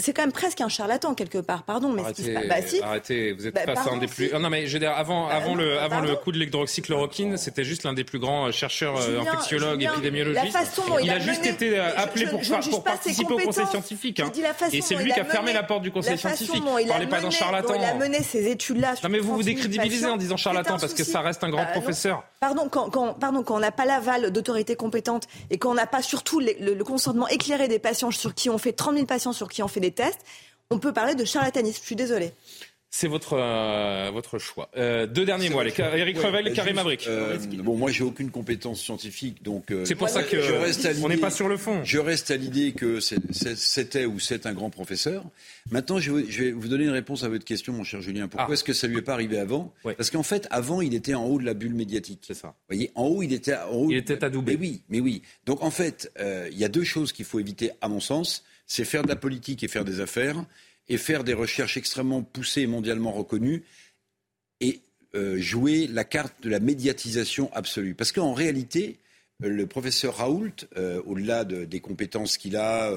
c'est 0.00 0.12
quand 0.12 0.22
même 0.22 0.32
presque 0.32 0.60
un 0.60 0.68
charlatan 0.68 1.14
quelque 1.14 1.38
part. 1.38 1.62
Pardon, 1.64 1.90
mais 1.90 2.02
arrêtez, 2.02 2.34
bah, 2.48 2.62
si. 2.66 2.80
arrêtez 2.80 3.32
vous 3.32 3.46
êtes 3.46 3.54
bah, 3.54 3.62
face 3.66 3.86
à 3.86 3.90
un 3.90 3.98
des 3.98 4.06
plus. 4.06 4.32
non, 4.32 4.48
mais 4.48 4.66
je 4.66 4.72
veux 4.72 4.80
dire, 4.80 4.92
avant, 4.92 5.28
bah, 5.28 5.34
avant, 5.34 5.54
le, 5.54 5.78
avant 5.78 6.00
le 6.00 6.16
coup 6.16 6.32
de 6.32 6.38
l'hydroxychloroquine, 6.38 7.36
c'était 7.36 7.64
juste 7.64 7.84
l'un 7.84 7.92
des 7.92 8.04
plus 8.04 8.18
grands 8.18 8.50
chercheurs 8.50 8.96
infectiologues, 8.96 9.82
épidémiologistes. 9.82 10.80
il, 11.02 11.10
a, 11.10 11.18
juste 11.18 11.44
été 11.44 11.78
appelé 11.78 12.26
pour, 12.26 12.40
pour 12.70 12.82
participer 12.82 13.34
au 13.34 13.38
conseil 13.38 13.66
scientifique. 13.66 14.21
Hein. 14.22 14.68
Et 14.72 14.94
lui 14.96 15.12
qui 15.12 15.20
a 15.20 15.24
fermé 15.24 15.52
la 15.52 15.62
porte 15.62 15.82
du 15.82 15.90
conseil 15.90 16.18
scientifique. 16.18 16.62
Ne 16.62 16.88
parlez 16.88 17.06
pas 17.06 17.20
d'un 17.20 17.30
charlatan. 17.30 17.74
Il 17.74 17.84
a 17.84 17.94
mené 17.94 18.22
ces 18.22 18.48
études-là. 18.48 18.94
Non, 19.02 19.08
mais 19.08 19.18
vous 19.18 19.34
vous 19.34 19.42
décrédibilisez 19.42 20.06
en 20.06 20.16
disant 20.16 20.36
charlatan 20.36 20.76
parce 20.78 20.94
que 20.94 21.04
ça 21.04 21.20
reste 21.20 21.44
un 21.44 21.50
grand 21.50 21.62
euh, 21.62 21.72
professeur. 21.72 22.24
Pardon, 22.40 22.68
quand, 22.68 22.90
pardon, 23.14 23.42
quand 23.42 23.56
on 23.56 23.60
n'a 23.60 23.72
pas 23.72 23.84
l'aval 23.84 24.30
d'autorités 24.30 24.76
compétentes 24.76 25.26
et 25.50 25.58
qu'on 25.58 25.74
n'a 25.74 25.86
pas 25.86 26.02
surtout 26.02 26.40
le, 26.40 26.82
consentement 26.82 27.28
éclairé 27.28 27.68
des 27.68 27.78
patients 27.78 28.10
sur 28.10 28.34
qui 28.34 28.50
on 28.50 28.58
fait 28.58 28.72
30 28.72 28.94
000 28.94 29.06
patients 29.06 29.32
sur 29.32 29.48
qui 29.48 29.62
on 29.62 29.68
fait 29.68 29.80
des 29.80 29.92
tests, 29.92 30.20
on 30.70 30.78
peut 30.78 30.92
parler 30.92 31.14
de 31.14 31.24
charlatanisme. 31.24 31.80
Je 31.80 31.86
suis 31.86 31.96
désolée. 31.96 32.32
C'est 32.94 33.08
votre, 33.08 33.38
euh, 33.38 34.10
votre 34.12 34.38
choix. 34.38 34.68
Euh, 34.76 35.06
deux 35.06 35.24
derniers 35.24 35.48
les, 35.48 35.72
Eric 35.80 36.18
Revel 36.18 36.46
et 36.46 36.52
Karim 36.52 36.76
Abrik. 36.76 37.06
Euh, 37.08 37.38
bon, 37.64 37.74
moi, 37.74 37.90
j'ai 37.90 38.04
aucune 38.04 38.30
compétence 38.30 38.82
scientifique, 38.82 39.42
donc. 39.42 39.72
c'est 39.84 39.94
pour 39.94 40.10
ça 40.10 40.22
que 40.22 40.42
je 40.42 40.52
reste 40.52 40.86
on 41.02 41.08
n'est 41.08 41.16
pas 41.16 41.30
sur 41.30 41.48
le 41.48 41.56
fond. 41.56 41.80
Je 41.84 41.98
reste 41.98 42.30
à 42.30 42.36
l'idée 42.36 42.72
que 42.72 43.00
c'était 43.00 44.04
ou 44.04 44.20
c'est 44.20 44.44
un 44.44 44.52
grand 44.52 44.68
professeur. 44.68 45.24
Maintenant, 45.70 45.98
je 45.98 46.12
vais, 46.12 46.50
vous 46.52 46.68
donner 46.68 46.84
une 46.84 46.90
réponse 46.90 47.24
à 47.24 47.30
votre 47.30 47.46
question, 47.46 47.72
mon 47.72 47.82
cher 47.82 48.02
Julien. 48.02 48.28
Pourquoi 48.28 48.48
ah. 48.50 48.52
est-ce 48.52 48.64
que 48.64 48.74
ça 48.74 48.86
lui 48.86 48.98
est 48.98 49.02
pas 49.02 49.14
arrivé 49.14 49.38
avant 49.38 49.72
Parce 49.82 50.10
qu'en 50.10 50.22
fait, 50.22 50.46
avant, 50.50 50.82
il 50.82 50.94
était 50.94 51.14
en 51.14 51.24
haut 51.24 51.38
de 51.38 51.46
la 51.46 51.54
bulle 51.54 51.74
médiatique. 51.74 52.20
C'est 52.26 52.34
ça. 52.34 52.48
Vous 52.48 52.76
voyez, 52.76 52.92
en 52.94 53.06
haut, 53.06 53.22
il 53.22 53.32
était. 53.32 53.56
En 53.56 53.70
haut, 53.70 53.90
il 53.90 53.96
était 53.96 54.22
adoubé. 54.22 54.52
Mais 54.52 54.60
oui, 54.60 54.82
mais 54.90 55.00
oui. 55.00 55.22
Donc, 55.46 55.62
en 55.62 55.70
fait, 55.70 56.12
il 56.20 56.58
y 56.58 56.64
a 56.64 56.68
deux 56.68 56.84
choses 56.84 57.14
qu'il 57.14 57.24
faut 57.24 57.40
éviter, 57.40 57.70
à 57.80 57.88
mon 57.88 58.00
sens. 58.00 58.44
C'est 58.66 58.84
faire 58.84 59.02
de 59.02 59.08
la 59.08 59.16
politique 59.16 59.64
et 59.64 59.68
faire 59.68 59.84
des 59.84 60.00
affaires 60.00 60.44
et 60.88 60.96
faire 60.96 61.24
des 61.24 61.34
recherches 61.34 61.76
extrêmement 61.76 62.22
poussées 62.22 62.62
et 62.62 62.66
mondialement 62.66 63.12
reconnues 63.12 63.64
et 64.60 64.80
euh, 65.14 65.38
jouer 65.38 65.86
la 65.88 66.04
carte 66.04 66.42
de 66.42 66.48
la 66.48 66.58
médiatisation 66.58 67.50
absolue. 67.52 67.94
Parce 67.94 68.12
qu'en 68.12 68.32
réalité, 68.32 68.98
euh, 69.44 69.48
le 69.48 69.66
professeur 69.66 70.16
Raoult, 70.16 70.52
euh, 70.78 71.02
au-delà 71.04 71.44
des 71.44 71.80
compétences 71.80 72.38
qu'il 72.38 72.56
a 72.56 72.90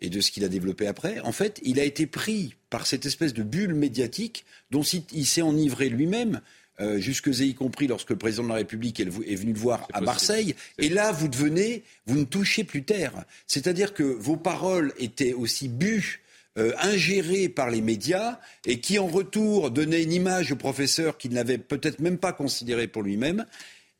et 0.00 0.10
de 0.10 0.20
ce 0.20 0.30
qu'il 0.30 0.44
a 0.44 0.48
développé 0.48 0.86
après, 0.86 1.18
en 1.20 1.32
fait, 1.32 1.60
il 1.64 1.80
a 1.80 1.84
été 1.84 2.06
pris 2.06 2.54
par 2.70 2.86
cette 2.86 3.04
espèce 3.04 3.34
de 3.34 3.42
bulle 3.42 3.74
médiatique 3.74 4.44
dont 4.70 4.82
il 4.82 5.26
s'est 5.26 5.42
enivré 5.42 5.88
lui-même. 5.88 6.40
jusque 6.98 7.28
y 7.28 7.54
compris 7.54 7.86
lorsque 7.86 8.10
le 8.10 8.18
président 8.18 8.44
de 8.44 8.48
la 8.50 8.56
République 8.56 9.00
est 9.00 9.04
venu 9.04 9.52
le 9.52 9.58
voir 9.58 9.88
à 9.92 10.00
Marseille. 10.00 10.54
Et 10.78 10.90
là, 10.90 11.10
vous 11.10 11.28
devenez, 11.28 11.82
vous 12.06 12.18
ne 12.18 12.24
touchez 12.24 12.64
plus 12.64 12.84
terre. 12.84 13.24
C'est-à-dire 13.46 13.94
que 13.94 14.02
vos 14.02 14.36
paroles 14.36 14.92
étaient 14.98 15.32
aussi 15.32 15.68
bues 15.68 16.20
euh, 16.58 16.72
ingéré 16.80 17.48
par 17.48 17.70
les 17.70 17.80
médias 17.80 18.38
et 18.64 18.80
qui 18.80 18.98
en 18.98 19.06
retour 19.06 19.70
donnait 19.70 20.02
une 20.02 20.12
image 20.12 20.52
au 20.52 20.56
professeur 20.56 21.18
qu'il 21.18 21.32
n'avait 21.32 21.58
peut-être 21.58 22.00
même 22.00 22.18
pas 22.18 22.32
considéré 22.32 22.86
pour 22.86 23.02
lui-même 23.02 23.44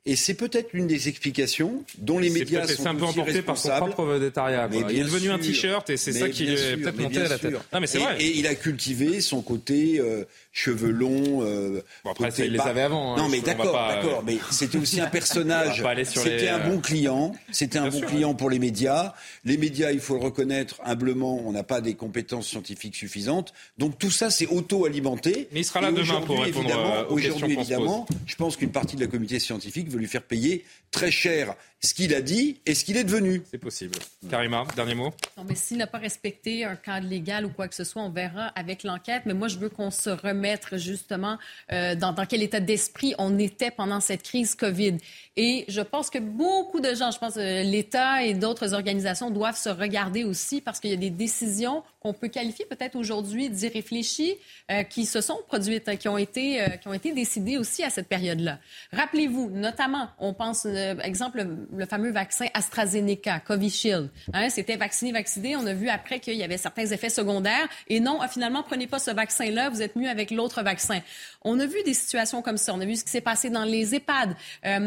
et 0.08 0.14
c'est 0.14 0.34
peut-être 0.34 0.72
l'une 0.72 0.86
des 0.86 1.08
explications 1.08 1.82
dont 1.98 2.20
les 2.20 2.30
médias 2.30 2.64
sont 2.68 2.82
C'est 2.84 2.88
un 2.88 2.94
peu 2.94 3.04
emporté 3.04 3.42
par 3.42 3.58
son 3.58 3.70
propre 3.70 4.04
vedettariat. 4.04 4.68
Il 4.72 4.98
est 4.98 5.04
devenu 5.04 5.30
un 5.30 5.38
t-shirt 5.38 5.90
et 5.90 5.96
c'est 5.96 6.12
ça 6.12 6.28
qui 6.28 6.48
est 6.48 6.76
peut-être 6.76 6.98
monté 6.98 7.18
à 7.18 7.28
la 7.28 7.38
tête. 7.38 7.54
Non, 7.72 7.80
mais 7.80 7.88
c'est 7.88 7.98
vrai. 7.98 8.16
Et 8.22 8.38
il 8.38 8.46
a 8.46 8.54
cultivé 8.54 9.20
son 9.20 9.42
côté 9.42 9.98
euh, 9.98 10.24
cheveux 10.56 10.90
longs. 10.90 11.42
Euh, 11.42 11.82
bon, 12.04 12.10
après, 12.12 12.30
ça, 12.30 12.44
il 12.44 12.52
les 12.52 12.60
avait 12.60 12.82
avant. 12.82 13.14
Hein, 13.14 13.18
non, 13.18 13.28
mais 13.28 13.40
d'accord, 13.40 13.74
d'accord. 13.88 14.22
Mais 14.24 14.38
c'était 14.50 14.78
aussi 14.78 15.00
un 15.00 15.06
personnage. 15.10 15.84
C'était 16.04 16.48
un 16.48 16.68
bon 16.68 16.80
client. 16.80 17.34
C'était 17.52 17.78
un 17.78 17.88
bon 17.88 18.00
client 18.00 18.34
pour 18.34 18.48
les 18.48 18.58
médias. 18.58 19.12
Les 19.44 19.58
médias, 19.58 19.92
il 19.92 20.00
faut 20.00 20.14
le 20.14 20.22
reconnaître 20.22 20.80
humblement, 20.84 21.42
on 21.44 21.52
n'a 21.52 21.62
pas 21.62 21.80
des 21.80 21.94
compétences 21.94 22.46
scientifiques 22.46 22.96
suffisantes. 22.96 23.52
Donc 23.76 23.98
tout 23.98 24.10
ça, 24.10 24.30
c'est 24.30 24.46
auto-alimenté. 24.46 25.48
Mais 25.52 25.60
il 25.60 25.64
sera 25.64 25.80
là 25.80 25.92
demain 25.92 26.20
pour 26.22 26.40
répondre 26.40 27.06
aux 27.10 27.16
questions 27.16 27.36
Aujourd'hui, 27.36 27.58
évidemment, 27.58 28.06
je 28.26 28.34
pense 28.36 28.56
qu'une 28.56 28.72
partie 28.72 28.96
de 28.96 29.02
la 29.02 29.06
communauté 29.08 29.38
scientifique 29.38 29.90
lui 29.96 30.06
faire 30.06 30.22
payer 30.22 30.64
très 30.90 31.10
cher 31.10 31.54
ce 31.82 31.94
qu'il 31.94 32.14
a 32.14 32.20
dit 32.20 32.60
et 32.66 32.74
ce 32.74 32.84
qu'il 32.84 32.96
est 32.96 33.04
devenu. 33.04 33.42
C'est 33.50 33.58
possible. 33.58 33.98
Karima, 34.30 34.64
dernier 34.74 34.94
mot. 34.94 35.12
Non, 35.36 35.44
mais 35.48 35.54
s'il 35.54 35.76
n'a 35.76 35.86
pas 35.86 35.98
respecté 35.98 36.64
un 36.64 36.76
cadre 36.76 37.06
légal 37.06 37.44
ou 37.44 37.50
quoi 37.50 37.68
que 37.68 37.74
ce 37.74 37.84
soit, 37.84 38.02
on 38.02 38.10
verra 38.10 38.46
avec 38.48 38.82
l'enquête. 38.82 39.22
Mais 39.26 39.34
moi, 39.34 39.48
je 39.48 39.58
veux 39.58 39.68
qu'on 39.68 39.90
se 39.90 40.10
remette 40.10 40.76
justement 40.76 41.38
euh, 41.72 41.94
dans, 41.94 42.12
dans, 42.12 42.26
quel 42.26 42.42
état 42.42 42.60
d'esprit 42.60 43.14
on 43.18 43.38
était 43.38 43.70
pendant 43.70 44.00
cette 44.00 44.22
crise 44.22 44.54
COVID. 44.54 44.96
Et 45.36 45.64
je 45.68 45.80
pense 45.80 46.10
que 46.10 46.18
beaucoup 46.18 46.80
de 46.80 46.94
gens, 46.94 47.10
je 47.10 47.18
pense 47.18 47.36
euh, 47.36 47.62
l'État 47.62 48.24
et 48.24 48.34
d'autres 48.34 48.74
organisations 48.74 49.30
doivent 49.30 49.58
se 49.58 49.68
regarder 49.68 50.24
aussi 50.24 50.60
parce 50.60 50.80
qu'il 50.80 50.90
y 50.90 50.94
a 50.94 50.98
des 50.98 51.10
décisions 51.10 51.82
qu'on 52.06 52.12
peut 52.12 52.28
qualifier 52.28 52.64
peut-être 52.66 52.94
aujourd'hui 52.94 53.50
d'irréfléchies, 53.50 54.36
euh, 54.70 54.84
qui 54.84 55.06
se 55.06 55.20
sont 55.20 55.38
produites, 55.48 55.98
qui 55.98 56.08
ont 56.08 56.18
été, 56.18 56.62
euh, 56.62 56.68
qui 56.68 56.86
ont 56.86 56.92
été 56.92 57.12
décidées 57.12 57.58
aussi 57.58 57.82
à 57.82 57.90
cette 57.90 58.06
période-là. 58.06 58.60
Rappelez-vous, 58.92 59.50
notamment, 59.50 60.08
on 60.20 60.32
pense, 60.32 60.66
euh, 60.66 60.94
exemple, 61.00 61.44
le, 61.72 61.86
fameux 61.86 62.12
vaccin 62.12 62.46
AstraZeneca, 62.54 63.40
Covishield. 63.40 64.10
Hein, 64.32 64.50
C'était 64.50 64.76
vacciné, 64.76 65.10
vacciné. 65.10 65.56
On 65.56 65.66
a 65.66 65.74
vu 65.74 65.88
après 65.88 66.20
qu'il 66.20 66.34
y 66.34 66.44
avait 66.44 66.58
certains 66.58 66.86
effets 66.86 67.08
secondaires. 67.08 67.68
Et 67.88 67.98
non, 67.98 68.20
ah, 68.22 68.28
finalement, 68.28 68.62
prenez 68.62 68.86
pas 68.86 69.00
ce 69.00 69.10
vaccin-là, 69.10 69.70
vous 69.70 69.82
êtes 69.82 69.96
mieux 69.96 70.08
avec 70.08 70.30
l'autre 70.30 70.62
vaccin. 70.62 71.00
On 71.42 71.58
a 71.58 71.66
vu 71.66 71.82
des 71.84 71.94
situations 71.94 72.40
comme 72.40 72.56
ça. 72.56 72.72
On 72.72 72.80
a 72.80 72.84
vu 72.84 72.94
ce 72.94 73.02
qui 73.02 73.10
s'est 73.10 73.20
passé 73.20 73.50
dans 73.50 73.64
les 73.64 73.96
EHPAD. 73.96 74.36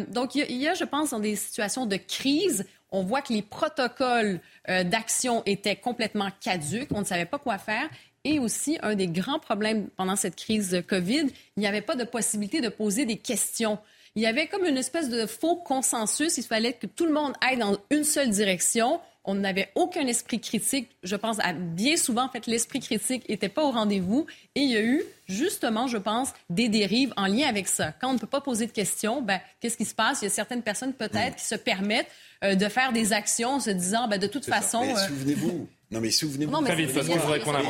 donc, 0.07 0.35
il 0.35 0.55
y, 0.55 0.67
a, 0.69 0.73
je 0.73 0.85
pense, 0.85 1.09
dans 1.09 1.19
des 1.19 1.35
situations 1.35 1.85
de 1.85 1.97
crise, 1.97 2.65
on 2.91 3.03
voit 3.03 3.21
que 3.21 3.33
les 3.33 3.41
protocoles 3.41 4.39
euh, 4.69 4.83
d'action 4.83 5.43
étaient 5.45 5.75
complètement 5.75 6.29
caduques. 6.41 6.89
On 6.91 7.01
ne 7.01 7.05
savait 7.05 7.25
pas 7.25 7.39
quoi 7.39 7.57
faire. 7.57 7.89
Et 8.23 8.39
aussi, 8.39 8.77
un 8.81 8.95
des 8.95 9.07
grands 9.07 9.39
problèmes 9.39 9.89
pendant 9.95 10.15
cette 10.15 10.35
crise 10.35 10.83
COVID, 10.87 11.27
il 11.55 11.59
n'y 11.59 11.67
avait 11.67 11.81
pas 11.81 11.95
de 11.95 12.03
possibilité 12.03 12.61
de 12.61 12.69
poser 12.69 13.05
des 13.05 13.17
questions. 13.17 13.79
Il 14.19 14.23
y 14.23 14.25
avait 14.25 14.47
comme 14.47 14.65
une 14.65 14.77
espèce 14.77 15.07
de 15.07 15.25
faux 15.25 15.55
consensus. 15.55 16.37
Il 16.37 16.43
fallait 16.43 16.73
que 16.73 16.87
tout 16.87 17.05
le 17.05 17.13
monde 17.13 17.31
aille 17.39 17.57
dans 17.57 17.77
une 17.89 18.03
seule 18.03 18.29
direction. 18.29 18.99
On 19.23 19.35
n'avait 19.35 19.69
aucun 19.75 20.05
esprit 20.07 20.41
critique. 20.41 20.89
Je 21.03 21.15
pense 21.15 21.37
à 21.39 21.53
bien 21.53 21.95
souvent, 21.95 22.25
en 22.25 22.29
fait, 22.29 22.45
l'esprit 22.45 22.81
critique 22.81 23.29
n'était 23.29 23.47
pas 23.47 23.63
au 23.63 23.71
rendez-vous. 23.71 24.25
Et 24.55 24.59
il 24.59 24.71
y 24.71 24.75
a 24.75 24.81
eu, 24.81 25.03
justement, 25.29 25.87
je 25.87 25.95
pense, 25.95 26.33
des 26.49 26.67
dérives 26.67 27.13
en 27.15 27.27
lien 27.27 27.47
avec 27.47 27.69
ça. 27.69 27.93
Quand 28.01 28.09
on 28.09 28.13
ne 28.15 28.19
peut 28.19 28.27
pas 28.27 28.41
poser 28.41 28.67
de 28.67 28.73
questions, 28.73 29.21
ben, 29.21 29.39
qu'est-ce 29.61 29.77
qui 29.77 29.85
se 29.85 29.95
passe? 29.95 30.21
Il 30.21 30.25
y 30.25 30.27
a 30.27 30.31
certaines 30.31 30.63
personnes, 30.63 30.91
peut-être, 30.91 31.37
qui 31.37 31.45
se 31.45 31.55
permettent 31.55 32.11
euh, 32.43 32.55
de 32.55 32.67
faire 32.67 32.91
des 32.91 33.13
actions 33.13 33.51
en 33.51 33.59
se 33.61 33.69
disant, 33.69 34.09
ben, 34.09 34.19
de 34.19 34.27
toute 34.27 34.43
façon. 34.43 34.83
Euh, 34.83 35.07
souvenez-vous. 35.07 35.69
Non, 35.91 36.01
mais 36.01 36.11
souvenez-vous. 36.11 36.53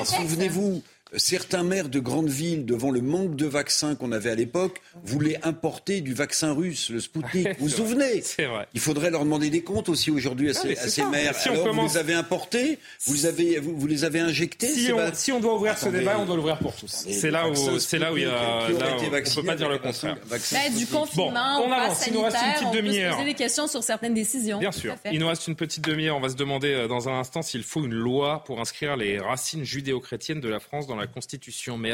Souvenez-vous 0.03 0.81
certains 1.15 1.63
maires 1.63 1.89
de 1.89 1.99
grandes 1.99 2.29
villes, 2.29 2.65
devant 2.65 2.91
le 2.91 3.01
manque 3.01 3.35
de 3.35 3.45
vaccins 3.45 3.95
qu'on 3.95 4.11
avait 4.11 4.29
à 4.29 4.35
l'époque, 4.35 4.81
voulaient 5.03 5.39
importer 5.43 6.01
du 6.01 6.13
vaccin 6.13 6.53
russe, 6.53 6.89
le 6.89 6.99
Sputnik. 6.99 7.47
Vous 7.59 7.67
vous 7.67 7.69
souvenez 7.69 8.21
C'est 8.21 8.45
vrai. 8.45 8.67
Il 8.73 8.79
faudrait 8.79 9.09
leur 9.09 9.23
demander 9.23 9.49
des 9.49 9.61
comptes 9.61 9.89
aussi 9.89 10.11
aujourd'hui 10.11 10.49
à, 10.49 10.53
ces, 10.53 11.05
maires. 11.05 11.35
Si 11.35 11.49
Alors, 11.49 11.73
vous 11.73 11.81
les 11.81 11.97
avez 11.97 12.13
importés, 12.13 12.79
vous, 13.05 13.13
les 13.13 13.25
avez, 13.25 13.59
vous, 13.59 13.87
les 13.87 14.03
avez 14.03 14.19
injectés 14.19 14.67
si 14.67 14.91
on, 14.93 14.99
si 15.13 15.31
on, 15.31 15.39
doit 15.39 15.55
ouvrir 15.55 15.77
ce 15.77 15.89
débat, 15.89 16.17
on 16.19 16.25
doit 16.25 16.35
l'ouvrir 16.35 16.57
pour 16.59 16.75
tous. 16.75 17.07
C'est 17.09 17.31
là 17.31 17.49
où, 17.49 17.79
c'est 17.79 17.99
là 17.99 18.13
où 18.13 18.17
il 18.17 18.23
y 18.23 18.25
a. 18.25 18.29
Là, 18.29 18.67
on 18.69 19.03
ne 19.03 19.35
peut 19.35 19.43
pas 19.43 19.55
dire 19.55 19.69
le 19.69 19.79
contraire. 19.79 20.17
Bah, 20.29 20.37
du 20.75 20.85
confinement, 20.85 21.59
bon, 21.59 21.67
on 21.67 21.71
avance. 21.71 22.05
Il 22.07 22.13
nous 22.13 22.21
reste 22.21 22.37
une 22.37 22.53
petite 22.53 22.83
demi-heure. 22.83 23.15
poser 23.15 23.29
des 23.29 23.33
questions 23.35 23.67
sur 23.67 23.83
certaines 23.83 24.13
décisions. 24.13 24.59
Bien 24.59 24.71
sûr. 24.71 24.95
Il 25.11 25.19
nous 25.19 25.27
reste 25.27 25.47
une 25.47 25.55
petite 25.55 25.83
demi-heure. 25.83 26.17
On 26.17 26.21
va 26.21 26.29
se 26.29 26.35
demander 26.35 26.73
euh, 26.73 26.87
dans 26.87 27.09
un 27.09 27.19
instant 27.19 27.41
s'il 27.41 27.63
faut 27.63 27.83
une 27.83 27.93
loi 27.93 28.43
pour 28.45 28.59
inscrire 28.59 28.95
les 28.95 29.19
racines 29.19 29.63
judéo-chrétiennes 29.63 30.41
de 30.41 30.49
la 30.49 30.59
France 30.59 30.87
dans 30.87 30.95
la 30.99 31.07
Constitution. 31.07 31.77
Mais 31.77 31.91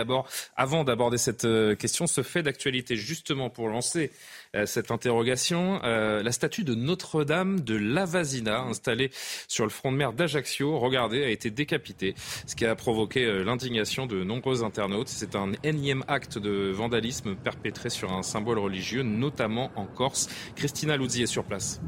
avant 0.55 0.83
d'aborder 0.83 1.17
cette 1.17 1.45
euh, 1.45 1.75
question, 1.75 2.07
ce 2.07 2.23
fait 2.23 2.43
d'actualité, 2.43 2.95
justement 2.95 3.49
pour 3.49 3.69
lancer 3.69 4.11
euh, 4.55 4.65
cette 4.65 4.91
interrogation, 4.91 5.79
euh, 5.83 6.23
la 6.23 6.31
statue 6.31 6.63
de 6.63 6.75
Notre-Dame 6.75 7.61
de 7.61 7.75
Lavazina, 7.75 8.61
installée 8.61 9.11
sur 9.47 9.63
le 9.63 9.69
front 9.69 9.91
de 9.91 9.97
mer 9.97 10.13
d'Ajaccio, 10.13 10.79
regardez, 10.79 11.23
a 11.23 11.29
été 11.29 11.49
décapitée, 11.49 12.15
ce 12.45 12.55
qui 12.55 12.65
a 12.65 12.75
provoqué 12.75 13.43
l'indignation 13.43 14.05
de 14.05 14.23
nombreux 14.23 14.63
internautes. 14.63 15.07
C'est 15.07 15.35
un 15.35 15.51
énième 15.63 16.03
acte 16.07 16.37
de 16.37 16.71
vandalisme 16.71 17.35
perpétré 17.35 17.89
sur 17.89 18.11
un 18.13 18.23
symbole 18.23 18.59
religieux, 18.59 19.03
notamment 19.03 19.71
en 19.75 19.85
Corse. 19.85 20.29
Christina 20.55 20.97
Luzzi 20.97 21.23
est 21.23 21.27
sur 21.27 21.43
place. 21.43 21.81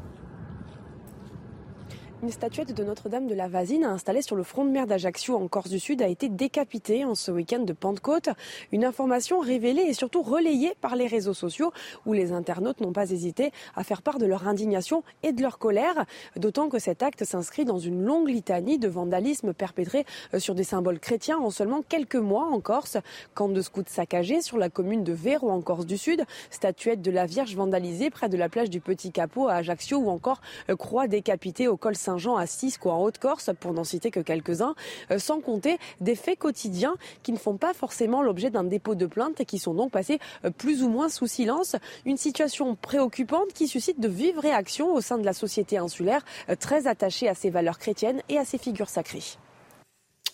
Une 2.23 2.31
statuette 2.31 2.73
de 2.73 2.84
Notre-Dame 2.84 3.27
de 3.27 3.35
la 3.35 3.48
Vasine 3.48 3.84
installée 3.84 4.23
sur 4.23 4.35
le 4.35 4.41
front 4.41 4.65
de 4.65 4.72
mer 4.72 4.88
d'Ajaccio 4.88 5.35
en 5.35 5.48
Corse 5.48 5.69
du 5.69 5.80
Sud 5.80 6.02
a 6.02 6.07
été 6.07 6.30
décapitée 6.30 7.06
en 7.06 7.14
ce 7.14 7.30
week-end 7.30 7.60
de 7.60 7.73
Pentecôte. 7.73 8.30
Une 8.72 8.85
information 8.85 9.39
révélée 9.39 9.84
et 9.84 9.94
surtout 9.94 10.23
relayée 10.23 10.73
par 10.81 10.95
les 10.95 11.06
réseaux 11.06 11.35
sociaux 11.35 11.72
où 12.07 12.14
les 12.14 12.31
internautes 12.31 12.81
n'ont 12.81 12.91
pas 12.91 13.11
hésité 13.11 13.52
à 13.76 13.84
faire 13.84 14.02
part 14.02 14.18
de 14.18 14.26
leur 14.26 14.48
indignation 14.48 15.03
et 15.22 15.31
de 15.31 15.44
leur 15.44 15.60
colère. 15.60 16.06
D'autant 16.35 16.69
que 16.69 16.80
cet 16.80 17.03
acte 17.03 17.23
s'inscrit 17.23 17.65
dans 17.65 17.77
une 17.77 18.03
longue 18.03 18.30
litanie 18.30 18.80
de 18.80 18.88
vandalisme 18.88 19.53
perpétré 19.53 20.03
euh, 20.34 20.39
sur 20.39 20.56
des 20.56 20.64
symboles 20.64 20.99
chrétiens 20.99 21.38
en 21.38 21.52
seulement 21.52 21.84
quelques 21.88 22.15
mois 22.15 22.48
en 22.48 22.60
Corse. 22.60 22.98
Camp 23.35 23.49
de 23.49 23.61
scouts 23.61 23.84
saccagés 23.85 24.41
sur 24.41 24.57
la 24.57 24.72
commune 24.72 25.03
de 25.03 25.14
Véro 25.14 25.52
en 25.52 25.61
Corse 25.61 25.85
du 25.85 25.99
Sud, 25.99 26.26
statuette 26.49 27.03
de 27.03 27.11
la 27.11 27.27
Vierge 27.27 27.56
vandalisée 27.56 28.10
près 28.10 28.27
de 28.27 28.38
la 28.38 28.49
plage 28.49 28.72
du 28.72 28.81
Petit 28.81 29.11
Capot 29.11 29.49
à 29.49 29.53
Ajaccio 29.53 29.99
ou 29.99 30.10
encore 30.10 30.41
euh, 30.72 30.76
croix 30.76 31.07
décapitée 31.07 31.68
au 31.68 31.77
col 31.77 31.95
Saint-Jean 32.07 32.38
à 32.38 32.45
Cisco 32.45 32.89
en 32.89 33.03
Haute-Corse, 33.03 33.49
pour 33.59 33.73
n'en 33.73 33.84
citer 33.84 34.11
que 34.11 34.21
quelques-uns, 34.21 34.75
euh, 35.11 35.19
sans 35.19 35.41
compter 35.41 35.77
des 35.99 36.15
faits 36.15 36.39
quotidiens 36.39 36.95
qui 37.21 37.34
ne 37.34 37.38
font 37.38 37.57
pas 37.57 37.73
forcément 37.73 38.23
l'objet 38.23 38.49
d'un 38.49 38.63
dépôt 38.63 38.95
de 38.95 39.05
plainte 39.05 39.41
et 39.41 39.45
qui 39.45 39.59
sont 39.59 39.73
donc 39.73 39.91
passés 39.91 40.19
euh, 40.45 40.49
plus 40.49 40.84
ou 40.84 40.89
moins 40.89 41.09
sous 41.09 41.27
silence. 41.27 41.75
Une 42.05 42.15
situation 42.15 42.75
préoccupante 42.75 43.51
qui 43.53 43.67
suscite 43.67 43.99
de 43.99 44.07
vives 44.07 44.39
réactions 44.39 44.93
au 44.93 45.01
sein 45.01 45.17
de 45.17 45.25
la 45.25 45.34
société 45.34 45.77
insulaire, 45.77 46.23
euh, 46.49 46.55
très 46.55 46.88
attachée 46.88 47.27
à 47.27 47.35
ses 47.35 47.49
valeurs 47.49 47.77
chrétiennes 47.77 48.21
et 48.29 48.38
à 48.38 48.45
ses 48.45 48.57
figures 48.57 48.89
sacrées. 48.89 49.38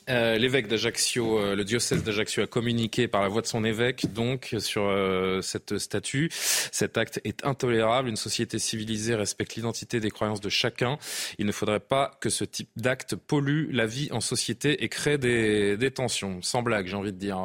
Euh, 0.10 0.38
l'évêque 0.38 0.68
d'Ajaccio, 0.68 1.40
euh, 1.40 1.56
le 1.56 1.64
diocèse 1.64 2.04
d'Ajaccio 2.04 2.44
a 2.44 2.48
communiqué 2.48 3.08
par 3.08 3.22
la 3.22 3.30
voix 3.30 3.42
de 3.42 3.48
son 3.48 3.64
évêque 3.64 4.12
donc 4.14 4.56
sur 4.60 4.84
euh, 4.84 5.42
cette 5.42 5.78
statue. 5.78 6.30
Cet 6.32 6.98
acte 6.98 7.22
est 7.24 7.46
intolérable. 7.46 8.10
Une 8.10 8.16
société 8.16 8.60
civilisée 8.60 9.16
respecte 9.16 9.56
l'identité 9.56 10.00
des 10.00 10.12
croyances 10.12 10.42
de 10.42 10.50
chacun. 10.50 10.98
Il 11.38 11.46
ne 11.46 11.52
faudrait 11.52 11.80
pas 11.80 12.12
que 12.20 12.30
ce 12.30 12.44
type 12.44 12.70
d'acte 12.76 13.16
pollue 13.16 13.72
la 13.72 13.86
vie 13.86 14.10
en 14.12 14.22
société 14.22 14.84
et 14.84 14.90
crée 14.90 15.18
des, 15.18 15.78
des 15.78 15.92
tensions. 15.92 16.42
Sans 16.42 16.62
blague, 16.64 16.88
j'ai 16.88 16.96
envie 16.96 17.14
de 17.14 17.18
dire. 17.18 17.38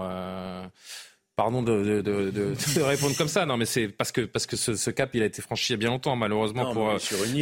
Pardon 1.39 1.63
de, 1.63 2.01
de, 2.01 2.21
de, 2.33 2.83
répondre 2.83 3.17
comme 3.17 3.29
ça. 3.29 3.47
Non, 3.47 3.57
mais 3.57 3.65
c'est 3.65 3.87
parce 3.87 4.11
que 4.11 4.23
parce 4.23 4.45
que 4.45 4.57
ce, 4.57 4.91
cap 4.91 5.11
il 5.15 5.23
a 5.23 5.25
été 5.25 5.41
franchi 5.41 5.73
il 5.73 5.75
y 5.75 5.79
a 5.79 5.79
bien 5.79 5.91
longtemps, 5.91 6.17
malheureusement 6.17 6.73
pour 6.73 6.93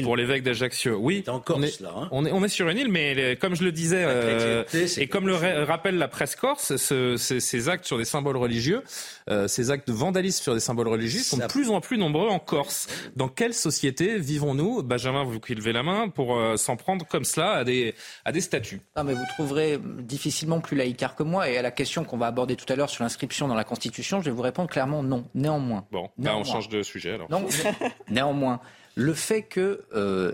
pour 0.03 0.17
l'évêque 0.19 0.43
d'Ajaccio. 0.43 0.99
Oui, 1.01 1.25
en 1.27 1.41
Corse, 1.41 1.59
on 1.59 1.63
est, 1.63 1.81
là, 1.81 1.95
hein. 1.97 2.09
on 2.11 2.27
est 2.27 2.31
on 2.31 2.45
est 2.45 2.49
sur 2.49 2.69
une 2.69 2.77
île, 2.77 2.91
mais 2.91 3.39
comme 3.41 3.57
je 3.57 3.65
le 3.65 3.73
disais 3.73 4.05
euh, 4.07 4.65
et 4.99 5.07
comme 5.07 5.27
le 5.27 5.35
rappelle 5.65 5.97
la 5.97 6.09
presse 6.09 6.37
corse, 6.37 6.77
ce, 6.77 7.17
ces 7.17 7.69
actes 7.71 7.87
sur 7.87 7.97
des 7.97 8.05
symboles 8.05 8.37
religieux, 8.37 8.83
euh, 9.31 9.49
ces 9.49 9.71
actes 9.71 9.89
de 9.89 9.95
vandalisme 9.95 10.43
sur 10.43 10.53
des 10.53 10.61
symboles 10.61 10.89
religieux 10.89 11.21
sont 11.21 11.39
de 11.39 11.47
plus 11.47 11.71
en 11.71 11.81
plus 11.81 11.97
nombreux 11.97 12.29
en 12.29 12.39
Corse. 12.39 12.89
Dans 13.17 13.29
quelle 13.29 13.55
société 13.55 14.19
vivons-nous, 14.19 14.83
Benjamin, 14.83 15.25
vous 15.25 15.41
qui 15.41 15.55
levez 15.55 15.73
la 15.73 15.83
main, 15.83 16.11
pour 16.11 16.37
euh, 16.37 16.59
s'en 16.59 16.77
prendre 16.77 17.07
comme 17.07 17.25
cela 17.25 17.53
à 17.53 17.65
des 17.65 17.95
à 18.27 18.33
des 18.33 18.43
statuts 18.43 18.83
Non, 18.95 19.05
mais 19.05 19.15
vous 19.15 19.25
trouverez 19.39 19.81
difficilement 20.01 20.61
plus 20.61 20.77
laïcard 20.77 21.15
que 21.15 21.23
moi. 21.23 21.49
Et 21.49 21.57
à 21.57 21.63
la 21.63 21.71
question 21.71 22.05
qu'on 22.05 22.19
va 22.19 22.27
aborder 22.27 22.57
tout 22.57 22.71
à 22.71 22.77
l'heure 22.77 22.91
sur 22.91 23.03
l'inscription 23.03 23.49
dans 23.49 23.55
la 23.55 23.65
Constitution 23.65 23.86
je 23.95 24.21
vais 24.21 24.31
vous 24.31 24.43
répondre 24.43 24.69
clairement 24.69 25.03
non. 25.03 25.25
Néanmoins. 25.35 25.85
Bon, 25.91 26.09
on 26.19 26.45
change 26.45 26.69
de 26.69 26.83
sujet 26.83 27.13
alors. 27.13 27.31
Non, 27.31 27.47
néanmoins, 28.11 28.61
le 28.95 29.15
fait 29.15 29.43
qu'on 29.43 29.77
euh, 29.95 30.33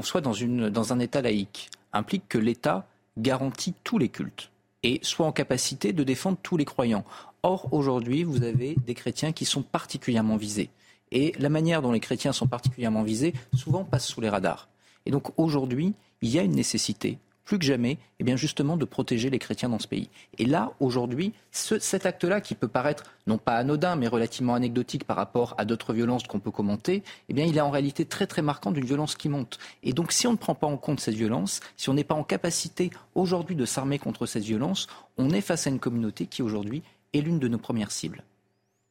soit 0.00 0.20
dans, 0.20 0.32
une, 0.32 0.68
dans 0.68 0.92
un 0.92 0.98
État 0.98 1.22
laïque 1.22 1.70
implique 1.92 2.28
que 2.28 2.38
l'État 2.38 2.86
garantit 3.18 3.74
tous 3.84 3.98
les 3.98 4.08
cultes 4.08 4.50
et 4.82 4.98
soit 5.02 5.26
en 5.26 5.32
capacité 5.32 5.92
de 5.92 6.04
défendre 6.04 6.38
tous 6.42 6.56
les 6.56 6.64
croyants. 6.64 7.04
Or, 7.42 7.72
aujourd'hui, 7.72 8.24
vous 8.24 8.42
avez 8.42 8.76
des 8.86 8.94
chrétiens 8.94 9.32
qui 9.32 9.44
sont 9.44 9.62
particulièrement 9.62 10.36
visés. 10.36 10.70
Et 11.10 11.34
la 11.38 11.48
manière 11.48 11.82
dont 11.82 11.92
les 11.92 12.00
chrétiens 12.00 12.32
sont 12.32 12.46
particulièrement 12.46 13.02
visés, 13.02 13.34
souvent 13.54 13.84
passe 13.84 14.06
sous 14.06 14.20
les 14.20 14.28
radars. 14.28 14.68
Et 15.04 15.10
donc 15.10 15.38
aujourd'hui, 15.38 15.94
il 16.22 16.30
y 16.30 16.38
a 16.38 16.42
une 16.42 16.54
nécessité 16.54 17.18
plus 17.44 17.58
que 17.58 17.64
jamais, 17.64 17.98
eh 18.18 18.24
bien 18.24 18.36
justement 18.36 18.76
de 18.76 18.84
protéger 18.84 19.30
les 19.30 19.38
chrétiens 19.38 19.68
dans 19.68 19.78
ce 19.78 19.88
pays. 19.88 20.08
Et 20.38 20.44
là, 20.44 20.72
aujourd'hui, 20.80 21.32
cet 21.50 22.06
acte-là, 22.06 22.40
qui 22.40 22.54
peut 22.54 22.68
paraître 22.68 23.04
non 23.26 23.38
pas 23.38 23.56
anodin, 23.56 23.96
mais 23.96 24.08
relativement 24.08 24.54
anecdotique 24.54 25.04
par 25.04 25.16
rapport 25.16 25.54
à 25.58 25.64
d'autres 25.64 25.92
violences 25.92 26.24
qu'on 26.24 26.40
peut 26.40 26.50
commenter, 26.50 27.02
eh 27.28 27.42
il 27.42 27.56
est 27.56 27.60
en 27.60 27.70
réalité 27.70 28.04
très 28.04 28.26
très 28.26 28.42
marquant 28.42 28.70
d'une 28.70 28.84
violence 28.84 29.16
qui 29.16 29.28
monte. 29.28 29.58
Et 29.82 29.92
donc 29.92 30.12
si 30.12 30.26
on 30.26 30.32
ne 30.32 30.36
prend 30.36 30.54
pas 30.54 30.66
en 30.66 30.76
compte 30.76 31.00
cette 31.00 31.14
violence, 31.14 31.60
si 31.76 31.88
on 31.88 31.94
n'est 31.94 32.04
pas 32.04 32.14
en 32.14 32.24
capacité 32.24 32.90
aujourd'hui 33.14 33.56
de 33.56 33.64
s'armer 33.64 33.98
contre 33.98 34.26
cette 34.26 34.44
violence, 34.44 34.86
on 35.18 35.30
est 35.30 35.40
face 35.40 35.66
à 35.66 35.70
une 35.70 35.80
communauté 35.80 36.26
qui 36.26 36.42
aujourd'hui 36.42 36.82
est 37.12 37.20
l'une 37.20 37.38
de 37.38 37.48
nos 37.48 37.58
premières 37.58 37.92
cibles. 37.92 38.22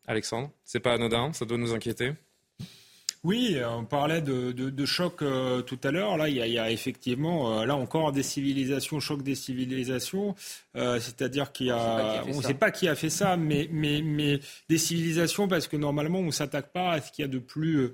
Alexandre, 0.08 0.50
c'est 0.64 0.80
pas 0.80 0.94
anodin, 0.94 1.32
ça 1.34 1.46
doit 1.46 1.58
nous 1.58 1.74
inquiéter? 1.74 2.14
Oui, 3.24 3.56
on 3.64 3.86
parlait 3.86 4.22
de, 4.22 4.52
de, 4.52 4.86
choc 4.86 5.22
euh, 5.22 5.62
tout 5.62 5.78
à 5.84 5.92
l'heure. 5.92 6.18
Là, 6.18 6.28
il 6.28 6.38
y, 6.38 6.58
a, 6.58 6.72
effectivement, 6.72 7.60
euh, 7.60 7.66
là 7.66 7.76
encore, 7.76 8.12
des 8.12 8.24
civilisations, 8.24 9.00
choc 9.00 9.22
des 9.22 9.36
civilisations. 9.36 10.36
Euh, 10.76 11.00
c'est-à-dire 11.00 11.52
qu'il 11.52 11.68
y 11.68 11.72
a, 11.72 12.24
on 12.28 12.38
ne 12.38 12.42
sait 12.42 12.56
pas 12.56 12.72
qui 12.72 12.88
a 12.88 12.96
fait 12.96 13.12
ça, 13.12 13.38
mais, 13.38 13.70
mais, 13.72 14.02
mais 14.02 14.40
des 14.70 14.80
civilisations 14.80 15.48
parce 15.48 15.68
que 15.68 15.78
normalement, 15.78 16.18
on 16.18 16.26
ne 16.26 16.32
s'attaque 16.32 16.72
pas 16.72 16.94
à 16.94 17.02
ce 17.02 17.12
qu'il 17.12 17.22
y 17.24 17.28
a 17.28 17.32
de 17.32 17.38
plus 17.38 17.92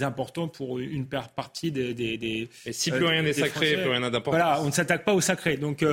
important 0.00 0.48
pour 0.48 0.78
une 0.78 1.06
partie 1.06 1.70
des. 1.70 1.92
des, 1.92 2.48
Et 2.64 2.72
si 2.72 2.90
plus 2.90 3.04
rien 3.04 3.22
n'est 3.22 3.34
sacré, 3.34 3.74
plus 3.74 3.90
rien 3.90 4.00
n'a 4.00 4.08
d'importance. 4.08 4.40
Voilà, 4.40 4.62
on 4.62 4.66
ne 4.66 4.72
s'attaque 4.72 5.04
pas 5.04 5.12
au 5.12 5.20
sacré. 5.20 5.58
Donc, 5.58 5.84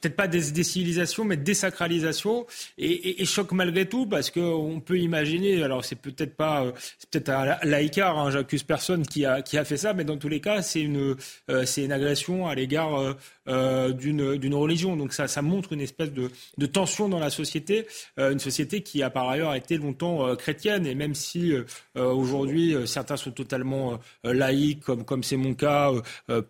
peut-être 0.00 0.16
pas 0.16 0.28
des 0.28 0.50
décivilisations, 0.50 1.24
mais 1.24 1.36
désacralisation 1.36 2.46
et, 2.78 3.22
et, 3.22 3.24
choc 3.24 3.52
malgré 3.52 3.86
tout 3.86 4.06
parce 4.06 4.30
qu'on 4.30 4.80
peut 4.84 4.98
imaginer. 4.98 5.62
Alors 5.62 5.84
c'est 5.84 5.96
peut-être 5.96 6.36
pas, 6.36 6.64
euh, 6.64 6.72
c'est 6.98 7.10
peut-être 7.10 7.28
un 7.28 7.58
laïcard. 7.64 8.18
Hein, 8.18 8.30
J'accuse 8.30 8.62
personne 8.62 9.06
qui 9.06 9.24
a 9.26 9.42
qui 9.42 9.58
a 9.58 9.64
fait 9.64 9.76
ça, 9.76 9.92
mais 9.92 10.04
dans 10.04 10.16
tous 10.16 10.28
les 10.28 10.40
cas, 10.40 10.62
c'est 10.62 10.80
une 10.80 11.16
euh, 11.50 11.64
c'est 11.66 11.84
une 11.84 11.92
agression 11.92 12.46
à 12.46 12.54
l'égard 12.54 13.16
d'une 13.46 14.54
religion. 14.54 14.96
Donc 14.96 15.12
ça, 15.12 15.26
ça 15.26 15.42
montre 15.42 15.72
une 15.72 15.80
espèce 15.80 16.12
de, 16.12 16.30
de 16.56 16.66
tension 16.66 17.08
dans 17.08 17.18
la 17.18 17.30
société, 17.30 17.86
une 18.16 18.38
société 18.38 18.82
qui 18.82 19.02
a 19.02 19.10
par 19.10 19.28
ailleurs 19.28 19.54
été 19.54 19.76
longtemps 19.76 20.36
chrétienne. 20.36 20.86
Et 20.86 20.94
même 20.94 21.14
si 21.14 21.52
aujourd'hui 21.96 22.76
certains 22.86 23.16
sont 23.16 23.32
totalement 23.32 23.98
laïcs, 24.22 24.80
comme 24.80 25.04
comme 25.04 25.24
c'est 25.24 25.36
mon 25.36 25.54
cas, 25.54 25.90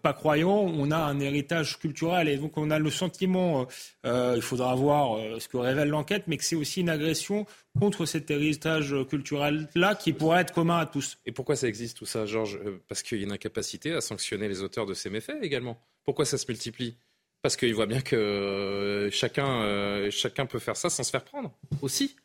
pas 0.02 0.12
croyants, 0.12 0.50
on 0.50 0.90
a 0.90 0.98
un 0.98 1.20
héritage 1.20 1.78
culturel 1.78 2.28
et 2.28 2.36
donc 2.36 2.58
on 2.58 2.70
a 2.70 2.78
le 2.78 2.90
sentiment, 2.90 3.29
il 3.36 4.42
faudra 4.42 4.74
voir 4.74 5.18
ce 5.40 5.48
que 5.48 5.56
révèle 5.56 5.88
l'enquête, 5.88 6.24
mais 6.26 6.36
que 6.36 6.44
c'est 6.44 6.56
aussi 6.56 6.80
une 6.80 6.88
agression 6.88 7.46
contre 7.78 8.04
cet 8.04 8.30
héritage 8.30 8.94
culturel-là 9.08 9.94
qui 9.94 10.12
pourrait 10.12 10.40
être 10.40 10.52
commun 10.52 10.78
à 10.78 10.86
tous. 10.86 11.18
Et 11.26 11.32
pourquoi 11.32 11.56
ça 11.56 11.68
existe 11.68 11.98
tout 11.98 12.06
ça, 12.06 12.26
Georges? 12.26 12.58
Euh, 12.64 12.82
Parce 12.88 13.02
qu'il 13.02 13.18
y 13.18 13.20
a 13.20 13.24
une 13.24 13.32
incapacité 13.32 13.92
à 13.92 14.00
sanctionner 14.00 14.48
les 14.48 14.62
auteurs 14.62 14.86
de 14.86 14.94
ces 14.94 15.10
méfaits 15.10 15.36
également. 15.42 15.80
Pourquoi 16.04 16.24
ça 16.24 16.38
se 16.38 16.46
multiplie? 16.48 16.96
Parce 17.42 17.56
qu'ils 17.56 17.74
voient 17.74 17.86
bien 17.86 18.00
que 18.00 18.16
euh, 18.16 19.10
chacun, 19.10 19.62
euh, 19.62 20.10
chacun 20.10 20.46
peut 20.46 20.58
faire 20.58 20.76
ça 20.76 20.90
sans 20.90 21.04
se 21.04 21.10
faire 21.10 21.24
prendre 21.24 21.52
aussi. 21.80 22.16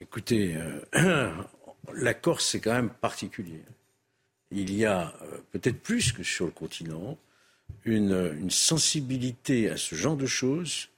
Écoutez, 0.00 0.56
la 1.94 2.14
Corse, 2.14 2.46
c'est 2.46 2.60
quand 2.60 2.74
même 2.74 2.90
particulier. 2.90 3.62
Il 4.50 4.74
y 4.74 4.84
a 4.84 5.14
peut-être 5.50 5.80
plus 5.80 6.12
que 6.12 6.22
sur 6.22 6.44
le 6.44 6.52
continent 6.52 7.18
une 7.84 8.50
sensibilité 8.50 9.70
à 9.70 9.76
ce 9.76 9.94
genre 9.94 10.16
de 10.16 10.26
choses 10.26 10.88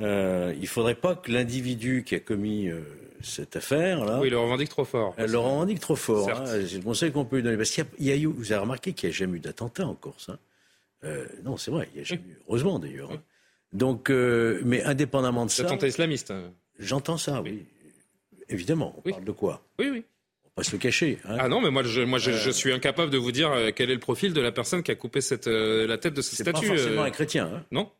euh, 0.00 0.52
il 0.56 0.62
ne 0.62 0.66
faudrait 0.66 0.96
pas 0.96 1.14
que 1.14 1.30
l'individu 1.30 2.02
qui 2.04 2.14
a 2.14 2.20
commis 2.20 2.68
euh, 2.68 2.80
cette 3.22 3.56
affaire-là. 3.56 4.18
Oui, 4.20 4.28
il 4.28 4.30
le 4.30 4.38
revendique 4.38 4.68
trop 4.68 4.84
fort. 4.84 5.14
Elle 5.16 5.30
le 5.30 5.38
revendique 5.38 5.80
trop 5.80 5.96
fort. 5.96 6.28
Hein. 6.28 6.44
c'est 6.46 6.76
le 6.76 6.82
conseil 6.82 7.12
qu'on 7.12 7.24
peut 7.24 7.36
lui 7.36 7.42
donner. 7.42 7.56
Parce 7.56 7.70
qu'il 7.70 7.84
y, 8.00 8.10
a 8.10 8.16
eu, 8.16 8.26
vous 8.26 8.52
avez 8.52 8.60
remarqué 8.60 8.92
qu'il 8.92 9.08
n'y 9.08 9.14
a 9.14 9.18
jamais 9.18 9.36
eu 9.36 9.40
d'attentat 9.40 9.86
en 9.86 9.94
Corse. 9.94 10.30
Hein. 10.30 10.38
Euh, 11.04 11.26
non, 11.44 11.56
c'est 11.56 11.70
vrai, 11.70 11.88
il 11.92 11.98
n'y 11.98 12.00
a 12.00 12.04
jamais 12.04 12.22
eu. 12.28 12.38
Heureusement 12.48 12.78
d'ailleurs. 12.78 13.12
Hein. 13.12 13.22
Donc, 13.72 14.08
mais 14.10 14.82
indépendamment 14.84 15.46
de 15.46 15.50
ça. 15.50 15.64
Attentat 15.64 15.88
islamiste. 15.88 16.32
J'entends 16.78 17.18
ça, 17.18 17.42
oui. 17.42 17.64
Évidemment. 18.48 18.94
On 18.98 19.10
parle 19.10 19.24
de 19.24 19.32
quoi? 19.32 19.62
Oui, 19.78 19.88
oui. 19.90 20.04
On 20.56 20.60
va 20.60 20.64
pas 20.64 20.70
se 20.70 20.72
le 20.72 20.78
cacher. 20.78 21.18
Ah 21.24 21.48
non, 21.48 21.60
mais 21.60 21.70
moi, 21.70 21.82
je, 21.82 22.02
moi, 22.02 22.18
je, 22.18 22.50
suis 22.50 22.72
incapable 22.72 23.10
de 23.10 23.18
vous 23.18 23.32
dire 23.32 23.52
quel 23.74 23.90
est 23.90 23.94
le 23.94 24.00
profil 24.00 24.32
de 24.32 24.40
la 24.40 24.52
personne 24.52 24.82
qui 24.82 24.90
a 24.92 24.94
coupé 24.94 25.20
cette, 25.20 25.46
la 25.46 25.98
tête 25.98 26.14
de 26.14 26.22
cette 26.22 26.40
statue. 26.40 26.66
C'est 26.66 26.72
pas 26.72 26.76
forcément 26.76 27.02
un 27.02 27.10
chrétien. 27.10 27.64
Non 27.72 27.90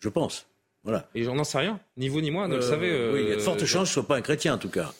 Je 0.00 0.08
pense. 0.08 0.46
Voilà. 0.84 1.08
Et 1.14 1.24
j'en 1.24 1.42
sais 1.44 1.58
rien, 1.58 1.80
ni 1.96 2.08
vous 2.08 2.20
ni 2.20 2.30
moi, 2.30 2.46
ne 2.46 2.56
le 2.56 2.62
euh, 2.62 2.68
savez. 2.68 3.10
oui, 3.12 3.22
il 3.22 3.28
y 3.30 3.32
a 3.32 3.36
de 3.36 3.40
fortes 3.40 3.62
euh, 3.62 3.66
chances 3.66 3.88
que 3.88 3.94
ce 3.94 4.00
ne 4.00 4.02
soit 4.02 4.06
pas 4.06 4.16
un 4.16 4.20
chrétien 4.20 4.54
en 4.54 4.58
tout 4.58 4.68
cas. 4.68 4.92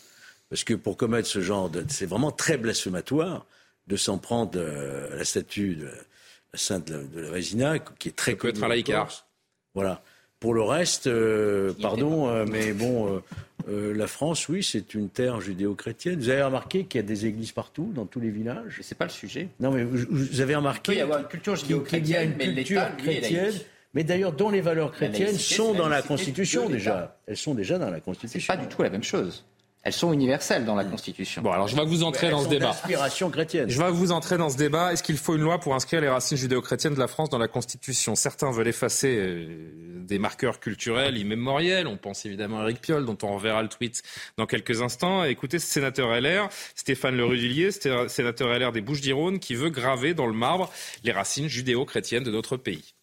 Parce 0.49 0.65
que 0.65 0.73
pour 0.74 0.97
commettre 0.97 1.28
ce 1.28 1.41
genre 1.41 1.69
de. 1.69 1.85
C'est 1.89 2.07
vraiment 2.07 2.32
très 2.32 2.57
blasphématoire 2.57 3.45
de 3.86 3.97
s'en 3.97 4.16
prendre 4.16 4.59
à 4.59 5.15
la 5.15 5.24
statue 5.24 5.77
de 5.77 5.85
la 5.85 6.59
sainte 6.59 6.91
de 6.91 7.20
la 7.20 7.31
Vésina, 7.31 7.78
qui 7.78 8.09
est 8.09 8.16
très 8.16 8.32
Ça 8.32 8.36
peut 8.39 8.49
être 8.49 8.62
un 8.62 8.69
laïcard. 8.69 9.27
Voilà. 9.74 10.03
Pour 10.45 10.53
le 10.53 10.62
reste, 10.62 11.07
euh, 11.07 11.73
pardon, 11.81 12.45
mais 12.45 12.73
bon, 12.73 13.23
la 13.66 14.07
France, 14.07 14.47
oui, 14.51 14.62
c'est 14.62 14.93
une 14.93 15.09
terre 15.09 15.41
judéo-chrétienne. 15.41 16.19
Vous 16.19 16.29
avez 16.29 16.43
remarqué 16.43 16.85
qu'il 16.85 17.01
y 17.01 17.05
a 17.05 17.07
des 17.07 17.25
églises 17.25 17.53
partout, 17.53 17.91
dans 17.95 18.05
tous 18.05 18.21
les 18.21 18.29
villages? 18.29 18.81
C'est 18.83 18.99
pas 18.99 19.07
le 19.07 19.11
sujet. 19.11 19.49
Non, 19.59 19.71
mais 19.71 19.85
vous, 19.85 20.41
avez 20.43 20.55
remarqué 20.55 20.93
qu'il 20.93 20.99
y 20.99 21.03
a 21.03 21.19
une 21.19 21.27
culture 21.29 21.57
judéo-chrétienne, 21.57 22.35
mais 22.39 22.47
l'État, 22.47 22.91
chrétienne 22.99 23.55
mais 23.95 24.05
d'ailleurs 24.05 24.33
dont 24.33 24.51
les 24.51 24.61
valeurs 24.61 24.93
chrétiennes 24.93 25.39
sont 25.39 25.73
dans 25.73 25.89
la 25.89 26.03
Constitution 26.03 26.69
déjà. 26.69 27.16
Elles 27.27 27.37
sont 27.37 27.55
déjà 27.55 27.79
dans 27.79 27.91
la 27.91 28.01
Constitution. 28.01 28.41
C'est 28.41 28.59
pas 28.59 28.62
du 28.62 28.69
tout 28.69 28.83
la 28.83 28.91
même 28.91 29.05
chose. 29.05 29.45
Elles 29.85 29.93
sont 29.93 30.15
universelles 30.15 30.65
dans 30.65 30.74
la 30.74 30.85
Constitution. 30.85 31.43
Bon, 31.43 31.52
alors 31.52 31.69
je 31.69 31.77
vais 31.77 31.85
vous 31.85 32.05
entrer 32.05 32.31
dans 32.31 32.43
ce 32.43 32.48
débat. 32.48 32.70
Inspiration 32.70 33.31
chrétienne. 33.31 33.69
Je 33.69 33.78
vais 33.78 33.90
vous 33.90 34.12
entrer 34.12 34.39
dans 34.39 34.48
ce 34.48 34.56
débat. 34.56 34.94
Est-ce 34.94 35.02
qu'il 35.02 35.19
faut 35.19 35.35
une 35.35 35.43
loi 35.43 35.61
pour 35.61 35.74
inscrire 35.74 36.01
les 36.01 36.09
racines 36.09 36.39
judéo-chrétiennes 36.39 36.94
de 36.94 36.98
la 36.98 37.06
France 37.06 37.28
dans 37.28 37.36
la 37.36 37.48
Constitution? 37.48 38.15
Certains 38.15 38.51
veulent 38.51 38.69
effacer 38.69 39.15
euh, 39.15 40.01
des 40.01 40.19
marqueurs 40.19 40.59
culturels 40.59 41.19
immémoriels. 41.19 41.86
On 41.86 41.98
pense 41.98 42.24
évidemment 42.24 42.61
à 42.61 42.62
Eric 42.62 42.81
Piolle, 42.81 43.05
dont 43.05 43.19
on 43.23 43.35
reverra 43.35 43.62
le 43.62 43.69
tweet 43.69 44.02
dans 44.39 44.47
quelques 44.47 44.81
instants. 44.81 45.23
Écoutez, 45.24 45.59
ce 45.59 45.66
sénateur 45.66 46.19
LR, 46.19 46.48
Stéphane 46.74 47.16
Le 47.16 47.27
Rudulier, 47.27 47.70
sénateur 47.70 48.59
LR 48.59 48.73
des 48.73 48.81
Bouches-du-Rhône, 48.81 49.39
qui 49.39 49.55
veut 49.55 49.69
graver 49.69 50.15
dans 50.15 50.27
le 50.27 50.32
marbre 50.32 50.70
les 51.02 51.12
racines 51.12 51.48
judéo-chrétiennes 51.48 52.24
de 52.24 52.31
notre 52.31 52.56
pays. 52.56 52.94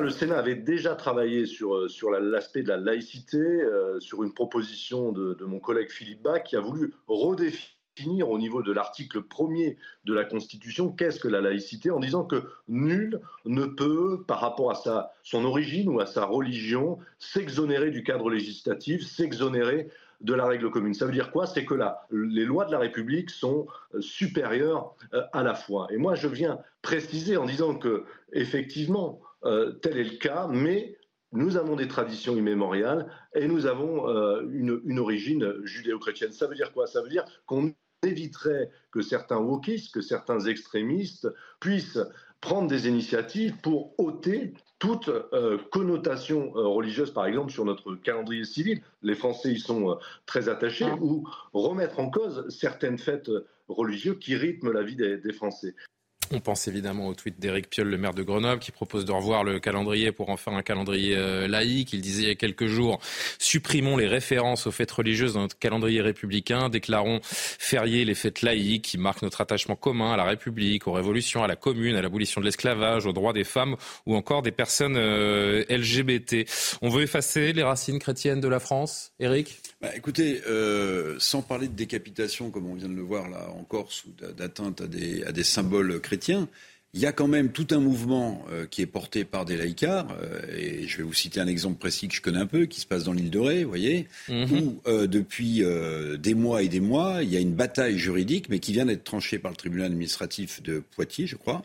Le 0.00 0.10
Sénat 0.10 0.38
avait 0.38 0.54
déjà 0.54 0.94
travaillé 0.94 1.44
sur, 1.44 1.74
euh, 1.74 2.20
l'aspect 2.20 2.62
de 2.62 2.68
la 2.68 2.78
laïcité, 2.78 3.38
euh, 3.38 4.00
sur 4.00 4.22
une 4.22 4.32
proposition 4.32 5.12
de, 5.12 5.36
mon 5.44 5.58
collègue 5.58 5.90
Philippe 5.90 6.22
Bach 6.22 6.42
qui 6.44 6.56
a 6.56 6.60
voulu 6.60 6.94
redéfinir 7.06 8.30
au 8.30 8.38
niveau 8.38 8.62
de 8.62 8.72
l'article 8.72 9.22
premier 9.22 9.76
de 10.06 10.14
la 10.14 10.24
Constitution 10.24 10.90
qu'est-ce 10.90 11.20
que 11.20 11.28
la 11.28 11.42
laïcité 11.42 11.90
en 11.90 12.00
disant 12.00 12.24
que 12.24 12.44
nul 12.68 13.20
ne 13.44 13.66
peut, 13.66 14.24
par 14.26 14.40
rapport 14.40 14.70
à 14.70 14.74
sa, 14.74 15.12
son 15.22 15.44
origine 15.44 15.88
ou 15.90 16.00
à 16.00 16.06
sa 16.06 16.24
religion, 16.24 16.98
s'exonérer 17.18 17.90
du 17.90 18.02
cadre 18.02 18.30
législatif, 18.30 19.06
s'exonérer 19.06 19.88
de 20.22 20.34
la 20.34 20.46
règle 20.46 20.70
commune. 20.70 20.94
Ça 20.94 21.04
veut 21.04 21.12
dire 21.12 21.30
quoi? 21.30 21.46
C'est 21.46 21.64
que 21.64 21.74
les 22.10 22.44
lois 22.44 22.64
de 22.64 22.72
la 22.72 22.78
République 22.78 23.30
sont 23.30 23.66
euh, 23.94 24.00
supérieures 24.00 24.94
à 25.32 25.42
la 25.42 25.54
foi. 25.54 25.88
Et 25.90 25.98
moi, 25.98 26.14
je 26.14 26.28
viens 26.28 26.58
préciser 26.82 27.36
en 27.36 27.44
disant 27.44 27.74
que, 27.74 28.04
effectivement, 28.32 29.20
euh, 29.44 29.72
tel 29.72 29.96
est 29.98 30.04
le 30.04 30.16
cas, 30.16 30.48
mais 30.48 30.96
nous 31.32 31.56
avons 31.56 31.76
des 31.76 31.88
traditions 31.88 32.36
immémoriales 32.36 33.10
et 33.34 33.46
nous 33.46 33.66
avons 33.66 34.08
euh, 34.08 34.42
une, 34.52 34.98
origine 34.98 35.54
judéo-chrétienne. 35.64 36.32
Ça 36.32 36.46
veut 36.46 36.56
dire 36.56 36.72
quoi? 36.72 36.86
Ça 36.86 37.02
veut 37.02 37.08
dire 37.08 37.24
qu'on 37.46 37.72
éviterait 38.02 38.70
que 38.90 39.02
certains 39.02 39.38
wokistes, 39.38 39.94
que 39.94 40.00
certains 40.00 40.40
extrémistes 40.40 41.28
puissent 41.60 41.98
prendre 42.40 42.68
des 42.68 42.88
initiatives 42.88 43.56
pour 43.62 43.94
ôter 43.98 44.54
toute 44.78 45.08
euh, 45.08 45.58
connotation 45.70 46.52
religieuse, 46.52 47.12
par 47.12 47.26
exemple, 47.26 47.52
sur 47.52 47.66
notre 47.66 47.94
calendrier 47.96 48.44
civil. 48.44 48.82
Les 49.02 49.14
Français 49.14 49.52
y 49.52 49.60
sont 49.60 49.98
très 50.24 50.48
attachés, 50.48 50.86
ah. 50.88 50.96
ou 51.00 51.28
remettre 51.52 52.00
en 52.00 52.10
cause 52.10 52.48
certaines 52.48 52.98
fêtes 52.98 53.30
religieuses 53.68 54.18
qui 54.18 54.36
rythment 54.36 54.72
la 54.72 54.82
vie 54.82 54.96
des 54.96 55.32
Français. 55.32 55.74
On 56.32 56.38
pense 56.38 56.68
évidemment 56.68 57.08
au 57.08 57.14
tweet 57.14 57.40
d'Éric 57.40 57.68
Piolle, 57.68 57.88
le 57.88 57.98
maire 57.98 58.14
de 58.14 58.22
Grenoble, 58.22 58.60
qui 58.60 58.70
propose 58.70 59.04
de 59.04 59.10
revoir 59.10 59.42
le 59.42 59.58
calendrier 59.58 60.12
pour 60.12 60.30
en 60.30 60.36
faire 60.36 60.52
un 60.52 60.62
calendrier 60.62 61.16
euh, 61.16 61.48
laïque. 61.48 61.92
Il 61.92 62.00
disait 62.00 62.22
il 62.22 62.28
y 62.28 62.30
a 62.30 62.36
quelques 62.36 62.66
jours, 62.66 63.00
supprimons 63.40 63.96
les 63.96 64.06
références 64.06 64.68
aux 64.68 64.70
fêtes 64.70 64.92
religieuses 64.92 65.34
dans 65.34 65.40
notre 65.40 65.58
calendrier 65.58 66.00
républicain, 66.00 66.68
déclarons 66.68 67.18
fériés 67.22 68.04
les 68.04 68.14
fêtes 68.14 68.42
laïques 68.42 68.84
qui 68.84 68.98
marquent 68.98 69.22
notre 69.22 69.40
attachement 69.40 69.74
commun 69.74 70.12
à 70.12 70.16
la 70.16 70.22
République, 70.22 70.86
aux 70.86 70.92
révolutions, 70.92 71.42
à 71.42 71.48
la 71.48 71.56
commune, 71.56 71.96
à 71.96 72.02
l'abolition 72.02 72.40
de 72.40 72.46
l'esclavage, 72.46 73.06
aux 73.06 73.12
droits 73.12 73.32
des 73.32 73.44
femmes 73.44 73.74
ou 74.06 74.14
encore 74.14 74.42
des 74.42 74.52
personnes 74.52 74.96
euh, 74.96 75.64
LGBT. 75.68 76.48
On 76.80 76.90
veut 76.90 77.02
effacer 77.02 77.52
les 77.52 77.64
racines 77.64 77.98
chrétiennes 77.98 78.40
de 78.40 78.48
la 78.48 78.60
France, 78.60 79.10
Éric? 79.18 79.58
Bah, 79.80 79.88
écoutez, 79.96 80.42
euh, 80.46 81.16
sans 81.18 81.42
parler 81.42 81.66
de 81.66 81.74
décapitation, 81.74 82.50
comme 82.50 82.66
on 82.66 82.74
vient 82.74 82.88
de 82.88 82.94
le 82.94 83.02
voir 83.02 83.28
là 83.28 83.48
en 83.58 83.64
Corse, 83.64 84.04
ou 84.04 84.10
d'atteinte 84.32 84.82
à 84.82 84.86
des, 84.86 85.24
à 85.24 85.32
des 85.32 85.42
symboles 85.42 86.00
chrétiens, 86.00 86.19
il 86.92 87.00
y 87.00 87.06
a 87.06 87.12
quand 87.12 87.28
même 87.28 87.52
tout 87.52 87.68
un 87.70 87.78
mouvement 87.78 88.44
euh, 88.50 88.66
qui 88.66 88.82
est 88.82 88.86
porté 88.86 89.24
par 89.24 89.44
des 89.44 89.56
laïcars, 89.56 90.08
euh, 90.20 90.40
et 90.56 90.88
je 90.88 90.96
vais 90.98 91.02
vous 91.04 91.14
citer 91.14 91.38
un 91.38 91.46
exemple 91.46 91.78
précis 91.78 92.08
que 92.08 92.14
je 92.14 92.20
connais 92.20 92.40
un 92.40 92.46
peu, 92.46 92.66
qui 92.66 92.80
se 92.80 92.86
passe 92.86 93.04
dans 93.04 93.12
l'île 93.12 93.30
de 93.30 93.38
Ré, 93.38 93.62
vous 93.62 93.70
voyez, 93.70 94.08
mhm. 94.28 94.52
où 94.52 94.80
euh, 94.88 95.06
depuis 95.06 95.62
des 96.18 96.34
mois 96.34 96.62
et 96.62 96.68
des 96.68 96.80
mois, 96.80 97.22
il 97.22 97.30
y 97.30 97.36
a 97.36 97.40
une 97.40 97.54
bataille 97.54 97.98
juridique, 97.98 98.48
mais 98.48 98.58
qui 98.58 98.72
vient 98.72 98.86
d'être 98.86 99.04
tranchée 99.04 99.38
par 99.38 99.52
le 99.52 99.56
tribunal 99.56 99.86
administratif 99.86 100.62
de 100.62 100.80
Poitiers, 100.80 101.26
je 101.26 101.36
crois, 101.36 101.62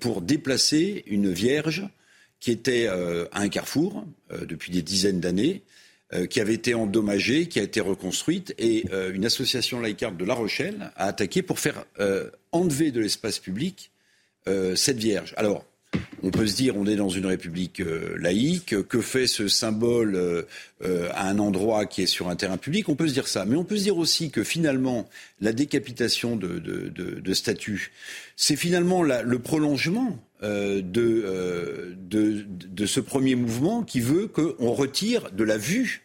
pour 0.00 0.22
déplacer 0.22 1.04
une 1.06 1.30
vierge 1.32 1.86
qui 2.38 2.50
était 2.50 2.86
à 2.86 3.28
un 3.32 3.48
carrefour 3.48 4.06
depuis 4.48 4.72
des 4.72 4.82
dizaines 4.82 5.20
d'années, 5.20 5.62
euh, 6.12 6.26
qui 6.26 6.40
avait 6.40 6.54
été 6.54 6.74
endommagée, 6.74 7.46
qui 7.46 7.60
a 7.60 7.62
été 7.62 7.80
reconstruite, 7.80 8.52
et 8.58 8.84
euh, 8.92 9.12
une 9.14 9.24
association 9.24 9.78
laïcarde 9.78 10.16
de 10.16 10.24
La 10.24 10.34
Rochelle 10.34 10.90
a 10.96 11.06
attaqué 11.06 11.40
pour 11.40 11.60
faire 11.60 11.84
euh, 12.00 12.30
enlever 12.50 12.90
de 12.90 13.00
l'espace 13.00 13.38
public 13.38 13.92
cette 14.74 14.96
Vierge. 14.96 15.32
Alors, 15.36 15.64
on 16.22 16.30
peut 16.30 16.46
se 16.46 16.54
dire, 16.54 16.76
on 16.76 16.86
est 16.86 16.96
dans 16.96 17.08
une 17.08 17.26
république 17.26 17.82
laïque, 18.18 18.86
que 18.86 19.00
fait 19.00 19.26
ce 19.26 19.48
symbole 19.48 20.46
à 20.84 21.28
un 21.28 21.38
endroit 21.38 21.86
qui 21.86 22.02
est 22.02 22.06
sur 22.06 22.28
un 22.28 22.36
terrain 22.36 22.58
public? 22.58 22.88
On 22.88 22.94
peut 22.94 23.08
se 23.08 23.14
dire 23.14 23.26
ça. 23.26 23.44
Mais 23.44 23.56
on 23.56 23.64
peut 23.64 23.76
se 23.76 23.84
dire 23.84 23.96
aussi 23.96 24.30
que 24.30 24.44
finalement, 24.44 25.08
la 25.40 25.52
décapitation 25.52 26.36
de, 26.36 26.58
de, 26.58 27.34
statues, 27.34 27.90
c'est 28.36 28.56
finalement 28.56 29.02
le 29.02 29.38
prolongement 29.38 30.18
de, 30.42 31.96
ce 32.86 33.00
premier 33.00 33.34
mouvement 33.34 33.82
qui 33.82 34.00
veut 34.00 34.26
qu'on 34.26 34.72
retire 34.72 35.30
de 35.32 35.44
la 35.44 35.56
vue 35.56 36.02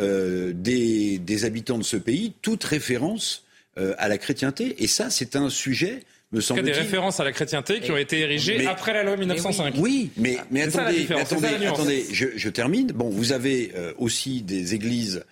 euh, 0.00 0.52
des, 0.52 1.18
des, 1.18 1.44
habitants 1.44 1.78
de 1.78 1.84
ce 1.84 1.96
pays 1.96 2.32
toute 2.42 2.64
référence 2.64 3.44
euh, 3.78 3.94
à 3.98 4.08
la 4.08 4.18
chrétienté. 4.18 4.82
Et 4.82 4.88
ça, 4.88 5.08
c'est 5.08 5.36
un 5.36 5.48
sujet. 5.48 6.02
Me 6.34 6.40
semble 6.40 6.60
il 6.60 6.66
y 6.66 6.70
a 6.70 6.74
des 6.74 6.80
références 6.80 7.20
à 7.20 7.24
la 7.24 7.30
chrétienté 7.30 7.80
qui 7.80 7.92
ont 7.92 7.96
été 7.96 8.18
érigées 8.18 8.66
après 8.66 8.92
la 8.92 9.04
loi 9.04 9.16
1905. 9.16 9.74
oui, 9.78 10.10
mais, 10.16 10.36
mais 10.50 10.62
attendez, 10.62 11.06
attendez, 11.12 11.66
attendez 11.66 12.06
je, 12.10 12.26
je, 12.34 12.48
termine. 12.48 12.88
Bon, 12.88 13.08
vous 13.08 13.30
avez 13.30 13.70
euh, 13.76 13.92
aussi 13.98 14.42
des 14.42 14.74
églises 14.74 15.24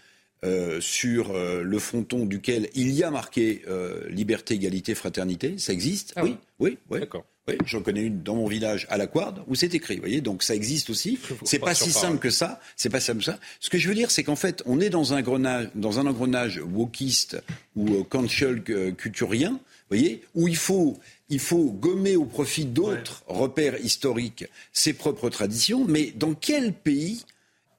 euh, 0.45 0.81
sur 0.81 1.33
euh, 1.33 1.63
le 1.65 1.79
fronton 1.81 2.25
duquel 2.25 2.69
il 2.75 2.93
y 2.93 3.03
a 3.03 3.11
marqué 3.11 3.63
liberté, 4.11 4.55
égalité, 4.55 4.95
fraternité. 4.95 5.59
Ça 5.59 5.73
existe 5.73 6.13
ah 6.15 6.23
Oui, 6.23 6.37
oui, 6.61 6.79
oui. 6.89 7.01
D'accord. 7.01 7.25
Oui, 7.49 7.55
j'en 7.67 7.83
connais 7.83 8.03
une 8.03 8.23
dans 8.23 8.37
mon 8.37 8.47
village 8.47 8.87
à 8.89 8.97
la 8.97 9.09
Quarte 9.09 9.39
où 9.49 9.57
c'est 9.57 9.75
écrit. 9.75 9.97
Vous 9.97 10.03
voyez, 10.03 10.21
donc 10.21 10.45
ça 10.45 10.55
existe 10.55 10.91
aussi. 10.91 11.19
C'est 11.43 11.59
pas 11.59 11.75
si 11.75 11.91
simple 11.91 12.19
que 12.19 12.31
ça. 12.31 12.61
C'est 12.77 12.91
pas 12.91 13.01
simple 13.01 13.19
que 13.19 13.25
ça. 13.25 13.41
Ce 13.59 13.69
que 13.69 13.79
je 13.79 13.89
veux 13.89 13.97
dire, 13.97 14.13
c'est 14.13 14.23
qu'en 14.23 14.37
fait, 14.37 14.63
on 14.67 14.81
est 14.81 14.91
dans 14.91 15.13
un 15.13 15.19
engrenage, 15.19 15.69
dans 15.75 15.99
un 15.99 16.07
engrenage 16.07 16.61
wokiste 16.65 17.43
ou 17.75 18.05
cancel 18.05 18.63
culturien. 18.97 19.59
Vous 19.93 19.99
voyez, 19.99 20.23
où 20.35 20.49
il 20.49 20.57
faut 20.57 20.99
il 21.29 21.39
faut 21.39 21.71
gommer 21.71 22.17
au 22.17 22.25
profit 22.25 22.65
d'autres 22.65 23.25
repères 23.27 23.79
historiques 23.79 24.47
ses 24.73 24.95
propres 24.95 25.29
traditions. 25.29 25.85
Mais 25.87 26.13
dans 26.17 26.33
quel 26.33 26.73
pays 26.73 27.27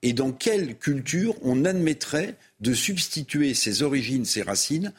et 0.03 0.13
dans 0.13 0.31
quelle 0.31 0.77
culture 0.77 1.35
on 1.41 1.65
admettrait 1.65 2.35
de 2.59 2.73
substituer 2.75 3.55
ses 3.55 3.81
origines, 3.81 4.25
ses 4.25 4.43
racines 4.43 4.93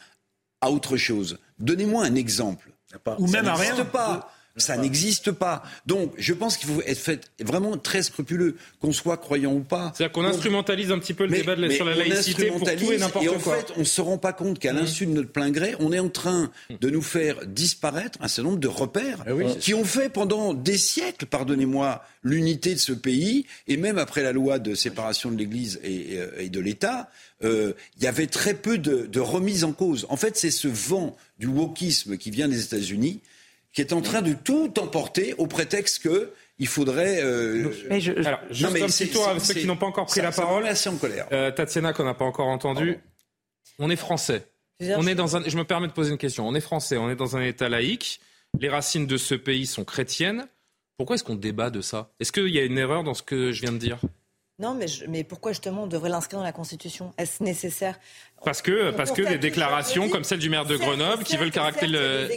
à 0.61 0.73
autre 0.73 0.97
chose? 0.97 1.39
Donnez-moi 1.61 2.05
un 2.05 2.17
exemple. 2.17 2.71
Ou 3.19 3.29
même 3.29 3.47
à 3.47 3.55
rien. 3.55 3.85
pas. 3.85 4.34
Ça 4.57 4.77
n'existe 4.77 5.33
pas. 5.33 5.65
Donc, 5.85 6.13
je 6.17 6.33
pense 6.33 6.57
qu'il 6.57 6.69
faut 6.69 6.81
être 6.83 6.99
fait 6.99 7.29
vraiment 7.41 7.77
très 7.77 8.05
scrupuleux, 8.05 8.57
qu'on 8.81 8.93
soit 8.93 9.17
croyant 9.17 9.53
ou 9.53 9.61
pas. 9.61 9.93
C'est-à-dire 9.97 10.13
qu'on 10.13 10.25
instrumentalise 10.25 10.93
un 10.93 11.01
petit 11.01 11.15
peu 11.15 11.25
le 11.27 11.31
débat 11.31 11.57
sur 11.71 11.85
la 11.85 11.97
laïcité 11.97 12.47
pour 12.47 12.61
tout 12.61 12.93
et 12.93 12.99
n'importe 12.99 13.27
quoi. 13.27 13.35
Et 13.35 13.37
en 13.37 13.41
fait, 13.41 13.73
on 13.77 13.81
ne 13.81 13.85
se 13.85 14.01
rend 14.01 14.17
pas 14.17 14.33
compte 14.33 14.61
qu'à 14.61 14.73
mmh. 14.73 14.77
l'insu 14.77 15.07
de 15.07 15.11
notre 15.11 15.31
plein 15.31 15.51
gré, 15.51 15.75
on 15.81 15.93
est 15.93 15.99
en 15.99 16.09
train 16.09 16.53
de 16.71 16.89
nous 16.89 17.03
faire 17.03 17.45
disparaître 17.47 18.17
un 18.23 18.29
certain 18.29 18.51
nombre 18.51 18.61
de 18.61 18.69
repères 18.69 19.25
eh 19.27 19.59
qui 19.59 19.75
ont 19.75 19.85
fait 19.85 20.09
pendant 20.09 20.55
des 20.55 20.79
siècles, 20.79 21.27
pardonnez-moi, 21.27 22.05
l'unité 22.23 22.75
de 22.75 22.81
ce 22.81 22.93
pays. 22.93 23.47
Et 23.67 23.77
même 23.77 23.99
après 23.99 24.23
la 24.23 24.33
loi 24.33 24.61
de 24.61 24.77
séparation 24.77 25.33
de 25.33 25.37
l'Église 25.37 25.81
et, 25.83 26.19
euh, 26.19 26.49
de 26.49 26.61
l'État, 26.61 27.11
euh, 27.43 27.73
il 27.97 28.05
y 28.05 28.07
avait 28.07 28.29
très 28.29 28.55
peu 28.55 28.79
de, 28.79 29.07
de 29.07 29.21
remise 29.21 29.65
en 29.65 29.73
cause. 29.73 30.07
En 30.11 30.17
fait, 30.17 30.37
c'est 30.37 30.53
ce 30.53 30.69
vent 30.69 31.17
du 31.41 31.49
wokisme 31.49 32.17
qui 32.17 32.31
vient 32.31 32.47
des 32.47 32.63
États-Unis 32.63 33.21
qui 33.75 33.81
est 33.81 33.93
en 33.93 34.01
train 34.01 34.23
de 34.23 34.33
tout 34.33 34.73
emporter 34.79 35.35
au 35.37 35.47
prétexte 35.47 36.03
que 36.03 36.33
il 36.59 36.69
faudrait. 36.69 37.21
Euh... 37.23 37.71
Mais 37.91 38.01
je, 38.01 38.13
Alors, 38.25 38.41
juste 38.51 38.71
un 38.71 38.87
petit 38.87 39.09
tour 39.09 39.29
à 39.29 39.39
ceux 39.41 39.55
qui 39.55 39.67
n'ont 39.67 39.77
pas 39.77 39.87
encore 39.87 40.07
pris 40.07 40.21
la 40.21 40.31
parole. 40.31 40.67
assez 40.67 40.89
en 40.89 40.97
colère. 40.97 41.27
Euh, 41.33 41.51
Tatiana, 41.51 41.93
qu'on 41.93 42.05
n'a 42.05 42.15
pas 42.15 42.25
encore 42.25 42.47
entendu. 42.47 42.99
On 43.79 43.91
est 43.91 43.97
français. 43.97 44.47
On 44.81 45.07
est 45.07 45.15
dans 45.17 45.37
un. 45.37 45.43
Je 45.47 45.57
me 45.57 45.65
permets 45.65 45.89
de 45.89 45.93
poser 45.93 46.13
une 46.13 46.19
question. 46.19 46.47
On 46.47 46.55
est 46.55 46.61
français. 46.61 46.97
On 46.97 47.11
est 47.11 47.17
dans 47.17 47.37
un 47.37 47.43
État 47.43 47.69
laïque. 47.69 48.21
Les 48.61 48.69
racines 48.69 49.07
de 49.07 49.17
ce 49.17 49.35
pays 49.35 49.67
sont 49.67 49.85
chrétiennes. 49.85 50.47
Pourquoi 50.97 51.17
est-ce 51.17 51.25
qu'on 51.25 51.35
débat 51.35 51.71
de 51.71 51.81
ça? 51.81 52.13
Est-ce 52.21 52.31
qu'il 52.31 52.49
y 52.55 52.59
a 52.61 52.63
une 52.63 52.79
erreur 52.79 53.03
dans 53.03 53.15
ce 53.15 53.23
que 53.23 53.51
je 53.51 53.61
viens 53.63 53.73
de 53.73 53.79
dire? 53.79 53.99
Non, 54.61 54.75
mais, 54.75 54.87
mais 55.09 55.25
pourquoi 55.25 55.51
justement 55.51 55.83
on 55.83 55.87
devrait 55.89 56.11
l'inscrire 56.11 56.39
dans 56.39 56.45
la 56.45 56.53
Constitution? 56.53 57.13
Est-ce 57.19 57.43
nécessaire? 57.43 57.99
Parce 58.45 58.63
que, 58.63 58.93
parce 58.93 59.11
que 59.11 59.23
des 59.23 59.39
déclarations 59.39 60.09
comme 60.09 60.23
celle 60.23 60.39
du 60.39 60.49
maire 60.49 60.65
de 60.65 60.77
Grenoble 60.77 61.25
qui 61.25 61.37
veulent 61.37 61.51
caractère 61.51 61.89
le, 61.89 62.29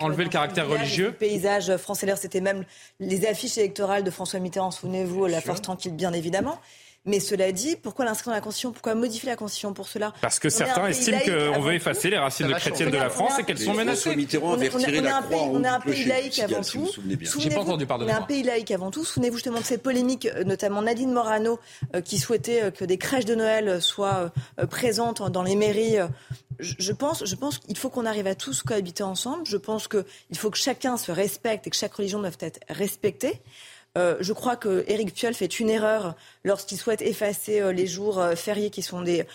enlever 0.00 0.24
le 0.24 0.30
caractère 0.30 0.68
religieux. 0.68 1.08
Le 1.08 1.12
paysage 1.12 1.76
français, 1.76 2.06
c'était 2.16 2.40
même 2.40 2.64
les 2.98 3.26
affiches 3.26 3.58
électorales 3.58 4.04
de 4.04 4.10
François 4.10 4.40
Mitterrand, 4.40 4.70
souvenez-vous, 4.70 5.26
La 5.26 5.40
Force 5.40 5.60
Tranquille, 5.60 5.94
bien 5.94 6.12
évidemment. 6.12 6.58
Mais 7.06 7.18
cela 7.18 7.50
dit, 7.50 7.76
pourquoi 7.76 8.04
l'inscrire 8.04 8.32
dans 8.32 8.36
la 8.36 8.42
Constitution? 8.42 8.72
Pourquoi 8.72 8.94
modifier 8.94 9.30
la 9.30 9.36
Constitution 9.36 9.72
pour 9.72 9.88
cela? 9.88 10.12
Parce 10.20 10.38
que 10.38 10.50
certains 10.50 10.86
estiment 10.86 11.18
qu'on 11.20 11.60
veut 11.60 11.72
effacer 11.72 12.10
les 12.10 12.18
racines 12.18 12.52
chrétiennes 12.52 12.90
de 12.90 12.98
la 12.98 13.08
France 13.08 13.38
et 13.38 13.44
qu'elles 13.44 13.58
sont 13.58 13.72
menacées. 13.72 14.14
Mitterrand 14.14 14.52
avait 14.52 14.68
retiré 14.68 15.00
la 15.00 15.22
croix 15.22 15.44
On 15.44 15.64
est 15.64 15.68
un 15.68 15.80
pays 15.80 16.04
laïque 16.04 16.38
avant 16.40 16.60
tout. 16.60 16.90
J'ai 17.38 17.50
pas 17.50 17.60
entendu, 17.60 17.86
On 17.88 18.06
est 18.06 18.12
un 18.12 18.22
pays 18.22 18.42
laïque 18.42 18.70
avant 18.70 18.90
tout. 18.90 19.04
Souvenez-vous 19.04 19.36
justement 19.36 19.60
de 19.60 19.64
cette 19.64 19.82
polémique, 19.82 20.26
euh, 20.26 20.44
notamment 20.44 20.82
Nadine 20.82 21.12
Morano, 21.12 21.58
euh, 21.94 22.02
qui 22.02 22.18
souhaitait 22.18 22.64
euh, 22.64 22.70
que 22.70 22.84
des 22.84 22.98
crèches 22.98 23.24
de 23.24 23.34
Noël 23.34 23.80
soient 23.80 24.30
présentes 24.70 25.22
dans 25.30 25.42
les 25.42 25.56
mairies. 25.56 25.96
Je 26.58 26.92
pense, 26.92 27.24
je 27.24 27.34
pense 27.34 27.58
qu'il 27.58 27.78
faut 27.78 27.88
qu'on 27.88 28.04
arrive 28.04 28.26
à 28.26 28.34
tous 28.34 28.62
cohabiter 28.62 29.02
ensemble. 29.02 29.46
Je 29.46 29.56
pense 29.56 29.88
qu'il 29.88 30.04
faut 30.36 30.50
que 30.50 30.58
chacun 30.58 30.98
se 30.98 31.12
respecte 31.12 31.66
et 31.66 31.70
que 31.70 31.76
chaque 31.76 31.94
religion 31.94 32.18
doit 32.18 32.30
être 32.40 32.60
respectée. 32.68 33.40
Euh, 33.98 34.16
je 34.20 34.32
crois 34.32 34.54
que 34.54 34.84
Éric 34.86 35.12
Piolle 35.12 35.34
fait 35.34 35.58
une 35.58 35.68
erreur 35.68 36.14
lorsqu'il 36.44 36.78
souhaite 36.78 37.02
effacer 37.02 37.60
euh, 37.60 37.72
les 37.72 37.88
jours 37.88 38.20
euh, 38.20 38.36
fériés 38.36 38.70
qui 38.70 38.82
sont 38.82 39.02
des 39.02 39.26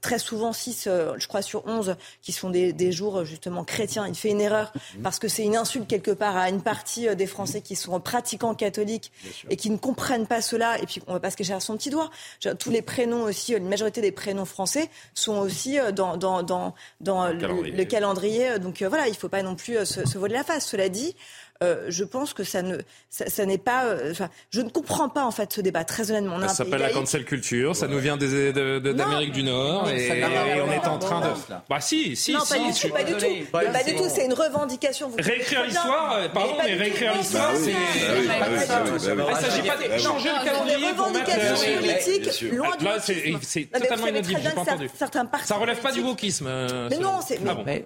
très 0.00 0.18
souvent 0.18 0.52
6, 0.52 0.88
je 1.16 1.26
crois 1.28 1.40
sur 1.40 1.66
11, 1.66 1.96
qui 2.20 2.32
sont 2.32 2.50
des, 2.50 2.92
jours 2.92 3.24
justement 3.24 3.64
chrétiens. 3.64 4.06
Il 4.06 4.14
fait 4.14 4.30
une 4.30 4.40
erreur 4.40 4.72
mhm. 4.74 5.02
parce 5.02 5.18
que 5.18 5.28
c'est 5.28 5.44
une 5.44 5.56
insulte 5.56 5.88
quelque 5.88 6.10
part 6.10 6.36
à 6.36 6.48
une 6.48 6.60
partie 6.60 7.14
des 7.16 7.26
Français 7.26 7.62
qui 7.62 7.74
sont 7.74 7.98
pratiquants 8.00 8.54
catholiques 8.54 9.12
et 9.48 9.56
qui 9.56 9.70
ne 9.70 9.76
comprennent 9.76 10.26
pas 10.26 10.42
cela. 10.42 10.78
Et 10.80 10.86
puis 10.86 11.00
on 11.06 11.14
va 11.14 11.20
pas 11.20 11.30
se 11.30 11.36
cacher 11.36 11.54
à 11.54 11.60
son 11.60 11.76
petit 11.76 11.90
doigt. 11.90 12.10
Tous 12.58 12.70
les 12.70 12.82
prénoms 12.82 13.22
aussi, 13.22 13.54
une 13.54 13.68
majorité 13.68 14.00
des 14.00 14.12
prénoms 14.12 14.44
français 14.44 14.90
sont 15.14 15.38
aussi 15.38 15.78
dans, 15.94 16.16
dans, 16.16 16.42
dans, 16.42 16.74
dans 17.00 17.28
le, 17.28 17.84
calendrier. 17.84 18.58
Donc 18.58 18.82
voilà, 18.82 19.06
il 19.06 19.12
ne 19.12 19.16
faut 19.16 19.28
pas 19.30 19.42
non 19.42 19.54
plus 19.54 19.86
se, 19.86 20.06
se 20.06 20.18
voler 20.18 20.34
la 20.34 20.44
face. 20.44 20.66
Cela 20.66 20.88
dit, 20.88 21.14
euh, 21.62 21.84
je 21.88 22.04
pense 22.04 22.34
que 22.34 22.44
ça 22.44 22.62
ne, 22.62 22.78
ça, 23.08 23.46
n'est 23.46 23.58
pas. 23.58 23.84
Euh, 23.84 24.14
je 24.50 24.60
ne 24.60 24.68
comprends 24.68 25.08
pas 25.08 25.24
en 25.24 25.30
fait 25.30 25.52
ce 25.52 25.60
débat 25.60 25.84
très 25.84 26.10
honnêtement. 26.10 26.40
Ça 26.40 26.48
s'appelle 26.48 26.80
la 26.80 26.90
cancel 26.90 27.24
culture. 27.24 27.76
Ça 27.76 27.86
nous 27.86 27.98
vient 27.98 28.16
d'Amérique 28.16 29.32
du 29.32 29.44
Nord 29.44 29.88
et, 29.88 30.22
on 30.60 30.72
est 30.72 30.86
en 30.86 30.98
train 30.98 31.20
de. 31.20 31.28
Bah 31.68 31.80
si, 31.80 32.16
si, 32.16 32.32
non, 32.32 32.40
si. 32.40 32.52
Pas 32.52 32.58
du 32.58 32.72
tout. 32.72 32.88
Pas 32.88 33.04
du 33.04 33.12
tout. 33.14 33.72
Pas 33.72 33.84
du 33.84 33.94
tout. 33.94 34.04
C'est 34.08 34.26
une 34.26 34.34
revendication. 34.34 35.10
réécrire 35.18 35.64
l'histoire. 35.64 36.16
Euh, 36.16 36.28
pardon, 36.28 36.54
mais 36.64 36.74
réécrire 36.74 37.14
l'histoire, 37.16 37.52
c'est. 37.54 37.70
Il 37.70 39.28
ne 39.28 39.34
s'agit 39.34 39.62
pas 39.62 39.76
de 39.76 39.98
changer 39.98 40.30
le 40.30 40.44
calendrier 40.44 40.92
pour 40.96 41.10
mettre. 41.10 41.80
politiques 41.80 42.42
loin 42.52 42.70
Là, 42.80 42.98
c'est 43.00 43.66
totalement 43.66 44.06
inaudible. 44.08 44.40
J'ai 44.42 44.50
pas 44.50 44.60
entendu. 44.60 44.90
Ça 45.44 45.56
relève 45.56 45.80
pas 45.80 45.92
du 45.92 46.00
wokisme. 46.00 46.48
Mais 46.90 46.98
non, 46.98 47.20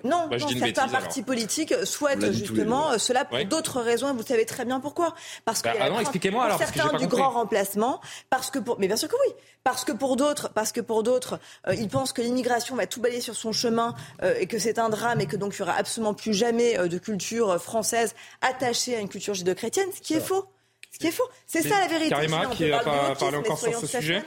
non, 0.05 0.29
bah, 0.31 0.37
certains 0.39 0.89
partis 0.89 1.23
politiques 1.23 1.75
souhaitent 1.85 2.33
justement 2.33 2.99
cela 2.99 3.25
pour 3.25 3.45
d'autres 3.45 3.66
raisons, 3.75 4.15
vous 4.15 4.23
savez 4.23 4.47
très 4.47 4.65
bien 4.65 4.81
pourquoi. 4.81 5.15
Parce 5.45 5.63
que 5.63 5.69
bah, 5.69 6.01
expliquez-moi 6.01 6.45
alors. 6.45 6.59
Certains 6.59 6.97
du 6.97 7.07
grand 7.07 7.31
remplacement, 7.31 8.01
parce 8.31 8.51
que 8.51 8.59
pour, 8.59 8.79
mais 8.79 8.87
bien 8.87 8.97
sûr 8.97 9.09
que 9.09 9.17
oui, 9.27 9.35
parce 9.65 9.85
que 9.85 9.93
pour 9.93 10.17
d'autres, 10.17 10.51
parce 10.55 10.73
que 10.73 10.81
pour 10.81 11.03
d'autres, 11.03 11.39
euh, 11.67 11.75
ils 11.75 11.89
pensent 11.89 12.13
que 12.13 12.23
l'immigration 12.23 12.77
va 12.77 12.87
tout 12.87 13.01
balayer 13.01 13.21
sur 13.21 13.35
son 13.35 13.53
chemin 13.53 13.95
euh, 14.23 14.35
et 14.39 14.47
que 14.47 14.59
c'est 14.59 14.79
un 14.79 14.89
drame 14.89 15.21
et 15.21 15.27
que 15.27 15.37
donc 15.37 15.55
il 15.57 15.59
y 15.61 15.63
aura 15.63 15.75
absolument 15.75 16.15
plus 16.15 16.35
jamais 16.35 16.79
euh, 16.79 16.89
de 16.89 16.99
culture 16.99 17.61
française 17.61 18.15
attachée 18.41 18.97
à 18.97 19.01
une 19.01 19.09
culture 19.09 19.35
judéo-chrétienne, 19.35 19.89
ce 19.95 20.01
qui 20.01 20.15
est 20.15 20.21
faux. 20.21 20.47
Ce 20.93 20.99
qui 20.99 21.09
est 21.09 21.13
faux. 21.13 21.29
C'est 21.47 21.63
ça 21.63 21.79
la 21.81 21.89
vérité. 21.89 22.11
Karima 22.11 22.47
qui 22.47 22.71
n'a 22.71 22.79
pas 22.79 23.15
parlé 23.17 23.37
encore 23.37 23.59
sur 23.59 23.79
ce 23.79 23.87
sujet. 23.87 24.23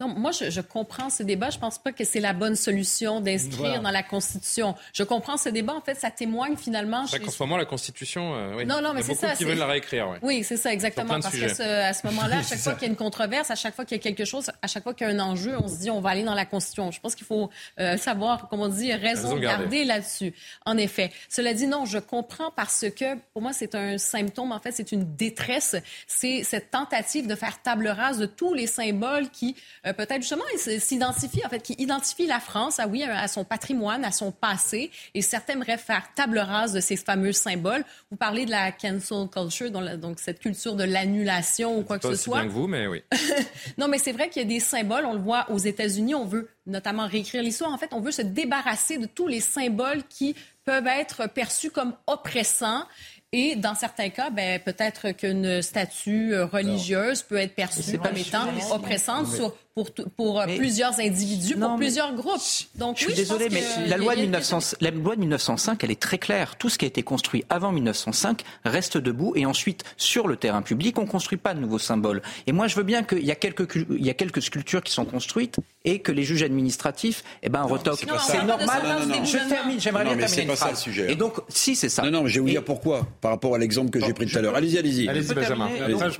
Non, 0.00 0.06
moi, 0.06 0.30
je, 0.30 0.48
je, 0.48 0.60
comprends 0.60 1.10
ce 1.10 1.24
débat. 1.24 1.50
Je 1.50 1.58
pense 1.58 1.76
pas 1.76 1.90
que 1.90 2.04
c'est 2.04 2.20
la 2.20 2.32
bonne 2.32 2.54
solution 2.54 3.20
d'inscrire 3.20 3.82
dans 3.82 3.90
la 3.90 4.04
Constitution. 4.04 4.76
Je 4.92 5.02
comprends 5.02 5.36
ce 5.36 5.48
débat. 5.48 5.74
En 5.74 5.80
fait, 5.80 5.96
ça 5.96 6.12
témoigne 6.12 6.56
finalement. 6.56 7.04
C'est 7.08 7.18
qu'en 7.18 7.32
ce 7.32 7.42
moment, 7.42 7.56
la 7.56 7.64
Constitution, 7.64 8.32
euh, 8.36 8.54
oui. 8.58 8.64
Non, 8.64 8.80
non, 8.80 8.94
mais 8.94 9.02
c'est 9.02 9.16
ça. 9.16 9.34
qui 9.34 9.42
veulent 9.42 9.58
la 9.58 9.66
réécrire. 9.66 10.08
Ouais. 10.08 10.18
Oui, 10.22 10.44
c'est 10.44 10.56
ça, 10.56 10.72
exactement. 10.72 11.18
Parce 11.18 11.36
que 11.36 11.60
à 11.60 11.92
ce 11.92 12.06
moment-là, 12.06 12.38
à 12.38 12.42
chaque 12.44 12.60
fois 12.60 12.74
qu'il 12.74 12.82
y 12.82 12.86
a 12.86 12.90
une 12.90 12.96
controverse, 12.96 13.50
à 13.50 13.56
chaque 13.56 13.74
fois 13.74 13.84
qu'il 13.84 13.96
y 13.96 14.00
a 14.00 14.02
quelque 14.02 14.24
chose, 14.24 14.52
à 14.62 14.68
chaque 14.68 14.84
fois 14.84 14.94
qu'il 14.94 15.04
y 15.04 15.10
a 15.10 15.12
un 15.12 15.18
enjeu, 15.18 15.56
on 15.58 15.66
se 15.66 15.78
dit, 15.78 15.90
on 15.90 16.00
va 16.00 16.10
aller 16.10 16.22
dans 16.22 16.34
la 16.34 16.46
Constitution. 16.46 16.92
Je 16.92 17.00
pense 17.00 17.16
qu'il 17.16 17.26
faut 17.26 17.50
euh, 17.80 17.96
savoir, 17.96 18.48
comme 18.48 18.60
on 18.60 18.68
dit, 18.68 18.94
raison, 18.94 19.36
garder 19.36 19.84
là-dessus. 19.84 20.32
En 20.64 20.76
effet. 20.76 21.10
Cela 21.28 21.54
dit, 21.54 21.66
non, 21.66 21.86
je 21.86 21.98
comprends 21.98 22.52
parce 22.52 22.86
que 22.96 23.16
pour 23.32 23.42
moi, 23.42 23.52
c'est 23.52 23.74
un 23.74 23.98
symptôme. 23.98 24.52
En 24.52 24.60
fait, 24.60 24.70
c'est 24.70 24.92
une 24.92 25.16
détresse. 25.16 25.74
C'est 26.06 26.44
cette 26.44 26.70
tentative 26.70 27.26
de 27.26 27.34
faire 27.34 27.60
table 27.62 27.88
rase 27.88 28.18
de 28.18 28.26
tous 28.26 28.54
les 28.54 28.68
symboles 28.68 29.28
qui, 29.30 29.56
euh, 29.87 29.87
peut-être 29.92 30.22
justement, 30.22 30.44
s'identifie, 30.78 31.44
en 31.44 31.48
fait, 31.48 31.60
qui 31.60 31.74
identifie 31.78 32.26
la 32.26 32.40
France, 32.40 32.78
à, 32.80 32.86
oui, 32.86 33.02
à 33.02 33.28
son 33.28 33.44
patrimoine, 33.44 34.04
à 34.04 34.12
son 34.12 34.32
passé, 34.32 34.90
et 35.14 35.22
certains 35.22 35.54
aimeraient 35.54 35.78
faire 35.78 36.12
table 36.14 36.38
rase 36.38 36.72
de 36.72 36.80
ces 36.80 36.96
fameux 36.96 37.32
symboles. 37.32 37.84
Vous 38.10 38.16
parlez 38.16 38.44
de 38.44 38.50
la 38.50 38.72
cancel 38.72 39.28
culture, 39.28 39.70
donc 39.70 40.20
cette 40.20 40.40
culture 40.40 40.74
de 40.76 40.84
l'annulation 40.84 41.78
ou 41.78 41.82
quoi 41.82 41.98
que 41.98 42.08
ce 42.08 42.16
soit. 42.16 42.40
Bien 42.40 42.48
que 42.48 42.52
vous, 42.52 42.66
mais 42.66 42.86
oui. 42.86 43.02
non, 43.78 43.88
mais 43.88 43.98
c'est 43.98 44.12
vrai 44.12 44.28
qu'il 44.28 44.42
y 44.42 44.44
a 44.44 44.48
des 44.48 44.60
symboles. 44.60 45.04
On 45.04 45.14
le 45.14 45.20
voit 45.20 45.46
aux 45.50 45.58
États-Unis. 45.58 46.14
On 46.14 46.26
veut 46.26 46.48
notamment 46.66 47.06
réécrire 47.06 47.42
l'histoire. 47.42 47.72
En 47.72 47.78
fait, 47.78 47.92
on 47.92 48.00
veut 48.00 48.12
se 48.12 48.22
débarrasser 48.22 48.98
de 48.98 49.06
tous 49.06 49.26
les 49.26 49.40
symboles 49.40 50.02
qui 50.08 50.34
peuvent 50.64 50.86
être 50.86 51.28
perçus 51.28 51.70
comme 51.70 51.94
oppressants 52.06 52.84
et 53.32 53.56
dans 53.56 53.74
certains 53.74 54.08
cas, 54.08 54.30
ben, 54.30 54.58
peut-être 54.58 55.12
qu'une 55.12 55.60
statue 55.60 56.34
religieuse 56.34 57.22
peut 57.22 57.36
être 57.36 57.54
perçue 57.54 57.98
comme 57.98 58.16
étant 58.16 58.48
oppressante 58.72 59.26
sur, 59.26 59.54
pour, 59.84 59.90
pour 60.16 60.40
euh, 60.40 60.46
plusieurs 60.56 60.98
individus, 60.98 61.56
pour 61.56 61.76
plusieurs 61.76 62.14
groupes. 62.14 62.40
Donc, 62.74 62.96
je 62.98 63.04
suis 63.04 63.14
désolé, 63.14 63.48
mais 63.50 63.62
la 63.86 63.96
loi, 63.96 64.16
de 64.16 64.22
1900, 64.22 64.76
la 64.80 64.90
loi 64.90 65.14
de 65.14 65.20
1905, 65.20 65.84
elle 65.84 65.90
est 65.90 66.00
très 66.00 66.18
claire. 66.18 66.56
Tout 66.56 66.68
ce 66.68 66.78
qui 66.78 66.84
a 66.84 66.88
été 66.88 67.02
construit 67.02 67.44
avant 67.48 67.70
1905 67.72 68.42
reste 68.64 68.98
debout 68.98 69.32
et 69.36 69.46
ensuite, 69.46 69.84
sur 69.96 70.26
le 70.26 70.36
terrain 70.36 70.62
public, 70.62 70.98
on 70.98 71.02
ne 71.02 71.08
construit 71.08 71.38
pas 71.38 71.54
de 71.54 71.60
nouveaux 71.60 71.78
symboles. 71.78 72.22
Et 72.46 72.52
moi, 72.52 72.66
je 72.66 72.76
veux 72.76 72.82
bien 72.82 73.02
qu'il 73.02 73.24
y, 73.24 73.30
a 73.30 73.36
quelques, 73.36 73.86
il 73.90 74.04
y 74.04 74.10
a 74.10 74.14
quelques 74.14 74.42
sculptures 74.42 74.82
qui 74.82 74.92
sont 74.92 75.04
construites 75.04 75.56
et 75.84 76.00
que 76.00 76.12
les 76.12 76.24
juges 76.24 76.42
administratifs 76.42 77.22
eh 77.42 77.48
ben, 77.48 77.62
retoquent. 77.62 78.06
C'est 78.20 78.42
normal. 78.44 78.82
je 79.24 79.48
termine, 79.48 79.80
j'aimerais 79.80 80.04
bien 80.04 80.16
terminer 80.16 80.42
une 80.42 80.56
phrase. 80.56 80.78
Sujet, 80.78 81.10
Et 81.10 81.16
donc, 81.16 81.34
si 81.48 81.74
c'est 81.76 81.88
ça. 81.88 82.02
Non, 82.02 82.10
non, 82.10 82.26
je 82.26 82.34
vais 82.34 82.40
vous 82.40 82.48
dire 82.48 82.64
pourquoi. 82.64 83.06
Par 83.20 83.30
rapport 83.30 83.54
à 83.54 83.58
l'exemple 83.58 83.90
que 83.90 84.00
j'ai 84.00 84.12
pris 84.12 84.26
tout 84.26 84.38
à 84.38 84.42
l'heure. 84.42 84.54
Allez-y, 84.54 84.78
allez-y. 84.78 85.08
Allez-y, 85.08 85.34
Benjamin. 85.34 85.68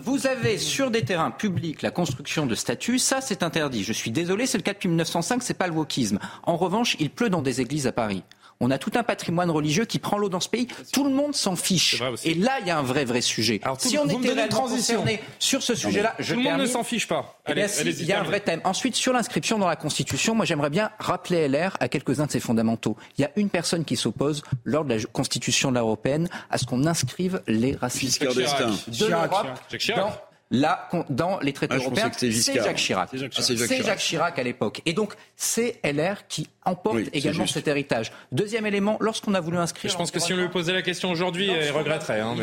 vous 0.03 0.27
avez 0.27 0.59
sur 0.59 0.91
des 0.91 1.03
terrains 1.03 1.31
publics 1.31 1.83
la 1.83 1.91
construction 1.91 2.47
de 2.47 2.55
statues, 2.55 2.99
ça 2.99 3.21
c'est 3.21 3.43
interdit. 3.43 3.85
Je 3.85 3.93
suis 3.93 4.11
désolé, 4.11 4.47
c'est 4.47 4.59
le 4.59 4.63
cas 4.63 4.73
depuis 4.73 4.89
1905, 4.89 5.43
c'est 5.43 5.55
pas 5.55 5.67
le 5.67 5.75
wokisme. 5.75 6.19
En 6.43 6.57
revanche, 6.57 6.97
il 6.99 7.11
pleut 7.11 7.31
dans 7.31 7.43
des 7.43 7.61
églises 7.61 7.87
à 7.87 7.93
Paris. 7.93 8.23
On 8.61 8.71
a 8.73 8.79
tout 8.79 8.91
un 8.97 9.05
patrimoine 9.05 9.51
religieux 9.51 9.85
qui 9.85 10.01
prend 10.01 10.19
l'eau 10.19 10.29
dans 10.29 10.41
ce 10.41 10.49
pays. 10.49 10.67
Tout 10.93 11.05
le 11.05 11.11
monde 11.11 11.35
s'en 11.35 11.55
fiche. 11.55 12.03
Et 12.25 12.35
là, 12.35 12.59
il 12.61 12.67
y 12.67 12.71
a 12.71 12.79
un 12.79 12.83
vrai, 12.83 13.05
vrai 13.05 13.21
sujet. 13.21 13.61
Alors, 13.63 13.81
si 13.81 13.97
on 13.99 14.09
était 14.09 14.33
réellement 14.33 14.63
concerné 14.63 15.21
sur 15.39 15.63
ce 15.63 15.75
sujet-là, 15.75 16.15
je 16.19 16.35
Tout 16.35 16.41
le 16.41 16.51
monde 16.51 16.61
ne 16.61 16.67
s'en 16.67 16.83
fiche 16.83 17.07
pas. 17.07 17.39
Eh 17.49 17.53
il 17.53 18.05
y 18.05 18.13
a 18.13 18.21
un 18.21 18.25
vrai 18.25 18.41
thème. 18.41 18.61
Ensuite, 18.65 18.97
sur 18.97 19.13
l'inscription 19.13 19.59
dans 19.59 19.69
la 19.69 19.77
Constitution, 19.77 20.35
moi, 20.35 20.45
j'aimerais 20.45 20.71
bien 20.71 20.91
rappeler 20.99 21.49
LR 21.49 21.77
à 21.79 21.89
quelques-uns 21.89 22.27
de 22.27 22.33
ses 22.33 22.41
fondamentaux. 22.41 22.97
Il 23.17 23.23
y 23.23 23.25
a 23.25 23.31
une 23.37 23.49
personne 23.49 23.85
qui 23.85 23.97
s'oppose, 23.97 24.43
lors 24.65 24.85
de 24.85 24.95
la 24.95 25.03
Constitution 25.05 25.71
de 25.71 25.77
l'européenne, 25.77 26.29
à 26.51 26.59
ce 26.59 26.67
qu'on 26.67 26.85
inscrive 26.87 27.43
les 27.47 27.77
racistes 27.77 28.23
de 28.23 29.07
l'Europe 29.07 29.47
là, 30.51 30.89
dans 31.11 31.39
les 31.41 31.53
traités 31.53 31.77
ah, 31.79 31.83
européens, 31.83 32.11
c'est 32.13 32.31
Jacques 32.31 32.77
Chirac. 32.77 33.11
C'est 33.31 33.83
Jacques, 33.83 33.99
Chirac. 33.99 34.39
à 34.39 34.43
l'époque. 34.43 34.81
Et 34.87 34.93
donc, 34.93 35.15
c'est 35.37 35.81
LR 35.85 36.27
qui 36.29 36.49
emporte 36.65 36.99
également 37.13 37.47
cet 37.47 37.69
héritage. 37.69 38.13
Deuxième 38.33 38.67
élément, 38.67 38.97
lorsqu'on 39.01 39.35
a 39.35 39.41
voulu 39.41 39.59
inscrire. 39.59 39.91
Je 39.91 39.97
pense 39.97 40.11
que 40.11 40.21
si 40.21 40.33
on 40.33 40.37
lui 40.37 40.49
posait 40.49 40.73
la 40.73 40.83
question 40.83 41.11
aujourd'hui, 41.11 41.47
il 41.47 41.71
regretterait. 41.71 42.21
Hein, 42.21 42.37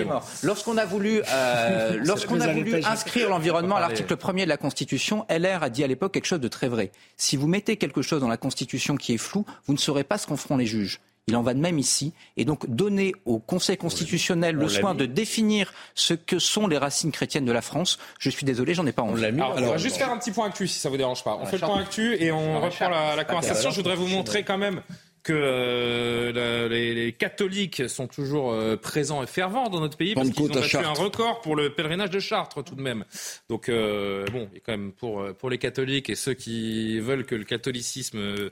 Lorsqu'on 0.44 0.78
a 0.78 0.86
voulu, 0.86 1.22
euh, 1.32 2.00
lorsqu'on 2.04 2.40
a 2.42 2.48
voulu 2.48 2.84
inscrire 2.84 3.30
l'environnement 3.30 3.76
à 3.76 3.80
l'article 3.80 4.16
1er 4.16 4.44
de 4.44 4.50
la 4.50 4.58
Constitution, 4.58 5.26
LR 5.30 5.64
a 5.64 5.70
dit 5.70 5.84
à 5.84 5.88
l'époque 5.88 6.14
quelque 6.14 6.26
chose 6.26 6.40
de 6.40 6.48
très 6.48 6.68
vrai. 6.68 6.92
Si 7.18 7.38
vous 7.38 7.48
mettez 7.48 7.78
quelque 7.78 8.02
chose 8.02 8.22
dans 8.22 8.28
la 8.28 8.38
Constitution 8.38 8.96
qui 8.96 9.14
est 9.14 9.18
flou, 9.18 9.46
vous 9.66 9.74
ne 9.74 9.80
saurez 9.80 10.04
pas 10.04 10.18
ce 10.18 10.28
qu'en 10.28 10.38
feront 10.38 10.58
les 10.58 10.66
juges. 10.66 11.00
Il 11.28 11.36
en 11.36 11.42
va 11.42 11.56
de 11.56 11.60
même 11.60 11.80
ici. 11.80 12.14
Et 12.38 12.46
donc 12.46 12.70
donner 12.70 13.16
au 13.26 13.40
Conseil 13.40 13.78
constitutionnel 13.78 14.56
le 14.56 14.70
soin 14.70 14.94
de 14.94 15.08
définir 15.08 15.74
ce 15.96 16.14
que 16.14 16.38
sont 16.38 16.68
les 16.68 16.78
racines 16.78 17.12
chrétiennes 17.12 17.46
de 17.46 17.52
la 17.52 17.64
France, 17.64 17.98
je 18.20 18.30
suis 18.30 18.46
désolé, 18.46 18.76
j'en 18.76 18.86
ai 18.86 18.92
pas 18.92 19.02
envie. 19.02 19.26
Alors, 19.26 19.56
on 19.58 19.70
va 19.72 19.78
juste 19.78 19.98
faire 19.98 20.12
un 20.12 20.18
petit 20.18 20.32
point 20.32 20.46
actu 20.48 20.68
si 20.68 20.78
ça 20.78 20.90
vous 20.90 20.98
dérange 20.98 21.24
pas. 21.24 21.40
On 21.42 21.46
fait 21.46 21.58
le 21.58 21.66
point 21.66 21.80
actu 21.80 22.16
et 22.22 22.32
on 22.32 22.62
reprend 22.62 22.90
la, 22.90 23.16
la 23.16 23.24
conversation. 23.24 23.72
Je 23.72 23.78
voudrais 23.78 23.96
vous 23.96 24.08
montrer 24.08 24.44
quand 24.44 24.60
même 24.60 24.82
que 25.26 25.34
euh, 25.34 26.70
les, 26.70 27.12
catholiques 27.12 27.90
sont 27.90 28.08
toujours 28.08 28.54
euh, 28.54 28.78
présents 28.78 29.24
et 29.24 29.28
fervents 29.28 29.70
dans 29.70 29.80
notre 29.80 29.98
pays 29.98 30.14
parce 30.14 30.30
qu'ils 30.30 30.44
ont 30.44 30.48
battu 30.48 30.78
un 30.78 30.94
record 30.94 31.42
pour 31.42 31.56
le 31.56 31.72
pèlerinage 31.72 32.12
de 32.12 32.20
Chartres 32.20 32.64
tout 32.64 32.76
de 32.76 32.82
même. 32.82 33.06
Donc 33.50 33.68
euh, 33.68 34.26
bon, 34.32 34.48
et 34.56 34.60
quand 34.60 34.74
même 34.74 34.92
pour 34.92 35.26
pour 35.34 35.50
les 35.50 35.58
catholiques 35.58 36.12
et 36.12 36.16
ceux 36.16 36.36
qui 36.36 37.00
veulent 37.00 37.26
que 37.26 37.34
le 37.34 37.44
catholicisme 37.44 38.52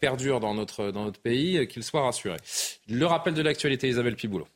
perdure 0.00 0.40
dans 0.40 0.54
notre 0.54 0.90
dans 0.90 1.04
notre 1.04 1.20
pays, 1.20 1.68
qu'ils 1.68 1.84
soient 1.84 2.02
rassurés. 2.02 2.38
Le 2.88 3.06
rappel 3.06 3.34
de 3.34 3.42
l'actualité, 3.42 3.88
Isabelle 3.88 4.16
Piboulot. 4.16 4.48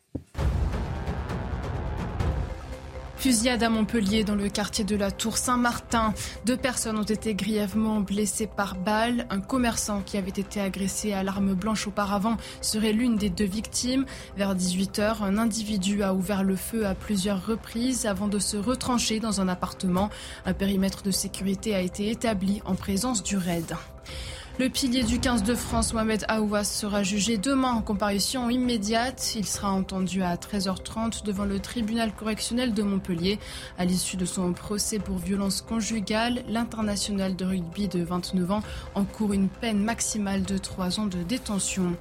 Fusillade 3.25 3.63
à 3.63 3.71
Montpellier 3.71 4.23
dans 4.23 4.35
le 4.35 4.51
quartier 4.51 4.85
de 4.85 4.97
la 4.97 5.11
Tour 5.11 5.39
Saint-Martin. 5.39 6.13
Deux 6.45 6.59
personnes 6.59 6.99
ont 6.99 7.05
été 7.05 7.35
grièvement 7.35 8.01
blessées 8.01 8.47
par 8.47 8.75
balle. 8.75 9.27
Un 9.31 9.41
commerçant 9.41 10.03
qui 10.03 10.19
avait 10.19 10.29
été 10.29 10.61
agressé 10.61 11.15
à 11.15 11.23
l'arme 11.23 11.55
blanche 11.55 11.87
auparavant 11.87 12.37
serait 12.61 12.93
l'une 12.93 13.17
des 13.17 13.31
deux 13.31 13.47
victimes. 13.47 14.05
Vers 14.37 14.55
18h, 14.55 15.23
un 15.23 15.39
individu 15.39 16.03
a 16.03 16.13
ouvert 16.13 16.45
le 16.45 16.55
feu 16.55 16.85
à 16.85 16.95
plusieurs 16.95 17.47
reprises 17.47 18.05
avant 18.05 18.29
de 18.29 18.39
se 18.39 18.59
retrancher 18.59 19.21
dans 19.21 19.41
un 19.41 19.49
appartement. 19.49 20.11
Un 20.45 20.53
périmètre 20.53 21.03
de 21.03 21.11
sécurité 21.11 21.75
a 21.75 21.81
été 21.81 22.11
établi 22.11 22.61
en 22.67 22.75
présence 22.75 23.23
du 23.23 23.39
raid. 23.39 23.75
Le 24.57 24.69
pilier 24.69 25.03
du 25.03 25.19
15 25.19 25.43
de 25.43 25.57
France, 25.57 25.93
Mohamed 25.95 26.25
Aouas, 26.29 26.63
sera 26.63 27.03
jugé 27.03 27.39
demain 27.39 27.73
en 27.73 27.83
comparution 27.83 28.49
immédiate. 28.49 29.35
Il 29.35 29.45
sera 29.45 29.73
entendu 29.73 30.23
à 30.23 30.37
13h30 30.37 31.25
devant 31.25 31.45
le 31.45 31.59
tribunal 31.59 32.13
correctionnel 32.15 32.73
de 32.73 32.85
Montpellier. 32.85 33.41
À 33.79 33.85
l'issue 33.85 34.17
de 34.17 34.25
son 34.25 34.53
procès 34.53 35.01
pour 35.01 35.19
violence 35.19 35.61
conjugale, 35.61 36.45
l'international 36.49 37.35
de 37.35 37.45
rugby 37.45 37.89
de 37.89 38.05
29 38.05 38.51
ans 38.53 38.63
encourt 38.95 39.33
une 39.33 39.49
peine 39.49 39.83
maximale 39.83 40.45
de 40.45 40.57
3 40.57 41.01
ans 41.01 41.07
de 41.07 41.25
détention. 41.25 41.97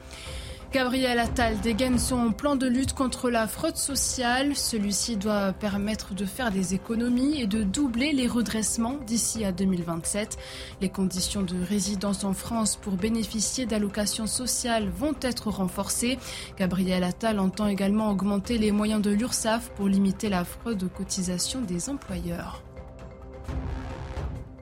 Gabriel 0.73 1.19
Attal 1.19 1.59
dégaine 1.59 1.99
son 1.99 2.31
plan 2.31 2.55
de 2.55 2.65
lutte 2.65 2.93
contre 2.93 3.29
la 3.29 3.47
fraude 3.47 3.77
sociale. 3.77 4.55
Celui-ci 4.55 5.17
doit 5.17 5.53
permettre 5.53 6.15
de 6.15 6.25
faire 6.25 6.49
des 6.49 6.73
économies 6.73 7.39
et 7.39 7.45
de 7.45 7.61
doubler 7.61 8.11
les 8.11 8.25
redressements 8.25 8.97
d'ici 9.05 9.45
à 9.45 9.51
2027. 9.51 10.35
Les 10.81 10.89
conditions 10.89 11.43
de 11.43 11.53
résidence 11.63 12.23
en 12.23 12.33
France 12.33 12.75
pour 12.75 12.93
bénéficier 12.93 13.67
d'allocations 13.67 14.25
sociales 14.25 14.89
vont 14.89 15.13
être 15.21 15.51
renforcées. 15.51 16.17
Gabriel 16.57 17.03
Attal 17.03 17.37
entend 17.37 17.67
également 17.67 18.09
augmenter 18.09 18.57
les 18.57 18.71
moyens 18.71 19.03
de 19.03 19.11
l'URSSAF 19.11 19.69
pour 19.75 19.87
limiter 19.87 20.27
la 20.27 20.43
fraude 20.43 20.81
aux 20.81 20.89
cotisations 20.89 21.61
des 21.61 21.87
employeurs. 21.89 22.63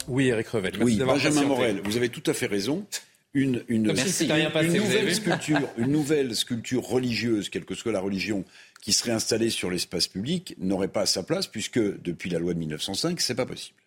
Oui, 0.09 0.27
Eric 0.27 0.49
Revel. 0.49 0.73
Oui, 0.83 0.97
Benjamin 0.97 1.45
Morel, 1.45 1.81
vous 1.85 1.95
avez 1.95 2.09
tout 2.09 2.23
à 2.29 2.33
fait 2.33 2.47
raison 2.47 2.85
une, 3.33 3.63
une, 3.67 3.83
nouvelle 3.83 5.15
sculpture, 5.15 5.69
une 5.77 5.91
nouvelle 5.91 6.35
sculpture 6.35 6.83
religieuse, 6.83 7.49
quelle 7.49 7.65
que 7.65 7.75
soit 7.75 7.91
la 7.91 8.01
religion, 8.01 8.43
qui 8.81 8.93
serait 8.93 9.11
installée 9.11 9.49
sur 9.49 9.69
l'espace 9.69 10.07
public, 10.07 10.55
n'aurait 10.57 10.89
pas 10.89 11.05
sa 11.05 11.23
place, 11.23 11.47
puisque 11.47 11.79
depuis 11.79 12.29
la 12.29 12.39
loi 12.39 12.53
de 12.53 12.59
1905, 12.59 13.21
c'est 13.21 13.35
pas 13.35 13.45
possible. 13.45 13.77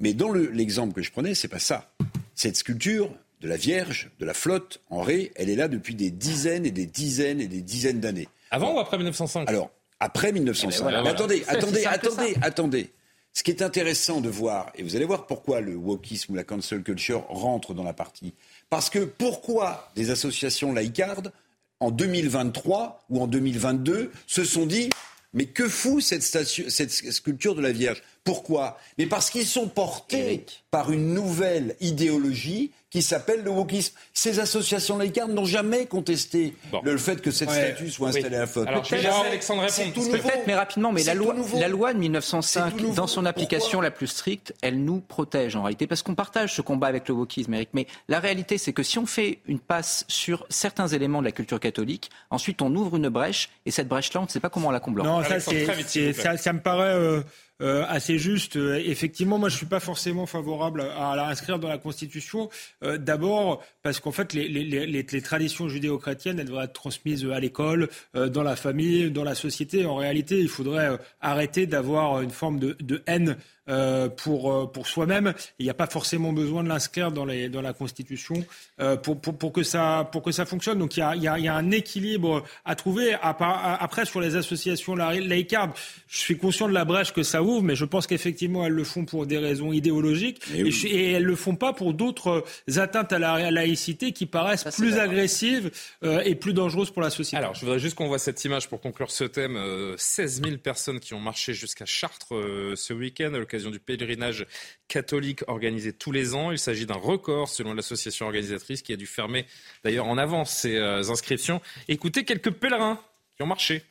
Mais 0.00 0.12
dans 0.12 0.32
l'exemple 0.32 0.92
que 0.92 1.02
je 1.02 1.12
prenais, 1.12 1.34
c'est 1.34 1.48
pas 1.48 1.60
ça. 1.60 1.92
Cette 2.34 2.56
sculpture 2.56 3.14
de 3.40 3.48
la 3.48 3.56
Vierge, 3.56 4.10
de 4.18 4.24
la 4.24 4.34
flotte 4.34 4.80
en 4.90 5.02
ré, 5.02 5.30
elle 5.36 5.50
est 5.50 5.56
là 5.56 5.68
depuis 5.68 5.94
des 5.94 6.10
dizaines 6.10 6.66
et 6.66 6.70
des 6.70 6.86
dizaines 6.86 7.40
et 7.40 7.46
des 7.46 7.60
dizaines 7.60 8.00
d'années. 8.00 8.28
Avant 8.50 8.74
ou 8.74 8.78
après 8.80 8.96
1905 8.96 9.48
Alors, 9.48 9.70
après 10.00 10.32
1905. 10.32 10.84
Mais 11.02 11.08
attendez, 11.08 11.44
attendez, 11.46 11.84
attendez, 11.84 12.34
attendez. 12.42 12.90
Ce 13.32 13.42
qui 13.42 13.50
est 13.50 13.62
intéressant 13.62 14.20
de 14.20 14.28
voir, 14.28 14.70
et 14.76 14.82
vous 14.82 14.94
allez 14.94 15.04
voir 15.04 15.26
pourquoi 15.26 15.60
le 15.60 15.74
wokisme 15.74 16.32
ou 16.32 16.36
la 16.36 16.44
cancel 16.44 16.82
culture 16.82 17.26
rentre 17.28 17.74
dans 17.74 17.82
la 17.82 17.92
partie, 17.92 18.32
parce 18.74 18.90
que 18.90 19.04
pourquoi 19.04 19.88
des 19.94 20.10
associations 20.10 20.72
laïcardes, 20.72 21.30
en 21.78 21.92
2023 21.92 23.04
ou 23.08 23.22
en 23.22 23.28
2022, 23.28 24.10
se 24.26 24.42
sont 24.42 24.66
dit 24.66 24.90
mais 25.32 25.46
que 25.46 25.68
fout 25.68 26.02
cette, 26.02 26.24
cette 26.24 26.90
sculpture 26.90 27.54
de 27.54 27.60
la 27.60 27.70
Vierge? 27.70 28.02
Pourquoi? 28.24 28.78
Mais 28.96 29.06
parce 29.06 29.30
qu'ils 29.30 29.46
sont 29.46 29.68
portés 29.68 30.46
par 30.70 30.90
une 30.90 31.12
nouvelle 31.12 31.76
idéologie 31.80 32.72
qui 32.94 33.02
s'appelle 33.02 33.42
le 33.42 33.50
wokisme. 33.50 33.92
Ces 34.12 34.38
associations 34.38 34.96
laïcardes 34.96 35.32
n'ont 35.32 35.44
jamais 35.44 35.86
contesté 35.86 36.54
le 36.84 36.96
fait 36.96 37.20
que 37.20 37.32
cette 37.32 37.50
statue 37.50 37.90
soit 37.90 38.10
installée 38.10 38.36
à 38.36 38.46
faute. 38.46 38.68
Alors, 38.68 38.86
Alexandre 39.26 39.66
Peut-être, 39.66 40.46
mais 40.46 40.54
rapidement, 40.54 40.92
mais 40.92 41.02
la 41.02 41.14
loi, 41.14 41.34
la 41.56 41.66
loi 41.66 41.92
de 41.92 41.98
1905, 41.98 42.94
dans 42.94 43.08
son 43.08 43.26
application 43.26 43.80
la 43.80 43.90
plus 43.90 44.06
stricte, 44.06 44.54
elle 44.62 44.84
nous 44.84 45.00
protège 45.00 45.56
en 45.56 45.64
réalité, 45.64 45.88
parce 45.88 46.02
qu'on 46.02 46.14
partage 46.14 46.54
ce 46.54 46.62
combat 46.62 46.86
avec 46.86 47.08
le 47.08 47.14
wokisme, 47.14 47.52
Eric. 47.54 47.70
Mais 47.72 47.88
la 48.08 48.20
réalité, 48.20 48.58
c'est 48.58 48.72
que 48.72 48.84
si 48.84 48.98
on 49.00 49.06
fait 49.06 49.40
une 49.46 49.58
passe 49.58 50.04
sur 50.06 50.46
certains 50.48 50.86
éléments 50.86 51.18
de 51.18 51.26
la 51.26 51.32
culture 51.32 51.58
catholique, 51.58 52.10
ensuite 52.30 52.62
on 52.62 52.72
ouvre 52.76 52.96
une 52.96 53.08
brèche, 53.08 53.50
et 53.66 53.72
cette 53.72 53.88
brèche-là, 53.88 54.20
on 54.20 54.24
ne 54.24 54.28
sait 54.28 54.40
pas 54.40 54.50
comment 54.50 54.68
on 54.68 54.70
la 54.70 54.78
comble. 54.78 55.02
Non, 55.02 55.22
ça, 55.24 55.40
ça, 55.40 56.52
me 56.52 56.60
paraît... 56.60 56.94
Euh, 56.94 57.22
euh, 57.62 57.84
assez 57.88 58.18
juste. 58.18 58.56
Euh, 58.56 58.82
effectivement, 58.84 59.38
moi, 59.38 59.48
je 59.48 59.56
suis 59.56 59.66
pas 59.66 59.80
forcément 59.80 60.26
favorable 60.26 60.80
à, 60.80 61.14
la 61.14 61.28
inscrire 61.28 61.58
dans 61.58 61.68
la 61.68 61.78
Constitution. 61.78 62.50
Euh, 62.82 62.98
d'abord, 62.98 63.62
parce 63.82 64.00
qu'en 64.00 64.10
fait, 64.10 64.32
les, 64.32 64.48
les, 64.48 64.64
les, 64.64 64.86
les 64.86 65.22
traditions 65.22 65.68
judéo-chrétiennes, 65.68 66.40
elles 66.40 66.46
devraient 66.46 66.64
être 66.64 66.72
transmises 66.72 67.24
à 67.26 67.38
l'école, 67.38 67.88
dans 68.14 68.42
la 68.42 68.56
famille, 68.56 69.10
dans 69.10 69.24
la 69.24 69.34
société. 69.34 69.86
En 69.86 69.96
réalité, 69.96 70.40
il 70.40 70.48
faudrait 70.48 70.98
arrêter 71.20 71.66
d'avoir 71.66 72.22
une 72.22 72.30
forme 72.30 72.58
de, 72.58 72.76
de 72.80 73.02
haine 73.06 73.36
euh, 73.70 74.10
pour, 74.10 74.52
euh, 74.52 74.66
pour 74.66 74.86
soi-même. 74.86 75.32
Il 75.58 75.64
n'y 75.64 75.70
a 75.70 75.74
pas 75.74 75.86
forcément 75.86 76.34
besoin 76.34 76.62
de 76.62 76.68
l'inscrire 76.68 77.10
dans, 77.10 77.24
les, 77.24 77.48
dans 77.48 77.62
la 77.62 77.72
Constitution 77.72 78.44
euh, 78.78 78.96
pour, 78.96 79.18
pour, 79.18 79.38
pour, 79.38 79.52
que 79.54 79.62
ça, 79.62 80.06
pour 80.12 80.22
que 80.22 80.32
ça 80.32 80.44
fonctionne. 80.44 80.78
Donc 80.78 80.98
il 80.98 81.00
y 81.00 81.02
a, 81.02 81.16
il 81.16 81.22
y 81.22 81.28
a, 81.28 81.38
il 81.38 81.46
y 81.46 81.48
a 81.48 81.54
un 81.54 81.70
équilibre 81.70 82.44
à 82.66 82.74
trouver. 82.74 83.16
Après, 83.22 84.04
sur 84.04 84.20
les 84.20 84.36
associations 84.36 84.94
laïcardes, 84.96 85.70
je 86.08 86.18
suis 86.18 86.36
conscient 86.36 86.68
de 86.68 86.74
la 86.74 86.84
brèche 86.84 87.14
que 87.14 87.22
ça 87.22 87.42
ouvre, 87.42 87.62
mais 87.62 87.74
je 87.74 87.86
pense 87.86 88.06
qu'effectivement, 88.06 88.66
elles 88.66 88.72
le 88.74 88.84
font 88.84 89.06
pour 89.06 89.24
des 89.24 89.38
raisons 89.38 89.72
idéologiques 89.72 90.42
et, 90.54 90.68
et, 90.68 91.12
elles 91.12 91.24
le 91.24 91.36
font 91.36 91.56
pas 91.56 91.72
pour 91.72 91.94
d'autres 91.94 92.44
atteintes 92.76 93.14
à 93.14 93.18
la 93.18 93.50
laïcité 93.50 94.12
qui 94.12 94.26
paraissent 94.26 94.64
plus 94.76 94.98
agressives 94.98 95.70
et 96.02 96.34
plus 96.34 96.52
dangereuses 96.52 96.90
pour 96.90 97.00
la 97.00 97.08
société. 97.08 97.38
Alors, 97.38 97.54
je 97.54 97.60
voudrais 97.60 97.78
juste 97.78 97.94
qu'on 97.94 98.08
voit 98.08 98.18
cette 98.18 98.44
image 98.44 98.68
pour 98.68 98.82
conclure 98.82 99.10
ce 99.10 99.24
thème. 99.24 99.58
16 99.96 100.42
000 100.44 100.56
personnes 100.58 101.00
qui 101.00 101.14
ont 101.14 101.20
marché 101.20 101.54
jusqu'à 101.54 101.86
Chartres 101.86 102.34
ce 102.74 102.92
week-end 102.92 103.32
du 103.62 103.78
pèlerinage 103.78 104.46
catholique 104.88 105.42
organisé 105.46 105.92
tous 105.92 106.12
les 106.12 106.34
ans. 106.34 106.50
Il 106.50 106.58
s'agit 106.58 106.86
d'un 106.86 106.94
record 106.94 107.48
selon 107.48 107.74
l'association 107.74 108.26
organisatrice 108.26 108.82
qui 108.82 108.92
a 108.92 108.96
dû 108.96 109.06
fermer 109.06 109.46
d'ailleurs 109.84 110.06
en 110.06 110.18
avance 110.18 110.50
ses 110.50 110.76
euh, 110.76 111.08
inscriptions. 111.08 111.60
Écoutez 111.88 112.24
quelques 112.24 112.50
pèlerins 112.50 113.00
qui 113.36 113.42
ont 113.42 113.46
marché. 113.46 113.82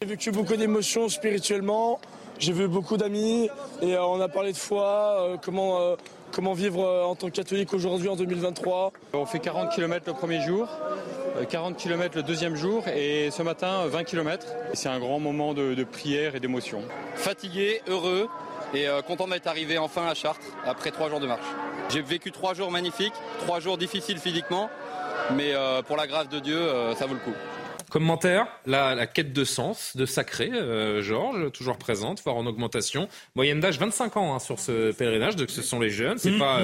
J'ai 0.00 0.08
vécu 0.08 0.30
beaucoup 0.30 0.56
d'émotions 0.56 1.08
spirituellement. 1.08 2.00
J'ai 2.38 2.52
vu 2.52 2.68
beaucoup 2.68 2.96
d'amis 2.96 3.48
et 3.82 3.94
euh, 3.94 4.04
on 4.04 4.20
a 4.20 4.28
parlé 4.28 4.52
de 4.52 4.56
foi, 4.56 5.32
euh, 5.32 5.36
comment, 5.42 5.96
comment 6.32 6.52
vivre 6.52 6.84
en 7.04 7.14
tant 7.14 7.28
que 7.28 7.32
catholique 7.32 7.72
aujourd'hui 7.74 8.08
en 8.08 8.16
2023. 8.16 8.92
On 9.12 9.26
fait 9.26 9.38
40 9.38 9.70
km 9.70 10.04
le 10.06 10.14
premier 10.14 10.40
jour. 10.40 10.68
40 11.48 11.76
km 11.76 12.16
le 12.16 12.22
deuxième 12.22 12.56
jour 12.56 12.86
et 12.88 13.30
ce 13.30 13.42
matin 13.42 13.86
20 13.86 14.04
km. 14.04 14.46
C'est 14.74 14.88
un 14.88 14.98
grand 14.98 15.20
moment 15.20 15.54
de, 15.54 15.84
prière 15.84 16.34
et 16.34 16.40
d'émotion. 16.40 16.82
Fatigué, 17.14 17.80
heureux 17.86 18.28
et 18.74 18.88
euh, 18.88 19.00
content 19.02 19.26
d'être 19.28 19.46
arrivé 19.46 19.78
enfin 19.78 20.06
à 20.06 20.14
Chartres 20.14 20.46
après 20.66 20.90
trois 20.90 21.08
jours 21.08 21.20
de 21.20 21.26
marche. 21.26 21.46
J'ai 21.88 22.02
vécu 22.02 22.32
trois 22.32 22.54
jours 22.54 22.70
magnifiques, 22.70 23.14
trois 23.40 23.60
jours 23.60 23.78
difficiles 23.78 24.18
physiquement, 24.18 24.68
mais 25.34 25.54
euh, 25.54 25.82
pour 25.82 25.96
la 25.96 26.06
grâce 26.06 26.28
de 26.28 26.38
Dieu, 26.38 26.58
euh, 26.58 26.94
ça 26.94 27.06
vaut 27.06 27.14
le 27.14 27.20
coup. 27.20 27.34
Commentaire, 27.90 28.46
la, 28.66 29.06
quête 29.06 29.32
de 29.32 29.44
sens, 29.44 29.96
de 29.96 30.06
sacré, 30.06 30.50
Georges, 31.00 31.50
toujours 31.52 31.78
présente, 31.78 32.22
voire 32.22 32.36
en 32.36 32.46
augmentation. 32.46 33.08
Moyenne 33.34 33.60
d'âge 33.60 33.78
25 33.78 34.16
ans 34.16 34.34
hein, 34.34 34.38
sur 34.38 34.58
ce 34.58 34.92
pèlerinage, 34.92 35.36
donc 35.36 35.50
ce 35.50 35.62
sont 35.62 35.80
les 35.80 35.90
jeunes, 35.90 36.18
c'est 36.18 36.32
mmh. 36.32 36.38
pas 36.38 36.60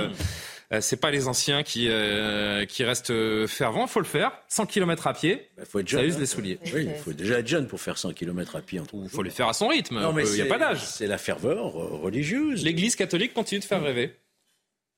euh, 0.73 0.81
c'est 0.81 0.97
pas 0.97 1.11
les 1.11 1.29
anciens 1.29 1.63
qui, 1.63 1.89
euh, 1.89 2.65
qui 2.65 2.85
restent 2.85 3.11
euh, 3.11 3.47
fervents. 3.47 3.85
Il 3.85 3.91
faut 3.91 4.01
le 4.01 4.07
faire. 4.07 4.33
100 4.49 4.67
km 4.67 5.07
à 5.07 5.13
pied. 5.13 5.49
Il 5.57 5.61
bah, 5.61 5.65
faut 5.69 5.79
être 5.81 5.89
jeune. 5.89 6.01
Ça 6.01 6.07
use 6.07 6.17
hein. 6.17 6.21
les 6.21 6.27
souliers. 6.27 6.59
Oui, 6.73 6.89
il 6.89 7.03
faut 7.03 7.13
déjà 7.13 7.39
être 7.39 7.47
jeune 7.47 7.67
pour 7.67 7.81
faire 7.81 7.99
100 7.99 8.13
km 8.13 8.57
à 8.57 8.61
pied. 8.61 8.81
Il 8.93 9.09
faut 9.09 9.23
les 9.23 9.31
faire 9.31 9.49
à 9.49 9.53
son 9.53 9.69
rythme. 9.69 10.01
Il 10.19 10.33
n'y 10.33 10.41
a 10.41 10.47
pas 10.47 10.59
d'âge. 10.59 10.85
C'est 10.85 11.07
la 11.07 11.19
ferveur 11.19 11.73
religieuse. 11.73 12.65
L'Église 12.65 12.97
catholique 12.97 13.35
continue 13.35 13.61
de 13.61 13.65
faire 13.65 13.83
rêver. 13.83 14.15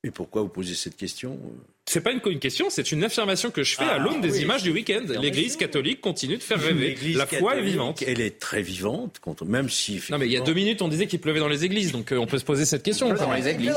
Et 0.04 0.10
pourquoi 0.10 0.42
vous 0.42 0.48
posez 0.48 0.74
cette 0.74 0.96
question 0.96 1.40
c'est 1.88 2.00
pas 2.00 2.10
une, 2.10 2.20
une, 2.26 2.40
question, 2.40 2.66
c'est 2.68 2.90
une 2.90 3.04
affirmation 3.04 3.52
que 3.52 3.62
je 3.62 3.76
fais 3.76 3.84
à 3.84 3.94
ah, 3.94 3.98
l'aune 3.98 4.20
des 4.20 4.42
images 4.42 4.64
du 4.64 4.72
week-end. 4.72 5.04
L'Église 5.20 5.56
catholique 5.56 6.00
continue 6.00 6.36
de 6.36 6.42
faire 6.42 6.60
rêver. 6.60 6.96
La 7.14 7.26
foi 7.26 7.56
est 7.56 7.62
vivante. 7.62 8.02
Elle 8.04 8.20
est 8.20 8.40
très 8.40 8.60
vivante, 8.60 9.20
même 9.46 9.70
si. 9.70 10.02
Non, 10.10 10.18
mais 10.18 10.26
il 10.26 10.32
y 10.32 10.36
a 10.36 10.40
deux 10.40 10.52
minutes, 10.52 10.82
on 10.82 10.88
disait 10.88 11.06
qu'il 11.06 11.20
pleuvait 11.20 11.38
dans 11.38 11.48
les 11.48 11.64
églises, 11.64 11.92
donc 11.92 12.10
euh, 12.12 12.18
on 12.18 12.26
peut 12.26 12.38
se 12.38 12.44
poser 12.44 12.64
cette 12.64 12.82
question. 12.82 13.14
Dans 13.14 13.32
les 13.32 13.48
églises. 13.48 13.74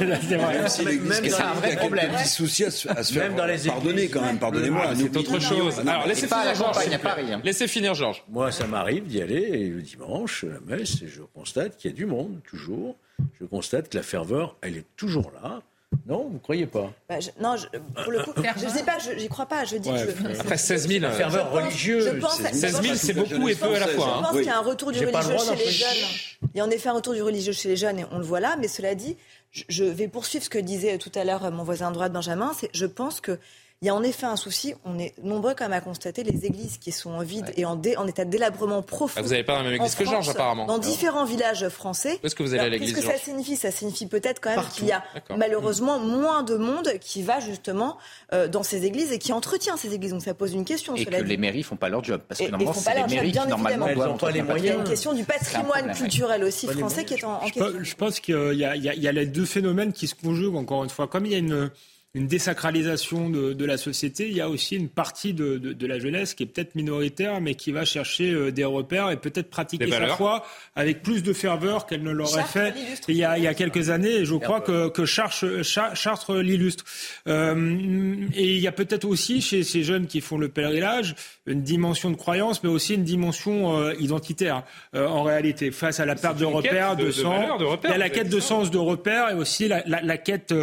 Même 0.00 1.24
c'est 1.24 1.42
un 1.42 1.54
vrai 1.54 1.76
problème. 1.76 2.12
Petit 2.12 2.28
souci 2.28 2.64
à 2.64 2.70
se, 2.70 2.88
faire 3.12 3.34
dans 3.34 3.44
les 3.44 3.58
pardonner 3.58 4.08
quand 4.08 4.22
même. 4.22 4.38
Pardonnez-moi. 4.38 4.92
C'est 4.96 5.16
autre 5.16 5.40
chose. 5.40 5.80
Alors 5.80 6.06
laissez 6.06 6.26
finir 6.28 6.54
Georges. 6.54 6.76
Hein. 6.78 7.40
Laissez 7.42 7.68
finir 7.68 7.94
Georges. 7.94 8.24
Moi, 8.28 8.52
ça 8.52 8.66
m'arrive 8.66 9.04
d'y 9.04 9.20
aller 9.20 9.68
le 9.68 9.82
dimanche, 9.82 10.44
la 10.44 10.76
messe, 10.76 11.02
et 11.02 11.08
je 11.08 11.22
constate 11.34 11.76
qu'il 11.76 11.90
y 11.90 11.94
a 11.94 11.96
du 11.96 12.06
monde 12.06 12.40
toujours. 12.48 12.96
Je 13.40 13.46
constate 13.46 13.88
que 13.88 13.96
la 13.96 14.02
ferveur, 14.02 14.56
elle 14.62 14.76
est 14.76 14.86
toujours 14.96 15.32
là. 15.42 15.62
Non, 16.06 16.24
vous 16.24 16.34
ne 16.34 16.38
croyez 16.38 16.66
pas 16.66 16.92
bah, 17.08 17.16
Non, 17.40 17.56
pour 18.02 18.12
le 18.12 18.22
coup, 18.22 18.32
je 18.36 18.64
ne 18.64 18.70
sais 18.70 18.84
pas, 18.84 18.98
j'y 18.98 19.28
crois 19.28 19.46
pas. 19.46 19.64
Je 19.64 19.76
dis 19.76 19.90
je, 19.90 20.40
Après 20.40 20.56
16 20.56 20.88
000, 20.88 21.12
ferveur 21.12 21.50
religieuse. 21.50 22.20
16 22.52 22.82
000, 22.82 22.94
c'est 22.94 23.14
beaucoup 23.14 23.48
et 23.48 23.54
peu 23.54 23.74
à 23.74 23.78
la 23.78 23.88
fois. 23.88 24.06
Je 24.06 24.10
hein. 24.10 24.22
pense 24.22 24.32
qu'il 24.32 24.46
y 24.46 24.48
a 24.48 24.58
un 24.58 24.62
retour 24.62 24.92
du 24.92 24.98
religieux 25.04 25.38
chez 25.38 25.64
les 25.64 25.70
jeunes. 25.70 26.08
Il 26.54 26.58
y 26.58 26.60
a 26.60 26.64
en 26.64 26.70
effet 26.70 26.88
un 26.88 26.94
retour 26.94 27.14
du 27.14 27.22
religieux 27.22 27.52
chez 27.52 27.68
les 27.68 27.76
jeunes 27.76 27.98
et 27.98 28.04
on 28.10 28.18
le 28.18 28.24
voit 28.24 28.40
là. 28.40 28.56
Mais 28.60 28.68
cela 28.68 28.94
dit, 28.94 29.16
je 29.50 29.84
vais 29.84 30.08
poursuivre 30.08 30.44
ce 30.44 30.50
que 30.50 30.58
disait 30.58 30.98
tout 30.98 31.12
à 31.14 31.24
l'heure 31.24 31.50
mon 31.50 31.64
voisin 31.64 31.90
de 31.90 31.94
droite, 31.94 32.12
Benjamin. 32.12 32.52
Je 32.72 32.86
pense 32.86 33.20
que 33.20 33.38
il 33.82 33.86
y 33.86 33.88
a 33.90 33.94
en 33.94 34.02
effet 34.02 34.24
un 34.24 34.36
souci. 34.36 34.74
On 34.86 34.98
est 34.98 35.12
nombreux 35.22 35.54
quand 35.54 35.64
même 35.64 35.74
à 35.74 35.82
constater 35.82 36.22
les 36.22 36.46
églises 36.46 36.78
qui 36.78 36.92
sont 36.92 37.10
en 37.10 37.22
vide 37.22 37.52
et 37.58 37.66
en, 37.66 37.80
en, 37.98 38.06
état 38.06 38.24
de 38.24 38.30
délabrement 38.30 38.80
profond. 38.80 39.16
Ah, 39.18 39.22
vous 39.22 39.30
n'avez 39.30 39.44
pas 39.44 39.58
la 39.58 39.64
même 39.64 39.74
église 39.74 39.94
que 39.94 40.04
Georges, 40.06 40.30
apparemment. 40.30 40.64
Dans 40.64 40.78
différents 40.78 41.26
villages 41.26 41.68
français. 41.68 42.18
Est-ce 42.22 42.34
que 42.34 42.42
vous 42.42 42.54
allez 42.54 42.64
à 42.64 42.68
l'église 42.70 42.94
Qu'est-ce 42.94 43.06
que 43.06 43.12
ça 43.12 43.18
signifie? 43.18 43.56
Ça 43.56 43.70
signifie 43.70 44.06
peut-être 44.06 44.40
quand 44.40 44.56
même 44.56 44.64
qu'il 44.74 44.86
y 44.86 44.92
a 44.92 45.04
malheureusement 45.36 45.98
moins 45.98 46.42
de 46.42 46.56
monde 46.56 46.88
qui 47.00 47.22
va 47.22 47.38
justement 47.40 47.98
euh, 48.32 48.48
dans 48.48 48.62
ces 48.62 48.86
églises 48.86 49.12
et 49.12 49.18
qui 49.18 49.34
entretient 49.34 49.76
ces 49.76 49.92
églises. 49.92 50.12
Donc 50.12 50.22
ça 50.22 50.32
pose 50.32 50.54
une 50.54 50.64
question. 50.64 50.96
Et 50.96 51.04
que 51.04 51.14
les 51.14 51.36
mairies 51.36 51.62
font 51.62 51.76
pas 51.76 51.90
leur 51.90 52.02
job. 52.02 52.22
Parce 52.26 52.40
que 52.40 52.48
normalement, 52.48 52.72
c'est 52.72 52.94
les 52.94 53.14
mairies 53.14 53.32
qui 53.32 53.46
normalement 53.46 53.92
doivent 53.92 54.16
pas 54.16 54.30
les 54.30 54.42
moyens. 54.42 54.64
Il 54.64 54.68
y 54.68 54.70
a 54.70 54.78
une 54.78 54.84
question 54.84 55.12
du 55.12 55.24
patrimoine 55.24 55.92
culturel 55.92 56.44
aussi 56.44 56.66
français 56.66 57.04
qui 57.04 57.14
est 57.14 57.24
en, 57.24 57.40
question. 57.40 57.66
Je 57.82 57.94
pense 57.94 58.20
qu'il 58.20 58.54
y, 58.54 59.00
y 59.00 59.08
a 59.08 59.12
les 59.12 59.26
deux 59.26 59.44
phénomènes 59.44 59.92
qui 59.92 60.06
se 60.06 60.14
conjuguent 60.14 60.56
encore 60.56 60.82
une 60.82 60.90
fois. 60.90 61.08
Comme 61.08 61.26
il 61.26 61.32
y 61.32 61.34
a 61.34 61.38
une 61.38 61.70
une 62.16 62.26
désacralisation 62.26 63.28
de, 63.28 63.52
de, 63.52 63.64
la 63.66 63.76
société, 63.76 64.26
il 64.26 64.34
y 64.34 64.40
a 64.40 64.48
aussi 64.48 64.74
une 64.74 64.88
partie 64.88 65.34
de, 65.34 65.58
de, 65.58 65.74
de 65.74 65.86
la 65.86 65.98
jeunesse 65.98 66.32
qui 66.32 66.44
est 66.44 66.46
peut-être 66.46 66.74
minoritaire, 66.74 67.42
mais 67.42 67.54
qui 67.54 67.72
va 67.72 67.84
chercher 67.84 68.32
euh, 68.32 68.50
des 68.50 68.64
repères 68.64 69.10
et 69.10 69.18
peut-être 69.18 69.50
pratiquer 69.50 69.90
sa 69.90 70.08
foi 70.08 70.42
avec 70.74 71.02
plus 71.02 71.22
de 71.22 71.34
ferveur 71.34 71.84
qu'elle 71.84 72.02
ne 72.02 72.10
l'aurait 72.10 72.44
fait 72.44 72.72
il 73.08 73.16
y, 73.16 73.24
a, 73.24 73.36
il 73.36 73.44
y, 73.44 73.46
a, 73.46 73.52
quelques 73.52 73.90
années. 73.90 74.14
Et 74.14 74.24
je 74.24 74.34
crois 74.34 74.62
que, 74.62 74.88
que 74.88 75.04
Chartres, 75.04 75.62
Chartres 75.62 76.34
l'illustre. 76.36 76.84
Euh, 77.28 78.16
et 78.34 78.54
il 78.54 78.60
y 78.60 78.66
a 78.66 78.72
peut-être 78.72 79.04
aussi 79.04 79.42
chez 79.42 79.62
ces 79.62 79.82
jeunes 79.82 80.06
qui 80.06 80.22
font 80.22 80.38
le 80.38 80.48
pèlerinage 80.48 81.14
une 81.46 81.62
dimension 81.62 82.10
de 82.10 82.16
croyance, 82.16 82.62
mais 82.64 82.70
aussi 82.70 82.94
une 82.94 83.04
dimension 83.04 83.78
euh, 83.78 83.94
identitaire 84.00 84.64
euh, 84.94 85.06
en 85.06 85.22
réalité. 85.22 85.70
Face 85.70 86.00
à 86.00 86.06
la 86.06 86.14
perte 86.14 86.38
de 86.38 86.44
repères, 86.44 86.96
de, 86.96 87.10
sens, 87.10 87.44
il 87.84 87.90
y 87.90 87.92
a 87.92 87.98
la 87.98 88.08
quête 88.08 88.30
de 88.30 88.40
sens, 88.40 88.70
de 88.70 88.78
repères 88.78 89.30
et 89.30 89.34
aussi 89.34 89.68
la, 89.68 89.82
la, 89.86 90.00
la 90.00 90.16
quête 90.16 90.54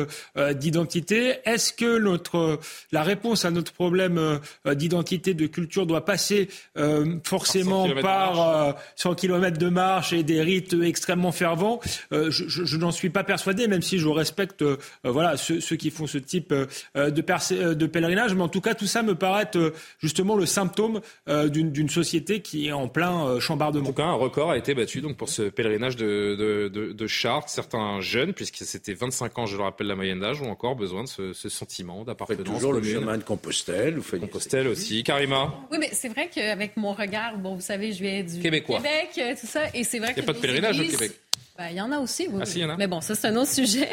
d'identité 0.55 1.35
est-ce 1.45 1.73
que 1.73 1.99
notre, 1.99 2.59
la 2.91 3.03
réponse 3.03 3.45
à 3.45 3.51
notre 3.51 3.73
problème 3.73 4.17
euh, 4.17 4.73
d'identité, 4.73 5.33
de 5.33 5.47
culture 5.47 5.85
doit 5.85 6.05
passer 6.05 6.49
euh, 6.77 7.17
forcément 7.23 7.87
par 8.01 8.75
100 8.95 9.11
euh, 9.11 9.15
km 9.15 9.57
de 9.57 9.69
marche 9.69 10.13
et 10.13 10.23
des 10.23 10.41
rites 10.41 10.75
extrêmement 10.83 11.31
fervents 11.31 11.79
Je, 12.11 12.77
n'en 12.77 12.91
suis 12.91 13.09
pas 13.09 13.23
persuadé, 13.23 13.67
même 13.67 13.81
si 13.81 13.99
je 13.99 14.07
respecte 14.07 14.63
voilà, 15.03 15.37
ceux, 15.37 15.75
qui 15.75 15.89
font 15.89 16.07
ce 16.07 16.17
type 16.17 16.53
de, 16.53 17.09
de, 17.09 17.85
pèlerinage. 17.87 18.33
Mais 18.35 18.41
en 18.41 18.47
tout 18.47 18.61
cas, 18.61 18.73
tout 18.73 18.85
ça 18.85 19.03
me 19.03 19.15
paraît 19.15 19.49
justement 19.99 20.35
le 20.35 20.45
symptôme 20.45 21.01
d'une 21.27 21.89
société 21.89 22.41
qui 22.41 22.67
est 22.67 22.71
en 22.71 22.87
plein 22.87 23.39
chambardement. 23.39 23.83
En 23.83 23.87
tout 23.87 23.93
cas, 23.93 24.03
un 24.03 24.13
record 24.13 24.51
a 24.51 24.57
été 24.57 24.73
battu 24.73 25.01
donc, 25.01 25.17
pour 25.17 25.29
ce 25.29 25.43
pèlerinage 25.43 25.95
de, 25.95 26.69
de 26.69 27.07
Chartres. 27.07 27.49
Certains 27.49 28.01
jeunes, 28.01 28.33
puisque 28.33 28.57
c'était 28.57 28.93
25 28.93 29.39
ans, 29.39 29.45
je 29.45 29.57
le 29.57 29.63
rappelle, 29.63 29.87
la 29.87 29.95
moyenne 29.95 30.19
d'âge, 30.19 30.41
ont 30.41 30.51
encore 30.51 30.75
besoin 30.75 31.03
de 31.03 31.09
ce, 31.09 31.32
ce, 31.33 31.49
sentiment 31.49 32.03
d'appartenance. 32.03 32.45
toujours 32.45 32.73
le 32.73 32.83
chemin 32.83 33.17
de 33.17 33.23
Compostelle. 33.23 33.97
Vous 33.97 34.19
Compostelle 34.19 34.67
aussi. 34.67 35.03
Karima 35.03 35.53
Oui, 35.71 35.77
mais 35.79 35.89
c'est 35.91 36.09
vrai 36.09 36.29
qu'avec 36.33 36.77
mon 36.77 36.93
regard, 36.93 37.37
bon, 37.37 37.55
vous 37.55 37.61
savez, 37.61 37.91
je 37.91 38.03
viens 38.03 38.23
du 38.23 38.39
Québécois. 38.39 38.77
Québec, 38.77 39.09
euh, 39.17 39.35
tout 39.39 39.47
ça, 39.47 39.61
et 39.73 39.83
c'est 39.83 39.99
vrai 39.99 40.13
Il 40.15 40.19
n'y 40.19 40.23
a 40.23 40.25
pas 40.25 40.33
de 40.33 40.39
pèlerinage 40.39 40.79
au 40.79 40.83
Québec. 40.83 41.11
Ben, 41.55 41.67
il 41.69 41.77
y 41.77 41.81
en 41.81 41.91
a 41.91 41.99
aussi, 41.99 42.27
oui. 42.31 42.39
Ah, 42.41 42.45
si, 42.47 42.59
y 42.59 42.65
en 42.65 42.69
a? 42.71 42.77
Mais 42.77 42.87
bon, 42.87 42.99
ça, 42.99 43.13
c'est 43.13 43.27
un 43.27 43.35
autre 43.35 43.51
sujet. 43.51 43.87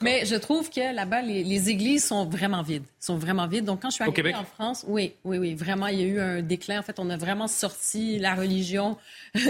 Mais 0.00 0.24
je 0.26 0.36
trouve 0.36 0.70
que 0.70 0.94
là-bas, 0.94 1.22
les, 1.22 1.68
églises 1.68 2.04
sont 2.04 2.24
vraiment 2.24 2.62
vides. 2.62 2.84
sont 3.00 3.16
vraiment 3.16 3.48
vides. 3.48 3.64
Donc, 3.64 3.82
quand 3.82 3.90
je 3.90 3.96
suis 3.96 4.04
arrivée 4.04 4.32
en 4.32 4.44
France, 4.44 4.84
oui, 4.86 5.14
oui, 5.24 5.38
oui, 5.38 5.54
vraiment, 5.54 5.88
il 5.88 6.00
y 6.00 6.04
a 6.04 6.06
eu 6.06 6.20
un 6.20 6.40
déclin. 6.40 6.78
En 6.78 6.82
fait, 6.82 7.00
on 7.00 7.10
a 7.10 7.16
vraiment 7.16 7.48
sorti 7.48 8.18
la 8.18 8.36
religion 8.36 8.96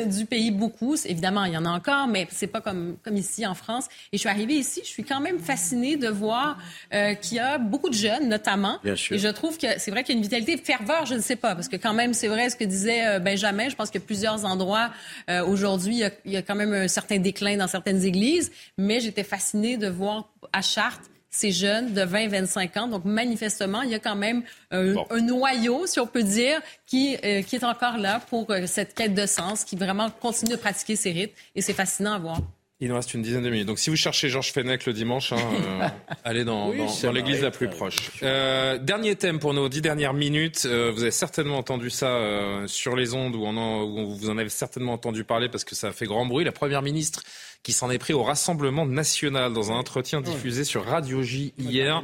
du 0.07 0.25
pays 0.25 0.51
beaucoup. 0.51 0.97
Évidemment, 1.05 1.45
il 1.45 1.53
y 1.53 1.57
en 1.57 1.67
a 1.67 1.71
encore, 1.71 2.07
mais 2.07 2.27
c'est 2.31 2.47
pas 2.47 2.63
comme, 2.63 2.97
comme 3.05 3.19
ici 3.19 3.47
en 3.47 3.55
France. 3.55 3.89
Et 4.13 4.17
je 4.17 4.21
suis 4.21 4.29
arrivée 4.31 4.55
ici, 4.55 4.81
je 4.83 4.89
suis 4.89 5.05
quand 5.05 5.21
même 5.21 5.39
fascinée 5.39 5.97
de 5.97 6.09
voir 6.09 6.57
euh, 6.95 7.13
qu'il 7.15 7.37
y 7.37 7.41
a 7.41 7.59
beaucoup 7.59 7.91
de 7.91 7.95
jeunes, 7.95 8.29
notamment. 8.29 8.79
Bien 8.83 8.97
sûr. 8.97 9.17
Et 9.17 9.19
je 9.19 9.29
trouve 9.29 9.59
que 9.59 9.67
c'est 9.79 9.91
vrai 9.91 10.03
qu'il 10.03 10.15
y 10.15 10.17
a 10.17 10.19
une 10.19 10.25
vitalité 10.25 10.57
ferveur, 10.57 11.05
je 11.05 11.15
ne 11.15 11.21
sais 11.21 11.37
pas, 11.37 11.55
parce 11.55 11.69
que 11.69 11.77
quand 11.77 11.95
même, 11.95 12.15
c'est 12.15 12.29
vrai 12.29 12.49
ce 12.49 12.57
que 12.57 12.65
disait 12.65 13.07
euh, 13.07 13.19
Benjamin. 13.19 13.69
Je 13.69 13.77
pense 13.77 13.91
a 13.95 14.01
plusieurs 14.01 14.47
endroits 14.47 14.91
euh, 15.29 15.45
aujourd'hui, 15.45 15.99
il, 15.99 16.13
il 16.25 16.33
y 16.33 16.37
a 16.37 16.43
quand 16.43 16.55
même 16.55 16.73
un 16.73 16.89
certain 16.89 17.19
déclin 17.19 17.30
dans 17.57 17.69
certaines 17.69 18.05
églises, 18.05 18.51
mais 18.79 19.01
j'étais 19.01 19.25
fascinée 19.25 19.77
de 19.77 19.89
voir 19.89 20.33
à 20.53 20.63
Chartres 20.63 21.11
ces 21.31 21.53
jeunes 21.53 21.95
de 21.95 22.03
20-25 22.03 22.79
ans. 22.79 22.89
Donc, 22.89 23.05
manifestement, 23.05 23.83
il 23.83 23.91
y 23.91 23.95
a 23.95 24.01
quand 24.01 24.17
même 24.17 24.43
un, 24.71 24.95
noyau, 25.21 25.87
si 25.87 26.01
on 26.01 26.07
peut 26.07 26.25
dire, 26.25 26.61
qui, 26.87 27.17
euh, 27.25 27.43
qui 27.43 27.57
est 27.57 27.65
encore 27.65 27.99
là 27.99 28.21
pour 28.29 28.51
euh, 28.51 28.67
cette 28.67 28.95
quête 28.95 29.15
de 29.15 29.27
sens, 29.27 29.65
qui 29.65 29.77
vraiment 29.77 30.11
continue 30.11 30.53
de 30.53 30.57
pratiquer 30.57 30.97
ces 30.97 31.13
rites. 31.13 31.35
Et 31.55 31.63
c'est 31.63 31.73
fascinant 31.73 32.15
à 32.15 32.19
voir. 32.19 32.41
Il 32.83 32.89
nous 32.89 32.95
reste 32.95 33.13
une 33.13 33.21
dizaine 33.21 33.43
de 33.43 33.51
minutes. 33.51 33.67
Donc, 33.67 33.79
si 33.79 33.91
vous 33.91 33.97
cherchez 33.97 34.31
Georges 34.31 34.53
Fenech 34.53 34.87
le 34.87 34.95
dimanche, 34.95 35.33
hein, 35.33 35.37
euh, 35.83 35.89
allez 36.25 36.45
dans, 36.45 36.73
dans, 36.73 37.13
l'église 37.13 37.43
la 37.43 37.51
plus 37.51 37.69
proche. 37.69 38.11
Euh, 38.23 38.79
dernier 38.79 39.17
thème 39.17 39.39
pour 39.39 39.53
nos 39.53 39.69
dix 39.69 39.83
dernières 39.83 40.15
minutes. 40.15 40.63
Euh, 40.65 40.91
vous 40.91 41.03
avez 41.03 41.11
certainement 41.11 41.59
entendu 41.59 41.91
ça 41.91 42.07
euh, 42.07 42.67
sur 42.67 42.97
les 42.97 43.13
ondes 43.13 43.37
ou, 43.37 43.47
où 43.47 44.17
vous 44.17 44.31
en 44.31 44.39
avez 44.39 44.49
certainement 44.49 44.95
entendu 44.95 45.25
parler 45.25 45.51
parce 45.51 45.65
que 45.65 45.75
ça 45.75 45.89
a 45.89 45.93
fait 45.93 46.07
grand 46.07 46.25
bruit. 46.25 46.45
La 46.45 46.53
première 46.53 46.81
ministre 46.81 47.23
qui 47.63 47.73
s'en 47.73 47.91
est 47.91 47.99
pris 47.99 48.15
au 48.15 48.23
Rassemblement 48.23 48.87
national 48.87 49.53
dans 49.53 49.71
un 49.71 49.75
entretien 49.75 50.23
diffusé 50.23 50.65
sur 50.65 50.87
Radio 50.87 51.23
J 51.23 51.53
hier. 51.59 52.01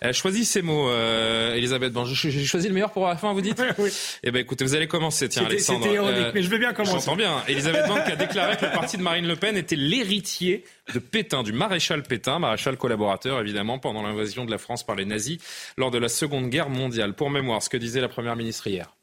Elle 0.00 0.12
choisit 0.12 0.44
ses 0.44 0.60
mots, 0.60 0.90
euh, 0.90 1.54
Elisabeth 1.54 1.92
Bon, 1.92 2.04
J'ai 2.04 2.44
choisi 2.44 2.68
le 2.68 2.74
meilleur 2.74 2.92
pour 2.92 3.08
la 3.08 3.16
fin, 3.16 3.32
vous 3.32 3.40
dites 3.40 3.62
Oui. 3.78 3.90
Eh 4.22 4.30
bien, 4.30 4.42
écoutez, 4.42 4.64
vous 4.64 4.74
allez 4.74 4.88
commencer, 4.88 5.30
tiens, 5.30 5.46
Alexandre. 5.46 5.84
C'était 5.84 5.94
ironique, 5.94 6.18
euh, 6.18 6.32
mais 6.34 6.42
je 6.42 6.50
vais 6.50 6.58
bien 6.58 6.74
commencer. 6.74 7.06
J'entends 7.06 7.16
bien. 7.16 7.42
Elisabeth 7.48 7.88
Bank 7.88 8.00
a 8.06 8.16
déclaré 8.16 8.56
que 8.58 8.66
le 8.66 8.72
parti 8.72 8.98
de 8.98 9.02
Marine 9.02 9.26
Le 9.26 9.36
Pen 9.36 9.56
était 9.56 9.76
l'héritier 10.02 10.64
de 10.92 10.98
Pétain, 10.98 11.42
du 11.42 11.52
maréchal 11.52 12.02
Pétain, 12.02 12.38
maréchal 12.38 12.76
collaborateur 12.76 13.40
évidemment 13.40 13.78
pendant 13.78 14.02
l'invasion 14.02 14.44
de 14.44 14.50
la 14.50 14.58
France 14.58 14.84
par 14.84 14.96
les 14.96 15.04
nazis 15.04 15.38
lors 15.76 15.90
de 15.90 15.98
la 15.98 16.08
Seconde 16.08 16.48
Guerre 16.48 16.70
mondiale. 16.70 17.14
Pour 17.14 17.30
mémoire, 17.30 17.62
ce 17.62 17.68
que 17.68 17.76
disait 17.76 18.00
la 18.00 18.08
Première 18.08 18.36
ministre 18.36 18.66
hier. 18.66 18.94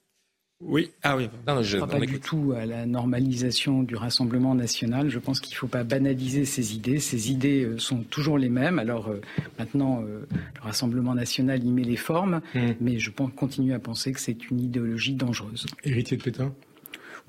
Oui, 0.61 0.91
ah 1.03 1.15
oui. 1.15 1.29
Non, 1.47 1.63
je 1.63 1.77
ne 1.77 1.83
crois 1.83 1.99
pas 1.99 2.05
du 2.05 2.19
tout 2.19 2.53
à 2.53 2.65
la 2.65 2.85
normalisation 2.85 3.81
du 3.81 3.95
Rassemblement 3.95 4.55
national. 4.55 5.09
Je 5.09 5.17
pense 5.17 5.39
qu'il 5.39 5.53
ne 5.53 5.57
faut 5.57 5.67
pas 5.67 5.85
banaliser 5.85 6.43
ces 6.43 6.75
idées. 6.75 6.99
Ces 6.99 7.31
idées 7.31 7.63
euh, 7.63 7.77
sont 7.77 8.03
toujours 8.03 8.37
les 8.37 8.49
mêmes. 8.49 8.77
Alors 8.77 9.07
euh, 9.07 9.21
maintenant, 9.57 10.01
euh, 10.01 10.27
le 10.29 10.61
Rassemblement 10.61 11.15
national 11.15 11.63
y 11.63 11.71
met 11.71 11.83
les 11.83 11.95
formes, 11.95 12.41
mmh. 12.53 12.59
mais 12.81 12.99
je 12.99 13.09
pense, 13.09 13.31
continue 13.33 13.73
à 13.73 13.79
penser 13.79 14.11
que 14.11 14.19
c'est 14.19 14.49
une 14.51 14.59
idéologie 14.59 15.13
dangereuse. 15.13 15.65
Héritier 15.85 16.17
de 16.17 16.23
Pétain? 16.23 16.53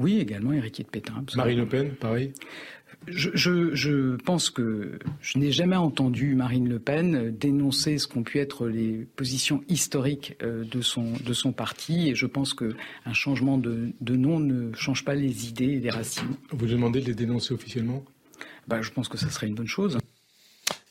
Oui, 0.01 0.18
également 0.18 0.55
héritier 0.55 0.82
de 0.82 0.88
Pétain. 0.88 1.22
Marine 1.36 1.59
Le 1.59 1.66
Pen, 1.66 1.90
pareil? 1.90 2.32
Je, 3.06 4.16
pense 4.16 4.51
que 4.51 4.98
je 5.20 5.39
n'ai 5.39 5.52
jamais 5.52 5.77
entendu 5.77 6.35
Marine 6.35 6.68
Le 6.68 6.78
Pen 6.78 7.35
dénoncer 7.36 7.98
ce 7.98 8.06
qu'ont 8.06 8.22
pu 8.22 8.39
être 8.39 8.68
les 8.68 9.06
positions 9.16 9.62
historiques 9.68 10.36
euh, 10.43 10.64
de 10.64 10.81
son, 10.81 11.12
de 11.24 11.32
son 11.32 11.52
parti. 11.52 12.09
Et 12.09 12.14
je 12.14 12.27
pense 12.27 12.55
qu'un 12.55 13.12
changement 13.12 13.59
de, 13.59 13.93
de, 14.01 14.16
nom 14.16 14.39
ne 14.40 14.72
change 14.74 15.05
pas 15.05 15.14
les 15.14 15.48
idées 15.48 15.64
et 15.64 15.81
les 15.81 15.90
racines. 15.90 16.36
Vous 16.51 16.66
demandez 16.66 17.01
de 17.01 17.06
les 17.06 17.14
dénoncer 17.14 17.55
officiellement? 17.55 18.05
Bah, 18.68 18.82
Je 18.82 18.90
pense 18.90 19.09
que 19.09 19.18
ça 19.18 19.31
serait 19.31 19.48
une 19.48 19.55
bonne 19.55 19.66
chose. 19.66 19.98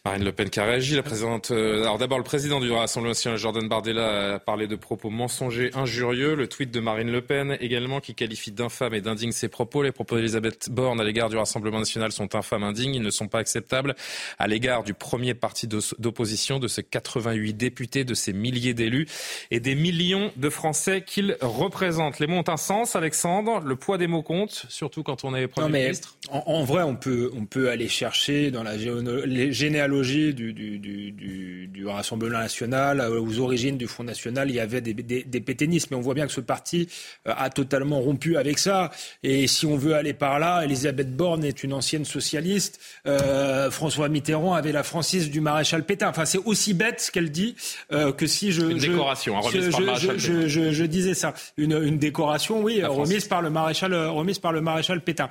Marine 0.09 0.23
Le 0.23 0.31
Pen 0.31 0.49
qui 0.49 0.59
a 0.59 0.65
réagi, 0.65 0.95
la 0.95 1.03
présidente. 1.03 1.51
Euh, 1.51 1.83
alors 1.83 1.99
d'abord, 1.99 2.17
le 2.17 2.23
président 2.23 2.59
du 2.59 2.71
Rassemblement 2.71 3.11
national, 3.11 3.37
Jordan 3.37 3.67
Bardella, 3.67 4.33
a 4.33 4.39
parlé 4.39 4.65
de 4.65 4.75
propos 4.75 5.11
mensongers, 5.11 5.69
injurieux. 5.75 6.33
Le 6.33 6.47
tweet 6.47 6.71
de 6.71 6.79
Marine 6.79 7.11
Le 7.11 7.21
Pen 7.21 7.55
également 7.61 7.99
qui 7.99 8.15
qualifie 8.15 8.51
d'infâme 8.51 8.95
et 8.95 9.01
d'indigne 9.01 9.31
ses 9.31 9.49
propos. 9.49 9.83
Les 9.83 9.91
propos 9.91 10.15
d'Elisabeth 10.15 10.71
Borne 10.71 10.99
à 10.99 11.03
l'égard 11.03 11.29
du 11.29 11.37
Rassemblement 11.37 11.77
national 11.77 12.11
sont 12.11 12.33
infâmes, 12.33 12.63
indignes. 12.63 12.95
Ils 12.95 13.03
ne 13.03 13.11
sont 13.11 13.27
pas 13.27 13.37
acceptables 13.37 13.95
à 14.39 14.47
l'égard 14.47 14.83
du 14.83 14.95
premier 14.95 15.35
parti 15.35 15.67
d'opposition, 15.67 16.57
de 16.57 16.67
ses 16.67 16.81
88 16.81 17.53
députés, 17.53 18.03
de 18.03 18.15
ses 18.15 18.33
milliers 18.33 18.73
d'élus 18.73 19.05
et 19.51 19.59
des 19.59 19.75
millions 19.75 20.31
de 20.37 20.49
Français 20.49 21.03
qu'il 21.05 21.37
représente. 21.39 22.17
Les 22.17 22.25
mots 22.25 22.37
ont 22.37 22.49
un 22.49 22.57
sens, 22.57 22.95
Alexandre. 22.95 23.61
Le 23.63 23.75
poids 23.75 23.99
des 23.99 24.07
mots 24.07 24.23
compte, 24.23 24.65
surtout 24.69 25.03
quand 25.03 25.23
on 25.23 25.35
est 25.35 25.47
Premier 25.47 25.67
non, 25.67 25.71
mais 25.71 25.83
ministre. 25.83 26.15
En, 26.31 26.63
vrai, 26.63 26.81
on 26.81 26.95
peut, 26.95 27.31
on 27.37 27.45
peut 27.45 27.69
aller 27.69 27.87
chercher 27.87 28.49
dans 28.49 28.63
la 28.63 28.75
généalogie 28.79 29.98
du, 30.03 30.53
du, 30.53 31.87
Rassemblement 31.87 32.39
national, 32.39 32.99
euh, 32.99 33.21
aux 33.21 33.39
origines 33.39 33.77
du 33.77 33.87
Front 33.87 34.03
national, 34.03 34.49
il 34.49 34.55
y 34.55 34.59
avait 34.59 34.81
des, 34.81 34.93
des, 34.93 35.41
pétainistes. 35.41 35.89
Mais 35.91 35.97
on 35.97 36.01
voit 36.01 36.13
bien 36.13 36.27
que 36.27 36.33
ce 36.33 36.41
parti 36.41 36.87
euh, 37.27 37.33
a 37.35 37.49
totalement 37.49 37.99
rompu 37.99 38.37
avec 38.37 38.59
ça. 38.59 38.91
Et 39.23 39.47
si 39.47 39.65
on 39.65 39.75
veut 39.75 39.95
aller 39.95 40.13
par 40.13 40.39
là, 40.39 40.63
Elisabeth 40.63 41.15
Borne 41.15 41.43
est 41.43 41.63
une 41.63 41.73
ancienne 41.73 42.05
socialiste. 42.05 42.79
Euh, 43.07 43.71
François 43.71 44.09
Mitterrand 44.09 44.53
avait 44.53 44.71
la 44.71 44.83
franchise 44.83 45.29
du 45.29 45.41
maréchal 45.41 45.85
Pétain. 45.85 46.09
Enfin, 46.09 46.25
c'est 46.25 46.37
aussi 46.37 46.73
bête 46.73 47.01
ce 47.01 47.11
qu'elle 47.11 47.31
dit 47.31 47.55
que 47.89 48.27
si 48.27 48.51
je. 48.51 48.61
Une 48.61 48.77
décoration, 48.77 49.37
hein, 49.37 49.41
remise 49.41 49.69
par 49.69 49.79
le 49.79 49.85
maréchal 49.85 50.19
je, 50.19 50.47
je, 50.47 50.71
je, 50.71 50.83
disais 50.83 51.13
ça. 51.13 51.33
Une, 51.57 51.73
une 51.73 51.97
décoration, 51.97 52.61
oui, 52.61 52.83
remise 52.83 53.25
par, 53.25 53.41
le 53.41 53.49
maréchal, 53.49 53.93
remise 53.93 54.39
par 54.39 54.51
le 54.51 54.61
maréchal 54.61 55.01
Pétain. 55.01 55.29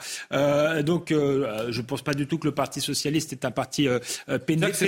donc, 0.83 1.09
je 1.11 1.81
ne 1.81 1.87
pense 1.87 2.03
pas 2.03 2.15
du 2.15 2.27
tout 2.27 2.39
que 2.39 2.47
le 2.47 2.55
Parti 2.55 2.81
socialiste 2.81 3.33
est 3.33 3.45
un 3.45 3.51
parti 3.51 3.89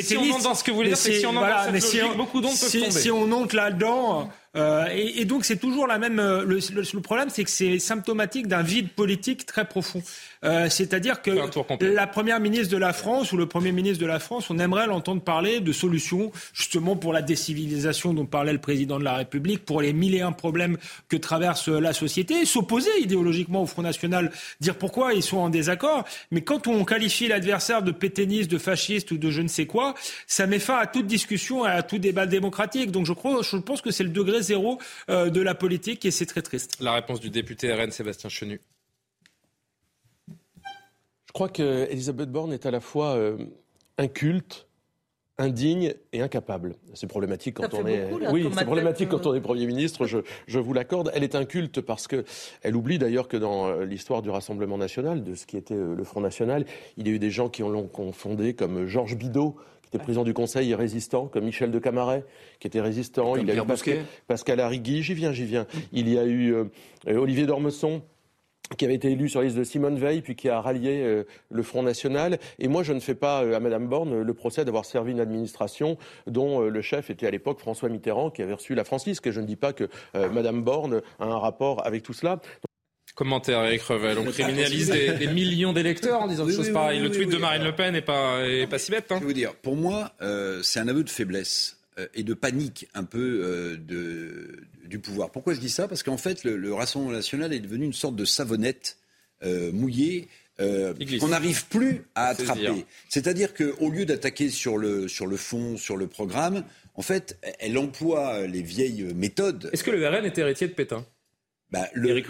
si 0.03 0.17
on 0.17 0.39
dans 0.39 0.55
ce 0.55 0.65
que 0.65 0.71
vous 0.71 0.77
voulez 0.79 0.89
dire, 0.89 0.97
c'est 0.97 1.19
si 1.19 1.27
on 1.27 1.37
entre 1.37 1.49
dans 1.49 1.81
cette 1.81 1.95
logique, 1.95 2.17
beaucoup 2.17 2.41
d'ondes 2.41 2.59
peuvent 2.59 2.73
tomber. 2.73 2.91
Si 2.91 3.11
on 3.11 3.27
monte 3.27 3.53
là-dedans, 3.53 4.31
euh, 4.57 4.87
et, 4.91 5.21
et, 5.21 5.25
donc 5.25 5.45
c'est 5.45 5.59
toujours 5.59 5.87
la 5.87 5.99
même. 5.99 6.19
Euh, 6.19 6.45
le, 6.45 6.59
le, 6.75 7.01
problème, 7.01 7.29
c'est 7.31 7.45
que 7.45 7.51
c'est 7.51 7.79
symptomatique 7.79 8.49
d'un 8.49 8.63
vide 8.63 8.89
politique 8.91 9.47
très 9.47 9.65
profond. 9.65 10.03
Euh, 10.45 10.69
C'est-à-dire 10.69 11.23
que 11.23 11.31
la 11.85 12.07
première 12.07 12.41
ministre 12.41 12.73
de 12.73 12.79
la 12.79 12.93
France 12.93 13.33
ou 13.33 13.37
le 13.37 13.47
premier 13.47 13.73
ministre 13.73 14.01
de 14.01 14.07
la 14.07 14.19
France, 14.19 14.51
on 14.51 14.59
aimerait 14.59 14.87
l'entendre 14.87 15.23
parler 15.23 15.61
de 15.61 15.73
solutions 15.73 16.33
justement 16.53 16.97
pour 16.97 17.13
la 17.13 17.23
décivilisation 17.23 18.15
dont 18.15 18.27
parlait 18.27 18.53
le 18.53 18.61
président 18.61 18.99
de 18.99 19.05
la 19.05 19.15
République, 19.15 19.65
pour 19.65 19.83
les 19.83 19.93
mille 19.93 20.15
et 20.15 20.23
un 20.23 20.33
problèmes 20.33 20.79
que 21.09 21.17
traverse 21.17 21.69
la 21.69 21.93
société, 21.93 22.45
s'opposer 22.45 22.91
idéologiquement 23.01 23.63
au 23.63 23.67
Front 23.67 23.83
National, 23.83 24.31
dire 24.61 24.77
pourquoi 24.77 25.15
ils 25.15 25.23
sont 25.23 25.39
en 25.39 25.51
désaccord. 25.51 26.05
Mais 26.31 26.43
quand 26.43 26.67
on 26.67 26.85
qualifie 26.85 27.29
l'adversaire 27.29 27.83
de 27.83 27.93
pétainiste, 27.93 28.51
de 28.51 28.59
fasciste 28.59 29.11
ou 29.11 29.19
de 29.19 29.31
je 29.31 29.43
ne 29.43 29.49
sais 29.49 29.67
quoi, 29.67 29.95
ça 30.27 30.47
met 30.47 30.59
fin 30.59 30.77
à 30.77 30.87
toute 30.87 31.07
discussion 31.07 31.67
et 31.67 31.71
à 31.71 31.83
tout 31.83 31.99
débat 31.99 32.27
démocratique. 32.27 32.91
Donc 32.91 33.07
je 33.07 33.13
crois, 33.13 33.43
je 33.43 33.57
pense 33.57 33.83
que 33.83 33.91
c'est 33.91 34.05
le 34.05 34.11
degré 34.11 34.43
zéro 34.43 34.79
euh, 35.11 35.31
de 35.31 35.41
la 35.41 35.55
politique 35.55 36.05
et 36.05 36.11
c'est 36.11 36.27
très 36.27 36.43
triste. 36.43 36.77
La 36.81 36.93
réponse 36.93 37.21
du 37.21 37.31
député 37.31 37.73
RN 37.73 37.91
Sébastien 37.91 38.31
Chenu. 38.31 38.61
Je 41.31 41.33
crois 41.33 41.49
qu'Elisabeth 41.49 42.29
Borne 42.29 42.53
est 42.53 42.67
à 42.67 42.73
la 42.73 42.81
fois 42.81 43.15
euh, 43.15 43.37
inculte, 43.99 44.67
indigne 45.39 45.95
et 46.13 46.23
incapable. 46.23 46.75
C'est 46.95 47.07
problématique 47.07 47.55
quand 47.55 47.73
on 47.73 47.87
est. 47.87 48.13
oui, 48.33 48.51
c'est 48.53 48.65
problématique 48.65 49.11
quand 49.11 49.25
on 49.29 49.35
est 49.37 49.41
Premier 49.41 49.67
ministre. 49.67 50.07
Je, 50.07 50.19
je 50.49 50.59
vous 50.59 50.73
l'accorde. 50.73 51.13
Elle 51.15 51.23
est 51.23 51.37
inculte 51.37 51.83
parce 51.83 52.09
que 52.09 52.25
elle 52.63 52.75
oublie 52.75 52.99
d'ailleurs 52.99 53.29
que 53.29 53.37
dans 53.37 53.69
euh, 53.69 53.85
l'histoire 53.85 54.23
du 54.23 54.31
Rassemblement 54.31 54.77
national, 54.77 55.23
de 55.23 55.37
ce 55.37 55.47
qui 55.47 55.57
était 55.57 55.77
le 55.77 56.03
Front 56.03 56.21
national, 56.21 56.65
il 56.97 57.07
y 57.07 57.13
a 57.13 57.15
eu 57.15 57.21
des 57.21 57.31
gens 57.31 57.49
qui 57.49 57.63
l'ont 57.63 57.87
confondé 57.87 58.55
comme 58.55 58.89
Georges 58.89 59.15
Bidault, 59.15 59.55
qui 59.83 59.91
était 59.91 60.03
président 60.03 60.25
du 60.25 60.35
Conseil 60.35 60.73
et 60.73 60.75
résistant, 60.75 61.29
comme 61.29 61.45
Michel 61.45 61.71
de 61.71 61.79
Camaret, 61.79 62.25
qui 62.59 62.67
était 62.67 62.81
résistant. 62.81 63.37
il 63.37 63.47
y 63.47 63.53
a 63.53 63.55
eu 63.55 63.65
Pascal, 63.65 64.05
Pascal 64.27 64.59
Arrigui, 64.59 65.05
j'y 65.05 65.15
viens, 65.15 65.33
j'y 65.33 65.45
viens. 65.45 65.69
Il 65.93 66.09
y 66.09 66.19
a 66.19 66.25
eu 66.25 66.53
euh, 66.55 66.65
Olivier 67.07 67.47
d'Ormesson 67.47 68.03
qui 68.77 68.85
avait 68.85 68.95
été 68.95 69.11
élu 69.11 69.29
sur 69.29 69.41
la 69.41 69.47
liste 69.47 69.59
de 69.59 69.65
Simone 69.65 69.99
Veil, 69.99 70.23
puis 70.23 70.37
qui 70.37 70.49
a 70.49 70.61
rallié 70.61 71.03
euh, 71.03 71.25
le 71.51 71.63
Front 71.63 71.83
National. 71.83 72.39
Et 72.59 72.69
moi, 72.69 72.83
je 72.83 72.93
ne 72.93 73.01
fais 73.01 73.15
pas 73.15 73.43
euh, 73.43 73.57
à 73.57 73.61
Madame 73.61 73.89
Borne 73.89 74.23
le 74.23 74.35
procès 74.35 74.65
d'avoir 74.65 74.85
servi 74.85 75.13
une 75.13 75.21
administration 75.21 75.99
dont 76.27 76.61
le 76.61 76.83
chef 76.83 77.11
était 77.11 77.27
à 77.27 77.31
l'époque 77.31 77.61
François 77.61 77.89
Mitterrand, 77.89 78.31
qui 78.31 78.43
avait 78.43 78.55
reçu 78.55 78.75
la 78.75 78.85
francisque. 78.85 79.27
Et 79.27 79.33
je 79.33 79.41
ne 79.41 79.47
dis 79.47 79.57
pas 79.57 79.73
que 79.73 79.89
Madame 80.15 80.63
Borne 80.63 81.03
a 81.19 81.25
un 81.25 81.39
rapport 81.39 81.87
avec 81.87 82.03
tout 82.03 82.13
cela. 82.13 82.41
Commentaire 83.15 83.63
Eric 83.65 83.83
Revel. 83.83 84.19
On 84.19 84.25
criminalise 84.31 84.89
des, 84.89 85.27
millions 85.27 85.73
d'électeurs 85.73 86.23
en 86.23 86.27
disant 86.27 86.47
des 86.47 86.55
choses 86.55 86.73
pareilles. 86.73 87.01
le 87.01 87.11
tweet 87.11 87.31
de 87.31 87.37
Marine 87.37 87.65
Le 87.65 87.75
Pen 87.75 87.93
n'est 87.93 88.01
pas, 88.01 88.47
est 88.47 88.67
pas 88.67 88.79
si 88.79 88.91
bête. 88.91 89.11
Hein. 89.11 89.19
Je 89.21 89.27
veux 89.27 89.35
dire, 89.35 89.55
pour 89.57 89.77
moi, 89.77 90.13
euh, 90.23 90.63
c'est 90.63 90.81
un 90.81 90.89
aveu 90.89 91.05
de 91.05 91.11
faiblesse 91.11 91.77
euh, 91.77 91.80
et 92.15 92.23
de 92.23 92.35
panique 92.35 92.89
un 92.95 93.05
peu 93.05 93.41
euh, 93.43 93.77
de, 93.77 94.61
du 94.87 94.99
pouvoir. 94.99 95.31
Pourquoi 95.31 95.55
je 95.55 95.61
dis 95.61 95.71
ça? 95.71 95.89
Parce 95.89 96.03
qu'en 96.03 96.17
fait, 96.17 96.45
le, 96.45 96.73
Rassemblement 96.73 97.13
national 97.13 97.53
est 97.53 97.61
devenu 97.61 97.85
une 97.85 97.93
sorte 97.93 98.17
de 98.17 98.25
savonnette 98.25 98.97
mouillée 99.73 100.29
qu'on 100.59 101.29
n'arrive 101.29 101.67
plus 101.69 102.05
à 102.15 102.27
attraper. 102.27 102.85
C'est-à-dire 103.09 103.55
qu'au 103.55 103.89
lieu 103.89 104.05
d'attaquer 104.05 104.51
sur 104.51 104.77
le, 104.77 105.09
sur 105.09 105.27
le 105.27 105.39
fond, 105.39 105.79
sur 105.79 105.97
le 105.97 106.07
programme, 106.07 106.63
en 106.95 107.01
fait, 107.01 107.39
elle 107.59 107.79
emploie 107.79 108.47
les 108.47 108.61
vieilles 108.61 109.15
méthodes. 109.15 109.71
Est-ce 109.73 109.83
que 109.83 109.91
le 109.91 110.07
RN 110.07 110.27
est 110.27 110.37
héritier 110.37 110.69
de 110.69 110.75
Pétain? 110.75 111.07
Bah, 111.73 111.87
le, 111.95 112.21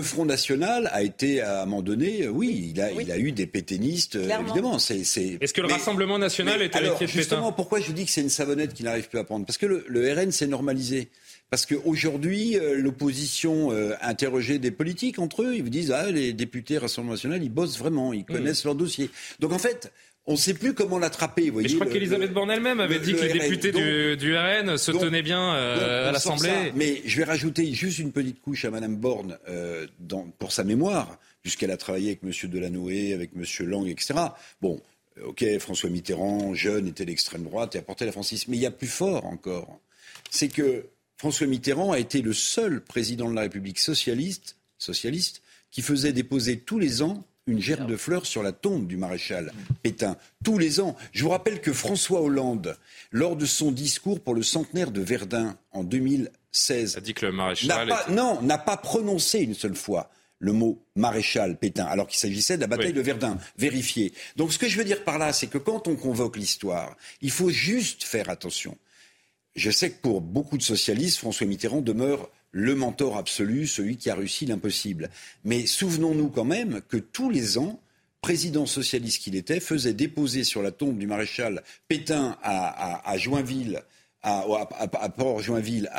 Front, 0.00 0.24
National 0.24 0.88
a 0.92 1.02
été, 1.02 1.42
à 1.42 1.62
un 1.62 1.66
moment 1.66 1.82
donné, 1.82 2.22
euh, 2.22 2.30
oui, 2.30 2.72
il 2.74 2.80
a, 2.80 2.90
il 2.90 3.12
a 3.12 3.18
eu 3.18 3.30
des 3.32 3.46
pétainistes, 3.46 4.16
euh, 4.16 4.30
évidemment. 4.40 4.78
C'est, 4.78 5.00
Est-ce 5.00 5.52
que 5.52 5.60
le 5.60 5.66
Rassemblement 5.66 6.18
National 6.18 6.62
est 6.62 6.74
alors, 6.74 6.98
Justement, 7.06 7.52
pourquoi 7.52 7.80
je 7.80 7.92
dis 7.92 8.06
que 8.06 8.10
c'est 8.10 8.22
une 8.22 8.30
savonnette 8.30 8.72
qui 8.72 8.82
n'arrive 8.82 9.08
plus 9.10 9.18
à 9.18 9.24
prendre? 9.24 9.44
Parce 9.44 9.58
que 9.58 9.66
le, 9.66 10.12
RN 10.14 10.32
s'est 10.32 10.46
normalisé. 10.46 11.08
Parce 11.50 11.66
qu'aujourd'hui, 11.66 12.58
euh, 12.58 12.76
l'opposition 12.80 13.72
interrogeait 14.00 14.58
des 14.58 14.70
politiques 14.70 15.18
entre 15.18 15.42
eux. 15.42 15.54
Ils 15.54 15.62
vous 15.62 15.68
disent, 15.68 15.92
ah, 15.92 16.10
les 16.10 16.32
députés 16.32 16.78
Rassemblement 16.78 17.12
National, 17.12 17.42
ils 17.42 17.52
bossent 17.52 17.78
vraiment, 17.78 18.14
ils 18.14 18.22
mmh. 18.22 18.24
connaissent 18.24 18.64
leur 18.64 18.74
dossier. 18.74 19.10
Donc 19.38 19.52
en 19.52 19.58
fait, 19.58 19.92
on 20.26 20.32
ne 20.32 20.36
sait 20.36 20.54
plus 20.54 20.74
comment 20.74 20.98
l'attraper. 20.98 21.52
je 21.66 21.74
crois 21.74 21.86
qu'Elisabeth 21.86 22.32
Borne 22.32 22.50
elle-même 22.50 22.80
avait 22.80 22.98
dit 22.98 23.14
que 23.14 23.20
les 23.20 23.32
députés 23.32 23.70
du, 24.16 24.36
RN 24.36 24.76
se 24.76 24.90
tenaient 24.90 25.22
bien 25.22 25.54
euh, 25.54 26.08
à 26.08 26.12
l'Assemblée. 26.12 26.72
Mais 26.74 27.00
je 27.04 27.18
vais 27.18 27.24
rajouter 27.24 27.72
juste 27.72 27.98
une 27.98 28.12
petite 28.12 28.40
couche 28.40 28.64
à 28.64 28.70
Madame 28.70 28.96
Borne 28.96 29.38
euh, 29.48 29.86
pour 30.38 30.52
sa 30.52 30.64
mémoire, 30.64 31.18
puisqu'elle 31.42 31.70
a 31.70 31.76
travaillé 31.76 32.08
avec 32.08 32.20
M. 32.24 32.50
Delanoë, 32.50 33.14
avec 33.14 33.30
M. 33.36 33.44
Lang, 33.68 33.86
etc. 33.86 34.14
Bon, 34.60 34.80
euh, 35.18 35.26
ok, 35.26 35.44
François 35.60 35.90
Mitterrand, 35.90 36.54
jeune, 36.54 36.88
était 36.88 37.04
l'extrême 37.04 37.44
droite 37.44 37.76
et 37.76 37.78
apportait 37.78 38.06
la 38.06 38.12
francisme. 38.12 38.50
Mais 38.50 38.56
il 38.56 38.62
y 38.62 38.66
a 38.66 38.72
plus 38.72 38.88
fort 38.88 39.26
encore. 39.26 39.78
C'est 40.30 40.48
que 40.48 40.86
François 41.18 41.46
Mitterrand 41.46 41.92
a 41.92 42.00
été 42.00 42.20
le 42.20 42.32
seul 42.32 42.82
président 42.82 43.30
de 43.30 43.34
la 43.36 43.42
République 43.42 43.78
socialiste, 43.78 44.56
socialiste 44.78 45.42
qui 45.70 45.82
faisait 45.82 46.12
déposer 46.12 46.58
tous 46.58 46.78
les 46.78 47.02
ans 47.02 47.24
une 47.46 47.60
gerbe 47.60 47.88
de 47.88 47.96
fleurs 47.96 48.26
sur 48.26 48.42
la 48.42 48.52
tombe 48.52 48.86
du 48.86 48.96
maréchal 48.96 49.52
Pétain, 49.82 50.16
tous 50.44 50.58
les 50.58 50.80
ans. 50.80 50.96
Je 51.12 51.24
vous 51.24 51.30
rappelle 51.30 51.60
que 51.60 51.72
François 51.72 52.20
Hollande, 52.20 52.76
lors 53.12 53.36
de 53.36 53.46
son 53.46 53.70
discours 53.70 54.20
pour 54.20 54.34
le 54.34 54.42
centenaire 54.42 54.90
de 54.90 55.00
Verdun 55.00 55.56
en 55.72 55.84
2016, 55.84 56.96
a 56.96 57.00
dit 57.00 57.14
que 57.14 57.26
le 57.26 57.32
maréchal. 57.32 57.94
Non, 58.10 58.42
n'a 58.42 58.58
pas 58.58 58.76
prononcé 58.76 59.40
une 59.40 59.54
seule 59.54 59.76
fois 59.76 60.10
le 60.38 60.52
mot 60.52 60.84
maréchal 60.96 61.58
Pétain, 61.58 61.86
alors 61.86 62.06
qu'il 62.06 62.18
s'agissait 62.18 62.56
de 62.56 62.60
la 62.60 62.66
bataille 62.66 62.92
de 62.92 63.00
Verdun. 63.00 63.38
Vérifié. 63.56 64.12
Donc 64.36 64.52
ce 64.52 64.58
que 64.58 64.68
je 64.68 64.76
veux 64.76 64.84
dire 64.84 65.02
par 65.04 65.18
là, 65.18 65.32
c'est 65.32 65.46
que 65.46 65.58
quand 65.58 65.88
on 65.88 65.96
convoque 65.96 66.36
l'histoire, 66.36 66.96
il 67.22 67.30
faut 67.30 67.50
juste 67.50 68.04
faire 68.04 68.28
attention. 68.28 68.76
Je 69.54 69.70
sais 69.70 69.90
que 69.90 70.00
pour 70.02 70.20
beaucoup 70.20 70.58
de 70.58 70.62
socialistes, 70.62 71.18
François 71.18 71.46
Mitterrand 71.46 71.80
demeure 71.80 72.28
le 72.52 72.74
mentor 72.74 73.16
absolu, 73.16 73.66
celui 73.66 73.96
qui 73.96 74.10
a 74.10 74.14
réussi 74.14 74.46
l'impossible. 74.46 75.10
Mais 75.44 75.66
souvenons-nous 75.66 76.28
quand 76.28 76.44
même 76.44 76.80
que 76.88 76.96
tous 76.96 77.30
les 77.30 77.58
ans, 77.58 77.80
président 78.20 78.66
socialiste 78.66 79.22
qu'il 79.22 79.36
était, 79.36 79.60
faisait 79.60 79.92
déposer 79.92 80.42
sur 80.42 80.62
la 80.62 80.70
tombe 80.70 80.98
du 80.98 81.06
maréchal 81.06 81.62
Pétain 81.86 82.36
à, 82.42 83.16
Joinville, 83.18 83.82
à, 84.22 85.08
Port-Joinville, 85.16 85.90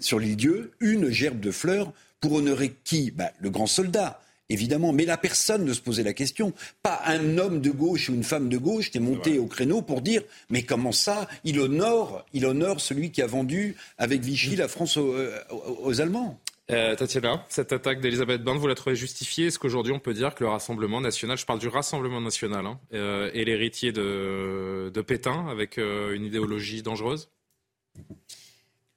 sur 0.00 0.18
l'île 0.18 0.36
Dieu, 0.36 0.72
une 0.80 1.10
gerbe 1.10 1.40
de 1.40 1.50
fleurs 1.50 1.92
pour 2.20 2.34
honorer 2.34 2.74
qui? 2.84 3.10
Bah, 3.10 3.32
Le 3.40 3.50
grand 3.50 3.66
soldat 3.66 4.20
évidemment. 4.48 4.92
Mais 4.92 5.04
la 5.04 5.16
personne 5.16 5.64
ne 5.64 5.72
se 5.72 5.80
posait 5.80 6.02
la 6.02 6.12
question. 6.12 6.52
Pas 6.82 7.00
un 7.06 7.38
homme 7.38 7.60
de 7.60 7.70
gauche 7.70 8.08
ou 8.08 8.14
une 8.14 8.24
femme 8.24 8.48
de 8.48 8.58
gauche 8.58 8.90
qui 8.90 8.98
est 8.98 9.00
monté 9.00 9.38
au 9.38 9.46
créneau 9.46 9.82
pour 9.82 10.00
dire 10.00 10.22
mais 10.50 10.62
comment 10.62 10.92
ça 10.92 11.28
Il 11.44 11.60
honore, 11.60 12.24
il 12.32 12.46
honore 12.46 12.80
celui 12.80 13.10
qui 13.10 13.22
a 13.22 13.26
vendu 13.26 13.76
avec 13.98 14.22
Vichy 14.22 14.56
la 14.56 14.68
France 14.68 14.96
aux, 14.96 15.14
euh, 15.14 16.00
Allemands. 16.00 16.38
Euh, 16.70 16.94
Tatiana, 16.94 17.44
cette 17.48 17.72
attaque 17.72 18.00
d'Elisabeth 18.00 18.42
Borne, 18.42 18.58
vous 18.58 18.68
la 18.68 18.74
trouvez 18.74 18.96
justifiée? 18.96 19.46
Est-ce 19.46 19.58
qu'aujourd'hui 19.58 19.92
on 19.92 19.98
peut 19.98 20.14
dire 20.14 20.34
que 20.34 20.44
le 20.44 20.50
Rassemblement 20.50 21.00
national, 21.00 21.36
je 21.36 21.44
parle 21.44 21.58
du 21.58 21.68
Rassemblement 21.68 22.20
national, 22.20 22.66
hein, 22.66 22.80
euh, 22.94 23.30
est 23.34 23.44
l'héritier 23.44 23.92
de, 23.92 24.90
de, 24.94 25.00
Pétain 25.02 25.48
avec 25.48 25.76
euh, 25.78 26.14
une 26.14 26.24
idéologie 26.24 26.82
dangereuse? 26.82 27.28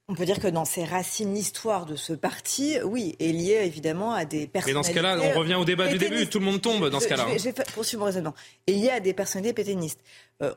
On 0.07 0.15
peut 0.15 0.25
dire 0.25 0.39
que 0.39 0.47
dans 0.47 0.65
ses 0.65 0.83
racines, 0.83 1.33
l'histoire 1.33 1.85
de 1.85 1.95
ce 1.95 2.13
parti, 2.13 2.77
oui, 2.83 3.15
est 3.19 3.31
liée 3.31 3.61
évidemment 3.63 4.13
à 4.13 4.25
des 4.25 4.47
personnalités. 4.47 4.69
Mais 4.69 4.73
dans 4.73 4.83
ce 4.83 5.17
cas-là, 5.17 5.33
on 5.35 5.39
revient 5.39 5.55
au 5.55 5.65
débat 5.65 5.87
du 5.87 5.97
début, 5.97 6.27
tout 6.27 6.39
le 6.39 6.45
monde 6.45 6.61
tombe 6.61 6.89
dans 6.89 6.99
ce 6.99 7.07
cas-là. 7.07 7.25
J'ai 7.37 7.49
hein. 7.49 7.63
poursuivre 7.73 8.01
mon 8.01 8.05
raisonnement. 8.05 8.35
Est 8.67 8.73
liée 8.73 8.89
à 8.89 8.99
des 8.99 9.13
personnalités 9.13 9.53
pétainistes. 9.53 10.01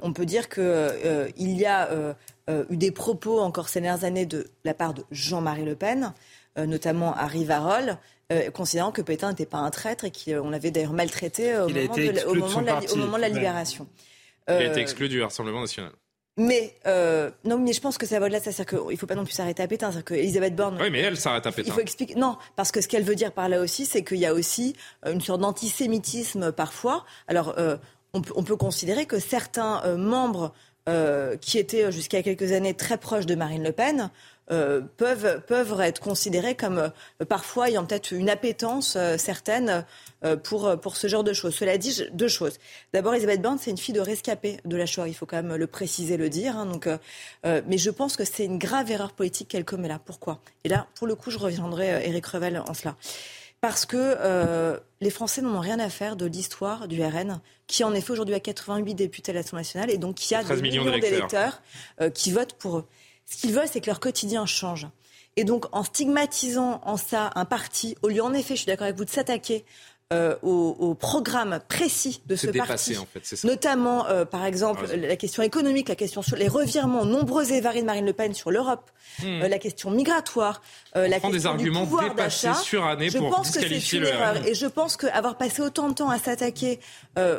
on 0.02 0.12
peut 0.12 0.26
dire 0.26 0.48
qu'il 0.48 1.32
il 1.36 1.58
y 1.58 1.66
a 1.66 1.88
eu 2.48 2.76
des 2.76 2.90
propos 2.90 3.40
encore 3.40 3.68
ces 3.68 3.80
dernières 3.80 4.04
années 4.04 4.26
de 4.26 4.50
la 4.64 4.74
part 4.74 4.94
de 4.94 5.04
Jean-Marie 5.10 5.64
Le 5.64 5.76
Pen 5.76 6.12
euh, 6.58 6.66
notamment 6.66 7.14
à 7.14 7.26
Rivarol, 7.26 7.98
euh, 8.32 8.50
considérant 8.50 8.90
que 8.90 9.02
Pétain 9.02 9.30
n'était 9.30 9.46
pas 9.46 9.58
un 9.58 9.70
traître 9.70 10.04
et 10.04 10.10
qu'on 10.10 10.50
l'avait 10.50 10.70
d'ailleurs 10.72 10.92
maltraité 10.92 11.56
au, 11.56 11.68
moment 11.68 11.94
de, 11.94 13.20
la, 13.20 13.28
libération. 13.28 13.86
Il 14.48 14.54
a 14.54 14.64
été 14.64 14.80
euh, 14.80 14.82
exclu 14.82 15.08
du 15.08 15.22
Rassemblement 15.22 15.60
national. 15.60 15.92
Mais 16.38 16.74
non, 17.44 17.58
mais 17.58 17.72
je 17.72 17.80
pense 17.80 17.98
que 17.98 18.06
ça 18.06 18.18
va 18.18 18.26
au-delà. 18.26 18.40
C'est-à-dire 18.40 18.66
qu'il 18.66 18.92
ne 18.92 18.96
faut 18.96 19.06
pas 19.06 19.14
non 19.14 19.24
plus 19.24 19.34
s'arrêter 19.34 19.62
à 19.62 19.68
Pétain. 19.68 19.90
C'est-à-dire 19.90 20.04
qu'Elisabeth 20.04 20.56
Borne. 20.56 20.78
Oui, 20.80 20.90
mais 20.90 21.00
elle 21.00 21.16
s'arrête 21.16 21.46
à 21.46 21.52
Pétain. 21.52 21.68
Il 21.68 21.72
faut 21.72 21.80
expliquer. 21.80 22.14
Non, 22.14 22.36
parce 22.56 22.72
que 22.72 22.80
ce 22.80 22.88
qu'elle 22.88 23.04
veut 23.04 23.16
dire 23.16 23.32
par 23.32 23.48
là 23.48 23.60
aussi, 23.60 23.84
c'est 23.84 24.02
qu'il 24.02 24.18
y 24.18 24.26
a 24.26 24.32
aussi 24.32 24.74
une 25.04 25.20
sorte 25.20 25.40
d'antisémitisme 25.40 26.52
parfois. 26.52 27.04
Alors, 27.26 27.54
on, 28.14 28.22
on, 28.34 28.42
peut 28.42 28.56
considérer 28.56 29.04
que 29.04 29.18
certains 29.18 29.96
membres 29.96 30.54
qui 31.40 31.58
étaient 31.58 31.92
jusqu'à 31.92 32.22
quelques 32.22 32.52
années 32.52 32.74
très 32.74 32.96
proches 32.96 33.26
de 33.26 33.34
Marine 33.34 33.62
Le 33.62 33.72
Pen 33.72 34.10
euh, 34.50 34.80
peuvent, 34.96 35.42
peuvent 35.46 35.78
être 35.82 36.00
considérés 36.00 36.54
comme 36.54 36.78
euh, 36.78 37.24
parfois 37.26 37.68
ayant 37.68 37.84
peut-être 37.84 38.12
une 38.12 38.30
appétence 38.30 38.96
euh, 38.96 39.18
certaine 39.18 39.84
pour, 40.42 40.76
pour 40.80 40.96
ce 40.96 41.06
genre 41.06 41.22
de 41.22 41.32
choses. 41.32 41.54
Cela 41.54 41.78
dit, 41.78 42.02
deux 42.12 42.26
choses. 42.26 42.58
D'abord, 42.92 43.14
Elisabeth 43.14 43.40
Borne, 43.40 43.58
c'est 43.60 43.70
une 43.70 43.78
fille 43.78 43.94
de 43.94 44.00
rescapé 44.00 44.58
de 44.64 44.76
la 44.76 44.84
Shoah. 44.84 45.06
Il 45.06 45.14
faut 45.14 45.26
quand 45.26 45.40
même 45.40 45.54
le 45.54 45.66
préciser, 45.68 46.16
le 46.16 46.28
dire. 46.28 46.56
Hein, 46.56 46.66
donc, 46.66 46.88
mais 47.44 47.78
je 47.78 47.88
pense 47.90 48.16
que 48.16 48.24
c'est 48.24 48.44
une 48.44 48.58
grave 48.58 48.90
erreur 48.90 49.12
politique 49.12 49.46
qu'elle 49.46 49.64
commet 49.64 49.86
là. 49.86 50.00
Pourquoi? 50.04 50.40
Et 50.64 50.68
là, 50.68 50.88
pour 50.96 51.06
le 51.06 51.14
coup, 51.14 51.30
je 51.30 51.38
reviendrai 51.38 52.04
Éric 52.04 52.26
Revel 52.26 52.60
en 52.66 52.74
cela 52.74 52.96
parce 53.60 53.86
que 53.86 54.76
les 55.00 55.10
Français 55.10 55.40
n'en 55.40 55.54
ont 55.54 55.60
rien 55.60 55.78
à 55.78 55.88
faire 55.88 56.16
de 56.16 56.26
l'histoire 56.26 56.88
du 56.88 57.00
RN, 57.00 57.40
qui 57.68 57.84
en 57.84 57.94
effet 57.94 58.10
aujourd'hui 58.10 58.34
a 58.34 58.40
88 58.40 58.94
députés 58.96 59.30
à 59.30 59.34
l'Assemblée 59.36 59.60
nationale 59.60 59.90
et 59.92 59.98
donc 59.98 60.16
qui 60.16 60.34
a 60.34 60.42
des 60.42 60.60
millions, 60.60 60.84
d'électeurs 60.84 61.62
qui 62.12 62.32
votent 62.32 62.54
pour 62.54 62.78
eux. 62.78 62.84
Ce 63.28 63.36
qu'ils 63.36 63.52
veulent, 63.52 63.68
c'est 63.70 63.80
que 63.80 63.86
leur 63.86 64.00
quotidien 64.00 64.46
change. 64.46 64.88
Et 65.36 65.44
donc, 65.44 65.66
en 65.72 65.84
stigmatisant 65.84 66.80
en 66.84 66.96
ça 66.96 67.30
un 67.34 67.44
parti, 67.44 67.96
au 68.02 68.08
lieu, 68.08 68.22
en 68.22 68.32
effet, 68.32 68.56
je 68.56 68.62
suis 68.62 68.66
d'accord 68.66 68.86
avec 68.86 68.96
vous, 68.96 69.04
de 69.04 69.10
s'attaquer 69.10 69.64
euh, 70.10 70.36
au, 70.40 70.94
programme 70.94 71.60
précis 71.68 72.22
de 72.24 72.34
ce 72.34 72.46
parti, 72.46 72.96
en 72.96 73.04
fait, 73.04 73.44
notamment 73.44 74.06
euh, 74.06 74.24
par 74.24 74.46
exemple 74.46 74.86
la 74.96 75.16
question 75.16 75.42
économique, 75.42 75.90
la 75.90 75.96
question 75.96 76.22
sur 76.22 76.34
les 76.36 76.48
revirements 76.48 77.04
nombreux 77.04 77.52
et 77.52 77.60
variés 77.60 77.82
de 77.82 77.86
Marine 77.86 78.06
Le 78.06 78.14
Pen 78.14 78.32
sur 78.32 78.50
l'Europe, 78.50 78.90
hmm. 79.22 79.42
euh, 79.42 79.48
la 79.48 79.58
question 79.58 79.90
migratoire, 79.90 80.62
la 80.94 81.10
question 81.10 81.28
des 81.28 81.44
arguments 81.44 81.82
du 81.82 81.90
pouvoir 81.90 82.04
année 82.88 83.10
je 83.10 83.18
pour 83.18 83.28
pense 83.28 83.50
que 83.50 83.60
le 83.60 84.06
erreur. 84.06 84.46
Et 84.46 84.54
je 84.54 84.66
pense 84.66 84.96
qu'avoir 84.96 85.36
passé 85.36 85.60
autant 85.60 85.90
de 85.90 85.94
temps 85.94 86.08
à 86.08 86.18
s'attaquer 86.18 86.80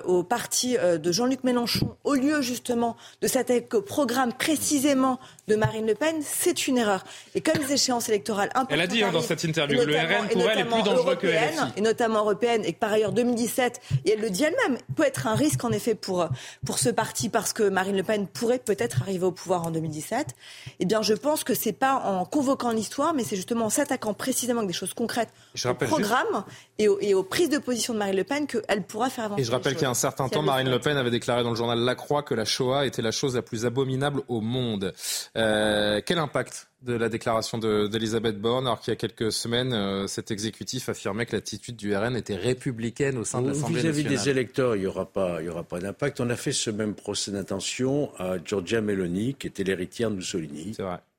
au 0.06 0.22
parti 0.22 0.78
de 0.78 1.12
Jean-Luc 1.12 1.44
Mélenchon, 1.44 1.96
au 2.04 2.14
lieu 2.14 2.44
justement 2.44 2.96
de 3.22 3.28
s'attaquer 3.28 3.78
au 3.78 3.82
programme 3.82 4.32
précisément 4.32 5.20
de 5.48 5.56
Marine 5.56 5.88
Le 5.88 5.96
Pen, 5.96 6.22
c'est 6.24 6.68
une 6.68 6.78
erreur. 6.78 7.04
Et 7.34 7.42
comme 7.42 7.56
les 7.62 7.74
échéances 7.74 8.08
électorales 8.08 8.52
Elle 8.70 8.80
a 8.80 8.88
dit 8.88 9.04
hein, 9.04 9.12
dans 9.12 9.22
cette 9.22 9.44
interview 9.44 9.80
que 9.80 9.86
le 9.86 9.96
RN 9.96 10.30
pour 10.30 10.50
elle 10.50 10.60
est 10.60 10.66
plus 10.66 10.84
dangereux 10.84 11.16
que 11.16 11.28
LFI. 11.28 11.74
Et 11.78 11.82
notamment 11.82 12.20
européenne 12.20 12.59
et 12.64 12.74
que 12.74 12.80
par 12.80 12.92
ailleurs 12.92 13.12
2017, 13.12 13.82
et 14.06 14.12
elle 14.12 14.22
le 14.22 14.30
dit 14.30 14.44
elle-même, 14.44 14.78
peut 14.96 15.04
être 15.04 15.28
un 15.28 15.36
risque 15.36 15.64
en 15.64 15.72
effet 15.72 15.96
pour, 15.96 16.28
pour 16.66 16.80
ce 16.80 16.90
parti 16.90 17.30
parce 17.30 17.54
que 17.54 17.64
Marine 17.64 17.98
Le 17.98 18.04
Pen 18.04 18.28
pourrait 18.28 18.60
peut-être 18.60 19.02
arriver 19.02 19.26
au 19.26 19.32
pouvoir 19.32 19.66
en 19.66 19.72
2017, 19.72 20.28
eh 20.80 20.86
bien 20.86 21.02
je 21.02 21.14
pense 21.14 21.44
que 21.44 21.54
c'est 21.54 21.74
pas 21.74 21.96
en 21.96 22.26
convoquant 22.26 22.72
l'histoire, 22.72 23.14
mais 23.14 23.24
c'est 23.24 23.36
justement 23.36 23.66
en 23.66 23.70
s'attaquant 23.70 24.14
précisément 24.14 24.60
avec 24.60 24.68
des 24.68 24.74
choses 24.74 24.94
concrètes 24.94 25.30
au 25.66 25.74
programme 25.74 26.44
et, 26.78 26.88
et, 27.02 27.14
aux 27.14 27.24
prises 27.24 27.50
de 27.50 27.58
position 27.58 27.94
de 27.94 28.00
Marine 28.00 28.16
Le 28.16 28.24
Pen 28.24 28.48
qu'elle 28.48 28.84
pourra 28.84 29.10
faire 29.10 29.26
avancer. 29.26 29.42
Et 29.42 29.46
je 29.46 29.52
rappelle 29.52 29.74
qu'il 29.74 29.84
y 29.84 29.86
a 29.86 29.90
un 29.90 29.94
certain 29.94 30.30
temps, 30.30 30.42
Marine 30.42 30.70
Le 30.70 30.80
Pen 30.80 30.98
avait 30.98 31.12
déclaré 31.12 31.44
dans 31.44 31.52
le 31.52 31.56
journal 31.56 31.80
La 31.80 31.96
Croix 31.96 32.24
que 32.24 32.34
la 32.34 32.46
Shoah 32.46 32.86
était 32.86 33.02
la 33.02 33.12
chose 33.12 33.36
la 33.36 33.42
plus 33.42 33.66
abominable 33.66 34.22
au 34.28 34.42
monde. 34.42 34.94
Euh, 35.38 36.02
quel 36.06 36.18
impact 36.18 36.69
de 36.82 36.94
la 36.94 37.10
déclaration 37.10 37.58
d'Elisabeth 37.58 38.40
Borne, 38.40 38.66
alors 38.66 38.80
qu'il 38.80 38.92
y 38.92 38.94
a 38.94 38.96
quelques 38.96 39.32
semaines, 39.32 39.74
euh, 39.74 40.08
cet 40.08 40.32
exécutif 40.32 40.88
affirmait 40.88 41.26
que 41.26 41.36
l'attitude 41.36 41.76
du 41.76 41.96
RN 41.96 42.16
était 42.16 42.36
républicaine 42.36 43.18
au 43.18 43.26
sein 43.26 43.42
de 43.42 43.50
l'Assemblée 43.50 43.76
nationale. 43.76 43.96
Vis-à-vis 43.96 44.24
des 44.24 44.30
électeurs, 44.30 44.76
il 44.76 44.82
n'y 44.82 44.88
aura 44.88 45.06
pas, 45.06 45.44
aura 45.44 45.64
pas 45.64 45.80
d'impact. 45.80 46.22
On 46.22 46.30
a 46.30 46.38
fait 46.38 46.54
ce 46.54 46.70
même 46.70 46.96
procès 46.96 47.32
d'intention 47.32 48.12
à 48.18 48.38
Giorgia 48.44 48.80
Meloni, 48.80 49.34
qui 49.34 49.48
était 49.48 49.64
l'héritière 49.64 50.10
de 50.10 50.16
Mussolini 50.16 50.76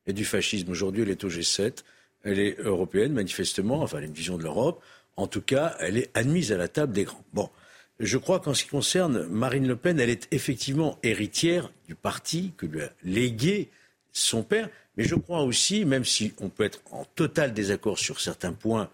et 0.06 0.12
du 0.14 0.24
fascisme. 0.24 0.70
Aujourd'hui, 0.70 1.02
elle 1.02 1.10
est 1.10 1.24
au 1.24 1.28
G7. 1.28 1.84
Elle 2.22 2.38
est 2.38 2.58
européenne, 2.60 3.12
manifestement. 3.12 3.82
Enfin, 3.82 3.98
elle 3.98 4.04
a 4.04 4.06
une 4.06 4.14
vision 4.14 4.38
de 4.38 4.42
l'Europe. 4.42 4.82
En 5.16 5.26
tout 5.26 5.42
cas, 5.42 5.76
elle 5.80 5.98
est 5.98 6.10
admise 6.14 6.52
à 6.52 6.56
la 6.56 6.68
table 6.68 6.92
des 6.92 7.04
grands. 7.04 7.24
Bon. 7.34 7.50
Je 7.98 8.16
crois 8.16 8.40
qu'en 8.40 8.54
ce 8.54 8.64
qui 8.64 8.70
concerne 8.70 9.26
Marine 9.26 9.68
Le 9.68 9.76
Pen, 9.76 10.00
elle 10.00 10.08
est 10.08 10.26
effectivement 10.30 10.98
héritière 11.02 11.70
du 11.86 11.94
parti 11.94 12.52
que 12.56 12.64
lui 12.64 12.80
a 12.80 12.90
légué 13.04 13.68
son 14.12 14.42
père. 14.42 14.70
Mais 15.01 15.06
je 15.06 15.14
crois 15.14 15.40
aussi, 15.44 15.86
même 15.86 16.05
si 16.05 16.35
on 16.43 16.51
peut 16.51 16.62
être 16.62 16.82
en 16.90 17.06
total 17.14 17.55
désaccord 17.55 17.98
sur 17.98 18.20
certains 18.20 18.52
points 18.52 18.90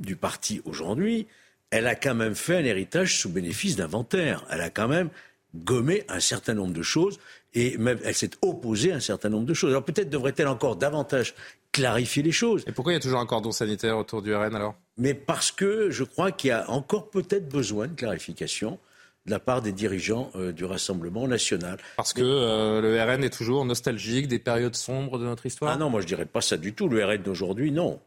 du 0.00 0.16
parti 0.16 0.60
aujourd'hui, 0.64 1.28
elle 1.70 1.86
a 1.86 1.94
quand 1.94 2.16
même 2.16 2.34
fait 2.34 2.56
un 2.56 2.64
héritage 2.64 3.20
sous 3.20 3.28
bénéfice 3.28 3.76
d'inventaire. 3.76 4.44
Elle 4.50 4.62
a 4.62 4.70
quand 4.70 4.88
même 4.88 5.10
gommé 5.54 6.02
un 6.08 6.18
certain 6.18 6.54
nombre 6.54 6.72
de 6.72 6.82
choses 6.82 7.20
et 7.52 7.78
même 7.78 8.00
elle 8.02 8.16
s'est 8.16 8.32
opposée 8.42 8.90
à 8.90 8.96
un 8.96 9.00
certain 9.00 9.28
nombre 9.28 9.46
de 9.46 9.54
choses. 9.54 9.70
Alors 9.70 9.84
peut-être 9.84 10.10
devrait-elle 10.10 10.48
encore 10.48 10.74
davantage 10.74 11.36
clarifier 11.70 12.24
les 12.24 12.32
choses. 12.32 12.64
Et 12.66 12.72
pourquoi 12.72 12.92
il 12.92 12.96
y 12.96 12.98
a 12.98 13.00
toujours 13.00 13.20
un 13.20 13.26
cordon 13.26 13.52
sanitaire 13.52 13.96
autour 13.96 14.22
du 14.22 14.34
RN 14.34 14.56
alors? 14.56 14.74
Mais 14.96 15.14
parce 15.14 15.52
que 15.52 15.88
je 15.88 16.02
crois 16.02 16.32
qu'il 16.32 16.48
y 16.48 16.50
a 16.50 16.68
encore 16.68 17.10
peut-être 17.10 17.48
besoin 17.48 17.86
de 17.86 17.94
clarification 17.94 18.80
de 19.26 19.30
la 19.30 19.38
part 19.38 19.62
des 19.62 19.72
dirigeants 19.72 20.30
euh, 20.36 20.52
du 20.52 20.64
Rassemblement 20.64 21.26
national. 21.26 21.78
Parce 21.96 22.12
que 22.12 22.22
euh, 22.22 22.80
le 22.80 23.02
RN 23.02 23.24
est 23.24 23.30
toujours 23.30 23.64
nostalgique 23.64 24.28
des 24.28 24.38
périodes 24.38 24.76
sombres 24.76 25.18
de 25.18 25.24
notre 25.24 25.46
histoire 25.46 25.72
Ah 25.72 25.76
non, 25.78 25.88
moi 25.88 26.00
je 26.00 26.06
dirais 26.06 26.26
pas 26.26 26.40
ça 26.40 26.56
du 26.56 26.74
tout. 26.74 26.88
Le 26.88 27.04
RN 27.04 27.22
d'aujourd'hui, 27.22 27.72
non. 27.72 28.00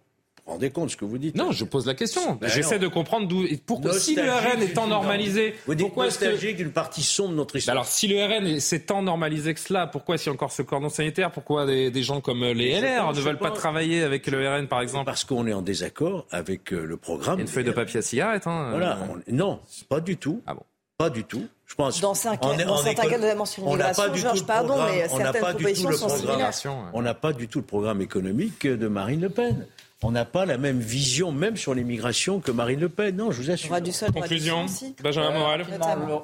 Vous 0.45 0.53
rendez 0.53 0.69
compte 0.69 0.85
de 0.85 0.91
ce 0.91 0.97
que 0.97 1.03
vous 1.03 1.17
dites 1.17 1.35
Non, 1.35 1.51
je 1.51 1.65
pose 1.65 1.85
la 1.85 1.93
question. 1.93 2.35
Ben 2.35 2.47
J'essaie 2.47 2.79
de 2.79 2.87
comprendre 2.87 3.27
d'où. 3.27 3.45
Pourquoi, 3.65 3.93
si 3.93 4.15
le 4.15 4.31
RN 4.31 4.61
est 4.61 4.73
tant 4.73 4.87
normalisé, 4.87 5.55
vous 5.65 5.75
dites 5.75 5.87
pourquoi 5.87 6.05
nostalgique 6.05 6.55
d'une 6.55 6.71
partie 6.71 7.03
sombre 7.03 7.31
de 7.31 7.35
notre 7.35 7.53
ben 7.55 7.59
histoire. 7.59 7.75
alors, 7.75 7.87
si 7.87 8.07
le 8.07 8.23
RN 8.23 8.59
s'est 8.59 8.81
tant 8.81 9.01
normalisé 9.01 9.53
que 9.55 9.59
cela, 9.59 9.87
pourquoi 9.87 10.15
a 10.15 10.29
encore 10.29 10.51
ce 10.53 10.61
cordon 10.61 10.87
sanitaire 10.87 11.31
Pourquoi 11.31 11.65
des, 11.65 12.03
gens 12.03 12.21
comme 12.21 12.45
les 12.45 12.79
LR 12.79 13.11
ne 13.11 13.19
veulent 13.19 13.39
pas, 13.39 13.51
travailler 13.51 14.03
avec 14.03 14.27
le 14.27 14.47
RN, 14.47 14.67
par 14.67 14.81
exemple? 14.81 15.05
Parce 15.05 15.25
qu'on 15.25 15.47
est 15.47 15.53
en 15.53 15.61
désaccord 15.61 16.25
avec 16.31 16.71
euh, 16.71 16.85
le 16.85 16.95
programme. 16.95 17.39
une 17.41 17.47
feuille 17.47 17.65
de 17.65 17.71
papier 17.71 17.99
à 17.99 18.01
cigarette. 18.03 18.47
Hein, 18.47 18.69
voilà. 18.69 18.99
Non, 19.29 19.59
pas 19.89 19.99
du 19.99 20.15
tout. 20.15 20.41
Ah 20.45 20.53
bon 20.53 20.61
pas 20.97 21.09
du 21.09 21.23
tout. 21.23 21.45
Je 21.67 21.75
pense. 21.75 21.99
Dans 22.01 22.13
5 22.13 22.43
ans, 22.43 22.55
dans 22.55 22.77
certains 22.77 23.09
cas, 23.09 23.17
notamment 23.17 23.45
sur 23.45 23.63
l'immigration, 23.63 24.15
Georges, 24.15 24.45
pardon, 24.45 24.77
mais 24.89 25.07
certaines 25.07 25.41
propositions 25.41 25.91
sont 25.91 26.09
similaires. 26.09 26.51
On 26.93 27.01
n'a 27.01 27.13
pas 27.13 27.33
du 27.33 27.47
tout 27.47 27.59
le 27.59 27.65
programme 27.65 28.01
économique 28.01 28.65
de 28.65 28.87
Marine 28.87 29.21
Le 29.21 29.29
Pen 29.29 29.67
on 30.07 30.11
n'a 30.11 30.23
pas 30.23 30.45
la 30.45 30.57
même 30.57 30.79
vision, 30.79 31.33
même 31.33 31.57
sur 31.57 31.73
l'immigration, 31.75 32.39
que 32.39 32.49
Marine 32.49 32.79
Le 32.79 32.87
Pen. 32.87 33.13
Non, 33.17 33.29
je 33.29 33.41
vous 33.41 33.51
assure. 33.51 33.81
Du 33.81 33.91
sol, 33.91 34.09
Conclusion, 34.13 34.65
Benjamin 35.03 35.31
Moral. 35.31 35.65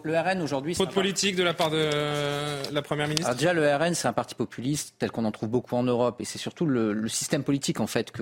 le, 0.05 0.17
RN 0.17 0.41
aujourd'hui. 0.41 0.73
Faute 0.73 0.93
politique 0.93 1.35
de 1.35 1.43
la 1.43 1.53
part 1.53 1.69
de 1.69 1.89
la 2.71 2.81
Première 2.81 3.09
ministre 3.09 3.35
Déjà, 3.35 3.51
le 3.51 3.75
RN, 3.75 3.93
c'est 3.93 4.07
un 4.07 4.13
parti 4.13 4.35
populiste 4.35 4.95
tel 4.99 5.11
qu'on 5.11 5.25
en 5.25 5.31
trouve 5.31 5.49
beaucoup 5.49 5.75
en 5.75 5.83
Europe. 5.83 6.21
Et 6.21 6.25
c'est 6.25 6.37
surtout 6.37 6.65
le, 6.65 7.09
système 7.09 7.43
politique, 7.43 7.81
en 7.81 7.87
fait, 7.87 8.13
qui 8.13 8.21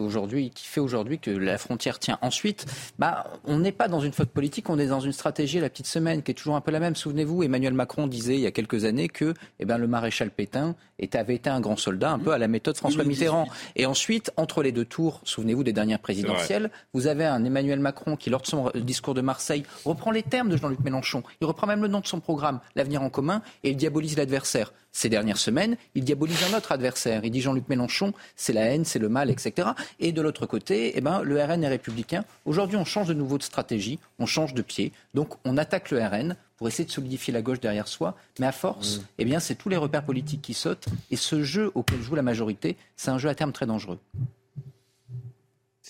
fait 0.55 0.79
aujourd'hui 0.79 1.19
que 1.19 1.29
la 1.29 1.59
frontière 1.59 1.99
tient. 1.99 2.17
Ensuite, 2.23 2.65
bah, 2.97 3.31
on 3.45 3.59
n'est 3.59 3.71
pas 3.71 3.87
dans 3.87 3.99
une 3.99 4.13
faute 4.13 4.31
politique, 4.31 4.67
on 4.67 4.79
est 4.79 4.87
dans 4.87 4.99
une 4.99 5.13
stratégie 5.13 5.59
la 5.59 5.69
petite 5.69 5.85
semaine 5.85 6.23
qui 6.23 6.31
est 6.31 6.35
toujours 6.35 6.55
un 6.55 6.61
peu 6.61 6.71
la 6.71 6.79
même. 6.79 6.95
Souvenez-vous, 6.95 7.43
Emmanuel 7.43 7.75
Macron 7.75 8.07
disait 8.07 8.33
il 8.33 8.41
y 8.41 8.47
a 8.47 8.51
quelques 8.51 8.85
années 8.85 9.09
que 9.09 9.35
eh 9.59 9.65
ben, 9.65 9.77
le 9.77 9.85
maréchal 9.85 10.31
Pétain 10.31 10.75
avait 11.13 11.35
été 11.35 11.49
un 11.49 11.59
grand 11.59 11.77
soldat, 11.77 12.11
un 12.11 12.19
peu 12.19 12.31
à 12.31 12.37
la 12.37 12.47
méthode 12.47 12.77
François 12.77 13.03
Mitterrand. 13.03 13.47
Et 13.75 13.85
ensuite, 13.85 14.31
entre 14.37 14.63
les 14.63 14.71
deux 14.71 14.85
tours, 14.85 15.21
souvenez-vous 15.51 15.63
des 15.63 15.73
dernières 15.73 15.99
présidentielles, 15.99 16.71
vous 16.93 17.07
avez 17.07 17.25
un 17.25 17.43
Emmanuel 17.43 17.79
Macron 17.79 18.15
qui, 18.15 18.29
lors 18.29 18.41
de 18.41 18.47
son 18.47 18.71
discours 18.75 19.13
de 19.13 19.21
Marseille, 19.21 19.63
reprend 19.83 20.11
les 20.11 20.23
termes 20.23 20.49
de 20.49 20.57
Jean-Luc 20.57 20.79
Mélenchon. 20.79 21.23
Il 21.41 21.47
reprend 21.47 21.67
même 21.67 21.81
le 21.81 21.87
nom 21.87 21.99
de 21.99 22.07
son 22.07 22.19
programme, 22.19 22.59
L'avenir 22.75 23.01
en 23.01 23.09
commun, 23.09 23.41
et 23.63 23.71
il 23.71 23.75
diabolise 23.75 24.17
l'adversaire. 24.17 24.71
Ces 24.93 25.09
dernières 25.09 25.37
semaines, 25.37 25.77
il 25.95 26.03
diabolise 26.03 26.37
un 26.51 26.57
autre 26.57 26.71
adversaire. 26.71 27.23
Il 27.23 27.31
dit 27.31 27.41
Jean-Luc 27.41 27.67
Mélenchon, 27.69 28.13
c'est 28.35 28.53
la 28.53 28.61
haine, 28.61 28.85
c'est 28.85 28.99
le 28.99 29.09
mal, 29.09 29.29
etc. 29.29 29.69
Et 29.99 30.11
de 30.11 30.21
l'autre 30.21 30.45
côté, 30.45 30.93
eh 30.95 31.01
ben, 31.01 31.21
le 31.21 31.41
RN 31.41 31.63
est 31.63 31.69
républicain. 31.69 32.23
Aujourd'hui, 32.45 32.77
on 32.77 32.85
change 32.85 33.07
de 33.07 33.13
nouveau 33.13 33.37
de 33.37 33.43
stratégie, 33.43 33.99
on 34.19 34.25
change 34.25 34.53
de 34.53 34.61
pied. 34.61 34.91
Donc, 35.13 35.33
on 35.45 35.57
attaque 35.57 35.91
le 35.91 35.99
RN 35.99 36.35
pour 36.57 36.67
essayer 36.67 36.85
de 36.85 36.91
solidifier 36.91 37.33
la 37.33 37.41
gauche 37.41 37.59
derrière 37.59 37.87
soi. 37.87 38.15
Mais 38.39 38.47
à 38.47 38.51
force, 38.51 38.97
mmh. 38.97 39.01
eh 39.19 39.25
bien, 39.25 39.39
c'est 39.39 39.55
tous 39.55 39.69
les 39.69 39.77
repères 39.77 40.05
politiques 40.05 40.41
qui 40.41 40.53
sautent. 40.53 40.87
Et 41.09 41.15
ce 41.15 41.43
jeu 41.43 41.71
auquel 41.73 42.01
joue 42.01 42.15
la 42.15 42.21
majorité, 42.21 42.77
c'est 42.95 43.11
un 43.11 43.17
jeu 43.17 43.29
à 43.29 43.35
terme 43.35 43.51
très 43.51 43.65
dangereux. 43.65 43.99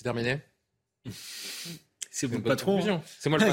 C'est 0.02 0.06
terminé 0.06 0.40
C'est 2.10 2.26
vous 2.26 2.38
le 2.38 2.42
patron. 2.42 2.80
C'est 3.20 3.30
moi 3.30 3.38
le 3.38 3.46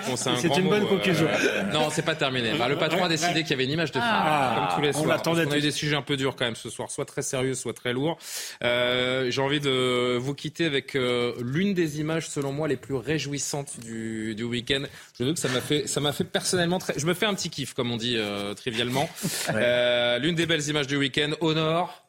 patron. 0.00 0.16
c'est 0.16 0.56
une 0.58 0.70
bonne 0.70 0.84
euh, 0.84 0.86
conclusion. 0.86 1.28
non, 1.74 1.90
c'est 1.90 2.00
pas 2.00 2.14
terminé. 2.14 2.54
Bah, 2.58 2.66
le 2.66 2.78
patron 2.78 3.04
a 3.04 3.10
décidé 3.10 3.42
qu'il 3.42 3.50
y 3.50 3.52
avait 3.52 3.64
une 3.64 3.72
image 3.72 3.92
de 3.92 4.00
film, 4.00 4.10
ah. 4.10 4.54
comme 4.56 4.76
tous 4.78 4.86
les 4.86 4.92
soirs. 4.94 5.04
On 5.04 5.08
l'attendait. 5.08 5.44
On 5.46 5.50
a 5.50 5.58
eu 5.58 5.60
des 5.60 5.70
sujets 5.70 5.96
un 5.96 6.00
peu 6.00 6.16
durs 6.16 6.34
quand 6.34 6.46
même 6.46 6.56
ce 6.56 6.70
soir, 6.70 6.90
soit 6.90 7.04
très 7.04 7.20
sérieux, 7.20 7.52
soit 7.52 7.74
très 7.74 7.92
lourds. 7.92 8.16
Euh, 8.64 9.30
J'ai 9.30 9.42
envie 9.42 9.60
de 9.60 10.16
vous 10.16 10.32
quitter 10.32 10.64
avec 10.64 10.96
euh, 10.96 11.34
l'une 11.42 11.74
des 11.74 12.00
images, 12.00 12.26
selon 12.26 12.52
moi, 12.52 12.68
les 12.68 12.78
plus 12.78 12.94
réjouissantes 12.94 13.78
du, 13.80 14.34
du 14.34 14.44
week-end. 14.44 14.84
Je 15.18 15.24
veux 15.24 15.34
que 15.34 15.38
ça 15.38 15.50
m'a 15.50 15.60
fait, 15.60 15.86
ça 15.86 16.00
m'a 16.00 16.14
fait 16.14 16.24
personnellement 16.24 16.78
très. 16.78 16.98
Je 16.98 17.04
me 17.04 17.12
fais 17.12 17.26
un 17.26 17.34
petit 17.34 17.50
kiff, 17.50 17.74
comme 17.74 17.90
on 17.90 17.98
dit 17.98 18.16
euh, 18.16 18.54
trivialement. 18.54 19.10
Euh, 19.50 20.18
l'une 20.20 20.36
des 20.36 20.46
belles 20.46 20.66
images 20.70 20.86
du 20.86 20.96
week-end, 20.96 21.32
au 21.40 21.52
nord. 21.52 22.06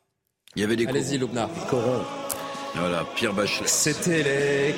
Il 0.56 0.62
y 0.62 0.64
avait 0.64 0.78
des 0.78 0.88
Allez-y. 0.88 1.20
Corons. 1.70 2.06
Voilà, 2.80 3.04
Pierre 3.16 3.34
Bachelet. 3.34 3.68
C'était 3.68 4.24
les 4.24 4.76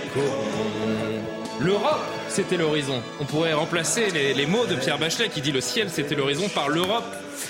L'Europe, 1.59 1.99
c'était 2.29 2.57
l'horizon. 2.57 3.01
On 3.19 3.25
pourrait 3.25 3.53
remplacer 3.53 4.09
les, 4.11 4.33
les, 4.33 4.45
mots 4.45 4.65
de 4.65 4.75
Pierre 4.75 4.97
Bachelet 4.97 5.29
qui 5.29 5.41
dit 5.41 5.51
le 5.51 5.61
ciel, 5.61 5.89
c'était 5.89 6.15
l'horizon 6.15 6.49
par 6.49 6.69
l'Europe 6.69 7.05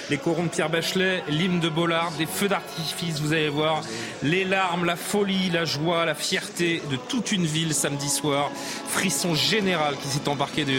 les 0.10 0.18
corons 0.18 0.44
de 0.44 0.50
Pierre 0.50 0.70
Bachelet, 0.70 1.24
l'hymne 1.28 1.60
de 1.60 1.70
Bollard, 1.70 2.12
des 2.18 2.26
feux 2.26 2.48
d'artifice, 2.48 3.20
vous 3.20 3.34
allez 3.34 3.50
voir, 3.50 3.82
les 4.24 4.44
larmes, 4.44 4.86
la 4.86 4.96
folie, 4.96 5.50
la 5.52 5.66
joie, 5.66 6.06
la 6.06 6.16
fierté 6.16 6.82
de 6.90 6.96
toute 6.96 7.32
une 7.32 7.46
ville 7.46 7.74
samedi 7.74 8.10
soir, 8.10 8.52
frisson 8.88 9.36
général 9.36 9.96
qui 10.02 10.08
s'est 10.08 10.28
embarqué 10.28 10.66
du, 10.66 10.76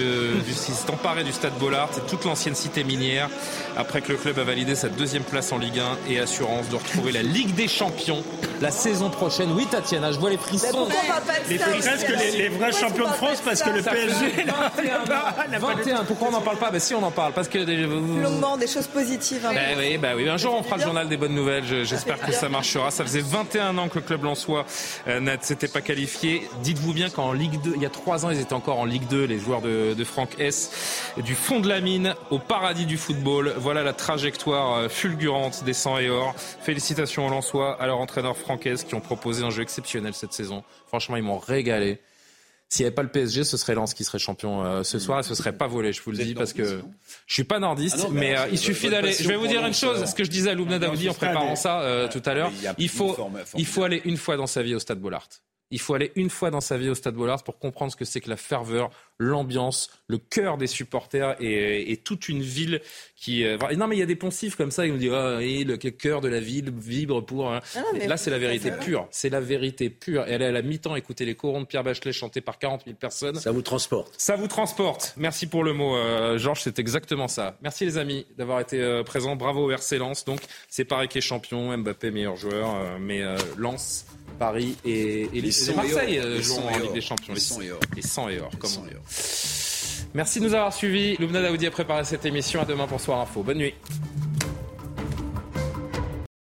s'est 0.52 0.90
emparé 0.90 1.24
du 1.24 1.32
stade 1.32 1.56
Bollard, 1.58 1.88
c'est 1.92 2.06
toute 2.06 2.24
l'ancienne 2.24 2.54
cité 2.54 2.84
minière, 2.84 3.28
après 3.76 4.02
que 4.02 4.12
le 4.12 4.18
club 4.18 4.38
a 4.38 4.44
validé 4.44 4.74
sa 4.74 4.88
deuxième 4.88 5.24
place 5.24 5.52
en 5.52 5.58
Ligue 5.58 5.78
1 6.08 6.12
et 6.12 6.18
assurance 6.18 6.68
de 6.68 6.76
retrouver 6.76 7.12
la 7.12 7.22
Ligue 7.22 7.54
des 7.54 7.68
Champions 7.68 8.24
la 8.60 8.70
saison 8.70 9.10
prochaine. 9.10 9.50
Oui, 9.52 9.66
Tatiana, 9.70 10.12
je 10.12 10.18
vois 10.18 10.30
les 10.30 10.36
frissons. 10.36 10.86
Les 11.48 11.58
presque 11.58 12.08
les, 12.08 12.38
les, 12.38 12.48
vrais 12.48 12.72
champions 12.72 13.08
de 13.08 13.14
France 13.14 13.40
parce 13.44 13.62
que 13.62 13.70
le 13.70 13.82
PSG. 13.90 14.44
21, 14.76 15.58
21, 15.58 16.04
pourquoi 16.04 16.28
on 16.28 16.32
n'en 16.32 16.40
parle 16.40 16.58
pas? 16.58 16.70
Ben 16.70 16.80
si, 16.80 16.94
on 16.94 17.02
en 17.02 17.10
parle 17.10 17.32
parce 17.32 17.48
que. 17.48 17.58
Longuement, 17.58 18.56
des 18.56 18.66
choses 18.66 18.86
positives 18.86 19.40
Hein. 19.44 19.52
Bah 19.54 19.60
oui, 19.78 19.98
bah 19.98 20.08
oui. 20.16 20.28
Un 20.28 20.36
jour, 20.36 20.54
on 20.58 20.62
fera 20.62 20.76
le 20.76 20.82
journal 20.82 21.08
des 21.08 21.16
bonnes 21.16 21.34
nouvelles. 21.34 21.64
J'espère 21.64 22.20
que 22.20 22.32
ça 22.32 22.48
marchera. 22.48 22.90
Ça 22.90 23.04
faisait 23.04 23.20
21 23.20 23.76
ans 23.78 23.88
que 23.88 23.96
le 23.96 24.04
club 24.04 24.24
Lensois 24.24 24.64
euh, 25.08 25.20
ne 25.20 25.30
s'était 25.40 25.68
pas 25.68 25.80
qualifié. 25.80 26.48
Dites-vous 26.62 26.92
bien 26.92 27.10
qu'en 27.10 27.32
Ligue 27.32 27.60
2, 27.62 27.72
il 27.76 27.82
y 27.82 27.86
a 27.86 27.90
trois 27.90 28.24
ans, 28.24 28.30
ils 28.30 28.40
étaient 28.40 28.52
encore 28.52 28.78
en 28.78 28.84
Ligue 28.84 29.06
2, 29.08 29.24
les 29.24 29.38
joueurs 29.38 29.60
de, 29.60 29.94
de 29.94 30.04
Franck 30.04 30.38
S. 30.38 31.12
Du 31.18 31.34
fond 31.34 31.60
de 31.60 31.68
la 31.68 31.80
mine 31.80 32.14
au 32.30 32.38
paradis 32.38 32.86
du 32.86 32.96
football. 32.96 33.54
Voilà 33.56 33.82
la 33.82 33.92
trajectoire 33.92 34.76
euh, 34.76 34.88
fulgurante 34.88 35.64
des 35.64 35.74
100 35.74 35.98
et 35.98 36.10
or. 36.10 36.34
Félicitations 36.62 37.26
aux 37.26 37.30
Lensois, 37.30 37.76
à 37.80 37.86
leur 37.86 37.98
entraîneur 37.98 38.36
Franck 38.36 38.66
S 38.66 38.84
qui 38.84 38.94
ont 38.94 39.00
proposé 39.00 39.44
un 39.44 39.50
jeu 39.50 39.62
exceptionnel 39.62 40.14
cette 40.14 40.32
saison. 40.32 40.64
Franchement, 40.86 41.16
ils 41.16 41.22
m'ont 41.22 41.38
régalé. 41.38 42.00
S'il 42.72 42.84
n'y 42.84 42.86
avait 42.86 42.94
pas 42.94 43.02
le 43.02 43.08
PSG, 43.08 43.42
ce 43.42 43.56
serait 43.56 43.74
Lens 43.74 43.94
qui 43.94 44.04
serait 44.04 44.20
champion 44.20 44.64
euh, 44.64 44.84
ce 44.84 45.00
soir 45.00 45.18
et 45.18 45.22
ce 45.24 45.34
serait 45.34 45.52
pas 45.52 45.66
volé, 45.66 45.92
je 45.92 46.00
vous 46.02 46.12
le 46.12 46.18
dis, 46.18 46.34
parce 46.34 46.52
que 46.52 46.80
je 47.26 47.34
suis 47.34 47.42
pas 47.42 47.58
nordiste, 47.58 47.98
ah 48.04 48.08
mais 48.12 48.38
euh, 48.38 48.46
il 48.52 48.58
suffit 48.58 48.88
d'aller. 48.88 49.12
Je 49.12 49.26
vais 49.26 49.34
vous 49.34 49.48
dire 49.48 49.66
une 49.66 49.74
chose, 49.74 50.04
ce 50.04 50.14
que 50.14 50.22
je 50.22 50.30
disais 50.30 50.50
à 50.50 50.54
Loubna 50.54 50.78
Daoudi 50.78 51.08
en 51.08 51.14
préparant 51.14 51.56
ça 51.56 51.80
euh, 51.80 52.06
tout 52.06 52.22
à 52.24 52.32
l'heure. 52.32 52.52
Il 52.78 52.88
faut, 52.88 53.16
il 53.56 53.66
faut 53.66 53.82
aller 53.82 54.00
une 54.04 54.16
fois 54.16 54.36
dans 54.36 54.46
sa 54.46 54.62
vie 54.62 54.76
au 54.76 54.78
Stade 54.78 55.00
Bollard. 55.00 55.26
Il 55.70 55.80
faut 55.80 55.94
aller 55.94 56.12
une 56.16 56.30
fois 56.30 56.50
dans 56.50 56.60
sa 56.60 56.76
vie 56.76 56.88
au 56.88 56.94
Stade 56.94 57.14
Bollard 57.14 57.42
pour 57.44 57.58
comprendre 57.58 57.92
ce 57.92 57.96
que 57.96 58.04
c'est 58.04 58.20
que 58.20 58.28
la 58.28 58.36
ferveur, 58.36 58.90
l'ambiance, 59.18 59.90
le 60.08 60.18
cœur 60.18 60.56
des 60.56 60.66
supporters 60.66 61.36
et, 61.40 61.96
toute 62.02 62.28
une 62.28 62.42
ville 62.42 62.80
qui. 63.14 63.44
Euh, 63.44 63.58
non, 63.76 63.86
mais 63.86 63.96
il 63.96 64.00
y 64.00 64.02
a 64.02 64.06
des 64.06 64.16
poncifs 64.16 64.56
comme 64.56 64.70
ça. 64.70 64.86
Ils 64.86 64.92
nous 64.92 64.98
disent 64.98 65.12
ah, 65.12 65.38
le 65.40 65.76
cœur 65.76 66.20
de 66.20 66.28
la 66.28 66.40
ville 66.40 66.72
vibre 66.76 67.24
pour. 67.24 67.52
Hein. 67.52 67.60
Ah 67.76 67.82
là, 68.06 68.16
c'est 68.16 68.30
la 68.30 68.38
vérité 68.38 68.72
pure. 68.72 69.06
C'est 69.10 69.28
la 69.28 69.40
vérité 69.40 69.90
pure. 69.90 70.26
Et 70.26 70.34
aller 70.34 70.46
à 70.46 70.52
la 70.52 70.62
mi-temps 70.62 70.96
écouter 70.96 71.24
les 71.24 71.34
corons 71.34 71.60
de 71.60 71.66
Pierre 71.66 71.84
Bachelet 71.84 72.12
chantés 72.12 72.40
par 72.40 72.58
40 72.58 72.84
000 72.86 72.96
personnes. 72.96 73.36
Ça 73.36 73.52
vous 73.52 73.62
transporte. 73.62 74.14
Ça 74.16 74.36
vous 74.36 74.48
transporte. 74.48 75.14
Merci 75.16 75.46
pour 75.46 75.62
le 75.62 75.72
mot, 75.72 75.96
euh, 75.96 76.38
Georges. 76.38 76.62
C'est 76.62 76.78
exactement 76.78 77.28
ça. 77.28 77.56
Merci 77.62 77.84
les 77.84 77.98
amis 77.98 78.26
d'avoir 78.38 78.60
été 78.60 78.80
euh, 78.80 79.02
présents. 79.04 79.36
Bravo 79.36 79.66
au 79.66 79.70
RC 79.70 79.98
Lens. 79.98 80.24
Donc 80.24 80.40
c'est 80.68 80.84
Paris 80.84 81.08
qui 81.08 81.18
est 81.18 81.22
champion, 81.22 81.76
Mbappé 81.76 82.10
meilleur 82.10 82.36
joueur, 82.36 82.98
mais 82.98 83.22
Lens 83.56 84.06
Paris 84.40 84.74
et, 84.86 85.28
et 85.34 85.40
les, 85.42 85.52
Marseille 85.76 86.18
euh, 86.18 86.40
jouent 86.40 86.62
en 86.62 86.78
Ligue 86.78 86.94
des 86.94 87.02
Champions. 87.02 87.34
Les 87.34 87.40
100 87.40 87.60
et 87.60 87.70
or. 87.72 87.80
Les 87.94 88.00
100 88.00 88.28
et 88.30 88.40
or, 88.40 88.50
Merci 90.14 90.40
de 90.40 90.46
nous 90.46 90.54
avoir 90.54 90.72
suivis. 90.72 91.16
Loubna 91.18 91.42
Daoudi 91.42 91.66
a 91.66 91.70
préparé 91.70 92.04
cette 92.04 92.24
émission. 92.24 92.62
À 92.62 92.64
demain 92.64 92.86
pour 92.86 93.02
Soir 93.02 93.20
Info. 93.20 93.42
Bonne 93.42 93.58
nuit. 93.58 93.74